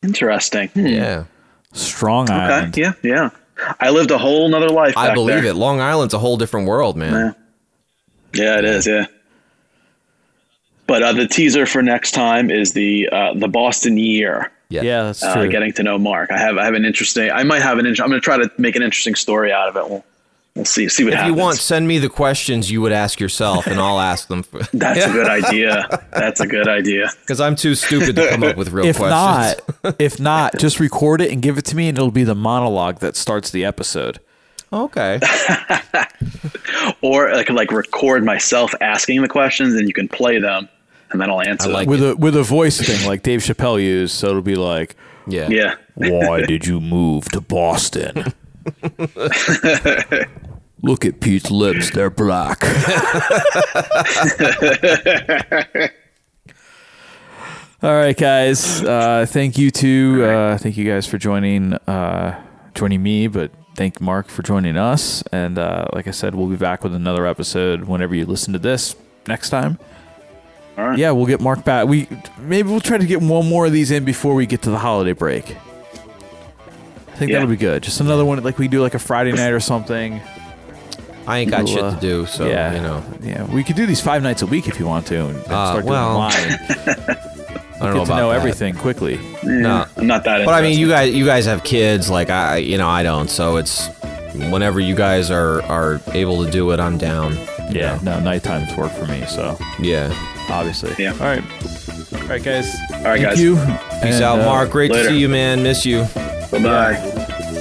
Interesting. 0.03 0.69
Hmm. 0.69 0.87
Yeah. 0.87 1.25
Strong 1.73 2.31
Okay. 2.31 2.71
Yeah. 2.81 2.93
Yeah. 3.03 3.31
I 3.81 3.91
lived 3.91 4.11
a 4.11 4.19
whole 4.19 4.49
nother 4.49 4.69
life. 4.69 4.97
I 4.97 5.09
back 5.09 5.15
believe 5.15 5.43
there. 5.43 5.53
it. 5.53 5.55
Long 5.55 5.81
Island's 5.81 6.15
a 6.15 6.19
whole 6.19 6.37
different 6.37 6.67
world, 6.69 6.97
man. 6.97 7.35
Yeah, 8.35 8.59
it 8.59 8.65
is. 8.65 8.87
Yeah. 8.87 9.07
But 10.87 11.03
uh, 11.03 11.13
the 11.13 11.27
teaser 11.27 11.67
for 11.67 11.83
next 11.83 12.13
time 12.13 12.51
is 12.51 12.73
the 12.73 13.09
uh, 13.11 13.35
the 13.35 13.49
Boston 13.49 13.97
year. 13.99 14.53
Yeah, 14.69 14.83
yeah 14.83 15.03
that's 15.05 15.23
uh, 15.23 15.35
true. 15.35 15.49
Getting 15.51 15.73
to 15.75 15.83
know 15.83 15.99
Mark. 15.99 16.31
I 16.31 16.39
have 16.39 16.59
I 16.59 16.65
have 16.65 16.75
an 16.75 16.85
interesting. 16.85 17.31
I 17.31 17.43
might 17.45 17.63
have 17.63 17.79
an. 17.79 17.87
int- 17.87 18.01
I'm 18.01 18.09
going 18.09 18.21
to 18.21 18.25
try 18.25 18.37
to 18.37 18.51
make 18.59 18.77
an 18.77 18.83
interesting 18.83 19.15
story 19.15 19.53
out 19.53 19.69
of 19.69 19.77
it. 19.77 19.89
We'll 19.91 20.05
we'll 20.55 20.65
see 20.65 20.89
see 20.89 21.05
what 21.05 21.13
If 21.13 21.19
happens. 21.19 21.37
you 21.37 21.43
want, 21.43 21.59
send 21.59 21.87
me 21.89 21.99
the 21.99 22.09
questions 22.09 22.71
you 22.71 22.81
would 22.83 22.93
ask 22.93 23.19
yourself, 23.21 23.67
and 23.67 23.79
I'll 23.81 24.01
ask 24.01 24.29
them. 24.29 24.43
For- 24.45 24.61
That's 24.73 25.05
a 25.05 25.11
good 25.13 25.29
idea. 25.29 26.03
That's 26.13 26.41
a 26.41 26.47
good 26.47 26.69
idea. 26.69 27.11
Because 27.21 27.41
I'm 27.41 27.57
too 27.57 27.75
stupid 27.75 28.15
to 28.17 28.29
come 28.29 28.45
up 28.45 28.57
with 28.57 28.71
real 28.71 28.87
if 28.87 28.99
questions. 28.99 29.61
not, 29.83 29.97
if 30.01 30.21
not, 30.21 30.57
just 30.59 30.79
record 30.79 31.21
it 31.21 31.33
and 31.33 31.43
give 31.43 31.59
it 31.59 31.65
to 31.67 31.77
me, 31.77 31.89
and 31.89 31.99
it'll 31.99 32.11
be 32.13 32.23
the 32.25 32.37
monologue 32.37 33.01
that 33.01 33.17
starts 33.17 33.51
the 33.51 33.65
episode. 33.65 34.21
Okay. 34.73 35.21
Or 37.03 37.33
I 37.33 37.45
could 37.45 37.57
like 37.57 37.71
record 37.73 38.25
myself 38.25 38.75
asking 38.81 39.23
the 39.23 39.29
questions, 39.29 39.75
and 39.75 39.87
you 39.89 39.95
can 39.95 40.09
play 40.09 40.39
them, 40.39 40.69
and 41.11 41.21
then 41.21 41.31
I'll 41.31 41.43
answer. 41.43 41.71
them. 41.71 41.87
with 41.87 42.03
a 42.03 42.17
with 42.17 42.37
a 42.37 42.43
voice 42.43 42.81
thing 42.81 43.07
like 43.07 43.23
Dave 43.23 43.41
Chappelle 43.41 43.83
used, 43.83 44.15
so 44.15 44.29
it'll 44.29 44.43
be 44.43 44.57
like, 44.57 44.97
yeah, 45.27 45.49
yeah. 45.49 45.75
Why 45.95 46.43
did 46.43 46.67
you 46.67 46.81
move 46.81 47.27
to 47.31 47.41
Boston? 47.41 48.33
Look 50.83 51.05
at 51.05 51.21
Pete's 51.21 51.51
lips; 51.51 51.91
they're 51.91 52.11
black. 52.11 52.63
All 57.83 57.95
right, 57.95 58.17
guys. 58.17 58.83
Uh, 58.83 59.27
thank 59.29 59.59
you 59.59 59.71
to 59.71 60.25
uh, 60.25 60.59
thank 60.59 60.77
you 60.77 60.85
guys 60.85 61.07
for 61.07 61.19
joining 61.19 61.75
uh, 61.75 62.43
joining 62.75 63.03
me, 63.03 63.27
but 63.27 63.51
thank 63.75 64.01
Mark 64.01 64.29
for 64.29 64.43
joining 64.43 64.77
us. 64.77 65.23
And 65.33 65.59
uh, 65.59 65.87
like 65.93 66.09
I 66.09 66.11
said, 66.11 66.35
we'll 66.35 66.49
be 66.49 66.57
back 66.57 66.83
with 66.83 66.95
another 66.95 67.27
episode 67.27 67.85
whenever 67.85 68.15
you 68.15 68.27
listen 68.27 68.53
to 68.55 68.59
this 68.59 68.97
next 69.27 69.51
time. 69.51 69.79
All 70.79 70.89
right. 70.89 70.99
Yeah, 70.99 71.11
we'll 71.13 71.27
get 71.27 71.41
Mark 71.41 71.65
back. 71.65 71.87
We 71.89 72.07
maybe 72.39 72.69
we'll 72.69 72.81
try 72.81 72.99
to 72.99 73.07
get 73.07 73.21
one 73.23 73.49
more 73.49 73.67
of 73.67 73.73
these 73.73 73.91
in 73.91 74.05
before 74.05 74.35
we 74.35 74.47
get 74.47 74.63
to 74.63 74.71
the 74.71 74.79
holiday 74.79 75.13
break. 75.13 75.57
I 77.09 77.19
think 77.19 77.31
Yeah. 77.31 77.37
that'll 77.39 77.49
be 77.51 77.57
good. 77.57 77.83
Just 77.83 78.01
another 78.01 78.25
one, 78.25 78.43
like 78.43 78.59
we 78.59 78.69
do, 78.69 78.83
like 78.83 78.95
a 78.95 78.99
Friday 78.99 79.33
night 79.33 79.53
or 79.53 79.61
something. 79.61 80.21
I 81.27 81.39
ain't 81.39 81.51
got 81.51 81.65
We'll, 81.65 81.75
shit 81.75 81.83
uh, 81.83 81.95
to 81.95 82.01
do, 82.01 82.27
so 82.27 82.47
yeah, 82.47 82.75
you 82.75 82.81
know. 82.83 83.03
Yeah, 83.21 83.45
we 83.53 83.65
could 83.65 83.75
do 83.75 83.85
these 83.87 84.01
five 84.01 84.23
nights 84.23 84.43
a 84.43 84.47
week 84.47 84.69
if 84.69 84.79
you 84.79 84.87
want 84.87 85.07
to, 85.09 85.25
and, 85.27 85.37
and 85.37 85.47
Uh, 85.53 85.71
start 85.81 85.85
well, 85.85 86.31
doing 86.31 86.49
them. 86.59 86.59
I 86.69 86.75
don't 86.77 87.09
know. 87.09 87.15
get 87.15 87.81
know 87.81 87.93
to 87.95 88.03
about 88.03 88.17
know 88.19 88.29
that. 88.31 88.37
everything 88.37 88.75
quickly. 88.77 89.19
No, 89.43 89.87
I'm 89.97 90.07
not 90.07 90.23
that. 90.25 90.45
But 90.45 90.55
I 90.55 90.63
mean, 90.63 90.79
you 90.79 90.89
guys, 90.89 91.13
you 91.15 91.25
guys 91.25 91.47
have 91.47 91.65
kids, 91.65 92.09
like 92.11 92.31
I, 92.31 92.59
you 92.59 92.79
know, 92.79 92.89
I 92.89 93.03
don't. 93.03 93.29
So 93.29 93.57
it's 93.57 93.89
whenever 94.51 94.79
you 94.79 94.95
guys 94.95 95.31
are 95.31 95.63
are 95.63 96.01
able 96.13 96.45
to 96.45 96.51
do 96.51 96.71
it, 96.71 96.79
I'm 96.81 96.97
down. 96.99 97.37
Yeah, 97.73 97.99
no, 98.03 98.21
nighttime's 98.21 98.77
work 98.77 98.93
for 98.93 99.07
me. 99.07 99.25
So 99.27 99.59
yeah, 99.81 100.11
obviously. 100.51 100.95
Yeah. 100.99 101.13
All 101.13 101.19
right. 101.21 101.43
All 102.23 102.29
right, 102.29 102.43
guys. 102.43 102.75
All 102.91 103.03
right, 103.05 103.21
Thank 103.21 103.23
guys. 103.23 103.41
you. 103.41 103.57
Peace 103.57 104.15
And, 104.17 104.25
out, 104.25 104.41
uh, 104.41 104.45
Mark. 104.45 104.71
Great 104.71 104.91
later. 104.91 105.05
to 105.09 105.15
see 105.15 105.19
you, 105.21 105.29
man. 105.29 105.63
Miss 105.63 105.85
you. 105.87 106.03
Bye 106.51 106.63
bye. 106.63 107.13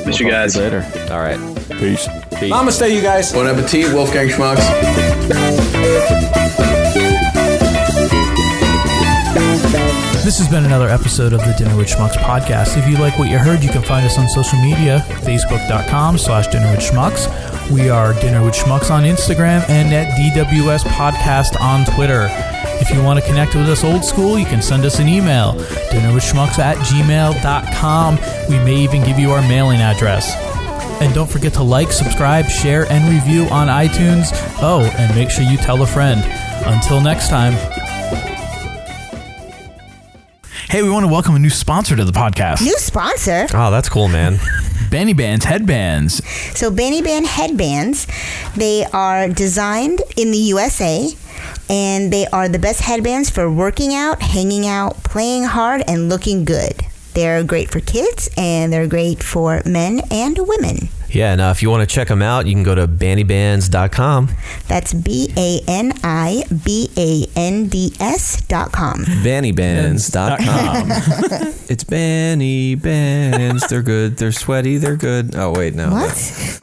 Miss 0.06 0.20
you 0.20 0.26
We'll 0.28 0.34
talk 0.36 0.42
guys. 0.52 0.56
you 0.56 0.62
later. 0.62 0.86
All 1.12 1.20
right. 1.20 1.40
Peace. 1.80 2.08
Peace. 2.40 2.52
Namaste, 2.54 2.94
you 2.94 3.02
guys. 3.02 3.32
Bon 3.34 3.48
appetit, 3.48 3.94
Wolfgang 3.94 4.28
Schmucks. 4.30 4.66
This 10.26 10.40
has 10.40 10.50
been 10.50 10.66
another 10.66 10.90
episode 10.90 11.34
of 11.34 11.40
the 11.42 11.54
Dinner 11.56 11.78
with 11.78 11.88
Schmucks 11.88 12.16
podcast. 12.16 12.78
If 12.78 12.90
you 12.90 12.98
like 12.98 13.18
what 13.20 13.30
you 13.30 13.38
heard, 13.38 13.64
you 13.64 13.70
can 13.70 13.84
find 13.84 14.04
us 14.06 14.18
on 14.18 14.28
social 14.28 14.60
media, 14.60 15.06
facebook.com 15.22 16.18
slash 16.18 16.48
dinner 16.48 16.70
with 16.72 16.80
schmucks. 16.80 17.30
We 17.72 17.90
are 17.90 18.14
Dinner 18.20 18.44
with 18.44 18.56
Schmucks 18.56 18.90
on 18.90 19.04
Instagram 19.04 19.68
and 19.70 19.94
at 19.94 20.18
DWS 20.18 20.84
Podcast 20.86 21.60
on 21.62 21.86
Twitter. 21.86 22.28
If 22.82 22.92
you 22.92 23.02
want 23.02 23.20
to 23.20 23.26
connect 23.26 23.56
with 23.56 23.70
us 23.70 23.84
old 23.84 24.04
school, 24.04 24.38
you 24.38 24.46
can 24.46 24.62
send 24.62 24.86
us 24.86 25.00
an 25.00 25.08
email, 25.08 25.54
dinnerwithschmucks 25.92 26.60
at 26.60 26.78
gmail.com. 26.78 28.16
We 28.50 28.64
may 28.64 28.76
even 28.76 29.04
give 29.04 29.18
you 29.18 29.32
our 29.32 29.42
mailing 29.42 29.82
address. 29.82 30.36
And 31.02 31.14
don't 31.14 31.30
forget 31.30 31.54
to 31.54 31.64
like, 31.64 31.92
subscribe, 31.92 32.46
share, 32.46 32.86
and 32.92 33.14
review 33.14 33.46
on 33.50 33.68
iTunes. 33.68 34.30
Oh, 34.62 34.82
and 34.98 35.14
make 35.16 35.30
sure 35.30 35.44
you 35.44 35.58
tell 35.58 35.82
a 35.82 35.88
friend. 35.88 36.24
Until 36.66 37.02
next 37.02 37.30
time. 37.30 37.54
Hey, 40.70 40.82
we 40.82 40.90
want 40.90 41.06
to 41.06 41.12
welcome 41.12 41.36
a 41.36 41.40
new 41.40 41.52
sponsor 41.52 41.96
to 41.96 42.04
the 42.04 42.12
podcast. 42.12 42.62
New 42.62 42.76
sponsor. 42.78 43.46
Oh, 43.54 43.70
that's 43.70 43.88
cool, 43.88 44.08
man. 44.08 44.40
Benny 44.90 45.14
Bands 45.14 45.46
headbands. 45.46 46.26
So 46.58 46.72
Benny 46.72 47.04
Band 47.04 47.28
headbands, 47.28 48.08
they 48.56 48.84
are 48.86 49.28
designed 49.28 50.02
in 50.18 50.32
the 50.32 50.38
USA 50.38 51.10
and 51.70 52.12
they 52.12 52.26
are 52.28 52.50
the 52.50 52.58
best 52.60 52.82
headbands 52.82 53.30
for 53.30 53.50
working 53.50 53.94
out, 53.94 54.22
hanging 54.22 54.66
out, 54.66 55.04
playing 55.04 55.44
hard 55.44 55.84
and 55.88 56.10
looking 56.10 56.46
good. 56.46 56.85
They're 57.16 57.44
great 57.44 57.72
for 57.72 57.80
kids 57.80 58.30
and 58.38 58.72
they're 58.72 58.88
great 58.88 59.24
for 59.24 59.62
men 59.66 60.02
and 60.12 60.38
women. 60.38 60.90
Yeah, 61.10 61.34
now 61.36 61.52
if 61.52 61.62
you 61.62 61.70
want 61.70 61.88
to 61.88 61.94
check 61.94 62.10
them 62.10 62.22
out, 62.22 62.46
you 62.46 62.54
can 62.54 62.64
go 62.64 62.76
to 62.76 62.90
bandybands.com. 62.90 64.30
That's 64.68 64.94
B 64.94 65.32
A 65.38 65.62
N 65.66 65.94
I 66.04 66.44
B 66.66 66.92
A 66.98 67.26
N 67.40 67.68
D 67.70 67.94
S 68.02 68.42
dot 68.42 68.74
com. 68.74 69.06
Bandybands.com. 69.06 70.36
it's 71.70 71.86
Banny 71.86 72.82
Bands. 72.82 73.66
They're 73.68 73.82
good. 73.82 74.18
They're 74.18 74.34
sweaty. 74.34 74.78
They're 74.78 74.98
good. 74.98 75.36
Oh, 75.38 75.54
wait, 75.54 75.74
no. 75.74 75.90
What? 75.92 76.60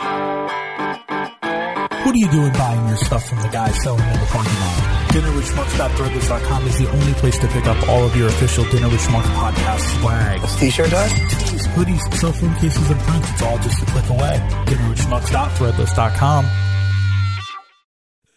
What 2.04 2.14
are 2.16 2.18
you 2.18 2.28
doing 2.30 2.52
buying 2.54 2.88
your 2.88 2.96
stuff 2.96 3.28
from 3.28 3.38
the 3.42 3.48
guy 3.48 3.70
selling 3.70 4.02
in 4.02 4.18
the 4.20 4.26
parking 4.26 4.52
lot? 4.54 5.08
DinnerWithSchmucks.threadless.com 5.12 6.66
is 6.66 6.78
the 6.78 6.90
only 6.90 7.12
place 7.14 7.38
to 7.38 7.46
pick 7.48 7.66
up 7.66 7.88
all 7.88 8.04
of 8.04 8.16
your 8.16 8.26
official 8.28 8.64
Dinner 8.70 8.88
with 8.88 9.00
Schmucks 9.00 9.22
podcast 9.36 10.00
swag. 10.00 10.40
T-shirt 10.58 10.90
time? 10.90 11.08
Tees, 11.28 11.66
hoodies, 11.68 12.14
cell 12.16 12.32
phone 12.32 12.54
cases, 12.56 12.90
and 12.90 12.98
prints. 13.02 13.30
It's 13.30 13.42
all 13.42 13.56
just 13.58 13.80
a 13.82 13.86
click 13.86 14.08
away. 14.10 14.40
DinnerWithSchmucks.threadless.com. 14.66 16.46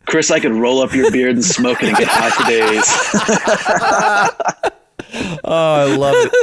Chris, 0.05 0.29
I 0.29 0.39
could 0.39 0.51
roll 0.51 0.81
up 0.81 0.93
your 0.93 1.09
beard 1.11 1.33
and 1.35 1.43
smoke 1.43 1.81
it 1.81 1.89
and 1.89 1.97
get 1.97 2.07
high 2.07 2.29
for 2.29 2.43
days. 2.47 2.85
Oh, 5.45 5.93
I 5.93 5.95
love 5.95 6.13
it. 6.17 6.33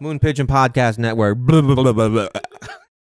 Moon 0.00 0.18
Pigeon 0.18 0.48
Podcast 0.48 0.98
Network. 0.98 1.38
Blah, 1.38 1.60
blah, 1.60 1.74
blah, 1.76 1.92
blah, 1.92 2.08
blah. 2.08 2.28